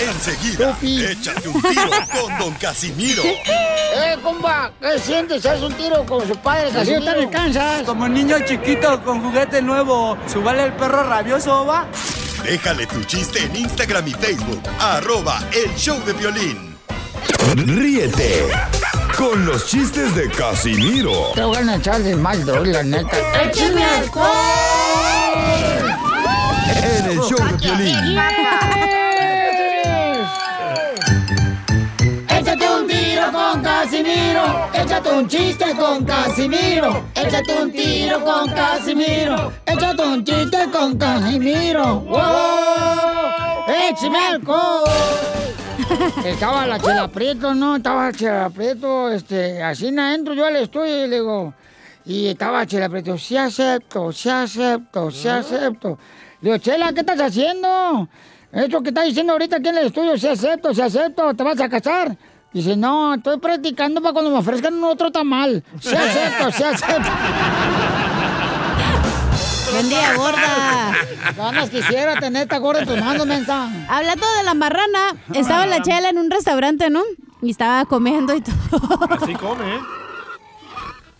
Enseguida, 0.00 0.78
échate 0.80 1.48
un 1.48 1.60
tiro 1.60 1.90
con 2.12 2.38
Don 2.38 2.54
Casimiro. 2.54 3.22
¡Eh, 3.24 4.16
compa! 4.22 4.70
¿Qué 4.80 4.98
sientes? 5.00 5.44
¿Haz 5.44 5.60
un 5.60 5.72
tiro 5.74 6.04
con 6.06 6.26
su 6.26 6.36
padre? 6.36 6.70
Casimiro 6.70 7.00
está 7.00 7.12
en 7.16 7.22
el 7.24 7.30
Kansas. 7.30 7.82
Como 7.82 8.08
niño 8.08 8.36
chiquito 8.46 9.02
con 9.02 9.20
juguete 9.22 9.60
nuevo, 9.60 10.16
¿subale 10.32 10.64
el 10.64 10.72
perro 10.74 11.02
rabioso 11.02 11.66
va? 11.66 11.86
Déjale 12.44 12.86
tu 12.86 13.02
chiste 13.04 13.42
en 13.42 13.56
Instagram 13.56 14.06
y 14.06 14.12
Facebook. 14.12 14.62
Arroba 14.78 15.40
el 15.52 15.74
show 15.74 15.98
de 16.04 16.12
violín. 16.12 16.76
Ríete 17.56 18.44
con 19.18 19.44
los 19.44 19.66
chistes 19.66 20.14
de 20.14 20.30
Casimiro 20.30 21.32
Te 21.34 21.42
voy 21.42 21.56
a 21.56 21.74
echar 21.74 22.00
de 22.00 22.14
mal, 22.14 22.44
doy, 22.44 22.72
la 22.72 22.84
neta. 22.84 23.16
¡Échame 23.42 23.84
alcohol! 23.84 24.26
en 26.80 27.06
el 27.06 27.18
show 27.18 27.38
de 27.38 27.56
violín. 27.56 28.18
Échate 32.28 32.70
un 32.70 32.86
tiro 32.86 33.32
con 33.32 33.62
Casimiro. 33.62 34.68
Échate 34.72 35.10
un 35.10 35.28
chiste 35.28 35.74
con 35.76 36.04
Casimiro. 36.04 37.04
Échate 37.14 37.62
un 37.62 37.72
tiro 37.72 38.24
con 38.24 38.48
Casimiro. 38.52 39.52
Échate 39.66 40.02
un 40.02 40.24
chiste 40.24 40.70
con 40.70 40.96
Casimiro. 40.96 42.00
¡Wow! 42.00 42.20
¡Échame 43.90 44.18
alcohol! 44.18 45.57
Estaba 46.24 46.66
la 46.66 46.78
chela 46.78 47.08
prieto, 47.08 47.54
¿no? 47.54 47.76
Estaba 47.76 48.06
la 48.06 48.12
chela 48.12 48.50
prieto, 48.50 49.10
este, 49.10 49.62
así 49.62 49.88
adentro 49.88 50.34
yo 50.34 50.46
al 50.46 50.56
estudio 50.56 51.04
y 51.04 51.08
le 51.08 51.16
digo, 51.16 51.54
y 52.04 52.28
estaba 52.28 52.66
chela 52.66 52.88
prieto, 52.88 53.18
sí 53.18 53.36
acepto, 53.36 54.12
sí 54.12 54.28
acepto, 54.28 55.10
sí 55.10 55.28
acepto. 55.28 55.98
Le 56.40 56.50
digo, 56.50 56.58
chela, 56.58 56.92
¿qué 56.92 57.00
estás 57.00 57.20
haciendo? 57.20 58.08
Eso 58.52 58.82
que 58.82 58.88
estás 58.88 59.04
diciendo 59.04 59.32
ahorita 59.32 59.56
aquí 59.56 59.68
en 59.68 59.78
el 59.78 59.86
estudio, 59.86 60.16
sí 60.16 60.26
acepto, 60.28 60.72
sí 60.74 60.80
acepto, 60.80 61.34
¿te 61.34 61.42
vas 61.42 61.60
a 61.60 61.68
casar? 61.68 62.16
Dice, 62.52 62.76
no, 62.76 63.14
estoy 63.14 63.38
practicando 63.38 64.00
para 64.00 64.14
cuando 64.14 64.30
me 64.30 64.38
ofrezcan 64.38 64.82
otro 64.82 65.10
tamal. 65.10 65.62
Sí 65.80 65.94
acepto, 65.94 66.50
sí 66.50 66.62
acepto. 66.62 67.10
Buen 69.72 69.88
día, 69.88 70.14
gorda. 70.16 70.94
Ganas 71.36 71.70
quisiera 71.70 72.18
tener 72.18 72.42
esta 72.42 72.58
gorda 72.58 72.80
en 72.82 72.88
tus 72.88 72.98
manos, 72.98 73.26
mensa. 73.26 73.70
Hablando 73.88 74.26
de 74.38 74.42
la 74.44 74.54
marrana, 74.54 75.16
estaba 75.34 75.66
la 75.66 75.82
chela 75.82 76.08
en 76.08 76.18
un 76.18 76.30
restaurante, 76.30 76.90
¿no? 76.90 77.02
Y 77.42 77.50
estaba 77.50 77.84
comiendo 77.84 78.34
y 78.34 78.40
todo. 78.40 78.56
Así 79.10 79.34
come, 79.34 79.76
¿eh? 79.76 79.80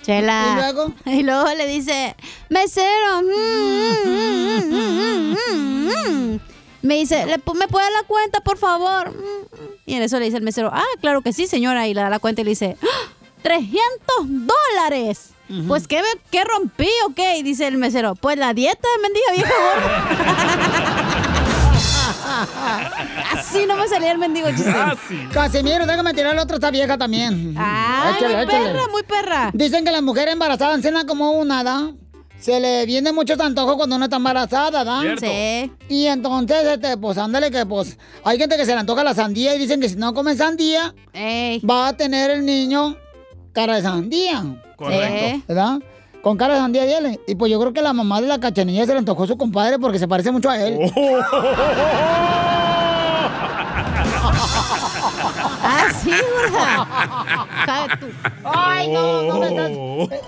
Chela. 0.02 0.46
¿Y 0.52 0.54
luego? 0.56 0.92
Y 1.06 1.22
luego 1.22 1.44
le 1.54 1.66
dice, 1.66 2.16
mesero. 2.48 3.22
mm, 3.22 4.08
mm, 4.08 4.74
mm, 4.74 5.36
mm, 5.52 5.88
mm". 6.34 6.40
Me 6.82 6.94
dice, 6.94 7.26
"¿Le 7.26 7.38
pu- 7.38 7.54
¿me 7.54 7.68
puede 7.68 7.84
dar 7.86 7.92
la 8.02 8.06
cuenta, 8.08 8.40
por 8.40 8.56
favor? 8.56 9.10
Mm. 9.10 9.46
Y 9.86 9.94
en 9.94 10.02
eso 10.02 10.18
le 10.18 10.24
dice 10.26 10.36
el 10.38 10.42
mesero, 10.44 10.70
ah, 10.72 10.82
claro 11.00 11.22
que 11.22 11.32
sí, 11.32 11.46
señora. 11.46 11.86
Y 11.88 11.94
le 11.94 12.00
da 12.00 12.08
la 12.10 12.18
cuenta 12.20 12.40
y 12.40 12.44
le 12.44 12.50
dice, 12.50 12.76
"¡Ah! 12.82 13.12
¡300 13.42 14.26
dólares! 14.26 15.30
Pues, 15.66 15.88
¿qué, 15.88 15.96
me- 16.02 16.20
¿qué 16.30 16.44
rompí 16.44 16.88
o 17.06 17.14
qué? 17.14 17.38
Y 17.38 17.42
dice 17.42 17.66
el 17.66 17.78
mesero, 17.78 18.14
pues 18.14 18.36
la 18.38 18.52
dieta 18.54 18.86
mendiga 19.02 19.32
vieja 19.32 19.52
gorda. 19.74 21.18
Así 23.32 23.64
no 23.66 23.76
me 23.76 23.88
salía 23.88 24.12
el 24.12 24.18
mendigo 24.18 24.48
chiste. 24.50 24.74
Casimiro, 25.32 25.86
déjame 25.86 26.12
tirar 26.14 26.34
la 26.34 26.42
otra, 26.42 26.56
está 26.56 26.70
vieja 26.70 26.96
también. 26.98 27.54
Ay, 27.58 28.14
muy 28.24 28.46
perra, 28.46 28.88
muy 28.90 29.02
perra. 29.02 29.50
Dicen 29.54 29.84
que 29.84 29.90
las 29.90 30.02
mujeres 30.02 30.32
embarazadas 30.34 30.80
cenan 30.82 31.06
como 31.06 31.32
una, 31.32 31.64
¿da? 31.64 31.90
Se 32.38 32.60
le 32.60 32.86
viene 32.86 33.12
mucho 33.12 33.34
antojo 33.42 33.76
cuando 33.76 33.96
uno 33.96 34.04
está 34.04 34.16
embarazada, 34.16 34.84
¿da? 34.84 35.00
Cierto. 35.00 35.26
Sí. 35.26 35.72
Y 35.88 36.06
entonces, 36.06 36.62
este, 36.64 36.96
pues 36.96 37.18
ándale 37.18 37.50
que 37.50 37.66
pues 37.66 37.98
hay 38.24 38.38
gente 38.38 38.56
que 38.56 38.64
se 38.64 38.74
le 38.74 38.80
antoja 38.80 39.02
la 39.02 39.14
sandía 39.14 39.54
y 39.56 39.58
dicen 39.58 39.80
que 39.80 39.88
si 39.88 39.96
no 39.96 40.14
come 40.14 40.36
sandía, 40.36 40.94
va 41.68 41.88
a 41.88 41.96
tener 41.96 42.30
el 42.30 42.44
niño 42.46 42.96
cara 43.58 43.74
de 43.76 43.82
sandía. 43.82 44.44
Correcto. 44.76 45.42
¿Verdad? 45.48 45.78
Con 46.22 46.36
cara 46.36 46.54
de 46.54 46.60
sandía, 46.60 46.84
dile. 46.84 47.18
Y 47.26 47.34
pues 47.34 47.50
yo 47.50 47.58
creo 47.58 47.72
que 47.72 47.82
la 47.82 47.92
mamá 47.92 48.20
de 48.20 48.28
la 48.28 48.38
cachanilla 48.38 48.86
se 48.86 48.92
le 48.92 48.98
antojó 48.98 49.24
a 49.24 49.26
su 49.26 49.36
compadre 49.36 49.80
porque 49.80 49.98
se 49.98 50.06
parece 50.06 50.30
mucho 50.30 50.48
a 50.48 50.60
él. 50.60 50.78
Ah, 55.70 55.88
sí, 56.02 56.10
gorda. 56.10 56.86
Ay, 58.44 58.88
no, 58.88 59.22
no 59.22 59.38
me 59.38 59.48
estás- 59.48 59.70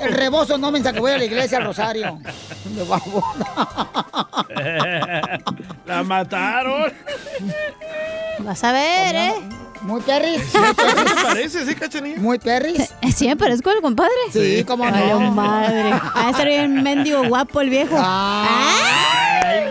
El 0.02 0.12
rebozo 0.14 0.58
no 0.58 0.70
me 0.70 0.78
que 0.92 1.00
voy 1.00 1.12
a 1.12 1.18
la 1.18 1.24
iglesia 1.24 1.58
al 1.58 1.64
Rosario. 1.64 2.18
De. 2.64 2.84
La 5.86 6.02
mataron. 6.02 6.92
Vas 8.40 8.64
a 8.64 8.72
ver, 8.72 9.16
¿eh? 9.16 9.34
Muy 9.82 10.00
perris. 10.02 10.42
¿Qué 10.52 11.04
te 11.04 11.22
parece, 11.22 11.66
sí, 11.66 11.74
cachanilla? 11.74 12.20
Muy 12.20 12.38
perris. 12.38 12.92
Sí, 13.14 13.26
me 13.26 13.36
parezco 13.36 13.70
al 13.70 13.80
compadre. 13.80 14.12
Sí, 14.32 14.64
cómo 14.64 14.84
no. 14.84 14.94
Ay, 14.94 15.30
madre. 15.30 15.90
Va 15.90 16.26
a 16.26 16.30
estar 16.30 16.46
bien 16.46 16.82
mendigo 16.82 17.26
guapo 17.28 17.60
el 17.60 17.70
viejo. 17.70 17.96
Ay, 17.98 19.68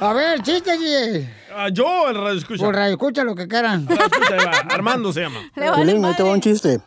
A 0.00 0.12
ver, 0.12 0.42
chiste, 0.42 0.78
DJ. 0.78 1.28
Ah, 1.54 1.68
yo, 1.72 2.08
el 2.08 2.14
radio 2.14 2.38
escucha. 2.38 2.64
Por 2.64 2.74
radio, 2.74 2.92
escucha 2.92 3.24
lo 3.24 3.34
que 3.34 3.48
quieran. 3.48 3.88
Armando 4.70 5.12
se 5.12 5.22
llama. 5.22 5.40
Piolín, 5.54 6.04
ahí 6.04 6.14
te 6.14 6.22
va 6.22 6.32
un 6.32 6.40
chiste. 6.40 6.80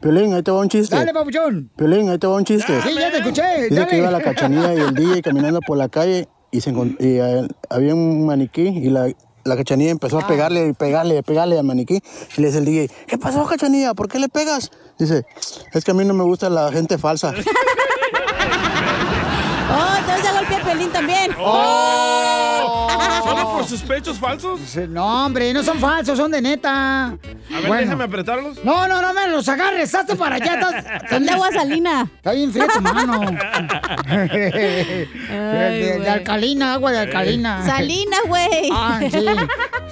Piolín, 0.00 0.34
ahí 0.34 0.42
te 0.42 0.50
va 0.50 0.60
un 0.60 0.68
chiste. 0.68 0.94
Dale, 0.94 1.12
papuchón. 1.12 1.70
Piolín, 1.76 2.08
ahí 2.10 2.18
te 2.18 2.26
va 2.26 2.36
un 2.36 2.44
chiste. 2.44 2.80
Sí, 2.82 2.94
ya 2.94 3.10
te 3.10 3.18
escuché. 3.18 3.62
Dice 3.64 3.74
Dale. 3.74 3.88
que 3.88 3.98
iba 3.98 4.10
la 4.10 4.20
cachanilla 4.22 4.74
y 4.74 4.78
el 4.78 4.94
DJ 4.94 5.22
caminando 5.22 5.60
por 5.66 5.76
la 5.76 5.88
calle 5.88 6.28
y, 6.52 6.60
se 6.60 6.70
y, 6.70 6.94
eh, 7.00 7.48
había 7.68 7.94
un 7.94 8.26
maniquí 8.26 8.62
y 8.62 8.90
la, 8.90 9.08
la 9.44 9.56
cachanilla 9.56 9.90
empezó 9.90 10.18
a 10.18 10.26
pegarle 10.26 10.68
y 10.68 10.72
pegarle 10.72 11.18
y 11.18 11.22
pegarle 11.22 11.58
al 11.58 11.64
maniquí. 11.64 12.02
Y 12.36 12.40
le 12.40 12.48
dice 12.48 12.58
el 12.58 12.64
DJ, 12.64 12.90
¿qué 13.06 13.18
pasó, 13.18 13.44
cachanilla? 13.46 13.94
¿Por 13.94 14.08
qué 14.08 14.18
le 14.18 14.28
pegas? 14.28 14.70
Dice, 14.98 15.24
es 15.72 15.84
que 15.84 15.90
a 15.90 15.94
mí 15.94 16.04
no 16.04 16.14
me 16.14 16.24
gusta 16.24 16.48
la 16.50 16.70
gente 16.72 16.98
falsa. 16.98 17.32
Oh, 19.76 19.96
entonces 19.98 20.22
ya 20.22 20.32
golpeé 20.32 20.56
a 20.56 20.62
Pelín 20.62 20.92
también. 20.92 21.34
Oh. 21.38 22.23
¿Solo 23.54 23.66
por 23.68 23.68
sus 23.68 23.82
pechos 23.82 24.18
falsos? 24.18 24.60
No, 24.88 25.26
hombre, 25.26 25.52
no 25.52 25.62
son 25.62 25.78
falsos, 25.78 26.18
son 26.18 26.30
de 26.30 26.42
neta. 26.42 27.06
A 27.06 27.16
ver, 27.70 27.80
déjame 27.80 28.04
apretarlos. 28.04 28.64
No, 28.64 28.88
no, 28.88 29.00
no 29.00 29.12
me 29.14 29.28
los 29.28 29.48
agarres, 29.48 29.94
hazte 29.94 30.16
para 30.16 30.36
allá. 30.36 30.54
estás- 30.54 30.84
Son 31.10 31.24
de 31.24 31.30
agua 31.32 31.52
salina. 31.52 32.10
Está 32.16 32.32
bien 32.32 32.50
fría 32.52 32.66
tu 32.66 32.80
mano. 32.80 33.20
de, 34.08 35.08
de- 35.30 35.98
de 36.00 36.10
alcalina, 36.10 36.74
agua 36.74 36.90
de 36.92 36.98
alcalina. 36.98 37.64
Salina, 37.64 38.16
güey. 38.26 38.68
Ah, 38.72 39.00
sí. 39.10 39.24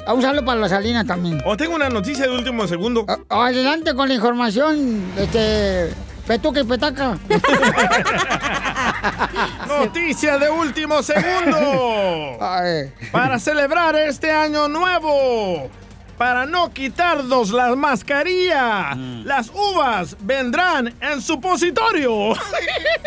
A 0.07 0.15
usarlo 0.15 0.45
para 0.45 0.61
la 0.61 0.69
salina 0.69 1.05
también. 1.05 1.41
O 1.47 1.57
tengo 1.57 1.77
una 1.77 1.89
noticia 1.89 2.25
de 2.27 2.31
último 2.37 2.67
segundo. 2.67 3.07
Adelante 3.29 3.95
con 3.95 4.09
la 4.09 4.15
información, 4.15 5.03
este. 5.17 5.91
Petuca 6.27 6.61
y 6.61 6.65
petaca. 6.65 7.19
Noticia 9.67 10.39
de 10.39 10.51
último 10.51 11.03
segundo. 11.03 12.39
Para 13.13 13.39
celebrar 13.39 13.97
este 13.97 14.31
año 14.31 14.69
nuevo. 14.69 15.71
Para 16.17 16.47
no 16.47 16.73
quitarnos 16.73 17.51
la 17.51 17.75
mascarilla. 17.75 18.95
Las 19.25 19.51
uvas 19.51 20.17
vendrán 20.21 20.95
en 21.01 21.21
supositorio. 21.21 22.35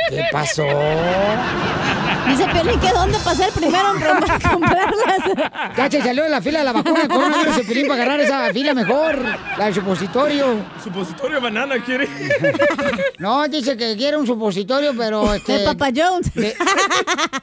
¿Qué 0.09 0.25
pasó? 0.31 0.65
Dice 2.27 2.45
Pelín 2.47 2.79
que 2.79 2.89
dónde 2.91 3.17
pasé 3.19 3.45
el 3.45 3.51
primero 3.53 3.91
en 3.95 4.01
prom- 4.01 4.49
comprarlas. 4.51 5.73
Ya 5.77 5.91
se 5.91 6.01
salió 6.01 6.23
de 6.23 6.29
la 6.29 6.41
fila 6.41 6.59
de 6.59 6.65
la 6.65 6.73
vacuna 6.73 7.01
de 7.01 7.07
coronavirus 7.07 7.57
el 7.57 7.65
Piolín 7.65 7.87
para 7.87 8.01
agarrar 8.03 8.19
esa 8.21 8.51
fila 8.53 8.73
mejor. 8.73 9.19
La 9.57 9.65
del 9.65 9.73
supositorio. 9.75 10.55
Supositorio 10.83 11.39
banana 11.41 11.75
quiere. 11.83 12.07
No, 13.19 13.47
dice 13.47 13.77
que 13.77 13.95
quiere 13.95 14.17
un 14.17 14.27
supositorio, 14.27 14.93
pero 14.97 15.33
este. 15.33 15.59
De 15.59 15.65
Papa 15.65 15.89
Jones. 15.95 16.33
De, 16.33 16.55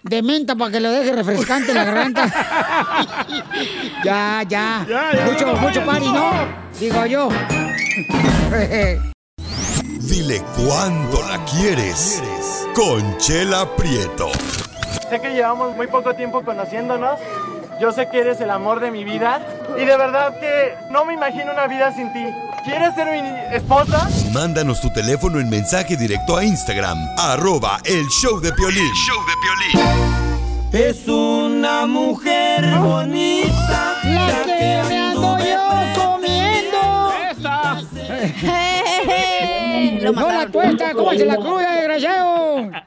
de 0.02 0.22
menta 0.22 0.54
para 0.54 0.70
que 0.70 0.80
lo 0.80 0.90
deje 0.90 1.12
refrescante 1.12 1.72
la 1.74 1.84
garganta. 1.84 2.26
ya, 4.04 4.42
ya. 4.48 4.86
mucho, 5.24 5.46
mucho 5.56 5.84
party, 5.84 6.12
¿no? 6.12 6.30
Digo 6.78 7.06
yo. 7.06 7.28
Dile 10.00 10.42
cuándo 10.56 11.22
la 11.28 11.42
quieres. 11.46 12.22
Conchela 12.74 13.66
Prieto. 13.76 14.30
Sé 15.12 15.20
que 15.20 15.34
llevamos 15.34 15.76
muy 15.76 15.86
poco 15.88 16.14
tiempo 16.14 16.42
conociéndonos. 16.42 17.20
Yo 17.78 17.92
sé 17.92 18.08
que 18.08 18.20
eres 18.20 18.40
el 18.40 18.48
amor 18.48 18.80
de 18.80 18.90
mi 18.90 19.04
vida. 19.04 19.46
Y 19.76 19.84
de 19.84 19.94
verdad 19.98 20.40
que 20.40 20.74
no 20.90 21.04
me 21.04 21.12
imagino 21.12 21.52
una 21.52 21.66
vida 21.66 21.94
sin 21.94 22.10
ti. 22.14 22.24
¿Quieres 22.64 22.94
ser 22.94 23.08
mi 23.08 23.20
esposa? 23.54 24.08
Mándanos 24.32 24.80
tu 24.80 24.90
teléfono 24.90 25.38
en 25.38 25.50
mensaje 25.50 25.98
directo 25.98 26.34
a 26.34 26.42
Instagram, 26.42 26.96
arroba 27.18 27.78
el 27.84 28.06
show 28.08 28.40
de 28.40 28.54
Piolín. 28.54 28.90
Es 30.72 31.06
una 31.06 31.84
mujer 31.86 32.64
bonita. 32.78 33.98
La 34.04 34.44
que 34.46 34.82
me 34.88 34.98
ando 34.98 35.38
yo 35.40 35.92
comiendo. 35.94 37.12
no 40.14 40.32
la 40.32 40.46
cuesta, 40.46 40.94
¿cómo 40.94 41.10
se 41.10 41.26
la 41.26 41.36
cruda, 41.36 41.70
desgraciado? 41.76 42.81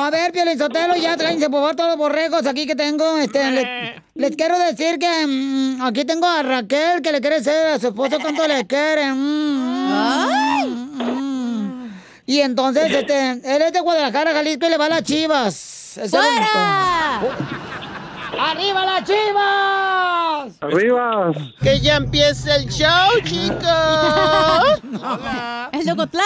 A 0.00 0.10
ver, 0.10 0.32
Piolizotelo, 0.32 0.96
ya 0.96 1.16
tráense 1.16 1.48
por 1.50 1.60
favor 1.60 1.76
todos 1.76 1.90
los 1.90 1.98
borregos 1.98 2.46
aquí 2.46 2.66
que 2.66 2.74
tengo. 2.74 3.18
Este, 3.18 3.50
le- 3.50 4.02
les 4.14 4.36
quiero 4.36 4.58
decir 4.58 4.98
que 4.98 5.26
mm, 5.26 5.82
aquí 5.82 6.04
tengo 6.04 6.26
a 6.26 6.42
Raquel 6.42 7.02
que 7.02 7.12
le 7.12 7.20
quiere 7.20 7.36
decir 7.40 7.52
a 7.52 7.78
su 7.78 7.88
esposo 7.88 8.18
cuánto 8.20 8.46
le 8.46 8.66
quiere. 8.66 9.12
Mm, 9.12 9.88
mm, 10.66 11.02
mm. 11.02 11.90
Y 12.26 12.40
entonces, 12.40 12.90
este, 12.92 13.30
él 13.44 13.62
es 13.62 13.72
de 13.72 13.80
Guadalajara, 13.80 14.32
Jalisco 14.32 14.66
y 14.66 14.70
le 14.70 14.76
va 14.78 14.86
a 14.86 14.88
las 14.90 15.02
chivas. 15.02 15.98
Es. 15.98 16.10
¡Arriba 18.38 18.84
las 18.86 19.04
chivas! 19.04 20.58
Arriba. 20.62 21.32
Que 21.62 21.80
ya 21.80 21.96
empiece 21.96 22.50
el 22.54 22.68
show, 22.70 23.20
chicos. 23.24 23.62
¡El 25.72 25.86
Locotlán! 25.86 26.22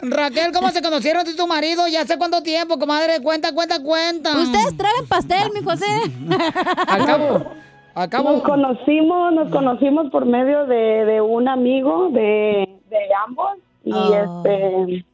Raquel, 0.02 0.52
¿cómo 0.52 0.70
se 0.70 0.82
conocieron 0.82 1.24
tú 1.24 1.30
y 1.30 1.36
tu 1.36 1.46
marido? 1.46 1.86
Ya 1.88 2.02
hace 2.02 2.18
cuánto 2.18 2.42
tiempo, 2.42 2.78
comadre. 2.78 3.20
Cuenta, 3.22 3.52
cuenta, 3.52 3.82
cuenta. 3.82 4.36
Ustedes 4.38 4.76
traen 4.76 5.06
pastel, 5.08 5.50
mi 5.54 5.62
José. 5.62 5.86
Al 6.88 7.06
cabo, 7.06 7.46
al 7.94 8.08
cabo. 8.08 8.32
Nos 8.32 8.42
conocimos, 8.42 9.32
nos 9.32 9.50
conocimos 9.50 10.10
por 10.10 10.26
medio 10.26 10.66
de, 10.66 11.04
de 11.04 11.20
un 11.20 11.48
amigo 11.48 12.08
de, 12.10 12.68
de 12.90 12.98
ambos 13.26 13.56
y 13.84 13.92
Oh. 13.92 14.42
este 14.44 15.04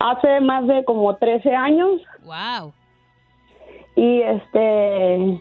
hace 0.00 0.40
más 0.40 0.66
de 0.66 0.84
como 0.84 1.14
13 1.16 1.54
años 1.54 2.00
Wow. 2.24 2.72
Y 4.00 4.22
este 4.22 5.40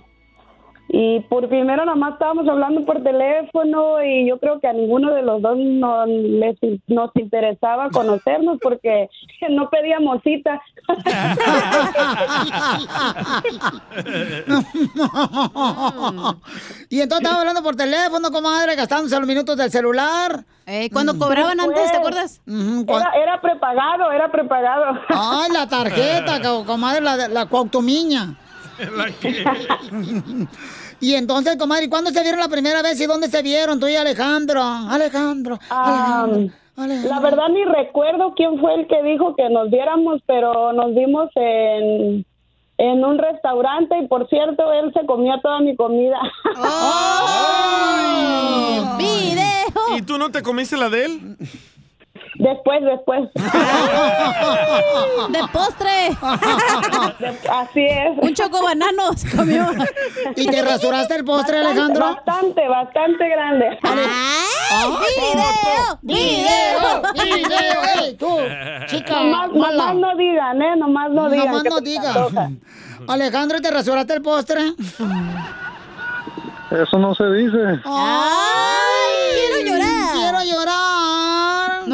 y 0.89 1.20
por 1.30 1.49
primero 1.49 1.84
nada 1.84 1.97
más 1.97 2.14
estábamos 2.14 2.47
hablando 2.47 2.86
por 2.86 3.03
teléfono 3.03 4.01
y 4.01 4.26
yo 4.30 4.39
creo 4.39 4.62
que 4.62 4.68
a 4.70 4.74
ninguno 4.74 5.14
de 5.14 5.22
los 5.22 5.41
dos 5.41 5.58
no, 5.58 6.05
les, 6.05 6.55
nos 6.88 7.12
interesaba 7.16 7.89
conocernos 7.89 8.58
porque 8.62 9.10
no 9.49 9.70
pedíamos 9.70 10.22
cita. 10.24 10.62
y 16.89 17.01
entonces 17.01 17.26
estaba 17.26 17.39
hablando 17.41 17.64
por 17.64 17.76
teléfono, 17.76 18.32
comadre, 18.32 18.76
gastándose 18.76 19.18
los 19.20 19.28
minutos 19.28 19.58
del 19.58 19.72
celular. 19.72 20.45
Eh, 20.66 20.89
cuando 20.91 21.18
cobraban 21.18 21.60
antes, 21.60 21.91
¿te 21.91 21.97
acuerdas? 21.97 22.41
Era, 22.88 23.12
era 23.24 23.41
prepagado, 23.41 24.12
era 24.12 24.32
prepagado. 24.32 24.99
Ay, 25.10 25.51
la 25.51 25.68
tarjeta, 25.68 26.41
co- 26.47 26.66
comadre, 26.66 27.01
la, 27.01 27.18
de- 27.18 27.30
la. 28.86 29.11
Y 30.99 31.13
entonces, 31.13 31.57
comadre, 31.57 31.86
¿y 31.86 31.89
¿cuándo 31.89 32.09
se 32.09 32.21
vieron 32.21 32.39
la 32.39 32.49
primera 32.49 32.82
vez 32.82 32.99
y 32.99 33.05
dónde 33.05 33.28
se 33.28 33.43
vieron 33.43 33.80
tú 33.80 33.88
y 33.88 33.95
Alejandro? 33.95 34.63
Alejandro, 34.63 35.59
Alejandro. 35.69 36.53
La 36.75 37.19
verdad 37.19 37.49
ni 37.49 37.63
recuerdo 37.65 38.34
quién 38.36 38.59
fue 38.59 38.73
el 38.75 38.88
que 38.88 39.03
dijo 39.03 39.36
que 39.36 39.47
nos 39.49 39.69
viéramos, 39.69 40.21
pero 40.25 40.73
nos 40.73 40.95
vimos 40.95 41.30
en, 41.36 42.25
en 42.78 43.05
un 43.05 43.17
restaurante 43.19 43.95
y 43.99 44.07
por 44.07 44.28
cierto, 44.28 44.73
él 44.73 44.91
se 44.93 45.05
comió 45.05 45.39
toda 45.41 45.59
mi 45.59 45.75
comida. 45.75 46.19
¿Y 49.97 50.01
tú 50.01 50.17
no 50.17 50.32
te 50.32 50.41
comiste 50.41 50.78
la 50.78 50.89
de 50.89 51.05
él? 51.05 51.38
Después, 52.39 52.83
después. 52.83 53.29
¡De 55.29 55.39
postre! 55.51 56.09
Así 57.51 57.85
es. 57.85 58.17
Un 58.21 58.33
choco 58.33 58.63
banano 58.63 59.13
se 59.15 59.35
comió. 59.35 59.67
¿Y 60.35 60.45
te 60.47 60.61
rasuraste 60.61 61.15
el 61.15 61.25
postre, 61.25 61.57
Bastante, 61.57 61.79
Alejandro? 61.81 62.05
Bastante, 62.05 62.67
bastante 62.67 63.29
grande. 63.29 63.79
¡Video! 65.01 65.99
¡Video! 66.01 67.01
¡Video! 67.13 68.03
¡Ey, 68.03 68.15
tú! 68.15 68.38
Chica, 68.85 69.15
Nomás, 69.19 69.51
mala. 69.53 69.93
nomás 69.93 69.95
no 69.95 70.15
digan, 70.17 70.61
¿eh? 70.61 70.75
Nomás 70.77 71.11
no 71.11 71.29
digan. 71.29 71.47
Nomás 71.47 71.63
no 71.63 71.77
antoja. 71.77 72.49
Alejandro, 73.07 73.61
¿te 73.61 73.71
rasuraste 73.71 74.13
el 74.13 74.21
postre? 74.21 74.73
Eso 76.69 76.99
no 76.99 77.15
se 77.15 77.23
dice. 77.31 77.81
¡Ay! 77.85 78.76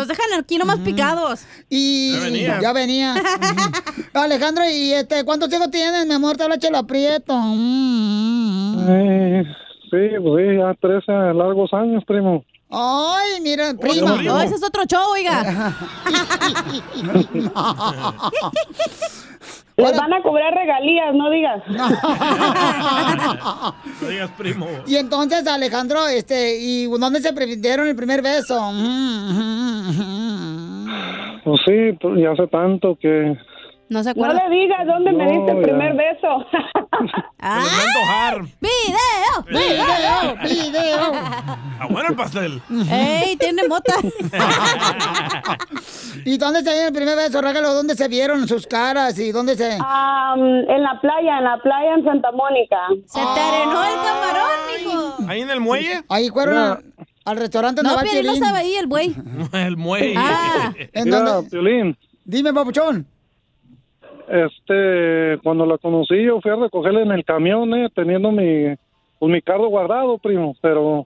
Nos 0.04 0.10
dejan 0.10 0.38
aquí 0.38 0.58
nomás 0.58 0.80
picados. 0.80 1.46
Y 1.70 2.12
Ya 2.12 2.20
venía. 2.20 2.60
ya 2.62 2.74
venía. 2.74 3.16
Alejandro, 4.14 4.66
¿y 4.70 4.92
este 4.92 5.24
cuántos 5.24 5.52
hijos 5.54 5.72
tienes, 5.72 6.06
mi 6.06 6.14
amor? 6.14 6.36
Te 6.36 6.44
habla 6.44 6.58
Chela 6.60 6.84
Prieto. 6.84 7.34
Mm. 7.34 8.86
Eh, 8.90 9.44
sí, 9.90 9.98
pues 10.22 10.46
sí, 10.50 10.58
ya 10.58 10.74
13 10.82 11.34
largos 11.36 11.74
años, 11.74 12.04
primo. 12.06 12.44
Ay, 12.70 13.40
mira, 13.42 13.74
prima. 13.76 14.22
No, 14.22 14.42
ese 14.42 14.56
es 14.56 14.64
otro 14.64 14.84
show, 14.84 15.12
oiga. 15.14 15.74
Les 19.76 19.98
van 19.98 20.14
a 20.14 20.22
cobrar 20.22 20.54
regalías, 20.54 21.16
no 21.16 21.30
digas. 21.30 21.64
No 24.02 24.10
digas 24.10 24.32
primo. 24.38 24.68
Y 24.86 24.96
entonces, 24.96 25.48
Alejandro, 25.48 26.08
este, 26.08 26.58
¿y 26.60 26.88
dónde 26.88 27.22
se 27.22 27.32
dieron 27.58 27.88
el 27.88 27.96
primer 27.96 28.22
beso? 28.22 28.60
Pues 31.44 31.62
sí, 31.66 31.98
pues 32.00 32.22
ya 32.22 32.32
hace 32.32 32.48
tanto 32.48 32.98
que... 33.00 33.36
No 33.94 34.02
se 34.04 34.14
No 34.16 34.26
acuerda. 34.26 34.48
le 34.50 34.56
digas 34.56 34.88
dónde 34.88 35.12
me 35.12 35.24
No, 35.26 35.32
diste 35.32 35.52
el 35.52 35.62
primer 35.62 35.94
beso. 35.96 36.46
¡Ah! 37.40 38.38
¡Video! 38.60 39.46
¡Video! 39.48 40.36
¡Video! 40.44 41.12
Ah, 41.80 41.88
bueno 41.90 42.10
el 42.10 42.16
pastel. 42.16 42.60
¡Ey! 42.90 43.36
Tiene 43.38 43.68
mota. 43.68 43.94
¿Y 46.26 46.38
dónde 46.38 46.62
se 46.64 46.72
dieron 46.72 46.88
el 46.88 46.94
primer 46.94 47.16
beso, 47.16 47.42
Rágalo? 47.42 47.74
¿Dónde 47.74 47.96
se 47.96 48.08
vieron 48.08 48.48
sus 48.48 48.66
caras 48.66 49.20
y 49.20 49.32
dónde 49.32 49.56
se...? 49.56 49.74
En 49.74 49.80
la 50.84 51.00
playa, 51.02 51.38
en 51.38 51.44
la 51.44 51.60
playa 51.62 51.94
en 51.96 52.04
Santa 52.04 52.32
Mónica. 52.32 52.78
Se 53.06 53.20
te 53.20 53.40
arenó 53.40 53.84
el 53.84 53.96
camarón, 53.96 54.50
mijo. 54.78 55.16
¿Ahí 55.28 55.42
en 55.42 55.50
el 55.52 55.60
muelle? 55.60 56.04
Ahí 56.10 56.30
fueron 56.30 56.58
al, 56.58 56.84
al 57.26 57.38
restaurante 57.38 57.82
donde 57.84 57.90
No, 57.92 57.96
va 57.98 58.02
el 58.04 58.10
Piolín 58.10 58.26
no 58.26 58.32
Piolín. 58.34 58.44
estaba 58.44 58.58
ahí, 58.60 58.76
el 58.76 58.88
güey. 58.88 59.16
El 59.54 59.78
muelle. 59.78 60.16
Ah. 60.18 60.74
¿En 60.94 61.04
Mira, 61.06 61.20
dónde? 61.20 61.50
Piolín, 61.52 61.98
Dime, 62.26 62.54
papuchón. 62.54 63.06
Este, 64.28 65.38
cuando 65.44 65.66
la 65.66 65.78
conocí 65.78 66.22
yo 66.24 66.40
fui 66.42 66.52
a 66.52 66.56
recogerla 66.56 67.02
en 67.02 67.12
el 67.12 67.24
camión, 67.26 67.74
eh, 67.74 67.90
teniendo 67.94 68.32
mi, 68.32 68.76
pues, 69.20 69.32
mi 69.32 69.42
carro 69.42 69.68
guardado, 69.68 70.18
primo, 70.18 70.56
pero 70.62 71.06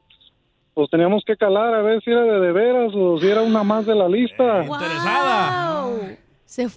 pues 0.73 0.89
teníamos 0.91 1.23
que 1.25 1.35
calar 1.35 1.73
a 1.73 1.81
ver 1.81 2.01
si 2.03 2.11
era 2.11 2.21
de 2.23 2.39
de 2.39 2.51
veras 2.51 2.93
o 2.95 3.19
si 3.19 3.27
era 3.27 3.41
una 3.41 3.63
más 3.63 3.85
de 3.87 3.95
la 3.95 4.07
lista. 4.07 4.63
Interesada. 4.63 5.85
Wow. 5.85 5.99
Se... 6.45 6.67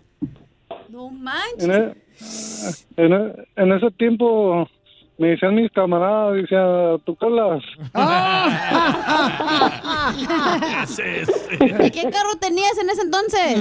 No 0.88 1.11
manches. 1.11 1.64
En, 1.64 1.70
e- 1.70 1.95
en 2.97 3.12
e- 3.12 3.32
en 3.57 3.72
ese 3.72 3.91
tiempo 3.93 4.66
me 5.18 5.28
decían 5.28 5.55
mis 5.55 5.70
camaradas, 5.72 6.34
decía, 6.36 6.97
tú 7.05 7.14
colas. 7.16 7.62
¿Y 11.84 11.91
qué 11.91 12.11
carro 12.11 12.36
tenías 12.41 12.78
en 12.78 12.91
ese 12.91 13.03
entonces? 13.03 13.59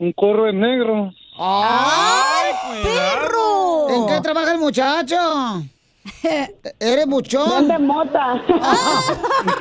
un 0.00 0.12
corro 0.12 0.48
en 0.48 0.60
negro. 0.60 1.12
¡Ay, 1.38 2.52
perro! 2.82 3.88
¿En 3.90 4.06
qué 4.06 4.20
trabaja 4.20 4.52
el 4.52 4.58
muchacho? 4.58 5.62
¿Eres 6.80 7.06
buchón? 7.06 7.48
¿Dónde 7.48 7.78
mota? 7.78 8.42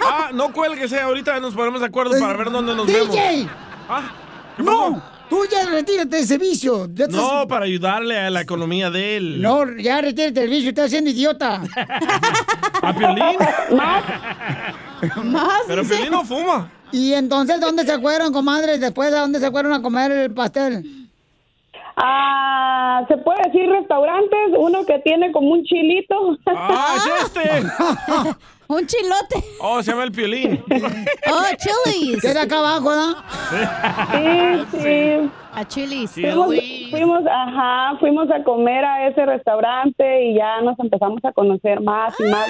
Ah, 0.10 0.30
no 0.34 0.52
cuelgues, 0.52 0.92
eh. 0.92 1.00
Ahorita 1.02 1.40
nos 1.40 1.54
ponemos 1.54 1.80
de 1.82 1.88
acuerdo 1.88 2.18
para 2.20 2.36
ver 2.38 2.50
dónde 2.52 2.74
nos 2.76 2.88
vemos. 2.88 3.10
DJ, 3.12 3.48
Ah, 3.90 4.02
¿qué 4.58 4.64
pasó? 4.64 4.90
no, 4.90 5.04
tú 5.30 5.44
ya 5.52 5.66
retírate 5.70 6.16
de 6.18 6.20
ese 6.24 6.38
vicio. 6.38 6.88
Ya 6.94 7.06
estás- 7.06 7.22
No, 7.22 7.48
para 7.48 7.66
ayudarle 7.66 8.18
a 8.20 8.30
la 8.30 8.42
economía 8.42 8.90
de 8.90 9.18
él. 9.18 9.42
No, 9.42 9.66
ya 9.78 10.02
retírate 10.02 10.40
del 10.42 10.50
vicio, 10.50 10.70
estás 10.70 10.90
siendo 10.90 11.10
idiota. 11.12 11.62
¿A 12.82 12.94
Piolín? 12.94 13.38
Más. 13.76 14.04
Pero 15.68 15.82
dice. 15.84 15.94
Piolín 15.96 16.12
no 16.12 16.26
fuma. 16.26 16.72
Y 16.92 17.14
entonces, 17.14 17.60
¿dónde 17.60 17.86
se 17.86 18.00
fueron, 18.00 18.32
comadre? 18.34 18.78
Después, 18.80 19.14
¿a 19.14 19.20
dónde 19.20 19.40
se 19.40 19.52
fueron 19.52 19.74
a 19.74 19.82
comer 19.82 20.12
el 20.12 20.34
pastel? 20.34 21.07
Ah, 22.00 23.04
se 23.08 23.18
puede 23.18 23.42
decir 23.46 23.68
restaurantes, 23.70 24.54
uno 24.56 24.86
que 24.86 25.00
tiene 25.00 25.32
como 25.32 25.50
un 25.50 25.64
chilito. 25.64 26.38
¡Ah, 26.46 26.96
es 26.98 27.26
este! 27.26 27.42
Un 28.70 28.86
chilote. 28.86 29.48
Oh, 29.62 29.82
se 29.82 29.92
llama 29.92 30.04
el 30.04 30.12
Piolín. 30.12 30.62
Oh, 31.30 31.44
Chili's. 31.58 32.22
Queda 32.22 32.42
acá 32.44 32.60
abajo, 32.60 32.94
¿no? 32.94 33.16
Sí, 34.12 34.78
sí. 34.82 35.32
A 35.54 35.66
Chili's. 35.66 36.12
Fuimos, 36.12 36.56
fuimos, 36.92 37.24
ajá, 37.26 37.98
fuimos 38.00 38.30
a 38.30 38.44
comer 38.44 38.84
a 38.84 39.08
ese 39.08 39.26
restaurante 39.26 40.26
y 40.26 40.36
ya 40.36 40.62
nos 40.62 40.78
empezamos 40.80 41.24
a 41.24 41.32
conocer 41.32 41.82
más 41.82 42.14
y 42.20 42.24
más. 42.24 42.48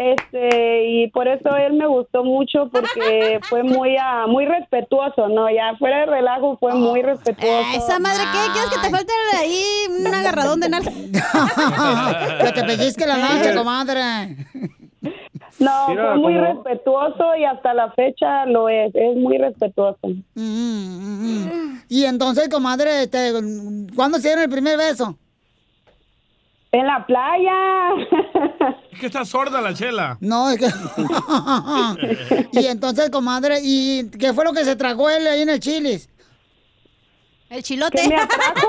Este, 0.00 0.86
y 0.88 1.10
por 1.10 1.26
eso 1.26 1.56
él 1.56 1.72
me 1.72 1.88
gustó 1.88 2.22
mucho 2.22 2.70
porque 2.72 3.40
fue 3.48 3.64
muy 3.64 3.96
ah, 4.00 4.26
muy 4.28 4.46
respetuoso, 4.46 5.28
¿no? 5.28 5.50
Ya 5.50 5.74
fuera 5.76 6.00
de 6.00 6.06
relajo 6.06 6.56
fue 6.58 6.72
muy 6.74 7.02
respetuoso. 7.02 7.66
Ah, 7.66 7.74
esa 7.76 7.98
madre, 7.98 8.22
¿qué? 8.32 8.52
¿Quieres 8.52 8.70
que 8.70 8.80
te 8.80 8.90
falte 8.90 9.12
ahí 9.36 9.64
un 9.98 10.14
agarradón 10.14 10.60
de 10.60 10.68
nalga? 10.68 10.92
que 12.44 12.52
te 12.52 12.64
pellizque 12.64 13.06
la 13.06 13.16
noche, 13.16 13.54
comadre. 13.56 14.36
No, 15.58 15.88
Mira, 15.88 16.12
fue 16.12 16.16
muy 16.18 16.34
como- 16.34 16.46
respetuoso 16.46 17.36
y 17.36 17.44
hasta 17.44 17.74
la 17.74 17.90
fecha 17.92 18.46
lo 18.46 18.68
es, 18.68 18.94
es 18.94 19.16
muy 19.16 19.36
respetuoso. 19.38 19.98
Mm, 20.36 21.78
Y 21.88 22.04
entonces, 22.04 22.48
comadre, 22.48 23.02
este, 23.02 23.32
¿cuándo 23.96 24.18
se 24.18 24.28
dieron 24.28 24.44
el 24.44 24.50
primer 24.50 24.76
beso? 24.76 25.18
En 26.70 26.86
la 26.86 27.06
playa. 27.06 27.94
Es 28.92 29.00
que 29.00 29.06
está 29.06 29.24
sorda 29.24 29.60
la 29.60 29.72
chela. 29.72 30.18
No, 30.20 30.50
es 30.50 30.58
que... 30.58 30.66
y 32.60 32.66
entonces, 32.66 33.10
comadre, 33.10 33.60
¿y 33.62 34.10
qué 34.10 34.32
fue 34.34 34.44
lo 34.44 34.52
que 34.52 34.64
se 34.64 34.76
tragó 34.76 35.08
él 35.08 35.26
ahí 35.26 35.42
en 35.42 35.48
el 35.48 35.60
chilis? 35.60 36.08
El 37.48 37.62
chilote. 37.62 38.02
¿Qué 38.02 38.08
me 38.08 38.20
atrajo? 38.20 38.68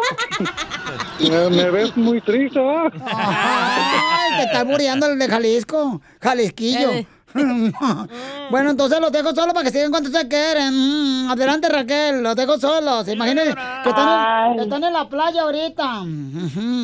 Me, 1.30 1.50
me 1.50 1.70
ves 1.70 1.98
muy 1.98 2.22
triste, 2.22 2.58
¿verdad? 2.58 2.94
Ay, 3.12 4.38
te 4.38 4.44
está 4.44 4.64
muriendo 4.64 5.06
el 5.06 5.20
de 5.20 5.28
Jalisco, 5.28 6.02
Jalisquillo. 6.22 6.92
Eh. 6.92 7.08
bueno, 8.52 8.72
entonces 8.72 9.00
los 9.00 9.12
dejo 9.12 9.34
solo 9.36 9.54
para 9.54 9.66
que 9.66 9.72
sigan 9.72 9.92
cuando 9.92 10.10
se 10.10 10.28
quieren. 10.28 10.74
Mm, 10.74 11.30
adelante, 11.32 11.70
Raquel, 11.70 12.24
los 12.24 12.36
dejo 12.36 12.58
solos. 12.58 13.08
Imagínense 13.08 13.54
que 13.84 13.90
están 13.90 14.52
en, 14.52 14.58
que 14.58 14.64
están 14.64 14.84
en 14.84 14.94
la 14.94 15.08
playa 15.08 15.44
ahorita. 15.44 16.04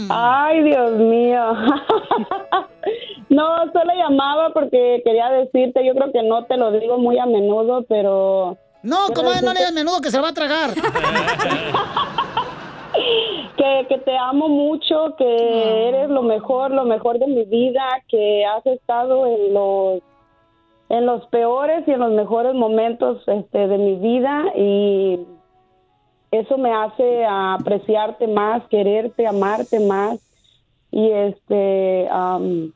Ay, 0.09 0.63
Dios 0.63 0.91
mío. 0.93 1.41
No, 3.27 3.43
solo 3.73 3.91
llamaba 3.97 4.51
porque 4.53 5.01
quería 5.03 5.29
decirte, 5.29 5.83
yo 5.85 5.93
creo 5.95 6.11
que 6.11 6.21
no 6.21 6.45
te 6.45 6.57
lo 6.57 6.71
digo 6.71 6.99
muy 6.99 7.17
a 7.17 7.25
menudo, 7.25 7.83
pero 7.89 8.55
No, 8.83 9.07
comadre, 9.15 9.41
no 9.41 9.51
le 9.51 9.59
digas 9.59 9.73
menudo 9.73 9.99
que 9.99 10.11
se 10.11 10.17
lo 10.17 10.23
va 10.23 10.29
a 10.29 10.33
tragar. 10.33 10.69
que, 13.57 13.85
que 13.89 13.97
te 13.97 14.15
amo 14.15 14.47
mucho, 14.47 15.15
que 15.17 15.89
eres 15.89 16.09
lo 16.09 16.21
mejor, 16.21 16.69
lo 16.71 16.85
mejor 16.85 17.17
de 17.17 17.27
mi 17.27 17.45
vida, 17.45 17.83
que 18.07 18.45
has 18.45 18.65
estado 18.67 19.25
en 19.25 19.53
los 19.53 20.01
en 20.89 21.05
los 21.05 21.25
peores 21.27 21.87
y 21.87 21.91
en 21.91 21.99
los 21.99 22.11
mejores 22.11 22.53
momentos 22.53 23.23
este, 23.27 23.67
de 23.67 23.77
mi 23.77 23.95
vida 23.95 24.45
y 24.55 25.19
eso 26.31 26.57
me 26.57 26.73
hace 26.73 27.25
apreciarte 27.25 28.27
más, 28.27 28.63
quererte, 28.69 29.25
amarte 29.25 29.79
más 29.79 30.19
y 30.91 31.09
este 31.09 32.07
am, 32.09 32.71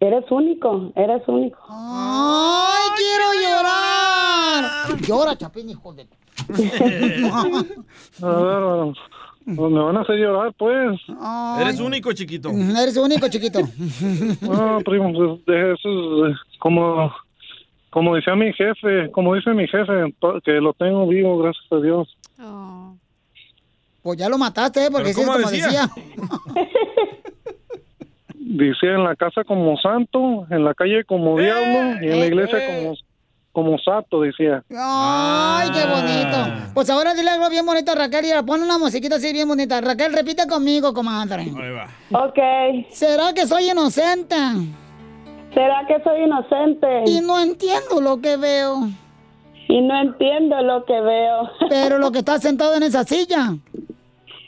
eres 0.00 0.30
único, 0.30 0.92
eres 0.94 1.22
único. 1.26 1.58
¡Ay, 1.68 2.88
quiero 2.96 3.32
llorar! 3.42 5.00
Llora, 5.00 5.36
Chapín, 5.36 5.70
hijo 5.70 5.92
de... 5.92 6.06
Pues 9.54 9.70
me 9.70 9.80
van 9.80 9.96
a 9.96 10.00
hacer 10.00 10.16
llorar, 10.16 10.52
pues. 10.58 11.00
Ay, 11.20 11.62
Eres 11.62 11.78
único, 11.78 12.12
chiquito. 12.12 12.50
Eres 12.50 12.96
único, 12.96 13.28
chiquito. 13.28 13.60
No, 14.40 14.80
primo, 14.84 15.12
pues, 15.12 15.46
de 15.46 15.72
eso 15.72 16.26
es 16.26 16.34
eh, 16.34 16.38
como, 16.58 17.12
como 17.90 18.16
decía 18.16 18.34
mi 18.34 18.52
jefe, 18.52 19.08
como 19.12 19.36
dice 19.36 19.54
mi 19.54 19.68
jefe, 19.68 20.12
que 20.44 20.52
lo 20.54 20.72
tengo 20.72 21.06
vivo, 21.06 21.38
gracias 21.38 21.64
a 21.70 21.76
Dios. 21.76 22.16
Pues 24.02 24.18
ya 24.18 24.28
lo 24.28 24.36
mataste, 24.36 24.86
¿eh? 24.86 24.88
porque 24.90 25.12
¿Pero 25.14 25.18
sí 25.18 25.24
como 25.24 25.38
decía? 25.38 25.66
decía. 25.66 25.90
Decía 28.34 28.94
en 28.94 29.04
la 29.04 29.14
casa 29.16 29.44
como 29.44 29.76
santo, 29.78 30.46
en 30.50 30.64
la 30.64 30.74
calle 30.74 31.04
como 31.04 31.38
diablo 31.38 32.00
y 32.04 32.08
en 32.10 32.20
la 32.20 32.26
iglesia 32.26 32.58
como, 32.66 32.94
como 33.56 33.78
sato, 33.78 34.20
decía. 34.20 34.62
Ay, 34.76 35.70
qué 35.70 35.86
bonito. 35.86 36.36
Pues 36.74 36.90
ahora 36.90 37.14
dile 37.14 37.30
algo 37.30 37.48
bien 37.48 37.64
bonito 37.64 37.92
a 37.92 37.94
Raquel 37.94 38.26
y 38.26 38.28
le 38.28 38.42
pone 38.42 38.62
una 38.62 38.76
musiquita 38.76 39.16
así 39.16 39.32
bien 39.32 39.48
bonita. 39.48 39.80
Raquel, 39.80 40.12
repite 40.12 40.46
conmigo, 40.46 40.92
comadre. 40.92 41.44
Ahí 41.44 41.72
va. 41.72 41.86
Ok. 42.26 42.38
¿Será 42.90 43.32
que 43.32 43.46
soy 43.46 43.70
inocente? 43.70 44.36
¿Será 45.54 45.86
que 45.88 46.02
soy 46.04 46.24
inocente? 46.24 47.04
Y 47.06 47.22
no 47.22 47.40
entiendo 47.40 48.02
lo 48.02 48.20
que 48.20 48.36
veo. 48.36 48.90
Y 49.68 49.80
no 49.80 50.02
entiendo 50.02 50.60
lo 50.60 50.84
que 50.84 51.00
veo. 51.00 51.50
Pero 51.70 51.96
lo 51.96 52.12
que 52.12 52.18
está 52.18 52.38
sentado 52.38 52.74
en 52.74 52.82
esa 52.82 53.04
silla. 53.04 53.54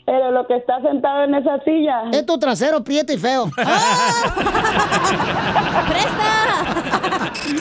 Pero 0.05 0.29
lo 0.29 0.45
que 0.45 0.55
está 0.55 0.83
sentado 0.83 1.23
en 1.23 1.33
esa 1.33 1.59
silla. 1.63 2.11
Es 2.11 2.27
tu 2.27 2.37
trasero 2.37 2.83
prieto 2.83 3.11
y 3.11 3.17
feo. 3.17 3.45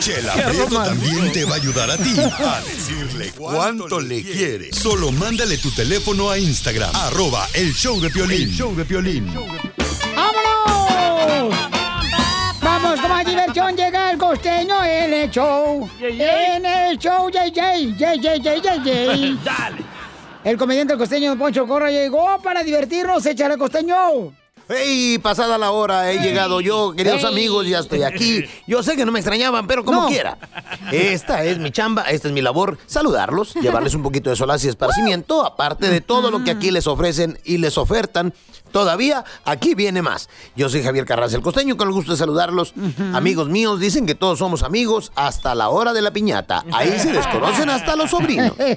Chela 0.09 0.33
Prieto 0.33 0.83
también 0.83 1.33
te 1.33 1.45
va 1.45 1.53
a 1.53 1.57
ayudar 1.57 1.91
a 1.91 1.99
ti 1.99 2.15
a 2.19 2.63
decirle 2.63 3.31
cuánto 3.37 4.01
le 4.01 4.23
quiere. 4.23 4.73
Solo 4.73 5.13
mándale 5.13 5.59
tu 5.59 5.71
teléfono 5.71 6.31
a 6.31 6.39
Instagram, 6.39 6.97
arroba 6.97 7.47
el 7.53 7.75
show 7.75 8.01
de 8.01 8.09
Piolín. 8.09 8.49
El 8.49 8.55
show 8.55 8.75
de 8.75 8.87
Piolín. 8.87 9.27
¡Vámonos! 10.17 11.55
Vamos 12.63 13.01
con 13.03 13.11
más 13.11 13.27
diversión, 13.27 13.77
llega 13.77 14.11
el 14.11 14.17
costeño 14.17 14.83
en 14.83 15.13
el 15.13 15.31
show. 15.31 15.87
En 16.01 16.65
el 16.65 16.97
show, 16.97 17.29
yay, 17.31 17.53
yay, 17.53 17.95
yay, 17.95 18.19
yay, 18.19 18.63
yay. 18.63 19.39
Dale. 19.45 19.85
El 20.43 20.57
comediante 20.57 20.97
costeño 20.97 21.37
Poncho 21.37 21.67
Corra 21.67 21.91
llegó 21.91 22.41
para 22.43 22.63
divertirnos, 22.63 23.27
échale 23.27 23.59
costeño. 23.59 24.33
¡Hey! 24.69 25.19
Pasada 25.23 25.57
la 25.57 25.71
hora, 25.71 26.11
he 26.13 26.19
llegado 26.21 26.61
yo, 26.61 26.93
queridos 26.95 27.23
Ey. 27.23 27.29
amigos, 27.33 27.67
ya 27.67 27.79
estoy 27.79 28.03
aquí. 28.03 28.45
Yo 28.67 28.83
sé 28.83 28.97
que 28.97 29.07
no 29.07 29.13
me 29.13 29.19
extrañaban, 29.21 29.67
pero 29.67 29.85
como 29.85 30.03
No. 30.03 30.09
quiera. 30.09 30.37
Esta 30.93 31.43
es 31.45 31.59
mi 31.59 31.71
chamba, 31.71 32.03
esta 32.03 32.29
es 32.29 32.35
mi 32.35 32.43
labor, 32.43 32.77
saludarlos, 32.87 33.55
llevarles 33.55 33.95
un 33.95 34.03
poquito 34.03 34.29
de 34.31 34.37
solaz 34.37 34.63
y 34.65 34.69
esparcimiento, 34.69 35.45
aparte 35.47 35.89
de 35.89 36.01
todo 36.03 36.31
lo 36.31 36.45
que 36.45 36.51
aquí 36.51 36.71
les 36.71 36.87
ofrecen 36.87 37.39
y 37.45 37.57
les 37.59 37.79
ofertan. 37.79 38.35
Todavía 38.71 39.25
aquí 39.47 39.75
viene 39.75 40.03
más. 40.03 40.29
Yo 40.55 40.69
soy 40.69 40.83
Javier 40.83 41.07
Carranza 41.07 41.37
el 41.37 41.43
Costeño, 41.43 41.79
con 41.79 41.89
el 41.89 41.95
gusto 41.95 42.13
de 42.13 42.19
saludarlos. 42.19 42.75
Amigos 43.15 43.49
míos, 43.49 43.81
dicen 43.81 44.05
que 44.05 44.15
todos 44.15 44.39
somos 44.39 44.63
amigos 44.63 45.11
hasta 45.15 45.55
la 45.55 45.71
hora 45.71 45.95
de 45.95 46.03
la 46.03 46.11
piñata. 46.11 46.63
Ahí 46.73 46.99
se 46.99 47.11
desconocen 47.13 47.71
hasta 47.71 47.97
los 47.97 48.11
sobrinos. 48.11 48.53
Oye, 48.59 48.77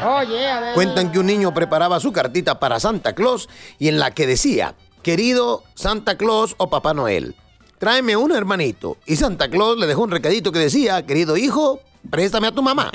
a 0.00 0.60
ver. 0.60 0.74
Cuentan 0.74 1.12
que 1.12 1.18
un 1.18 1.26
niño 1.26 1.52
preparaba 1.54 2.00
su 2.00 2.12
cartita 2.12 2.58
para 2.58 2.80
Santa 2.80 3.14
Claus 3.14 3.48
y 3.78 3.88
en 3.88 3.98
la 3.98 4.10
que 4.12 4.26
decía, 4.26 4.74
querido 5.02 5.64
Santa 5.74 6.16
Claus 6.16 6.54
o 6.58 6.70
Papá 6.70 6.94
Noel, 6.94 7.34
tráeme 7.78 8.16
un 8.16 8.32
hermanito. 8.32 8.96
Y 9.06 9.16
Santa 9.16 9.48
Claus 9.48 9.78
le 9.78 9.86
dejó 9.86 10.02
un 10.02 10.10
recadito 10.10 10.52
que 10.52 10.58
decía, 10.58 11.04
querido 11.06 11.36
hijo, 11.36 11.80
préstame 12.10 12.48
a 12.48 12.52
tu 12.52 12.62
mamá. 12.62 12.90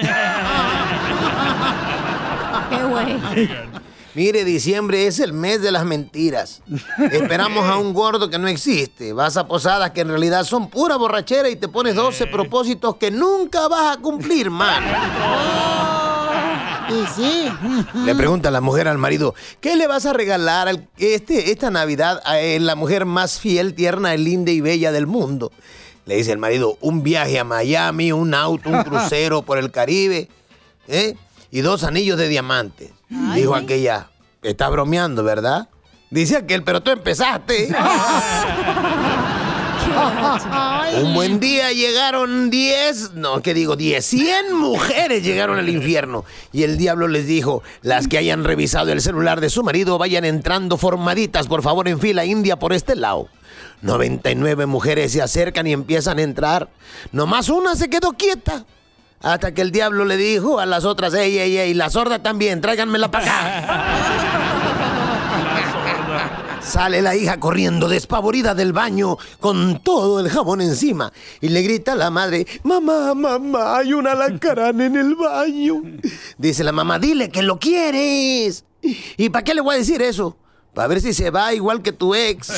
Qué 2.69 2.83
güey. 2.83 3.17
Mire, 4.15 4.45
diciembre 4.45 5.07
es 5.07 5.19
el 5.19 5.33
mes 5.33 5.61
de 5.61 5.73
las 5.73 5.83
mentiras. 5.83 6.61
Esperamos 7.11 7.65
a 7.65 7.75
un 7.77 7.93
gordo 7.93 8.29
que 8.29 8.39
no 8.39 8.47
existe. 8.47 9.11
Vas 9.11 9.35
a 9.35 9.45
posadas 9.45 9.91
que 9.91 10.01
en 10.01 10.07
realidad 10.07 10.45
son 10.45 10.69
pura 10.69 10.95
borrachera 10.95 11.49
y 11.49 11.57
te 11.57 11.67
pones 11.67 11.95
12 11.95 12.27
propósitos 12.27 12.95
que 12.95 13.11
nunca 13.11 13.67
vas 13.67 13.97
a 13.97 14.01
cumplir, 14.01 14.49
man. 14.49 14.81
Y 16.89 17.05
sí. 17.15 17.47
Le 18.05 18.15
pregunta 18.15 18.51
la 18.51 18.61
mujer 18.61 18.87
al 18.87 18.97
marido, 18.97 19.33
¿qué 19.61 19.75
le 19.75 19.87
vas 19.87 20.05
a 20.05 20.13
regalar 20.13 20.67
al- 20.67 20.87
este, 20.97 21.51
esta 21.51 21.71
Navidad 21.71 22.21
a 22.25 22.39
eh, 22.39 22.59
la 22.59 22.75
mujer 22.75 23.05
más 23.05 23.39
fiel, 23.39 23.73
tierna, 23.73 24.15
linda 24.15 24.51
y 24.51 24.61
bella 24.61 24.91
del 24.91 25.07
mundo? 25.07 25.51
Le 26.05 26.17
dice 26.17 26.31
el 26.31 26.37
marido, 26.37 26.77
un 26.81 27.01
viaje 27.03 27.39
a 27.39 27.43
Miami, 27.43 28.11
un 28.11 28.33
auto, 28.33 28.69
un 28.69 28.83
crucero 28.85 29.41
por 29.41 29.57
el 29.57 29.71
Caribe, 29.71 30.29
¿eh? 30.87 31.15
Y 31.51 31.61
dos 31.61 31.83
anillos 31.83 32.17
de 32.17 32.27
diamante. 32.27 32.93
Dijo 33.33 33.55
aquella, 33.55 34.09
está 34.43 34.67
bromeando, 34.69 35.23
¿verdad? 35.23 35.69
Dice 36.11 36.37
aquel, 36.37 36.63
pero 36.63 36.81
tú 36.83 36.91
empezaste. 36.91 37.69
Un 41.03 41.13
buen 41.13 41.39
día 41.39 41.71
llegaron 41.71 42.49
10, 42.49 43.13
no, 43.13 43.41
¿qué 43.41 43.53
digo? 43.53 43.75
10, 43.75 44.05
100 44.05 44.55
mujeres 44.55 45.23
llegaron 45.23 45.57
al 45.57 45.69
infierno. 45.69 46.25
Y 46.51 46.63
el 46.63 46.77
diablo 46.77 47.07
les 47.07 47.27
dijo, 47.27 47.63
las 47.81 48.07
que 48.07 48.17
hayan 48.17 48.43
revisado 48.43 48.91
el 48.91 49.01
celular 49.01 49.41
de 49.41 49.49
su 49.49 49.63
marido 49.63 49.97
vayan 49.97 50.25
entrando 50.25 50.77
formaditas, 50.77 51.47
por 51.47 51.61
favor, 51.61 51.87
en 51.87 51.99
fila 51.99 52.25
india 52.25 52.57
por 52.57 52.73
este 52.73 52.95
lado. 52.95 53.27
99 53.81 54.65
mujeres 54.65 55.11
se 55.11 55.21
acercan 55.21 55.67
y 55.67 55.73
empiezan 55.73 56.19
a 56.19 56.23
entrar. 56.23 56.69
Nomás 57.11 57.49
una 57.49 57.75
se 57.75 57.89
quedó 57.89 58.13
quieta. 58.13 58.65
Hasta 59.21 59.53
que 59.53 59.61
el 59.61 59.71
diablo 59.71 60.05
le 60.05 60.17
dijo 60.17 60.59
a 60.59 60.65
las 60.65 60.85
otras, 60.85 61.13
ey, 61.13 61.37
ey, 61.37 61.57
ey, 61.57 61.73
la 61.73 61.89
sorda 61.89 62.21
también, 62.21 62.61
tráiganmela 62.61 63.09
para 63.09 63.25
acá. 63.25 64.51
Sale 66.75 67.01
la 67.01 67.15
hija 67.15 67.39
corriendo 67.39 67.87
despavorida 67.87 68.53
del 68.53 68.73
baño 68.73 69.17
con 69.39 69.79
todo 69.79 70.19
el 70.19 70.27
jabón 70.29 70.59
encima 70.59 71.13
y 71.39 71.47
le 71.47 71.61
grita 71.61 71.93
a 71.93 71.95
la 71.95 72.09
madre, 72.09 72.45
mamá, 72.63 73.13
mamá, 73.15 73.77
hay 73.77 73.93
un 73.93 74.05
alacrán 74.05 74.81
en 74.81 74.97
el 74.97 75.15
baño. 75.15 75.81
Dice 76.37 76.65
la 76.65 76.73
mamá, 76.73 76.99
dile 76.99 77.29
que 77.29 77.43
lo 77.43 77.59
quieres. 77.59 78.65
¿Y 79.15 79.29
para 79.29 79.45
qué 79.45 79.53
le 79.53 79.61
voy 79.61 79.75
a 79.75 79.77
decir 79.77 80.01
eso? 80.01 80.35
Para 80.73 80.89
ver 80.89 80.99
si 80.99 81.13
se 81.13 81.29
va 81.29 81.53
igual 81.53 81.81
que 81.81 81.93
tu 81.93 82.13
ex. 82.13 82.49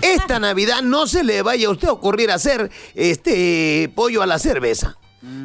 Esta 0.00 0.38
Navidad 0.38 0.80
no 0.80 1.06
se 1.06 1.24
le 1.24 1.42
vaya 1.42 1.68
a 1.68 1.72
usted 1.72 1.88
a 1.88 1.92
ocurrir 1.92 2.30
hacer 2.30 2.70
este 2.94 3.92
pollo 3.94 4.22
a 4.22 4.26
la 4.26 4.38
cerveza. 4.38 4.96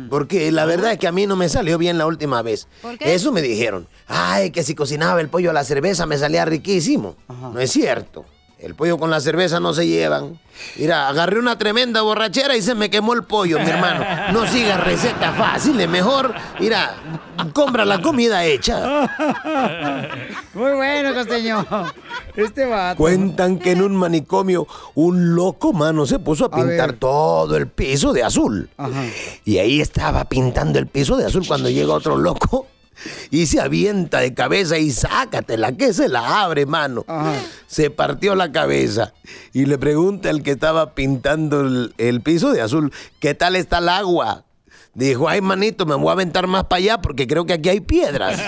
Porque 0.10 0.52
la 0.52 0.66
verdad 0.66 0.92
es 0.92 0.98
que 0.98 1.08
a 1.08 1.12
mí 1.12 1.26
no 1.26 1.36
me 1.36 1.50
salió 1.50 1.78
bien 1.78 1.98
la 1.98 2.06
última 2.06 2.42
vez. 2.42 2.68
¿Por 2.82 2.98
qué? 2.98 3.14
Eso 3.14 3.32
me 3.32 3.42
dijeron. 3.42 3.88
Ay, 4.08 4.52
que 4.52 4.64
si 4.64 4.76
cocinaba 4.76 5.22
el 5.22 5.30
pollo 5.30 5.50
a 5.50 5.54
la 5.54 5.64
cerveza 5.64 6.06
me 6.06 6.18
salía 6.18 6.46
riquísimo. 6.46 7.16
No 7.28 7.60
es 7.60 7.72
cierto. 7.72 8.26
El 8.62 8.76
pollo 8.76 9.00
con 9.00 9.10
la 9.10 9.20
cerveza 9.20 9.60
no 9.60 9.74
se 9.74 9.88
llevan. 9.88 10.40
Mira, 10.78 11.08
agarré 11.08 11.40
una 11.40 11.58
tremenda 11.58 12.04
borrachera 12.04 12.56
y 12.56 12.62
se 12.62 12.76
me 12.76 12.92
quemó 12.92 13.14
el 13.14 13.24
pollo, 13.24 13.58
mi 13.58 13.68
hermano. 13.68 14.06
No 14.34 14.46
sigas 14.46 14.80
recetas 14.84 15.36
fáciles, 15.36 15.90
mejor, 15.90 16.36
mira, 16.60 16.94
compra 17.54 17.86
la 17.86 18.00
comida 18.02 18.46
hecha. 18.46 19.10
Muy 20.54 20.74
bueno, 20.74 21.14
costeño. 21.16 21.66
Este 22.36 22.68
va. 22.68 22.96
Cuentan 22.96 23.58
que 23.58 23.72
en 23.72 23.82
un 23.82 23.96
manicomio 23.96 24.68
un 24.94 25.34
loco 25.34 25.74
mano 25.74 26.06
se 26.06 26.20
puso 26.20 26.46
a 26.46 26.52
pintar 26.52 26.94
todo 26.94 27.58
el 27.58 27.68
piso 27.68 28.14
de 28.14 28.24
azul. 28.24 28.70
Y 29.44 29.58
ahí 29.58 29.82
estaba 29.82 30.26
pintando 30.26 30.78
el 30.78 30.86
piso 30.86 31.18
de 31.18 31.26
azul 31.26 31.48
cuando 31.48 31.68
llega 31.68 31.94
otro 31.94 32.16
loco 32.16 32.68
y 33.30 33.46
se 33.48 33.60
avienta 33.60 34.20
de 34.20 34.34
cabeza 34.34 34.78
y 34.78 34.92
sácatela, 34.92 35.72
que 35.74 35.94
se 35.94 36.10
la 36.10 36.44
abre, 36.44 36.66
mano. 36.66 37.06
Se 37.68 37.90
partió 37.90 38.36
la 38.36 38.52
cabeza 38.52 39.14
y 39.54 39.66
le 39.66 39.78
pregunta 39.78 40.30
al 40.30 40.44
que 40.44 40.52
estaba 40.52 40.94
pintando 40.94 41.62
el, 41.62 41.94
el 41.98 42.22
piso 42.22 42.52
de 42.52 42.62
azul, 42.62 42.92
¿qué 43.20 43.34
tal 43.34 43.56
está 43.56 43.80
el 43.80 43.90
agua? 43.90 44.44
Dijo, 44.94 45.30
ay, 45.30 45.40
manito, 45.40 45.86
me 45.86 45.96
voy 45.96 46.10
a 46.10 46.12
aventar 46.12 46.48
más 46.48 46.66
para 46.66 46.78
allá 46.80 46.98
porque 47.02 47.26
creo 47.26 47.46
que 47.46 47.54
aquí 47.54 47.70
hay 47.70 47.80
piedras. 47.80 48.40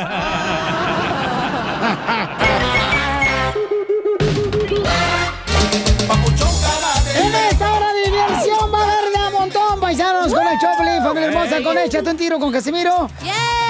En 7.15 7.35
esta 7.35 7.73
hora 7.73 7.93
de 7.93 8.03
diversión 8.03 8.73
va 8.73 8.79
a 8.79 8.83
haber 8.83 9.13
de 9.13 9.19
a 9.19 9.29
montón, 9.29 9.79
paisanos, 9.79 10.33
con 10.33 10.45
el 10.45 10.59
Choplin, 10.59 11.03
familia 11.03 11.27
hermosa, 11.29 11.63
con 11.63 11.77
Échate 11.77 12.09
un 12.09 12.17
tiro 12.17 12.39
con 12.39 12.51
Casimiro. 12.51 13.09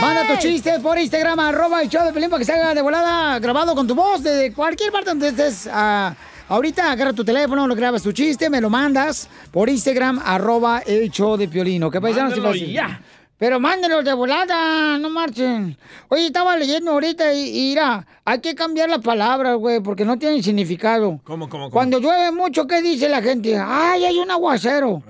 Manda 0.03 0.27
tu 0.27 0.35
chiste 0.41 0.79
por 0.79 0.97
Instagram, 0.99 1.39
arroba 1.39 1.81
el 1.81 1.89
show 1.89 2.05
de 2.05 2.11
Pelín, 2.11 2.29
para 2.29 2.39
que 2.39 2.45
se 2.45 2.51
haga 2.53 2.73
de 2.73 2.81
volada 2.81 3.39
grabado 3.39 3.73
con 3.73 3.87
tu 3.87 3.95
voz 3.95 4.21
de 4.21 4.51
cualquier 4.53 4.91
parte 4.91 5.09
donde 5.09 5.29
estés. 5.29 5.69
ah, 5.71 6.13
ahorita 6.49 6.91
agarra 6.91 7.13
tu 7.13 7.23
teléfono, 7.23 7.65
lo 7.67 7.73
grabas 7.75 8.03
tu 8.03 8.11
chiste, 8.11 8.49
me 8.49 8.59
lo 8.59 8.69
mandas 8.69 9.29
por 9.51 9.69
Instagram, 9.69 10.21
arroba 10.23 10.79
el 10.85 11.09
show 11.09 11.37
de 11.37 11.47
Piolino. 11.47 11.89
¿Qué 11.89 12.01
paisanos? 12.01 12.31
Mándalo 12.31 12.53
Sí, 12.53 12.73
ya. 12.73 13.01
Pero 13.35 13.59
mándenlos 13.59 14.05
de 14.05 14.13
volada, 14.13 14.97
no 14.99 15.09
marchen. 15.09 15.75
Oye, 16.07 16.27
estaba 16.27 16.55
leyendo 16.55 16.91
ahorita 16.91 17.33
y, 17.33 17.49
y 17.49 17.69
mira, 17.71 18.05
hay 18.23 18.39
que 18.39 18.55
cambiar 18.55 18.89
las 18.89 18.99
palabras, 18.99 19.57
güey, 19.57 19.81
porque 19.81 20.05
no 20.05 20.17
tienen 20.17 20.41
significado. 20.41 21.19
¿Cómo, 21.25 21.49
cómo, 21.49 21.63
cómo? 21.65 21.69
Cuando 21.71 21.99
llueve 21.99 22.31
mucho, 22.31 22.65
¿qué 22.67 22.81
dice 22.81 23.09
la 23.09 23.21
gente? 23.21 23.57
¡Ay, 23.57 24.05
hay 24.05 24.17
un 24.17 24.31
aguacero! 24.31 25.03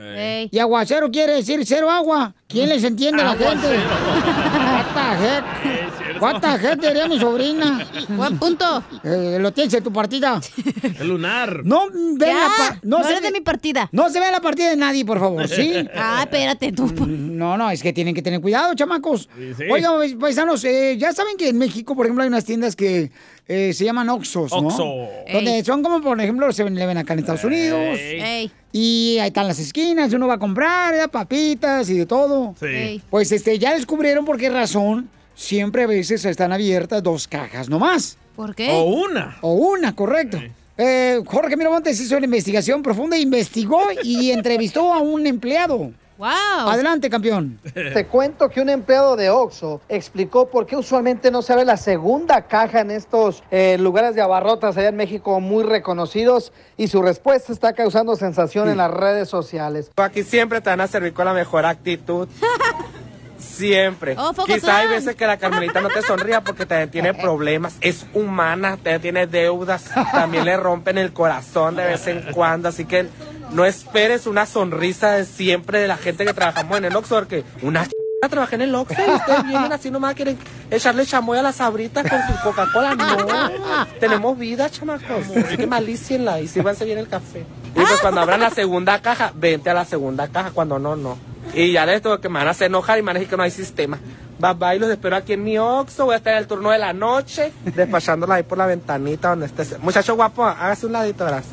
Y 0.49 0.57
aguacero 0.57 1.11
quiere 1.11 1.33
decir 1.33 1.63
cero 1.63 1.91
agua. 1.91 2.33
¿Quién 2.47 2.69
les 2.69 2.83
entiende 2.83 3.21
a 3.21 3.25
la 3.25 3.35
gente? 3.35 3.67
heck? 5.11 6.12
¿Cuánta 6.19 6.57
gente 6.59 6.87
haría 6.87 7.07
mi 7.07 7.19
sobrina? 7.19 7.85
Buen 8.09 8.37
punto. 8.37 8.83
Eh, 9.03 9.37
lo 9.39 9.51
tienes 9.51 9.73
en 9.73 9.83
tu 9.83 9.91
partida. 9.91 10.39
El 10.99 11.07
lunar. 11.07 11.61
No 11.65 11.87
ve 11.91 12.25
Ya, 12.27 12.33
la 12.33 12.47
pa- 12.47 12.79
no 12.83 13.03
se 13.03 13.15
ve- 13.15 13.21
de 13.21 13.31
mi 13.31 13.41
partida. 13.41 13.89
No 13.91 14.09
se 14.09 14.19
ve 14.19 14.31
la 14.31 14.39
partida 14.41 14.69
de 14.69 14.75
nadie, 14.77 15.05
por 15.05 15.19
favor, 15.19 15.47
¿sí? 15.47 15.73
Ah, 15.95 16.21
espérate 16.23 16.71
tú. 16.71 16.87
No, 17.07 17.57
no, 17.57 17.69
es 17.71 17.81
que 17.81 17.93
tienen 17.93 18.13
que 18.13 18.21
tener 18.21 18.41
cuidado, 18.41 18.73
chamacos. 18.75 19.29
Sí, 19.37 19.53
sí. 19.57 19.63
Oigan, 19.71 19.93
paisanos, 20.19 20.63
eh, 20.65 20.95
ya 20.97 21.11
saben 21.13 21.37
que 21.37 21.49
en 21.49 21.57
México, 21.57 21.95
por 21.95 22.05
ejemplo, 22.05 22.23
hay 22.23 22.27
unas 22.29 22.45
tiendas 22.45 22.75
que 22.75 23.11
eh, 23.47 23.73
se 23.73 23.83
llaman 23.85 24.09
Oxxos, 24.09 24.51
¿no? 24.51 24.67
Oxxo. 24.67 24.83
Donde 25.31 25.57
Ey. 25.57 25.63
son 25.65 25.83
como, 25.83 26.01
por 26.01 26.19
ejemplo, 26.19 26.47
los 26.47 26.57
7-Eleven 26.57 26.97
acá 26.97 27.13
en 27.13 27.19
Estados 27.19 27.43
Unidos. 27.43 27.97
Ey. 27.99 28.51
Y 28.71 29.17
ahí 29.19 29.27
están 29.27 29.47
las 29.47 29.59
esquinas, 29.59 30.11
uno 30.13 30.27
va 30.27 30.35
a 30.35 30.39
comprar 30.39 31.09
papitas 31.11 31.89
y 31.89 31.97
de 31.97 32.05
todo. 32.05 32.55
Sí. 32.59 32.65
Ey. 32.65 33.01
Pues 33.09 33.31
este, 33.31 33.59
ya 33.59 33.73
descubrieron 33.75 34.25
por 34.25 34.37
qué 34.37 34.49
razón 34.49 35.09
siempre 35.35 35.83
a 35.83 35.87
veces 35.87 36.25
están 36.25 36.51
abiertas 36.51 37.01
dos 37.03 37.27
cajas 37.27 37.69
nomás. 37.69 38.17
¿Por 38.35 38.55
qué? 38.55 38.69
O 38.71 38.83
una. 38.83 39.37
O 39.41 39.53
una, 39.53 39.95
correcto. 39.95 40.39
Eh, 40.77 41.21
Jorge 41.25 41.55
Miramontes 41.55 41.99
hizo 41.99 42.17
una 42.17 42.25
investigación 42.25 42.81
profunda, 42.81 43.17
investigó 43.17 43.81
y 44.03 44.31
entrevistó 44.31 44.93
a 44.93 44.99
un 44.99 45.27
empleado. 45.27 45.91
Wow. 46.17 46.69
Adelante, 46.69 47.09
campeón. 47.09 47.59
Te 47.73 48.05
cuento 48.05 48.47
que 48.49 48.61
un 48.61 48.69
empleado 48.69 49.15
de 49.15 49.29
Oxxo 49.29 49.81
explicó 49.89 50.47
por 50.47 50.65
qué 50.65 50.75
usualmente 50.75 51.31
no 51.31 51.41
se 51.41 51.51
abre 51.53 51.65
la 51.65 51.75
segunda 51.75 52.43
caja 52.43 52.81
en 52.81 52.91
estos 52.91 53.43
eh, 53.49 53.77
lugares 53.79 54.15
de 54.15 54.21
abarrotas 54.21 54.77
allá 54.77 54.89
en 54.89 54.95
México 54.95 55.39
muy 55.39 55.63
reconocidos 55.63 56.53
y 56.77 56.87
su 56.87 57.01
respuesta 57.01 57.51
está 57.51 57.73
causando 57.73 58.15
sensación 58.15 58.69
en 58.69 58.77
las 58.77 58.91
redes 58.91 59.27
sociales. 59.27 59.91
Aquí 59.97 60.23
siempre 60.23 60.61
te 60.61 60.69
van 60.69 60.81
a 60.81 60.87
servir 60.87 61.13
con 61.13 61.25
la 61.25 61.33
mejor 61.33 61.65
actitud. 61.65 62.27
Siempre. 63.43 64.15
Oh. 64.17 64.33
Quizá 64.45 64.77
hay 64.79 64.87
veces 64.87 65.15
que 65.15 65.27
la 65.27 65.37
Carmelita 65.37 65.81
no 65.81 65.89
te 65.89 66.01
sonría 66.01 66.41
porque 66.41 66.65
también 66.65 66.89
tiene 66.89 67.13
problemas. 67.21 67.75
Es 67.81 68.05
humana, 68.13 68.77
también 68.77 69.01
tiene 69.01 69.27
deudas. 69.27 69.91
También 70.11 70.45
le 70.45 70.57
rompen 70.57 70.97
el 70.97 71.13
corazón 71.13 71.75
de 71.75 71.85
vez 71.85 72.07
en 72.07 72.21
cuando. 72.31 72.69
Así 72.69 72.85
que 72.85 73.07
no 73.51 73.65
esperes 73.65 74.25
una 74.25 74.45
sonrisa 74.45 75.11
de 75.11 75.25
siempre 75.25 75.79
de 75.79 75.87
la 75.87 75.97
gente 75.97 76.25
que 76.25 76.33
trabajamos 76.33 76.77
en 76.77 76.85
el 76.85 76.95
Oxxo. 76.95 77.15
Porque 77.15 77.43
una 77.61 77.85
ch... 77.85 77.91
trabaja 78.29 78.55
en 78.55 78.63
el 78.63 78.75
Oxxo 78.75 79.01
y 79.05 79.11
ustedes 79.11 79.43
vienen 79.45 79.71
así 79.71 79.91
nomás 79.91 80.15
quieren 80.15 80.37
echarle 80.71 81.05
chamoy 81.05 81.37
a 81.37 81.41
las 81.41 81.55
sabritas 81.57 82.09
con 82.09 82.19
su 82.27 82.41
Coca-Cola. 82.43 82.95
No. 82.95 83.85
Tenemos 83.99 84.37
vida, 84.37 84.69
chamacos. 84.69 85.25
Así 85.45 85.57
que 85.57 85.67
malícienla 85.67 86.41
y 86.41 86.47
sírvanse 86.47 86.85
bien 86.85 86.97
el 86.97 87.07
café. 87.07 87.45
Y 87.75 87.79
pues 87.79 88.01
cuando 88.01 88.21
abran 88.21 88.39
la 88.39 88.49
segunda 88.49 89.01
caja, 89.01 89.31
vente 89.35 89.69
a 89.69 89.73
la 89.73 89.85
segunda 89.85 90.27
caja. 90.27 90.51
Cuando 90.51 90.79
no, 90.79 90.95
no. 90.95 91.32
Y 91.53 91.71
ya 91.71 91.85
de 91.85 91.95
esto 91.95 92.19
que 92.19 92.29
me 92.29 92.39
van 92.39 92.47
a 92.47 92.51
hacer 92.51 92.67
enojar 92.67 92.97
y 92.97 93.01
me 93.01 93.07
van 93.07 93.17
a 93.17 93.19
decir 93.19 93.29
que 93.29 93.37
no 93.37 93.43
hay 93.43 93.51
sistema. 93.51 93.99
Bye 94.39 94.53
bye, 94.53 94.79
los 94.79 94.89
espero 94.89 95.15
aquí 95.15 95.33
en 95.33 95.43
mi 95.43 95.57
Oxxo. 95.57 96.05
Voy 96.05 96.15
a 96.15 96.17
estar 96.17 96.33
en 96.33 96.39
el 96.39 96.47
turno 96.47 96.71
de 96.71 96.79
la 96.79 96.93
noche, 96.93 97.53
despachándola 97.63 98.35
ahí 98.35 98.43
por 98.43 98.57
la 98.57 98.65
ventanita 98.65 99.29
donde 99.29 99.45
esté. 99.45 99.77
Muchacho 99.79 100.15
guapo, 100.15 100.43
hágase 100.45 100.87
un 100.87 100.93
ladito, 100.93 101.23
verás. 101.25 101.45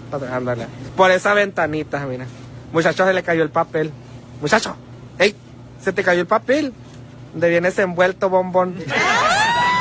Por 0.96 1.10
esa 1.10 1.34
ventanita, 1.34 2.04
mira. 2.06 2.26
Muchacho, 2.72 3.04
se 3.04 3.12
le 3.12 3.22
cayó 3.22 3.42
el 3.42 3.50
papel. 3.50 3.92
Muchacho, 4.40 4.74
ey, 5.18 5.34
se 5.80 5.92
te 5.92 6.02
cayó 6.02 6.20
el 6.20 6.26
papel. 6.26 6.72
Donde 7.32 7.48
vienes 7.48 7.78
envuelto, 7.78 8.28
bombón. 8.28 8.74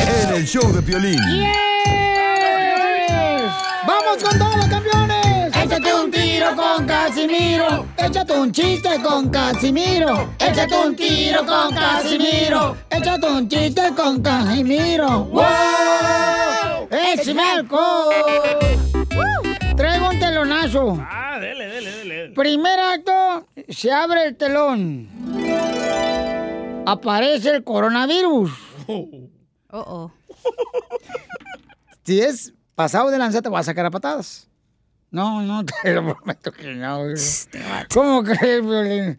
En 0.00 0.34
el 0.34 0.46
show 0.46 0.72
de 0.72 0.80
Violín. 0.80 1.20
¡Vamos 3.86 4.22
con 4.22 4.38
todos, 4.38 4.66
campeones! 4.66 5.56
Échate 5.56 5.94
un 5.94 6.10
tiro 6.10 6.56
con 6.56 6.86
Casimiro. 6.86 7.86
Échate 7.96 8.32
un 8.32 8.52
chiste 8.52 9.00
con 9.02 9.30
Casimiro. 9.30 10.30
Échate 10.38 10.74
un 10.76 10.96
tiro 10.96 11.46
con 11.46 11.74
Casimiro. 11.74 12.76
Échate 12.90 13.26
un 13.26 13.48
chiste 13.48 13.82
con 13.94 14.22
Casimiro. 14.22 15.24
¡Wow! 15.24 16.88
¡Échame 16.90 17.42
alcohol! 17.42 18.14
Traigo 19.76 20.08
un 20.08 20.18
telonazo. 20.18 20.98
Ah, 21.00 21.38
dele, 21.40 21.66
dele, 21.66 21.90
dele. 21.90 22.28
Primer 22.34 22.78
acto, 22.78 23.48
se 23.68 23.92
abre 23.92 24.24
el 24.26 24.36
telón. 24.36 25.08
Aparece 26.86 27.50
el 27.50 27.64
coronavirus. 27.64 28.50
Oh, 29.76 29.84
oh. 29.88 30.12
Si 32.04 32.20
es 32.20 32.52
pasado 32.76 33.10
de 33.10 33.18
lanza, 33.18 33.42
te 33.42 33.48
va 33.48 33.58
a 33.58 33.64
sacar 33.64 33.84
a 33.84 33.90
patadas. 33.90 34.46
No, 35.10 35.42
no, 35.42 35.64
te 35.82 35.92
lo 35.92 36.14
prometo 36.14 36.52
que 36.52 36.74
no. 36.74 37.00
¿Cómo 37.92 38.22
crees, 38.22 38.64
Violín? 38.64 39.18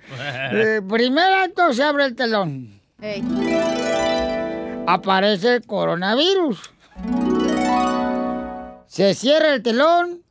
Eh, 0.54 0.82
primer 0.88 1.34
acto, 1.34 1.74
se 1.74 1.84
abre 1.84 2.06
el 2.06 2.16
telón. 2.16 2.80
Aparece 4.88 5.56
el 5.56 5.66
coronavirus. 5.66 6.72
Se 8.88 9.14
cierra 9.14 9.56
el 9.56 9.62
telón. 9.62 10.24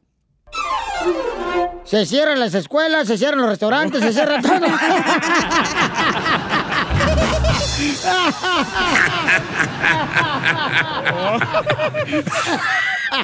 Se 1.85 2.07
cierran 2.07 2.41
las 2.41 2.55
escuelas, 2.55 3.09
se 3.09 3.19
cierran 3.19 3.41
los 3.41 3.51
restaurantes, 3.51 4.01
se 4.01 4.15
cierra 4.15 4.41
todo. 4.41 4.67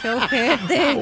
¡Qué 0.02 0.10
ojete! 0.10 0.96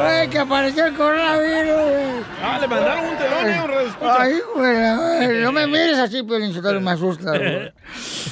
¡Ay, 0.00 0.28
que 0.28 0.38
apareció 0.38 0.86
el 0.86 0.94
coronavirus! 0.94 1.72
güey! 1.72 2.24
Ah, 2.42 2.58
le 2.60 2.68
mandaron 2.68 3.04
un 3.10 3.16
telón, 3.16 3.48
eh, 3.48 3.86
un. 4.00 4.08
Ay, 4.08 4.32
güey, 4.56 5.42
no 5.42 5.52
me 5.52 5.66
mires 5.66 5.98
así, 5.98 6.22
Piolín, 6.22 6.52
Sotelo, 6.52 6.80
me 6.80 6.90
asusta. 6.90 7.30
güey. 7.30 7.72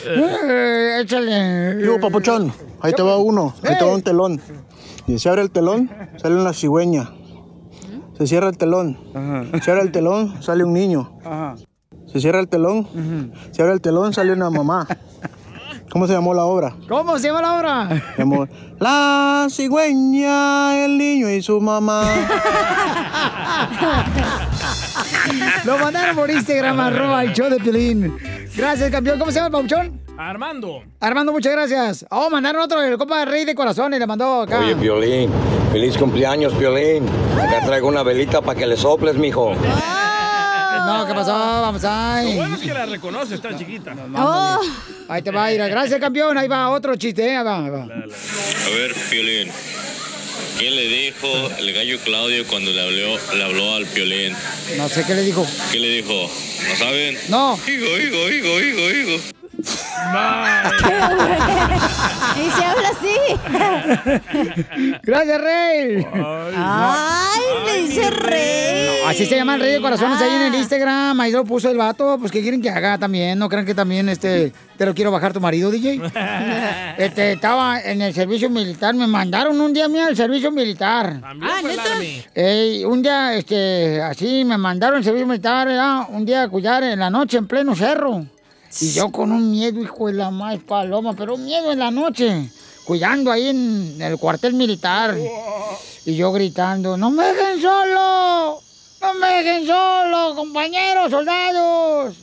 Eh, 0.03 1.01
échale. 1.03 1.76
Digo, 1.76 2.01
papuchón, 2.01 2.51
ahí 2.81 2.95
te 2.95 3.03
va 3.03 3.18
uno, 3.18 3.55
ahí 3.62 3.76
te 3.76 3.85
va 3.85 3.93
un 3.95 4.03
telón. 4.03 4.41
Y 5.07 5.18
se 5.18 5.28
abre 5.28 5.43
el 5.43 5.51
telón, 5.51 5.91
sale 6.16 6.37
una 6.37 6.55
cigüeña. 6.55 7.11
Se 8.16 8.26
cierra 8.26 8.49
el 8.49 8.57
telón. 8.57 8.99
Se 9.62 9.71
abre 9.71 9.83
el 9.83 9.92
telón, 9.92 10.42
sale 10.42 10.64
un 10.64 10.72
niño. 10.72 11.18
Se 12.12 12.20
cierra 12.20 12.41
el 12.41 12.49
telón, 12.49 13.32
se 13.53 13.62
abre 13.62 13.74
el 13.74 13.80
telón, 13.80 14.12
sale 14.12 14.32
una 14.32 14.50
mamá. 14.50 14.87
¿Cómo 15.91 16.07
se 16.07 16.12
llamó 16.12 16.34
la 16.34 16.45
obra? 16.45 16.76
¿Cómo 16.88 17.18
se 17.18 17.28
llama 17.28 17.42
la 17.42 17.58
obra? 17.58 17.88
Se 18.14 18.22
llamó 18.22 18.46
La 18.78 19.49
cigüeña, 19.50 20.84
el 20.84 20.96
niño 20.96 21.28
y 21.28 21.42
su 21.42 21.61
mamá. 21.61 22.04
Lo 25.64 25.78
mandaron 25.78 26.14
por 26.16 26.30
Instagram, 26.30 26.78
arroba 26.78 27.24
el 27.24 27.32
show 27.32 27.50
de 27.50 27.57
Piolín. 27.58 28.16
Gracias, 28.57 28.91
campeón. 28.91 29.18
¿Cómo 29.18 29.32
se 29.32 29.41
llama 29.41 29.46
el 29.46 29.53
pauchón? 29.53 30.00
Armando. 30.16 30.82
Armando, 31.00 31.32
muchas 31.32 31.53
gracias. 31.53 32.07
Oh, 32.11 32.30
mandaron 32.30 32.62
otro, 32.62 32.82
el 32.82 32.96
copa 32.96 33.20
de 33.20 33.24
rey 33.24 33.45
de 33.45 33.54
corazón 33.54 33.92
y 33.95 33.99
le 33.99 34.07
mandó 34.07 34.42
acá. 34.42 34.61
Oye, 34.61 34.76
Piolín, 34.76 35.30
feliz 35.72 35.96
cumpleaños, 35.99 36.53
Piolín. 36.54 37.08
Acá 37.41 37.64
traigo 37.66 37.88
una 37.88 38.03
velita 38.03 38.41
para 38.42 38.58
que 38.58 38.66
le 38.66 38.76
soples, 38.76 39.16
mijo. 39.16 39.54
No, 40.99 41.07
¿qué 41.07 41.14
pasó? 41.14 41.33
Vamos 41.33 41.83
Lo 41.83 41.88
ahí. 41.91 42.37
bueno 42.37 42.54
es 42.57 42.61
que 42.62 42.75
la 42.75 42.87
reconoce, 42.87 43.34
está 43.37 43.57
chiquita. 43.57 43.95
Oh. 44.17 44.61
Ahí 45.08 45.22
te 45.22 45.30
va 45.30 45.45
a 45.45 45.53
ir. 45.53 45.61
Gracias, 45.61 46.00
campeón. 46.00 46.37
Ahí 46.37 46.49
va 46.49 46.71
otro 46.71 46.96
chiste, 46.96 47.25
¿eh? 47.26 47.37
Ahí 47.37 47.45
va, 47.45 47.64
ahí 47.64 47.71
va. 47.71 47.83
A 47.84 48.71
ver, 48.71 48.95
Piolín. 49.11 49.50
¿Quién 50.58 50.76
le 50.76 50.88
dijo 50.88 51.29
el 51.58 51.72
gallo 51.72 51.99
Claudio 52.04 52.46
cuando 52.46 52.71
le 52.71 52.83
habló, 52.83 53.18
le 53.34 53.45
habló 53.45 53.75
al 53.76 53.87
Piolín? 53.87 54.34
No 54.76 54.88
sé 54.88 55.04
qué 55.07 55.14
le 55.14 55.22
dijo. 55.22 55.46
¿Qué 55.72 55.79
le 55.79 55.88
dijo? 55.88 56.30
¿No 56.68 56.76
saben? 56.76 57.17
No. 57.29 57.58
Higo, 57.67 57.87
higo, 57.99 58.29
higo, 58.30 58.61
higo, 58.61 58.91
higo. 58.91 59.39
Y 62.37 62.50
se 62.50 62.64
habla 62.64 62.88
así. 62.88 63.16
Gracias, 65.03 65.41
Rey. 65.41 66.07
Ay, 66.57 67.41
le 67.66 67.82
dice 67.82 68.11
rey. 68.11 69.03
No, 69.03 69.08
así 69.08 69.26
se 69.26 69.37
llama 69.37 69.57
el 69.57 69.61
Rey 69.61 69.72
de 69.72 69.80
Corazones 69.80 70.20
ahí 70.20 70.34
en 70.37 70.42
el 70.42 70.54
Instagram. 70.54 71.20
Ahí 71.20 71.32
lo 71.32 71.45
puso 71.45 71.70
el 71.70 71.76
vato. 71.76 72.16
Pues, 72.18 72.30
¿qué 72.32 72.41
quieren 72.41 72.62
que 72.62 72.70
haga 72.70 72.99
también? 72.99 73.38
¿No 73.38 73.49
crean 73.49 73.66
que 73.66 73.74
también 73.74 74.08
este 74.08 74.53
te 74.76 74.87
lo 74.87 74.95
quiero 74.95 75.11
bajar 75.11 75.32
tu 75.32 75.41
marido, 75.41 75.70
DJ? 75.70 76.00
Este, 76.96 77.32
estaba 77.32 77.80
en 77.80 78.03
el 78.03 78.12
servicio 78.12 78.50
militar. 78.50 78.95
Me 78.95 79.07
mandaron 79.07 79.58
un 79.61 79.72
día 79.72 79.87
a 79.87 79.88
mí 79.88 79.99
al 79.99 80.16
servicio 80.16 80.50
militar. 80.50 81.20
También 81.20 81.53
fue 81.61 81.72
el 81.72 81.80
Army. 81.80 82.24
Ey, 82.34 82.84
un 82.84 83.03
día, 83.03 83.34
este, 83.34 84.00
así 84.03 84.45
me 84.45 84.58
mandaron 84.58 84.99
al 84.99 85.04
servicio 85.04 85.26
militar, 85.26 85.66
¿verdad? 85.66 86.03
un 86.11 86.24
día 86.24 86.42
a 86.42 86.49
cuidar 86.49 86.82
en 86.82 86.99
la 86.99 87.11
noche 87.11 87.38
en 87.38 87.46
pleno 87.46 87.74
cerro. 87.74 88.26
Y 88.79 88.92
yo 88.92 89.11
con 89.11 89.33
un 89.33 89.51
miedo, 89.51 89.80
hijo 89.80 90.07
de 90.07 90.13
la 90.13 90.30
más 90.30 90.59
paloma, 90.59 91.14
pero 91.14 91.34
un 91.34 91.45
miedo 91.45 91.72
en 91.72 91.79
la 91.80 91.91
noche, 91.91 92.51
cuidando 92.84 93.33
ahí 93.33 93.49
en 93.49 94.01
el 94.01 94.17
cuartel 94.17 94.55
militar. 94.55 95.17
Y 96.05 96.14
yo 96.14 96.30
gritando, 96.33 96.97
no 96.97 97.11
me 97.11 97.25
dejen 97.25 97.61
solo, 97.61 98.61
no 99.01 99.14
me 99.14 99.42
dejen 99.42 99.67
solo, 99.67 100.34
compañeros, 100.37 101.11
soldados. 101.11 102.14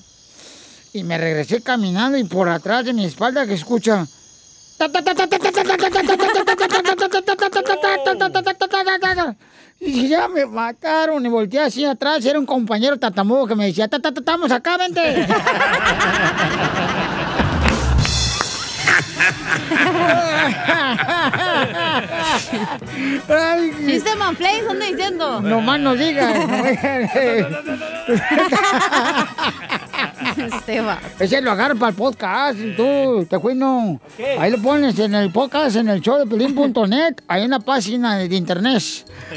Y 0.94 1.04
me 1.04 1.18
regresé 1.18 1.62
caminando 1.62 2.18
y 2.18 2.24
por 2.24 2.48
atrás 2.48 2.86
de 2.86 2.94
mi 2.94 3.06
espalda 3.06 3.46
que 3.46 3.54
escucha... 3.54 4.08
Y 9.80 10.08
ya 10.08 10.28
me 10.28 10.46
mataron 10.46 11.26
y 11.26 11.30
volteé 11.30 11.62
así 11.62 11.86
atrás. 11.86 12.26
Era 12.26 12.40
un 12.40 12.46
compañero 12.46 12.98
tatamudo 12.98 13.48
que 13.48 13.56
me 13.56 13.66
decía, 13.68 13.88
"Ta, 13.88 14.00
ta, 14.00 14.12
ta, 14.12 14.20
estamos 14.20 14.52
acá, 14.52 14.78
vente. 14.78 15.26
Ay, 23.30 23.72
Chiste 23.86 24.16
manflay, 24.16 24.62
¿dónde 24.62 24.86
diciendo? 24.88 25.42
no 25.42 25.62
más 25.62 25.80
no 25.80 25.96
digas. 25.96 26.36
Esteban. 30.38 31.00
Ese 31.20 31.42
lo 31.42 31.52
agarra 31.52 31.76
para 31.76 31.90
el 31.90 31.96
podcast, 31.96 32.58
tú, 32.76 33.26
te 33.30 33.56
no. 33.56 34.00
Ahí 34.40 34.52
lo 34.52 34.62
pones 34.62 34.98
en 35.00 35.16
el 35.16 35.32
podcast, 35.32 35.76
en 35.76 35.90
el 35.90 36.02
show 36.02 36.18
de 36.18 36.26
Pelín.net, 36.26 37.16
ahí 37.28 37.44
en 37.44 37.52
la 37.52 37.60
página 37.60 38.18
de 38.18 38.36
internet. 38.36 38.84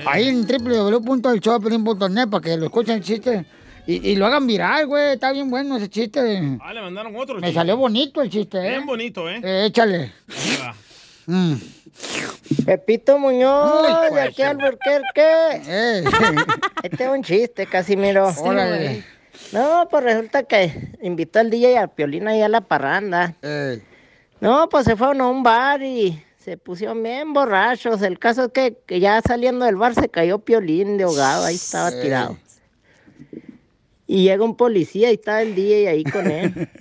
Ahí 0.06 0.28
en 0.28 0.46
www.elshowdepelín.net 0.46 2.28
para 2.28 2.42
que 2.42 2.56
lo 2.56 2.66
escuchen 2.66 2.96
el 2.96 3.02
chiste. 3.02 3.44
Y, 3.86 4.10
y 4.10 4.16
lo 4.16 4.26
hagan 4.26 4.46
viral, 4.46 4.86
güey. 4.86 5.14
Está 5.14 5.32
bien 5.32 5.50
bueno 5.50 5.76
ese 5.76 5.88
chiste. 5.88 6.58
Ah, 6.62 6.72
le 6.72 6.80
mandaron 6.80 7.16
otro. 7.16 7.36
Me 7.36 7.40
chiste. 7.42 7.54
salió 7.54 7.76
bonito 7.76 8.22
el 8.22 8.30
chiste, 8.30 8.58
¿eh? 8.58 8.70
Bien 8.70 8.86
bonito, 8.86 9.28
¿eh? 9.28 9.40
Eh, 9.42 9.64
échale. 9.66 10.12
Ahí 10.28 10.58
va. 10.60 10.74
Mm. 11.26 11.54
Pepito 12.64 13.18
Muñoz, 13.18 13.86
Ay, 13.88 14.14
de 14.14 14.20
aquí 14.20 14.42
al 14.42 14.56
Burquerque. 14.56 15.62
Este 16.82 17.04
es 17.04 17.10
un 17.10 17.22
chiste, 17.22 17.66
Casimiro. 17.66 18.32
Sí, 18.32 18.40
Órale. 18.42 19.04
No, 19.52 19.88
pues 19.90 20.04
resulta 20.04 20.44
que 20.44 20.92
invitó 21.02 21.40
al 21.40 21.50
DJ 21.50 21.78
al 21.78 21.90
Piolín 21.90 22.28
ahí 22.28 22.40
a 22.42 22.48
la 22.48 22.60
parranda. 22.60 23.34
No, 24.40 24.68
pues 24.68 24.84
se 24.84 24.96
fueron 24.96 25.20
a 25.20 25.28
un 25.28 25.42
bar 25.42 25.82
y 25.82 26.22
se 26.38 26.56
pusieron 26.56 27.02
bien 27.02 27.32
borrachos. 27.32 28.00
El 28.02 28.18
caso 28.18 28.44
es 28.44 28.52
que, 28.52 28.78
que 28.86 29.00
ya 29.00 29.20
saliendo 29.20 29.64
del 29.66 29.76
bar 29.76 29.94
se 29.94 30.08
cayó 30.08 30.38
Piolín 30.38 30.96
de 30.96 31.04
ahogado, 31.04 31.44
ahí 31.44 31.56
estaba 31.56 31.90
tirado. 32.00 32.38
Y 34.06 34.24
llega 34.24 34.44
un 34.44 34.56
policía 34.56 35.10
y 35.10 35.14
está 35.14 35.42
el 35.42 35.54
DJ 35.54 35.88
ahí 35.88 36.04
con 36.04 36.30
él. 36.30 36.68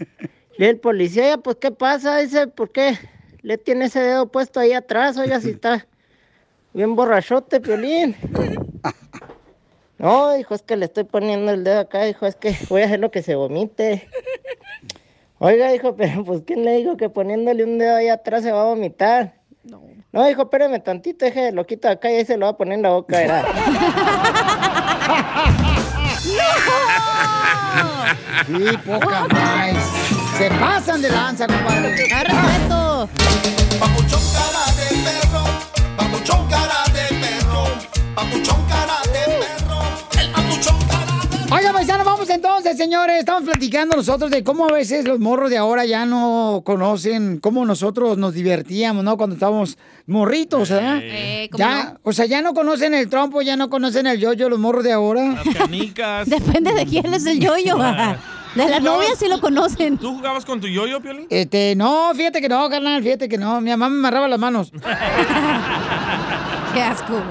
Y 0.58 0.66
el 0.66 0.78
policía, 0.78 1.24
"Oiga, 1.24 1.38
pues, 1.38 1.56
¿qué 1.56 1.72
pasa? 1.72 2.18
Dice, 2.18 2.48
¿por 2.48 2.70
qué 2.70 2.98
le 3.44 3.58
tiene 3.58 3.86
ese 3.86 4.02
dedo 4.02 4.28
puesto 4.30 4.60
ahí 4.60 4.74
atrás? 4.74 5.18
Oiga, 5.18 5.40
si 5.40 5.52
está 5.52 5.88
bien 6.74 6.98
borrachote, 6.98 7.62
Piolín. 7.62 8.14
No, 10.00 10.34
dijo, 10.34 10.56
es 10.56 10.62
que 10.62 10.78
le 10.78 10.86
estoy 10.86 11.04
poniendo 11.04 11.52
el 11.52 11.64
dedo 11.64 11.82
acá. 11.82 12.04
Dijo, 12.04 12.26
es 12.26 12.36
que 12.36 12.56
voy 12.70 12.82
a 12.82 12.86
hacer 12.86 13.00
lo 13.00 13.12
que 13.12 13.22
se 13.22 13.36
vomite. 13.36 14.08
Oiga, 15.40 15.72
dijo, 15.72 15.96
pero 15.96 16.24
pues, 16.24 16.42
¿quién 16.48 16.66
le 16.66 16.78
dijo 16.78 16.98
que 16.98 17.10
poniéndole 17.10 17.64
un 17.64 17.78
dedo 17.78 17.96
ahí 17.96 18.10
atrás 18.10 18.44
se 18.44 18.52
va 18.52 18.62
a 18.62 18.66
vomitar? 18.66 19.36
No. 19.64 19.82
No, 20.12 20.26
dijo, 20.26 20.44
espérame 20.44 20.82
tantito, 20.82 21.26
deje, 21.26 21.52
lo 21.52 21.68
quito 21.68 21.88
de 21.88 21.94
acá 21.94 22.12
y 22.12 22.16
ahí 22.16 22.26
se 22.26 22.38
lo 22.38 22.48
va 22.48 22.54
a 22.54 22.58
poner 22.58 22.74
en 22.76 22.82
la 22.82 22.90
boca, 22.90 23.18
¿verdad? 23.18 23.46
Sí, 28.48 28.78
poca 28.86 29.28
más. 29.28 29.76
Se 30.38 30.50
pasan 30.50 31.02
de 31.02 31.10
lanza, 31.10 31.46
compadre. 31.46 31.90
¡Hay 31.90 32.24
respeto! 32.24 33.10
Papuchón 33.80 34.22
cara 34.34 34.66
de 34.76 34.88
perro, 35.04 35.44
papuchón 35.96 36.48
cara 36.50 36.84
de 36.94 37.06
perro, 37.20 37.64
papuchón 38.16 38.62
cara 38.68 38.99
vamos 42.30 42.60
entonces, 42.60 42.78
señores. 42.78 43.20
Estamos 43.20 43.44
platicando 43.44 43.96
nosotros 43.96 44.30
de 44.32 44.44
cómo 44.44 44.68
a 44.68 44.74
veces 44.74 45.06
los 45.06 45.20
morros 45.20 45.50
de 45.50 45.58
ahora 45.58 45.86
ya 45.86 46.06
no 46.06 46.62
conocen 46.66 47.40
cómo 47.40 47.66
nosotros 47.66 48.18
nos 48.18 48.34
divertíamos, 48.34 49.04
¿no? 49.04 49.18
Cuando 49.18 49.36
estábamos 49.36 49.78
morritos, 50.06 50.72
¿eh? 50.72 50.80
Eh, 50.82 51.50
¿cómo 51.52 51.64
ya, 51.64 51.98
o 52.04 52.14
sea, 52.14 52.26
ya 52.26 52.42
no 52.42 52.54
conocen 52.54 52.94
el 52.94 53.10
trompo, 53.10 53.42
ya 53.42 53.56
no 53.56 53.70
conocen 53.70 54.08
el 54.08 54.20
yoyo, 54.20 54.50
los 54.50 54.60
morros 54.60 54.84
de 54.84 54.92
ahora. 54.92 55.42
Canicas. 55.58 56.30
Depende 56.30 56.74
de 56.74 56.86
quién 56.86 57.14
es 57.14 57.26
el 57.26 57.40
yoyo. 57.40 57.78
De 58.56 58.68
la 58.68 58.80
novia 58.80 59.10
sí 59.18 59.28
lo 59.28 59.40
conocen. 59.40 59.98
¿Tú 59.98 60.16
jugabas 60.16 60.44
con 60.44 60.60
tu 60.60 60.68
yoyo, 60.68 61.00
Piolín? 61.02 61.28
Este, 61.30 61.76
no, 61.76 62.12
fíjate 62.16 62.42
que 62.42 62.50
no, 62.50 62.68
carnal, 62.68 63.04
fíjate 63.04 63.30
que 63.30 63.38
no. 63.38 63.62
Mi 63.62 63.70
mamá 63.70 63.90
me 63.90 64.00
amarraba 64.00 64.28
las 64.28 64.40
manos. 64.40 64.72
Qué 66.80 66.84
asco. 66.84 67.22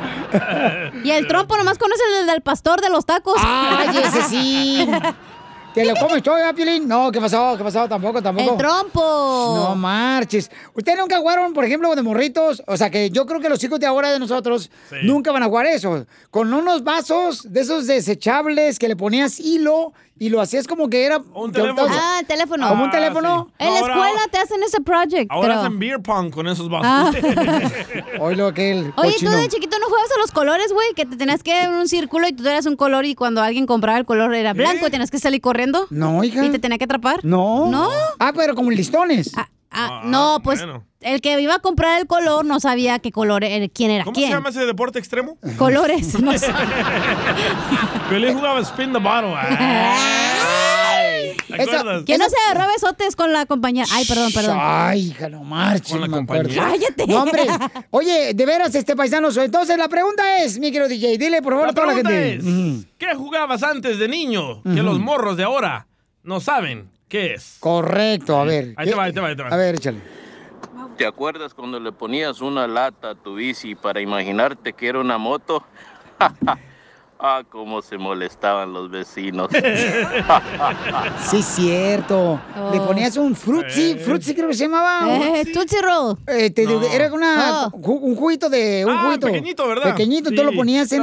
Y 1.02 1.10
el 1.10 1.26
trompo 1.26 1.56
nomás 1.56 1.78
conoce 1.78 2.02
el 2.20 2.26
del 2.26 2.42
pastor 2.42 2.82
de 2.82 2.90
los 2.90 3.06
tacos. 3.06 3.36
Ay, 3.38 3.96
ese 4.04 4.22
sí. 4.24 4.86
¿Te 5.72 5.86
lo 5.86 5.94
comes 5.94 6.22
todo, 6.22 6.38
ya, 6.38 6.52
Piolín? 6.52 6.86
No, 6.86 7.10
¿qué 7.10 7.18
pasó? 7.18 7.56
¿Qué 7.56 7.64
pasó? 7.64 7.88
Tampoco, 7.88 8.20
tampoco. 8.20 8.52
El 8.52 8.58
trompo. 8.58 9.00
No 9.00 9.74
marches. 9.74 10.50
¿Ustedes 10.74 10.98
nunca 10.98 11.16
jugaron, 11.18 11.54
por 11.54 11.64
ejemplo, 11.64 11.94
de 11.94 12.02
morritos? 12.02 12.62
O 12.66 12.76
sea, 12.76 12.90
que 12.90 13.08
yo 13.08 13.24
creo 13.24 13.40
que 13.40 13.48
los 13.48 13.62
hijos 13.64 13.80
de 13.80 13.86
ahora 13.86 14.10
de 14.10 14.18
nosotros 14.18 14.70
nunca 15.02 15.32
van 15.32 15.42
a 15.44 15.46
jugar 15.46 15.64
eso. 15.64 16.04
Con 16.30 16.52
unos 16.52 16.84
vasos 16.84 17.50
de 17.50 17.60
esos 17.60 17.86
desechables 17.86 18.78
que 18.78 18.88
le 18.88 18.96
ponías 18.96 19.40
hilo 19.40 19.94
y 20.18 20.28
lo 20.30 20.40
hacías 20.40 20.66
como 20.66 20.88
que 20.90 21.04
era... 21.04 21.22
Un 21.34 21.52
teléfono. 21.52 21.86
Ah, 21.90 22.18
el 22.20 22.26
teléfono. 22.26 22.68
¿Como 22.68 22.84
un 22.84 22.90
teléfono? 22.90 23.50
En 23.58 23.72
la 23.74 23.80
Ahora- 23.80 23.92
escuela 23.94 24.20
te 24.30 24.38
hacen 24.38 24.62
ese 24.62 24.80
project. 24.80 25.30
Ahora 25.30 25.48
pero- 25.48 25.60
hacen 25.60 25.78
beer 25.78 26.00
pong 26.02 26.30
con 26.30 26.46
esos 26.48 26.68
Ah. 26.82 27.10
vasos. 27.12 27.22
Hoy 28.20 28.34
lo 28.34 28.52
que 28.54 28.72
el 28.72 28.92
Oye, 28.96 29.14
¿tú 29.18 29.28
de 29.30 29.48
chiquito 29.48 29.78
no 29.78 29.86
jugabas 29.86 30.10
a 30.16 30.20
los 30.20 30.30
colores, 30.32 30.72
güey? 30.72 30.88
Que 30.94 31.06
te 31.06 31.16
tenías 31.16 31.42
que 31.42 31.50
ir 31.50 31.64
en 31.68 31.74
un 31.74 31.88
círculo 31.88 32.26
y 32.28 32.32
tú 32.32 32.46
eras 32.48 32.66
un 32.66 32.76
color 32.76 33.04
y 33.06 33.14
cuando 33.14 33.42
alguien 33.42 33.66
compraba 33.66 33.98
el 33.98 34.04
color 34.04 34.34
era 34.34 34.52
blanco 34.54 34.86
y 34.86 34.90
tenías 34.90 35.10
que 35.10 35.18
salir 35.18 35.40
corriendo. 35.40 35.86
No, 35.90 36.22
hija. 36.24 36.44
¿Y 36.44 36.50
te 36.50 36.58
tenía 36.58 36.78
que 36.78 36.84
atrapar? 36.84 37.24
No. 37.24 37.70
¿No? 37.70 37.88
Ah, 38.18 38.32
pero 38.34 38.54
como 38.54 38.70
listones. 38.70 39.30
Ah, 39.36 39.48
no, 40.04 40.40
pues 40.42 40.64
el 41.00 41.20
que 41.20 41.40
iba 41.40 41.54
a 41.54 41.58
comprar 41.60 42.00
el 42.00 42.06
color 42.06 42.44
no 42.44 42.58
sabía 42.60 42.98
qué 42.98 43.12
color, 43.12 43.44
era- 43.44 43.68
quién 43.68 43.90
era 43.90 44.04
¿Cómo 44.04 44.14
quién. 44.14 44.28
se 44.28 44.34
llama 44.34 44.48
ese 44.50 44.66
deporte 44.66 44.98
extremo? 44.98 45.38
Colores, 45.56 46.18
no 46.20 46.36
sé. 46.36 46.52
Piolín 48.08 48.34
jugaba 48.34 48.60
spin 48.60 48.92
the 48.92 48.98
bottle. 48.98 49.34
¿Quién 52.04 52.18
no 52.18 52.28
se 52.28 52.36
agarraba 52.46 52.72
besotes 52.72 53.16
con 53.16 53.32
la 53.32 53.46
compañía? 53.46 53.84
Ay, 53.90 54.04
perdón, 54.04 54.30
perdón. 54.32 54.58
Ay, 54.60 55.08
hija, 55.08 55.28
no 55.28 55.42
marches. 55.42 55.90
Con 55.92 56.00
la 56.02 56.08
compañía. 56.08 56.62
Cállate. 56.62 57.06
No, 57.06 57.22
hombre. 57.22 57.44
Oye, 57.90 58.34
de 58.34 58.46
veras, 58.46 58.74
este 58.74 58.94
paisano. 58.94 59.28
Entonces, 59.34 59.76
la 59.78 59.88
pregunta 59.88 60.38
es, 60.42 60.58
mi 60.58 60.70
querido 60.70 60.88
DJ, 60.88 61.18
dile 61.18 61.42
por 61.42 61.54
favor 61.54 61.66
La 61.66 61.70
a 61.72 61.74
toda 61.74 61.86
la 61.88 61.94
gente. 61.94 62.34
es. 62.36 62.44
¿qué 62.98 63.14
jugabas 63.14 63.62
antes 63.62 63.98
de 63.98 64.08
niño 64.08 64.62
que 64.62 64.82
los 64.82 64.98
morros 65.00 65.36
de 65.36 65.44
ahora 65.44 65.86
no 66.22 66.40
saben 66.40 66.90
qué 67.08 67.34
es? 67.34 67.56
Correcto, 67.60 68.38
a 68.38 68.44
ver. 68.44 68.74
Ahí 68.76 68.88
te 68.88 68.94
va, 68.94 69.04
ahí 69.04 69.12
te 69.12 69.20
va, 69.20 69.28
ahí 69.28 69.36
te 69.36 69.42
va. 69.42 69.48
A 69.48 69.56
ver, 69.56 69.74
échale. 69.74 70.00
¿Te 70.96 71.06
acuerdas 71.06 71.54
cuando 71.54 71.78
le 71.78 71.92
ponías 71.92 72.40
una 72.40 72.66
lata 72.66 73.10
a 73.10 73.14
tu 73.14 73.36
bici 73.36 73.74
para 73.74 74.00
imaginarte 74.00 74.72
que 74.72 74.88
era 74.88 75.00
una 75.00 75.18
moto? 75.18 75.64
ah, 77.20 77.42
cómo 77.48 77.82
se 77.82 77.98
molestaban 77.98 78.72
los 78.72 78.90
vecinos. 78.90 79.48
Sí, 81.30 81.42
cierto. 81.42 82.40
Le 82.72 82.78
Oh. 82.80 82.86
ponías 82.86 83.16
un 83.16 83.34
frutzi, 83.34 83.96
frutzi 83.96 84.34
creo 84.34 84.48
que 84.48 84.54
se 84.54 84.64
llamaba. 84.64 85.08
Eh, 85.38 85.44
Tootsie 85.52 85.80
Roll. 85.82 86.16
Eh, 86.26 86.50
te- 86.50 86.64
No. 86.64 86.82
Era 86.82 87.12
una, 87.12 87.66
Oh. 87.66 87.70
ju- 87.72 87.98
un 88.00 88.16
juguito 88.16 88.48
de. 88.48 88.84
Un 88.86 88.92
Ah, 88.92 89.02
juguito. 89.04 89.26
pequeñito, 89.26 89.66
¿verdad? 89.68 89.90
Pequeñito, 89.94 90.30
tú 90.30 90.36
Sí. 90.36 90.42
lo 90.44 90.52
ponías 90.52 90.90
en. 90.92 91.02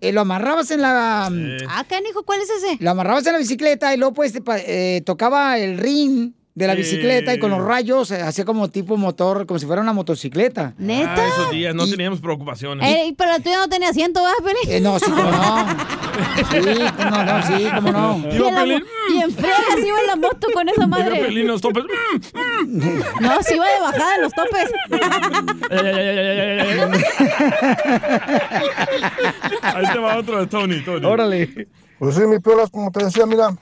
eh, 0.00 0.12
lo 0.12 0.20
amarrabas 0.22 0.70
en 0.70 0.82
la. 0.82 1.26
Ah, 1.26 1.84
canijo, 1.88 2.22
¿cuál 2.24 2.40
es 2.40 2.50
ese? 2.50 2.76
Lo 2.80 2.90
amarrabas 2.90 3.26
en 3.26 3.32
la 3.32 3.38
bicicleta 3.38 3.94
y 3.94 3.96
luego 3.96 4.14
pues 4.14 4.32
te 4.32 4.42
eh, 4.66 5.00
tocaba 5.02 5.58
el 5.58 5.78
ring 5.78 6.32
de 6.54 6.66
la 6.66 6.74
Sí. 6.74 6.78
bicicleta 6.82 7.32
y 7.32 7.38
con 7.38 7.50
los 7.50 7.64
rayos 7.64 8.10
eh, 8.10 8.20
hacía 8.20 8.44
como 8.44 8.68
tipo 8.68 8.96
motor, 8.98 9.46
como 9.46 9.58
si 9.58 9.64
fuera 9.66 9.80
una 9.80 9.92
motocicleta. 9.94 10.74
¿Neta? 10.78 11.14
Ah, 11.16 11.26
esos 11.28 11.50
días 11.50 11.74
no 11.74 11.86
Y- 11.86 11.90
teníamos 11.90 12.20
preocupaciones. 12.20 12.86
Eh, 12.88 13.14
pero 13.16 13.30
la 13.32 13.38
tuya 13.40 13.56
no 13.58 13.68
tenía 13.68 13.88
asiento, 13.88 14.20
¿verdad, 14.22 14.36
Pelín? 14.44 14.76
Eh, 14.76 14.80
no, 14.80 14.98
sí, 14.98 15.06
como 15.10 15.22
no. 15.30 15.66
Sí, 16.50 16.78
no, 16.98 17.24
no, 17.24 17.42
sí, 17.46 17.68
como 17.74 17.92
no. 17.92 18.18
Y, 18.30 18.36
Iba 18.36 18.48
en 18.48 18.54
la 18.54 18.60
Pelín, 18.60 18.84
y 19.14 19.20
en 19.22 19.30
fregas 19.32 19.58
iba 19.78 19.98
en 20.00 20.06
la 20.08 20.16
moto 20.16 20.46
con 20.52 20.68
esa 20.68 20.86
madre. 20.86 21.20
Pelín, 21.24 21.46
los 21.46 21.60
topes. 21.62 21.84
No, 22.66 23.42
se 23.42 23.56
iba 23.56 23.66
de 23.66 23.80
bajada 23.80 24.14
en 24.16 24.22
los 24.22 24.32
topes. 24.32 24.70
Ahí 29.62 29.86
te 29.92 29.98
va 29.98 30.18
otro 30.18 30.40
de 30.40 30.46
Tony, 30.46 30.80
Tony. 30.84 31.04
Órale. 31.06 31.68
Pues 31.98 32.14
sí, 32.16 32.22
mi 32.22 32.38
piolas, 32.40 32.70
como 32.70 32.90
te 32.90 33.04
decía, 33.04 33.24
mira, 33.26 33.56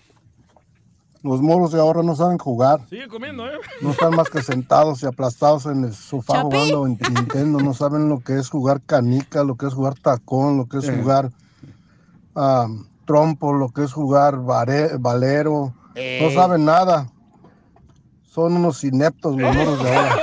los 1.22 1.42
morros 1.42 1.72
de 1.72 1.80
ahora 1.80 2.02
no 2.02 2.16
saben 2.16 2.38
jugar. 2.38 2.80
Sigue 2.88 3.08
comiendo, 3.08 3.46
¿eh? 3.46 3.58
No 3.82 3.90
están 3.90 4.14
más 4.16 4.28
que 4.30 4.42
sentados 4.42 5.02
y 5.02 5.06
aplastados 5.06 5.66
en 5.66 5.84
el 5.84 5.94
sofá 5.94 6.34
Chapi. 6.34 6.44
jugando 6.56 6.86
en 6.86 6.98
Nintendo. 7.14 7.58
No 7.60 7.74
saben 7.74 8.08
lo 8.08 8.20
que 8.20 8.38
es 8.38 8.48
jugar 8.48 8.80
canica, 8.86 9.44
lo 9.44 9.56
que 9.56 9.66
es 9.66 9.74
jugar 9.74 9.94
tacón, 9.94 10.56
lo 10.56 10.66
que 10.66 10.78
es 10.78 10.88
Eh. 10.88 10.96
jugar 10.98 11.30
trompo, 13.04 13.52
lo 13.52 13.68
que 13.70 13.84
es 13.84 13.92
jugar 13.92 14.36
bare- 14.38 14.96
valero. 14.98 15.74
Eh. 15.94 16.20
No 16.22 16.30
saben 16.40 16.64
nada. 16.64 17.08
Son 18.22 18.54
unos 18.56 18.82
ineptos 18.84 19.36
los 19.36 19.54
morros 19.54 19.82
de 19.82 19.94
ahora. 19.94 20.16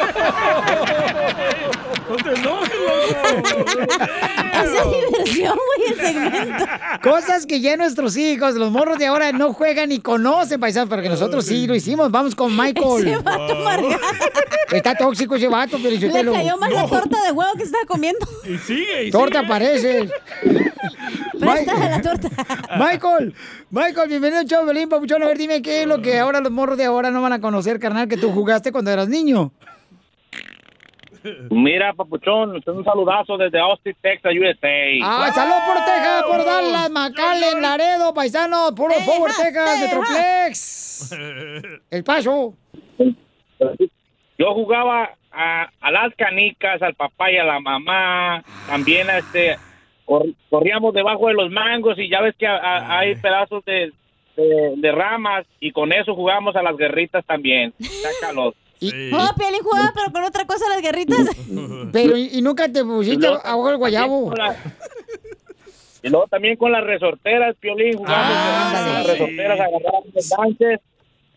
No 2.09 2.15
te 2.15 2.33
enojes, 2.39 3.15
Es 4.57 4.71
de 4.71 4.79
diversión, 5.05 5.55
güey, 5.55 5.91
el 5.91 5.99
segmento. 5.99 6.65
Cosas 7.03 7.45
que 7.45 7.61
ya 7.61 7.77
nuestros 7.77 8.17
hijos, 8.17 8.55
los 8.55 8.71
morros 8.71 8.97
de 8.97 9.05
ahora, 9.05 9.31
no 9.31 9.53
juegan 9.53 9.89
ni 9.89 9.99
conocen, 9.99 10.59
paisanos, 10.59 10.89
porque 10.89 11.09
nosotros 11.09 11.45
sí 11.45 11.67
lo 11.67 11.75
hicimos. 11.75 12.09
Vamos 12.09 12.33
con 12.33 12.55
Michael. 12.55 13.07
Ese 13.07 13.17
vato 13.17 13.53
amargado. 13.53 13.99
Está 14.71 14.95
tóxico 14.95 15.35
ese 15.35 15.47
vato, 15.47 15.77
pero 15.81 15.95
yo 15.95 16.07
Le 16.07 16.13
te 16.13 16.23
lo... 16.23 16.33
cayó 16.33 16.57
más 16.57 16.71
la 16.71 16.87
torta 16.87 17.23
de 17.23 17.31
huevo 17.31 17.51
que 17.55 17.63
estaba 17.63 17.85
comiendo. 17.85 18.27
Y 18.45 18.57
sigue, 18.57 19.05
y 19.05 19.11
Torta 19.11 19.39
sigue. 19.39 19.49
parece. 19.49 20.09
Préstale 21.39 21.89
la 21.89 22.01
torta. 22.01 22.29
Michael, 22.79 23.33
Michael, 23.69 24.09
bienvenido 24.09 24.39
al 24.39 24.45
show, 24.47 24.65
Belín, 24.65 24.89
papuchón. 24.89 25.21
A 25.21 25.27
ver, 25.27 25.37
dime 25.37 25.61
qué 25.61 25.81
es 25.81 25.87
lo 25.87 26.01
que 26.01 26.17
ahora 26.19 26.39
los 26.41 26.51
morros 26.51 26.77
de 26.77 26.85
ahora 26.85 27.11
no 27.11 27.21
van 27.21 27.33
a 27.33 27.39
conocer, 27.41 27.79
carnal, 27.79 28.07
que 28.07 28.17
tú 28.17 28.31
jugaste 28.31 28.71
cuando 28.71 28.89
eras 28.91 29.07
niño. 29.07 29.51
Mira, 31.49 31.93
papuchón, 31.93 32.61
un 32.65 32.83
saludazo 32.83 33.37
desde 33.37 33.59
Austin, 33.59 33.95
Texas, 34.01 34.31
USA. 34.33 34.67
Ah, 35.03 35.31
saludos 35.33 35.61
por 35.65 35.75
Texas, 35.85 36.23
por 36.27 36.45
Dallas, 36.45 36.89
McAllen, 36.91 37.61
Laredo, 37.61 38.13
paisano, 38.13 38.73
puro 38.75 38.93
Forward, 38.95 39.31
Texas, 39.35 39.79
Metroplex. 39.81 41.11
El 41.91 42.03
Paso. 42.03 42.53
Yo 44.37 44.53
jugaba 44.53 45.11
a, 45.31 45.69
a 45.81 45.91
las 45.91 46.13
canicas, 46.15 46.81
al 46.81 46.93
papá 46.95 47.31
y 47.31 47.37
a 47.37 47.43
la 47.43 47.59
mamá. 47.59 48.43
También 48.67 49.07
este 49.09 49.57
cor- 50.05 50.25
corríamos 50.49 50.93
debajo 50.93 51.27
de 51.27 51.33
los 51.33 51.49
mangos 51.51 51.97
y 51.97 52.09
ya 52.09 52.21
ves 52.21 52.35
que 52.37 52.45
a- 52.47 52.55
a- 52.57 52.99
hay 52.99 53.15
pedazos 53.15 53.65
de, 53.65 53.91
de, 54.35 54.73
de 54.77 54.91
ramas 54.91 55.45
y 55.59 55.71
con 55.71 55.91
eso 55.91 56.13
jugábamos 56.13 56.55
a 56.55 56.61
las 56.61 56.77
guerritas 56.77 57.25
también. 57.25 57.73
Sácalos. 57.79 58.53
No, 58.81 59.29
Piolín 59.35 59.61
jugaba, 59.63 59.91
pero 59.93 60.11
con 60.11 60.23
otra 60.23 60.45
cosa 60.45 60.69
las 60.69 60.81
guerritas. 60.81 61.27
Pero, 61.91 62.15
¿y, 62.15 62.37
y 62.37 62.41
nunca 62.41 62.71
te 62.71 62.83
pusiste 62.83 63.27
luego 63.27 63.41
abajo 63.43 63.67
del 63.69 63.77
guayabo? 63.77 64.33
Y 66.03 66.09
luego 66.09 66.27
también 66.27 66.57
con 66.57 66.71
las 66.71 66.83
resorteras, 66.83 67.55
Piolín, 67.57 67.97
jugamos 67.97 68.37
con 68.37 68.93
las 68.93 69.07
resorteras, 69.07 69.59
agarrábamos 69.59 70.13
los 70.13 70.79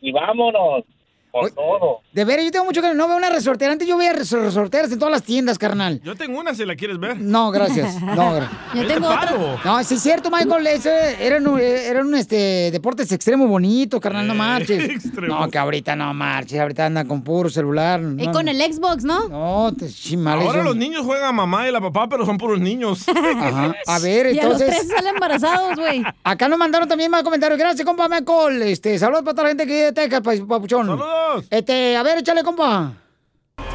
y 0.02 0.12
vámonos 0.12 0.84
con 1.30 1.50
todo. 1.54 2.00
De 2.12 2.24
veras, 2.24 2.44
yo 2.44 2.50
tengo 2.50 2.64
mucho 2.64 2.82
que 2.82 2.92
no 2.94 3.06
veo 3.08 3.16
una 3.16 3.30
resortera. 3.30 3.72
Antes 3.72 3.86
yo 3.86 3.96
veía 3.96 4.12
resor- 4.12 4.42
resorteras 4.42 4.90
en 4.92 4.98
todas 4.98 5.12
las 5.12 5.22
tiendas, 5.22 5.58
carnal. 5.58 6.00
Yo 6.02 6.16
tengo 6.16 6.40
una 6.40 6.54
si 6.54 6.64
la 6.66 6.74
quieres 6.76 6.98
ver. 6.98 7.18
No, 7.20 7.50
gracias. 7.50 7.94
No, 8.02 8.36
gra- 8.36 8.48
Yo 8.74 8.86
tengo 8.86 9.06
otra. 9.08 9.32
No, 9.64 9.82
sí 9.84 9.94
es 9.94 10.02
cierto, 10.02 10.30
Michael. 10.30 10.66
Ese 10.66 11.24
eran, 11.24 11.46
un- 11.46 11.60
eran 11.60 12.06
un, 12.06 12.14
este, 12.16 12.70
deportes 12.72 13.12
extremo 13.12 13.46
bonitos, 13.46 14.00
carnal, 14.00 14.26
no 14.26 14.34
marches. 14.34 14.84
extremos. 14.90 15.40
No, 15.40 15.48
que 15.50 15.58
ahorita 15.58 15.94
no 15.96 16.12
marches. 16.14 16.58
Ahorita 16.60 16.86
anda 16.86 17.04
con 17.04 17.22
puro 17.22 17.48
celular. 17.48 18.00
Y 18.18 18.26
con 18.32 18.46
no. 18.46 18.50
el 18.50 18.60
Xbox, 18.72 19.04
¿no? 19.04 19.28
No, 19.28 19.72
te 19.78 19.88
chimales. 19.88 20.46
Ahora 20.46 20.62
los 20.64 20.76
niños 20.76 21.04
juegan 21.04 21.26
a 21.28 21.32
mamá 21.32 21.68
y 21.68 21.72
la 21.72 21.80
papá, 21.80 22.08
pero 22.08 22.26
son 22.26 22.36
puros 22.38 22.60
niños. 22.60 23.06
Ajá. 23.08 23.74
A 23.86 23.98
ver, 24.00 24.34
Y 24.34 24.38
a 24.40 24.48
los 24.48 24.60
entonces. 24.60 24.86
tres 24.86 24.88
salen 24.88 25.14
embarazados, 25.14 25.76
güey. 25.76 26.02
Acá 26.24 26.48
nos 26.48 26.58
mandaron 26.58 26.88
también 26.88 27.10
más 27.10 27.22
comentarios. 27.22 27.58
Gracias, 27.58 27.86
compa 27.86 28.08
Michael. 28.08 28.62
Este, 28.62 28.98
saludos 28.98 29.22
para 29.22 29.34
toda 29.34 29.42
la 29.44 29.48
gente 29.50 29.66
que 29.66 29.72
vive 29.72 29.84
de 29.86 29.92
Texas, 29.92 30.20
pa- 30.22 30.46
papuchón. 30.48 30.86
Saludos. 30.86 31.06
Este, 31.50 31.96
a 31.96 32.02
ver, 32.02 32.18
échale, 32.18 32.42
compa. 32.42 32.92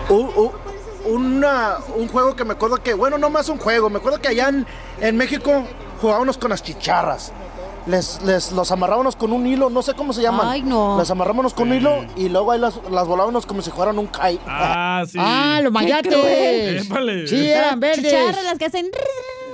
Un, 0.10 0.30
un- 0.36 0.52
una- 1.06 1.78
un 1.96 2.08
juego 2.08 2.36
que 2.36 2.44
me 2.46 2.54
acuerdo 2.54 2.78
que, 2.82 2.94
bueno, 2.94 3.18
no 3.18 3.30
más 3.30 3.50
un 3.50 3.58
juego, 3.58 3.90
me 3.90 3.98
acuerdo 3.98 4.20
que 4.20 4.28
allá 4.30 4.50
en, 4.50 4.66
en 5.02 5.18
México 5.18 5.64
jugábamos 6.02 6.38
con 6.38 6.50
las 6.50 6.64
chicharras. 6.64 7.32
Les, 7.88 8.20
les 8.24 8.52
los 8.52 8.72
amarrábamos 8.72 9.16
con 9.16 9.32
un 9.32 9.46
hilo, 9.46 9.70
no 9.70 9.84
sé 9.84 9.94
cómo 9.94 10.12
se 10.12 10.24
llaman. 10.24 10.48
Ay, 10.48 10.64
no. 10.64 10.98
Las 10.98 11.12
amarrábamos 11.12 11.54
con 11.54 11.70
un 11.70 11.78
hilo 11.78 12.04
y 12.16 12.30
luego 12.30 12.52
ahí 12.52 12.60
las, 12.60 12.80
las 12.90 13.06
volábamos 13.06 13.46
como 13.46 13.62
si 13.62 13.70
fueran 13.70 14.00
un 14.00 14.08
kite. 14.08 14.40
Ah, 14.48 15.04
sí. 15.08 15.20
Ah, 15.22 15.60
los 15.62 15.72
mayates. 15.72 16.12
Sí, 17.30 17.48
eran 17.48 17.80
verdes. 17.80 18.04
Chicharras, 18.04 18.44
las 18.44 18.58
que 18.58 18.66
hacen... 18.66 18.90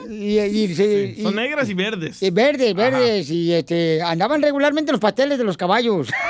Y, 0.09 0.39
y- 0.39 0.75
sí, 0.75 1.21
Son 1.21 1.33
y- 1.33 1.35
negras 1.35 1.67
y 1.69 1.73
verdes. 1.73 2.21
y 2.23 2.29
verdes, 2.31 2.73
verdes. 2.73 3.29
Y 3.29 3.53
este, 3.53 4.01
andaban 4.01 4.41
regularmente 4.41 4.91
en 4.91 4.93
los 4.93 5.01
pasteles 5.01 5.37
de 5.37 5.43
los 5.43 5.57
caballos. 5.57 6.07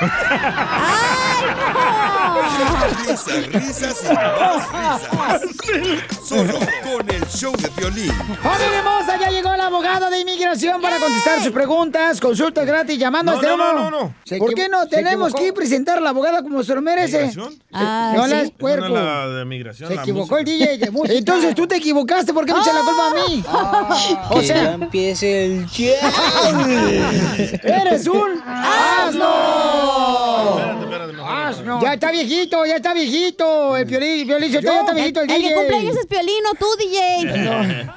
Risas, 3.06 3.46
risas 3.52 4.04
y 4.04 4.14
más 4.14 5.42
risas. 5.42 6.26
Solo 6.26 6.54
con 6.82 7.10
el 7.10 7.24
show 7.28 7.52
de 7.56 7.68
violín. 7.76 8.12
¡Familia 8.42 8.78
hermosa! 8.78 9.18
Ya 9.20 9.30
llegó 9.30 9.54
la 9.56 9.66
abogada 9.66 10.08
de 10.10 10.20
inmigración 10.20 10.80
para 10.80 10.98
contestar 10.98 11.40
sus 11.42 11.52
preguntas. 11.52 12.20
Consulta 12.20 12.64
gratis 12.64 12.98
llamando 12.98 13.32
No, 13.32 13.38
a 13.38 13.40
este 13.40 13.48
no, 13.48 13.56
no, 13.56 13.72
número. 13.72 13.90
no, 13.90 14.00
no. 14.30 14.38
¿Por 14.38 14.54
qué 14.54 14.68
no 14.68 14.86
tenemos 14.88 15.28
equivocó. 15.30 15.44
que 15.44 15.52
presentar 15.52 15.98
a 15.98 16.00
la 16.00 16.10
abogada 16.10 16.42
como 16.42 16.62
se 16.62 16.74
lo 16.74 16.82
merece? 16.82 17.18
¿Migración? 17.26 17.54
Ah, 17.72 18.12
no 18.16 18.24
sí. 18.24 18.30
las 18.30 18.42
Esa 18.44 18.76
no 18.76 18.88
la 18.88 19.28
de 19.28 19.44
migración. 19.44 19.88
Se 19.88 19.94
la 19.96 20.02
equivocó 20.02 20.38
el 20.38 20.44
música. 20.44 20.64
DJ 20.72 20.78
de 20.78 20.90
música. 20.98 21.14
Entonces 21.18 21.54
tú 21.54 21.66
te 21.66 21.76
equivocaste. 21.76 22.32
¿Por 22.34 22.44
qué 22.46 22.52
me 22.54 22.60
echas 22.60 22.74
la 22.74 22.80
culpa 22.82 23.06
a 23.08 23.14
mí? 23.28 23.44
o 24.30 24.34
que 24.40 24.46
sea, 24.46 24.62
ya 24.62 24.72
empiece 24.74 25.44
el 25.46 25.66
¡Eres 27.62 28.06
un 28.06 28.40
asno! 28.46 29.30
¡Asno! 31.76 31.82
Ya 31.82 31.94
está 31.94 32.10
viejito, 32.10 32.66
ya 32.66 32.76
está 32.76 32.94
viejito. 32.94 33.76
El 33.76 33.84
violín, 33.84 34.26
violín, 34.26 34.50
ya 34.52 34.58
está 34.60 34.92
viejito 34.92 35.20
el, 35.22 35.30
El 35.30 35.36
DJ. 35.42 35.48
que 35.48 35.54
cumpleaños 35.54 35.96
es 35.96 36.06
Piolín, 36.06 36.42
no 36.44 36.54
tú, 36.54 36.66
DJ. 36.78 37.88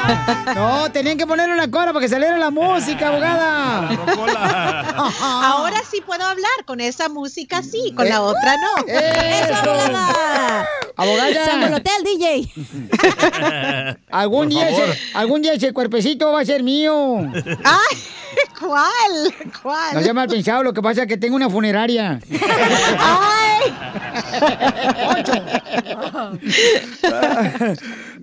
No, 0.55 0.91
tenían 0.91 1.17
que 1.17 1.27
ponerle 1.27 1.53
una 1.53 1.69
cora 1.69 1.91
para 1.91 2.03
que 2.03 2.09
saliera 2.09 2.37
la 2.37 2.49
música, 2.49 3.09
abogada. 3.09 3.89
Ahora 5.21 5.81
sí 5.89 6.01
puedo 6.05 6.23
hablar 6.23 6.65
con 6.65 6.79
esa 6.79 7.09
música, 7.09 7.61
sí, 7.61 7.93
con 7.95 8.07
la 8.07 8.21
otra 8.21 8.55
no. 8.57 8.85
¡Eso, 8.87 9.53
abogada! 9.55 10.65
Abogada. 10.95 11.45
Sangolotea 11.45 11.93
al 11.97 12.03
DJ. 12.03 12.51
Algún 14.11 14.45
Por 14.45 14.49
día, 14.49 14.67
favor. 14.69 14.89
ese, 14.89 14.99
algún 15.13 15.41
día 15.41 15.53
ese 15.53 15.73
cuerpecito 15.73 16.31
va 16.31 16.41
a 16.41 16.45
ser 16.45 16.63
mío. 16.63 17.17
Ay, 17.63 17.97
¿cuál? 18.59 19.33
¿Cuál? 19.61 19.95
No 19.95 20.01
sea 20.01 20.13
mal 20.13 20.27
pensado, 20.27 20.63
lo 20.63 20.73
que 20.73 20.81
pasa 20.81 21.03
es 21.03 21.07
que 21.07 21.17
tengo 21.17 21.35
una 21.35 21.49
funeraria. 21.49 22.19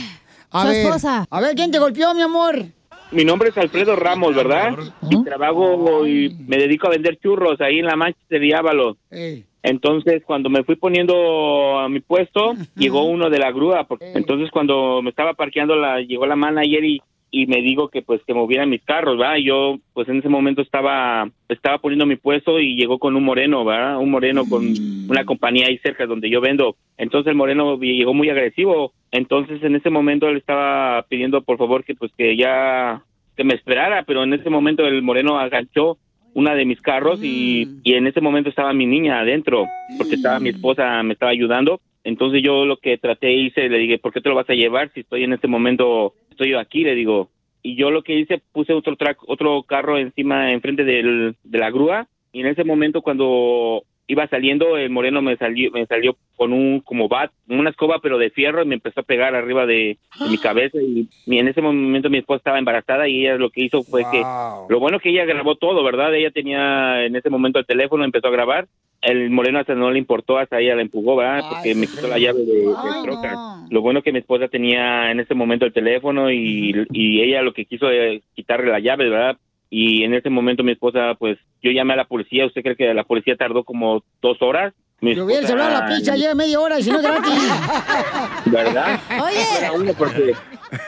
A 0.51 0.61
Su 0.63 0.67
ver, 0.67 0.85
esposa. 0.85 1.25
A 1.29 1.41
ver, 1.41 1.55
¿quién 1.55 1.71
te 1.71 1.79
golpeó, 1.79 2.13
mi 2.13 2.21
amor? 2.21 2.63
Mi 3.11 3.23
nombre 3.25 3.49
es 3.49 3.57
Alfredo 3.57 3.95
Ramos, 3.95 4.35
¿verdad? 4.35 4.71
Y 5.09 5.23
trabajo 5.23 6.05
y 6.07 6.35
me 6.47 6.57
dedico 6.57 6.87
a 6.87 6.89
vender 6.91 7.17
churros 7.21 7.59
ahí 7.61 7.79
en 7.79 7.85
la 7.85 7.95
Manchester 7.95 8.39
de 8.41 8.55
Ábalos. 8.55 8.97
Ey. 9.11 9.45
Entonces, 9.63 10.23
cuando 10.25 10.49
me 10.49 10.63
fui 10.63 10.75
poniendo 10.75 11.79
a 11.79 11.87
mi 11.89 12.01
puesto, 12.01 12.53
llegó 12.75 13.05
uno 13.05 13.29
de 13.29 13.39
la 13.39 13.51
grúa. 13.51 13.85
porque- 13.85 14.11
Entonces, 14.13 14.51
cuando 14.51 15.01
me 15.01 15.09
estaba 15.09 15.33
parqueando, 15.33 15.75
la, 15.75 16.01
llegó 16.01 16.25
la 16.25 16.35
manager 16.35 16.83
y, 16.83 17.01
y 17.31 17.47
me 17.47 17.61
dijo 17.61 17.87
que 17.89 18.01
pues 18.03 18.21
que 18.27 18.33
movieran 18.33 18.69
mis 18.69 18.83
carros, 18.83 19.17
¿verdad? 19.17 19.37
Y 19.37 19.45
yo, 19.45 19.77
pues 19.93 20.07
en 20.09 20.17
ese 20.19 20.29
momento 20.29 20.61
estaba 20.61 21.27
estaba 21.49 21.79
poniendo 21.79 22.05
mi 22.05 22.15
puesto 22.17 22.59
y 22.59 22.75
llegó 22.75 22.99
con 22.99 23.15
un 23.15 23.23
moreno, 23.23 23.65
¿verdad? 23.65 23.97
Un 23.97 24.11
moreno 24.11 24.43
con 24.47 24.63
una 25.09 25.25
compañía 25.25 25.65
ahí 25.67 25.77
cerca 25.79 26.05
donde 26.05 26.29
yo 26.29 26.41
vendo. 26.41 26.75
Entonces 26.97 27.31
el 27.31 27.35
moreno 27.37 27.79
llegó 27.79 28.13
muy 28.13 28.29
agresivo. 28.29 28.91
Entonces, 29.11 29.63
en 29.63 29.75
ese 29.75 29.89
momento 29.89 30.27
él 30.27 30.37
estaba 30.37 31.03
pidiendo 31.09 31.41
por 31.41 31.57
favor 31.57 31.83
que 31.83 31.95
pues 31.95 32.11
que 32.17 32.35
ya 32.37 33.01
que 33.35 33.43
me 33.43 33.55
esperara, 33.55 34.03
pero 34.03 34.23
en 34.23 34.33
ese 34.33 34.51
momento 34.51 34.85
el 34.85 35.01
moreno 35.01 35.39
aganchó 35.39 35.97
una 36.33 36.55
de 36.55 36.65
mis 36.65 36.81
carros 36.81 37.19
y, 37.23 37.67
y 37.83 37.93
en 37.93 38.07
ese 38.07 38.21
momento 38.21 38.49
estaba 38.49 38.73
mi 38.73 38.85
niña 38.85 39.19
adentro, 39.19 39.65
porque 39.97 40.15
estaba 40.15 40.39
mi 40.39 40.49
esposa, 40.49 41.01
me 41.03 41.13
estaba 41.13 41.31
ayudando. 41.31 41.79
Entonces 42.03 42.41
yo 42.43 42.65
lo 42.65 42.77
que 42.77 42.97
traté 42.97 43.31
hice, 43.31 43.69
le 43.69 43.77
dije, 43.77 43.99
¿por 43.99 44.11
qué 44.11 44.21
te 44.21 44.29
lo 44.29 44.35
vas 44.35 44.49
a 44.49 44.55
llevar 44.55 44.91
si 44.93 45.01
estoy 45.01 45.23
en 45.23 45.33
este 45.33 45.47
momento, 45.47 46.13
estoy 46.29 46.49
yo 46.49 46.59
aquí? 46.59 46.83
Le 46.83 46.95
digo, 46.95 47.29
y 47.61 47.75
yo 47.75 47.91
lo 47.91 48.03
que 48.03 48.19
hice, 48.19 48.41
puse 48.51 48.73
otro 48.73 48.95
track, 48.95 49.17
otro 49.27 49.63
carro 49.63 49.97
encima, 49.97 50.51
enfrente 50.51 50.83
del, 50.83 51.35
de 51.43 51.57
la 51.57 51.71
grúa, 51.71 52.07
y 52.33 52.41
en 52.41 52.47
ese 52.47 52.63
momento 52.63 53.01
cuando 53.01 53.83
iba 54.07 54.27
saliendo, 54.27 54.77
el 54.77 54.89
moreno 54.89 55.21
me 55.21 55.37
salió, 55.37 55.71
me 55.71 55.85
salió 55.85 56.17
con 56.35 56.51
un 56.51 56.81
como 56.81 57.07
bat, 57.07 57.31
una 57.47 57.69
escoba 57.69 57.99
pero 57.99 58.17
de 58.17 58.29
fierro 58.29 58.61
y 58.61 58.65
me 58.65 58.75
empezó 58.75 58.99
a 58.99 59.03
pegar 59.03 59.35
arriba 59.35 59.65
de, 59.65 59.97
de 60.19 60.29
mi 60.29 60.37
cabeza 60.37 60.77
y, 60.81 61.07
y 61.25 61.37
en 61.39 61.47
ese 61.47 61.61
momento 61.61 62.09
mi 62.09 62.17
esposa 62.17 62.37
estaba 62.37 62.59
embarazada 62.59 63.07
y 63.07 63.21
ella 63.21 63.35
lo 63.35 63.49
que 63.49 63.63
hizo 63.63 63.83
fue 63.83 64.03
que, 64.11 64.21
lo 64.69 64.79
bueno 64.79 64.99
que 64.99 65.09
ella 65.09 65.25
grabó 65.25 65.55
todo, 65.55 65.83
¿verdad? 65.83 66.13
Ella 66.13 66.31
tenía 66.31 67.05
en 67.05 67.15
ese 67.15 67.29
momento 67.29 67.59
el 67.59 67.65
teléfono, 67.65 68.03
empezó 68.03 68.27
a 68.27 68.31
grabar, 68.31 68.67
el 69.01 69.29
moreno 69.29 69.59
hasta 69.59 69.75
no 69.75 69.91
le 69.91 69.99
importó, 69.99 70.37
hasta 70.37 70.59
ella 70.59 70.75
la 70.75 70.81
empujó, 70.81 71.15
¿verdad? 71.15 71.43
Porque 71.49 71.75
me 71.75 71.87
quitó 71.87 72.07
la 72.07 72.17
llave 72.17 72.39
de, 72.39 72.53
de 72.67 73.03
troca. 73.03 73.35
Lo 73.69 73.81
bueno 73.81 74.01
que 74.01 74.13
mi 74.13 74.19
esposa 74.19 74.47
tenía 74.47 75.11
en 75.11 75.19
ese 75.19 75.33
momento 75.33 75.65
el 75.65 75.73
teléfono 75.73 76.31
y, 76.31 76.73
y 76.91 77.21
ella 77.21 77.41
lo 77.41 77.53
que 77.53 77.65
quiso 77.65 77.89
es 77.89 78.21
quitarle 78.33 78.71
la 78.71 78.79
llave, 78.79 79.09
¿verdad? 79.09 79.37
Y 79.75 80.03
en 80.03 80.13
ese 80.13 80.29
momento 80.29 80.63
mi 80.63 80.73
esposa, 80.73 81.15
pues, 81.17 81.39
yo 81.63 81.71
llamé 81.71 81.93
a 81.93 81.95
la 81.95 82.05
policía. 82.05 82.45
¿Usted 82.45 82.61
cree 82.61 82.75
que 82.75 82.93
la 82.93 83.05
policía 83.05 83.35
tardó 83.35 83.63
como 83.63 84.03
dos 84.21 84.39
horas? 84.43 84.75
Mi 85.01 85.13
Yo 85.15 85.25
hubiera 85.25 85.41
esposa- 85.45 85.65
hablado 85.65 85.89
la 85.89 85.95
pizza 85.97 86.15
lleva 86.15 86.33
media 86.33 86.59
hora 86.61 86.79
y 86.79 86.83
si 86.83 86.89
no 86.91 87.01
gratis. 87.01 87.33
¿Verdad? 88.45 88.99
Oye. 89.21 89.93
Porque- 89.97 90.33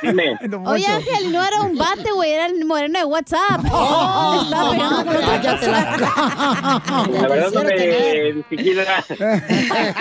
Dime. 0.02 0.36
Oye, 0.66 0.88
Ángel, 0.88 1.32
no 1.32 1.46
era 1.46 1.62
un 1.62 1.78
bate, 1.78 2.12
güey, 2.14 2.32
era 2.32 2.46
el 2.48 2.66
moreno 2.66 2.98
de 3.00 3.06
WhatsApp. 3.06 3.62
Oh, 3.78 4.42
estaba 4.44 4.72
pegando 4.72 5.06
con 5.06 5.16
otra 5.18 5.42
cosa. 5.42 7.06
La 7.12 7.28
verdad 7.28 7.52
no 7.54 7.64
me 7.64 8.34
ni 8.34 8.44
siquiera 8.50 8.84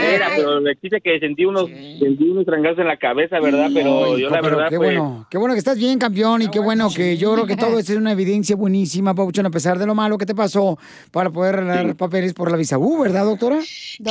era, 0.01 0.29
pero 0.37 0.61
le 0.61 0.77
quise 0.77 1.01
que 1.01 1.19
sentí 1.19 1.45
unos, 1.45 1.67
sentí 1.69 2.29
unos 2.31 2.47
trangazos 2.47 2.79
en 2.79 2.87
la 2.87 2.97
cabeza, 2.97 3.41
¿verdad? 3.41 3.69
Pero 3.75 4.15
Ay, 4.15 4.23
yo 4.23 4.31
la 4.31 4.41
pero 4.41 4.57
verdad 4.57 4.71
qué 4.71 4.77
bueno, 4.79 5.27
qué 5.29 5.39
bueno 5.39 5.55
que 5.55 5.59
estás 5.59 5.77
bien, 5.77 5.99
campeón, 5.99 6.43
y 6.43 6.49
qué 6.49 6.61
bueno 6.61 6.89
que 6.95 7.17
yo 7.17 7.35
creo 7.35 7.47
que 7.47 7.57
todo 7.57 7.79
esto 7.79 7.93
es 7.93 7.99
una 7.99 8.13
evidencia 8.13 8.55
buenísima, 8.57 9.15
Pabuchón, 9.15 9.47
a 9.47 9.51
pesar 9.51 9.79
de 9.79 9.87
lo 9.87 9.95
malo 9.95 10.17
que 10.19 10.27
te 10.27 10.35
pasó 10.35 10.79
para 11.11 11.31
poder 11.31 11.57
arreglar 11.57 11.97
papeles 11.97 12.33
por 12.33 12.51
la 12.51 12.57
visa 12.57 12.79
U, 12.79 13.03
¿verdad, 13.03 13.25
doctora? 13.25 13.59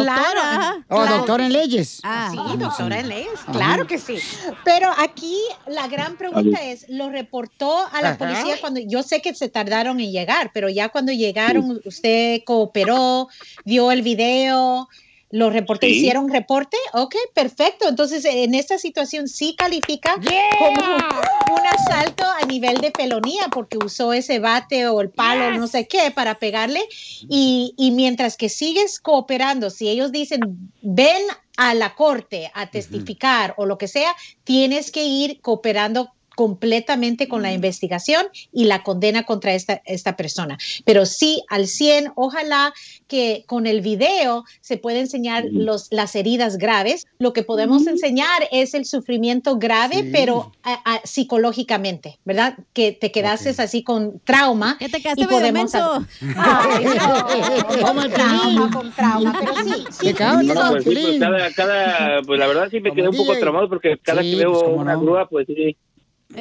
Claro. 0.02 0.84
Oh, 0.90 1.06
doctora 1.06 1.46
en 1.46 1.54
leyes. 1.54 2.02
sí, 2.32 2.58
doctora 2.58 3.00
en 3.00 3.10
leyes, 3.10 3.40
claro 3.52 3.86
que 3.88 3.98
sí. 3.98 4.18
Pero 4.64 4.92
aquí 4.98 5.38
la 5.68 5.88
gran 5.88 6.18
pregunta 6.18 6.62
es, 6.64 6.86
¿lo 6.90 7.10
reportó 7.10 7.86
a 7.92 8.02
la 8.02 8.10
Ajá. 8.10 8.18
policía 8.18 8.56
cuando, 8.60 8.80
yo 8.80 9.04
sé 9.04 9.22
que 9.22 9.34
se 9.34 9.50
tardaron 9.50 10.00
en 10.00 10.12
llegar, 10.12 10.52
pero 10.54 10.70
ya 10.70 10.90
cuando 10.90 11.12
llegaron, 11.12 11.82
usted 11.86 12.42
cooperó, 12.46 13.28
vio 13.66 13.92
el 13.92 14.02
video, 14.02 14.90
lo 15.34 15.50
reportó, 15.50 15.88
Sí. 15.88 15.94
hicieron 15.94 16.30
reporte? 16.30 16.78
Ok, 16.94 17.16
perfecto. 17.34 17.90
Entonces, 17.90 18.24
en 18.24 18.54
esta 18.54 18.78
situación 18.78 19.28
sí 19.28 19.56
califica 19.58 20.16
como 20.60 21.58
un 21.58 21.66
asalto 21.66 22.24
a 22.24 22.46
nivel 22.46 22.78
de 22.78 22.92
felonía 22.92 23.48
porque 23.52 23.80
usó 23.80 24.14
ese 24.14 24.38
bate 24.38 24.88
o 24.88 25.02
el 25.02 25.10
palo, 25.10 25.58
no 25.58 25.66
sé 25.66 25.88
qué, 25.88 26.12
para 26.12 26.38
pegarle. 26.38 26.88
Y, 27.28 27.74
y 27.78 27.90
mientras 27.90 28.38
que 28.38 28.48
sigues 28.48 29.00
cooperando, 29.00 29.72
si 29.72 29.90
ellos 29.90 30.12
dicen, 30.12 30.40
ven 30.84 31.24
a 31.58 31.74
la 31.74 31.96
corte 31.96 32.52
a 32.54 32.70
testificar 32.70 33.56
o 33.58 33.66
lo 33.66 33.80
que 33.80 33.88
sea, 33.88 34.16
tienes 34.44 34.92
que 34.92 35.04
ir 35.04 35.42
cooperando 35.42 36.12
completamente 36.36 37.28
con 37.28 37.42
la 37.42 37.52
investigación 37.54 38.26
y 38.52 38.66
la 38.66 38.84
condena 38.84 39.24
contra 39.24 39.54
esta, 39.54 39.82
esta 39.86 40.16
persona. 40.16 40.58
Pero 40.86 41.06
sí, 41.06 41.44
al 41.50 41.68
100, 41.68 42.14
ojalá 42.16 42.74
que 43.08 43.44
con 43.48 43.68
el 43.68 43.82
video 43.82 44.44
se 44.62 44.78
pueda 44.78 45.00
enseñar 45.00 45.46
los, 45.52 45.88
las 45.92 46.16
heridas 46.16 46.58
graves. 46.58 47.06
Lo 47.20 47.34
que 47.34 47.44
podemos 47.44 47.86
enseñar 47.88 48.48
es 48.52 48.74
el 48.74 48.86
sufrimiento 48.86 49.58
grave, 49.58 50.10
pero 50.12 50.52
a- 50.64 50.96
a- 50.96 51.02
psicológicamente, 51.04 52.20
¿verdad? 52.26 52.58
Que 52.74 52.92
te 52.92 53.12
quedaste 53.12 53.50
así 53.58 53.84
con 53.84 54.20
trauma. 54.24 54.78
Que 54.80 54.90
te 54.90 55.02
quedaste 55.02 55.28
medio 55.28 55.54
menso. 55.54 56.06
Ay, 56.36 56.86
no, 56.86 58.02
el 58.04 58.12
trauma, 58.12 58.72
con 58.72 58.92
trauma, 58.94 59.36
pero 59.40 59.54
sí, 59.56 59.84
sí. 59.92 60.06
Te 60.08 60.14
cagas, 60.16 60.44
no, 60.46 60.70
pues, 60.72 60.84
sí, 60.84 60.90
pues, 61.02 61.20
cada, 61.20 61.52
cada, 61.54 62.22
pues 62.24 62.40
la 62.40 62.48
verdad 62.48 62.68
sí 62.72 62.80
me 62.80 62.92
quedé 62.94 63.10
un 63.10 63.16
poco 63.16 63.38
traumado 63.38 63.70
porque 63.70 63.98
cada 64.02 64.22
Sí, 64.22 64.32
que 64.32 64.38
veo 64.38 64.52
pues, 64.54 64.64
una 64.78 64.94
no. 64.94 65.02
grúa, 65.02 65.28
pues 65.30 65.48
sí. 65.48 65.76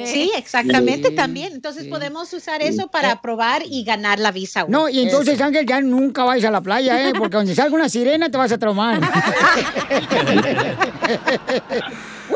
Sí, 0.05 0.31
exactamente 0.37 1.09
Sí. 1.09 1.15
también. 1.15 1.53
Entonces 1.53 1.87
podemos 1.87 2.31
usar 2.33 2.61
eso 2.61 2.87
para 2.87 3.21
probar 3.21 3.63
y 3.65 3.83
ganar 3.83 4.19
la 4.19 4.31
visa. 4.31 4.65
No, 4.67 4.89
y 4.89 4.99
entonces, 4.99 5.39
Ángel, 5.41 5.65
ya 5.65 5.81
nunca 5.81 6.23
vayas 6.23 6.49
a 6.49 6.51
la 6.51 6.61
playa, 6.61 7.09
¿eh? 7.09 7.13
Porque 7.17 7.37
donde 7.37 7.55
salga 7.55 7.75
una 7.75 7.89
sirena 7.89 8.29
te 8.29 8.37
vas 8.37 8.51
a 8.51 8.57
traumar. 8.57 8.99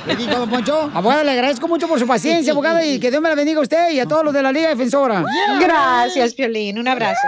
¿Qué 0.06 0.16
dijo, 0.16 0.38
don 0.38 0.50
Poncho? 0.50 0.92
Abogada, 0.94 1.24
le 1.24 1.32
agradezco 1.32 1.68
mucho 1.68 1.88
por 1.88 2.00
su 2.00 2.06
paciencia, 2.06 2.52
abogada, 2.52 2.86
y 2.86 3.00
que 3.00 3.10
Dios 3.10 3.22
me 3.22 3.30
la 3.30 3.36
bendiga 3.36 3.60
a 3.60 3.64
usted 3.64 3.92
y 3.92 4.00
a 4.00 4.06
todos 4.06 4.26
los 4.26 4.34
de 4.34 4.42
la 4.42 4.52
Liga 4.52 4.70
Defensora. 4.70 5.24
Gracias, 5.60 6.34
Piolín. 6.34 6.78
Un 6.78 6.88
abrazo. 6.88 7.28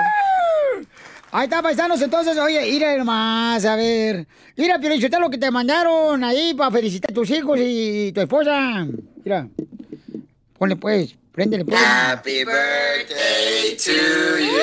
Ahí 1.31 1.45
está, 1.45 1.61
paisanos, 1.61 2.01
entonces, 2.01 2.37
oye, 2.37 2.59
mira 2.71 2.97
nomás, 2.97 3.63
a 3.63 3.75
ver. 3.75 4.27
Mira, 4.57 4.79
Piolín, 4.79 5.03
está 5.03 5.19
lo 5.19 5.29
que 5.29 5.37
te 5.37 5.51
mandaron 5.51 6.23
ahí 6.23 6.53
para 6.53 6.71
felicitar 6.71 7.11
a 7.11 7.13
tus 7.13 7.29
hijos 7.29 7.57
y 7.61 8.11
tu 8.11 8.21
esposa. 8.21 8.85
Mira. 9.23 9.47
Ponle 10.57 10.75
pues, 10.75 11.15
préndele 11.31 11.63
pues. 11.63 11.79
Happy 11.79 12.43
birthday 12.43 13.77
to 13.77 14.37
you. 14.37 14.59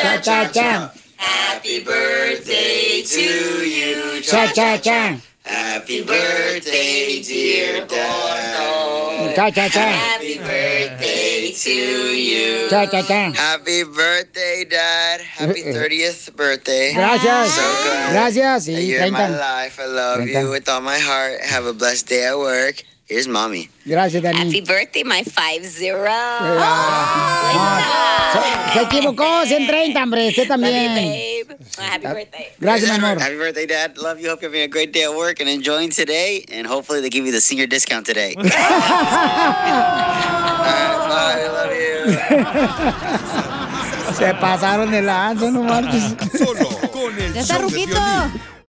Cha, 0.00 0.20
cha, 0.20 0.52
cha. 0.52 0.92
Happy 1.22 1.84
birthday 1.84 3.02
to 3.06 3.20
you. 3.22 4.20
Cha, 4.22 4.50
cha, 4.52 4.76
cha. 4.78 5.16
Happy 5.44 6.02
birthday, 6.02 7.22
dear 7.22 7.86
Dad. 7.86 9.36
Cha, 9.36 9.50
cha, 9.50 9.68
cha. 9.68 9.80
Happy 9.80 10.38
birthday 10.38 11.52
to 11.52 11.70
you. 11.70 12.68
Cha, 12.68 12.86
cha, 12.86 13.02
cha. 13.02 13.30
Happy 13.32 13.84
birthday, 13.84 14.64
Dad. 14.68 15.20
Happy 15.20 15.62
uh-uh. 15.62 15.74
30th 15.78 16.34
birthday. 16.34 16.92
Gracias. 16.92 17.54
So 17.54 17.62
glad 17.62 18.12
Gracias. 18.12 18.66
that 18.66 18.72
Sí, 18.72 18.86
you're 18.88 19.02
in 19.04 19.12
my 19.12 19.28
life. 19.28 19.78
I 19.78 19.86
love 19.86 20.18
30. 20.18 20.32
you 20.32 20.50
with 20.50 20.68
all 20.68 20.80
my 20.80 20.98
heart. 20.98 21.40
Have 21.40 21.66
a 21.66 21.72
blessed 21.72 22.08
day 22.08 22.26
at 22.26 22.36
work. 22.36 22.82
Here's 23.12 23.28
mommy. 23.28 23.68
Gracias, 23.84 24.22
Dani. 24.22 24.38
Happy 24.38 24.62
birthday, 24.62 25.02
my 25.04 25.22
five 25.22 25.62
zero. 25.66 26.08
Oh, 26.08 26.58
ah. 26.64 27.42
Se 28.72 28.80
equivocó, 28.80 29.44
130, 29.44 30.02
hombre, 30.02 30.28
usted 30.28 30.48
también. 30.48 31.44
Happy 31.76 32.06
ah, 32.06 32.14
birthday. 32.14 32.48
Gracias, 32.58 32.90
mi 32.90 32.96
amor. 32.96 33.20
Happy 33.20 33.36
birthday, 33.36 33.66
Dad. 33.66 33.98
Love 33.98 34.18
you. 34.18 34.30
Hope 34.30 34.40
you're 34.40 34.50
having 34.50 34.62
a 34.62 34.68
great 34.68 34.92
day 34.92 35.04
at 35.04 35.14
work 35.14 35.40
and 35.40 35.50
enjoying 35.50 35.90
today. 35.90 36.42
And 36.50 36.66
hopefully 36.66 37.02
they 37.02 37.10
give 37.10 37.26
you 37.26 37.32
the 37.32 37.42
senior 37.42 37.66
discount 37.66 38.06
today. 38.06 38.34
All 38.38 38.44
right, 38.44 38.56
bye. 41.12 41.48
Love 41.52 41.74
you. 41.76 42.16
Se 44.14 44.32
pasaron 44.40 44.90
de 44.90 45.02
lanza, 45.02 45.50
no 45.50 45.62
marches. 45.64 46.16
Solo 46.38 46.66
con 46.90 47.18
el 47.20 47.34
Ya 47.34 47.42
está 47.42 47.58
show 47.58 47.68
de 47.68 47.74
Ruquito. 47.74 47.92
Piolín. 47.92 48.52